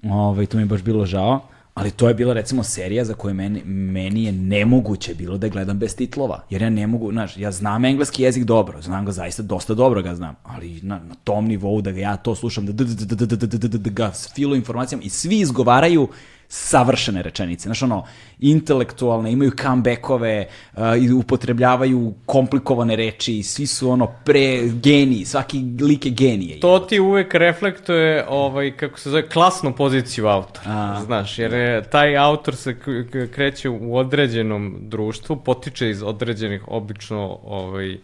Ove, 0.05 0.47
to 0.47 0.57
mi 0.57 0.63
je 0.63 0.67
baš 0.67 0.83
bilo 0.83 1.07
žao. 1.07 1.41
Ali 1.75 1.91
to 1.91 2.09
je 2.09 2.15
bila 2.15 2.35
recimo 2.35 2.63
serija 2.63 3.05
za 3.05 3.15
koju 3.15 3.35
meni, 3.35 3.63
meni 3.65 4.25
je 4.25 4.33
nemoguće 4.33 5.15
bilo 5.15 5.39
da 5.39 5.49
gledam 5.49 5.79
bez 5.79 5.97
titlova. 5.97 6.45
Jer 6.51 6.63
ja 6.63 6.71
ne 6.71 6.87
mogu, 6.87 7.13
znaš, 7.13 7.37
ja 7.37 7.51
znam 7.51 7.85
engleski 7.85 8.23
jezik 8.23 8.45
dobro, 8.45 8.83
znam 8.83 9.05
ga 9.05 9.13
zaista 9.13 9.43
dosta 9.43 9.75
dobro 9.75 10.03
ga 10.03 10.15
znam, 10.15 10.35
ali 10.43 10.81
na, 10.83 10.99
na 11.09 11.15
tom 11.25 11.47
nivou 11.47 11.81
da 11.81 11.93
ga 11.93 12.01
ja 12.01 12.17
to 12.17 12.35
slušam, 12.35 12.67
da 12.67 12.73
da 12.73 12.85
da 12.85 13.15
da 13.15 13.37
da 13.37 13.47
da 13.47 13.69
da 13.69 13.79
da 13.79 13.91
gas, 13.91 14.33
feeling 14.35 14.55
sa 14.55 14.59
informacijama 14.59 15.03
i 15.05 15.09
svi 15.09 15.41
izgovaraju 15.41 16.09
savršene 16.53 17.23
rečenice. 17.23 17.63
Znaš, 17.63 17.83
ono, 17.83 18.05
intelektualne, 18.39 19.33
imaju 19.33 19.51
comebackove, 19.63 20.47
uh, 20.73 20.81
i 21.01 21.13
upotrebljavaju 21.13 22.15
komplikovane 22.27 22.97
reči, 22.97 23.39
i 23.39 23.43
svi 23.43 23.67
su 23.67 23.91
ono 23.91 24.07
pre 24.25 24.69
geniji, 24.83 25.25
svaki 25.25 25.59
lik 25.81 26.07
je 26.07 26.13
genije. 26.13 26.61
To 26.61 26.79
ti 26.79 27.01
uvek 27.01 27.35
reflektuje, 27.35 28.25
ovaj, 28.29 28.77
kako 28.77 28.99
se 28.99 29.11
zove, 29.11 29.29
klasnu 29.29 29.73
poziciju 29.77 30.27
autora. 30.27 30.63
A. 30.67 31.01
Znaš, 31.05 31.39
jer 31.39 31.53
je, 31.53 31.83
taj 31.83 32.17
autor 32.17 32.57
se 32.57 32.77
kreće 33.35 33.69
u 33.69 33.97
određenom 33.97 34.77
društvu, 34.81 35.37
potiče 35.37 35.91
iz 35.91 36.03
određenih, 36.03 36.69
obično, 36.69 37.39
ovaj, 37.45 37.93
e, 37.93 37.99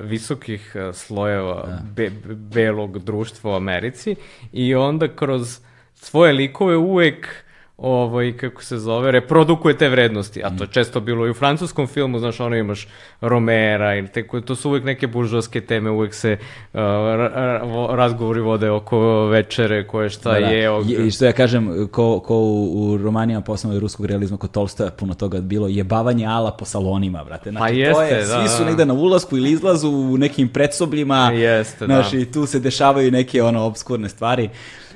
visokih 0.00 0.72
e, 0.74 0.92
slojeva 0.92 1.80
be, 1.96 2.10
be- 2.10 2.34
belog 2.34 2.98
društva 2.98 3.50
u 3.50 3.54
Americi 3.54 4.16
i 4.52 4.74
onda 4.74 5.08
kroz 5.08 5.58
svoje 5.94 6.32
likove 6.32 6.76
uvek 6.76 7.43
ovaj, 7.76 8.32
kako 8.32 8.62
se 8.62 8.78
zove, 8.78 9.10
reprodukuje 9.10 9.78
te 9.78 9.88
vrednosti, 9.88 10.42
a 10.44 10.50
to 10.50 10.64
je 10.64 10.68
često 10.68 11.00
bilo 11.00 11.26
i 11.26 11.30
u 11.30 11.34
francuskom 11.34 11.86
filmu, 11.86 12.18
znaš, 12.18 12.40
ono 12.40 12.56
imaš 12.56 12.88
Romera, 13.20 13.94
ili 13.94 14.08
te, 14.08 14.24
to 14.40 14.56
su 14.56 14.68
uvek 14.68 14.84
neke 14.84 15.06
buržovske 15.06 15.60
teme, 15.60 15.90
uvek 15.90 16.14
se 16.14 16.32
uh, 16.32 16.80
ra- 16.80 17.34
ra- 17.34 17.62
vo- 17.64 17.96
razgovori 17.96 18.40
vode 18.40 18.70
oko 18.70 18.98
večere, 19.24 19.86
koje 19.86 20.10
šta 20.10 20.32
Da, 20.32 20.40
da. 20.40 20.46
je, 20.46 20.62
Je- 20.86 21.06
I 21.06 21.10
što 21.10 21.24
ja 21.24 21.32
kažem, 21.32 21.88
ko, 21.88 22.20
ko 22.20 22.36
u, 22.36 22.52
u 22.82 22.96
romanima 22.96 23.40
posebno 23.40 23.78
ruskog 23.78 24.06
realizma 24.06 24.36
kod 24.36 24.50
Tolstoja 24.50 24.90
puno 24.90 25.14
toga 25.14 25.40
bilo, 25.40 25.68
jebavanje 25.68 26.26
ala 26.26 26.50
po 26.50 26.64
salonima, 26.64 27.24
brate. 27.24 27.50
Znači, 27.50 27.62
Pa 27.62 27.68
to 27.92 28.02
jeste, 28.02 28.14
je, 28.14 28.20
da, 28.20 28.40
svi 28.40 28.48
su 28.48 28.58
da. 28.58 28.68
negde 28.68 28.86
na 28.86 28.94
ulasku 28.94 29.36
ili 29.36 29.50
izlazu 29.50 29.88
u 29.90 30.16
nekim 30.16 30.48
predsobljima. 30.48 31.30
Jeste, 31.30 31.84
znaš, 31.84 32.10
da. 32.12 32.18
i 32.18 32.24
tu 32.24 32.46
se 32.46 32.60
dešavaju 32.60 33.10
neke 33.10 33.42
ono 33.42 33.62
obskurne 33.62 34.08
stvari. 34.08 34.50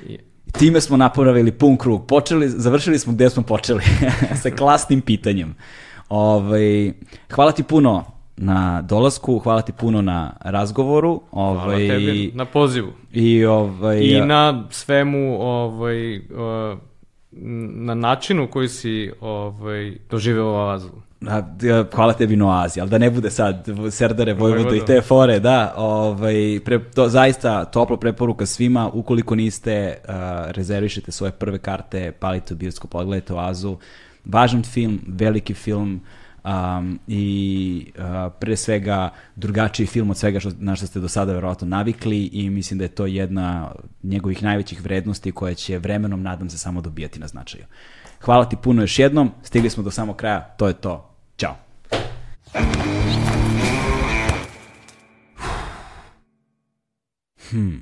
I- 0.07 0.28
Time 0.51 0.81
smo 0.81 0.97
napravili 0.97 1.51
pun 1.51 1.77
krug. 1.77 2.05
Počeli, 2.05 2.49
završili 2.49 2.99
smo 2.99 3.13
gde 3.13 3.29
smo 3.29 3.43
počeli, 3.43 3.81
sa 4.43 4.49
klasnim 4.49 5.01
pitanjem. 5.01 5.55
Ovaj, 6.09 6.93
hvala 7.31 7.51
ti 7.51 7.63
puno 7.63 8.03
na 8.37 8.81
dolasku, 8.81 9.39
hvala 9.39 9.61
ti 9.61 9.71
puno 9.71 10.01
na 10.01 10.33
razgovoru. 10.39 11.21
Hvala 11.31 11.49
Ovaj, 11.49 11.87
tebi 11.87 12.31
na 12.35 12.45
pozivu. 12.45 12.91
I, 13.13 13.45
ovaj, 13.45 13.99
I 14.01 14.21
na 14.21 14.63
svemu, 14.69 15.41
ovaj, 15.41 16.21
na 17.71 17.93
načinu 17.95 18.47
koji 18.47 18.69
si 18.69 19.11
ovaj, 19.21 19.97
doživeo 20.09 20.47
oazu. 20.47 21.08
A, 21.27 21.41
hvala 21.95 22.13
tebi 22.13 22.35
na 22.35 22.47
oazi, 22.47 22.81
ali 22.81 22.89
da 22.89 22.97
ne 22.97 23.09
bude 23.11 23.29
sad 23.31 23.67
Serdare, 23.91 24.33
Vojvodo 24.33 24.61
i 24.61 24.63
Vojvodo. 24.63 24.85
te 24.85 25.01
fore, 25.01 25.39
da, 25.39 25.73
ovaj, 25.77 26.59
pre, 26.65 26.79
to, 26.95 27.09
zaista 27.09 27.65
toplo 27.65 27.97
preporuka 27.97 28.45
svima, 28.45 28.89
ukoliko 28.93 29.35
niste, 29.35 29.97
uh, 29.97 30.13
rezervišete 30.51 31.11
svoje 31.11 31.31
prve 31.31 31.57
karte, 31.57 32.11
palite 32.11 32.53
u 32.53 32.57
bioskop, 32.57 32.91
pogledajte 32.91 33.33
oazu, 33.33 33.77
važan 34.25 34.63
film, 34.63 35.01
veliki 35.07 35.53
film, 35.53 36.01
um, 36.43 36.99
i 37.07 37.91
uh, 37.97 38.31
pre 38.39 38.55
svega 38.55 39.09
drugačiji 39.35 39.87
film 39.87 40.09
od 40.09 40.17
svega 40.17 40.39
što, 40.39 40.51
na 40.59 40.75
što 40.75 40.87
ste 40.87 40.99
do 40.99 41.07
sada 41.07 41.33
verovatno 41.33 41.67
navikli 41.67 42.25
i 42.25 42.49
mislim 42.49 42.77
da 42.77 42.85
je 42.85 42.89
to 42.89 43.05
jedna 43.05 43.71
njegovih 44.03 44.43
najvećih 44.43 44.83
vrednosti 44.83 45.31
koja 45.31 45.53
će 45.53 45.77
vremenom, 45.77 46.21
nadam 46.21 46.49
se, 46.49 46.57
samo 46.57 46.81
dobijati 46.81 47.19
na 47.19 47.27
značaju. 47.27 47.65
Hvala 48.21 48.49
ti 48.49 48.55
puno 48.63 48.81
još 48.81 48.99
jednom, 48.99 49.31
stigli 49.43 49.69
smo 49.69 49.83
do 49.83 49.91
samog 49.91 50.15
kraja, 50.15 50.39
to 50.57 50.67
je 50.67 50.73
to. 50.73 51.08
Ćao. 51.39 51.55
Hmm. 57.51 57.79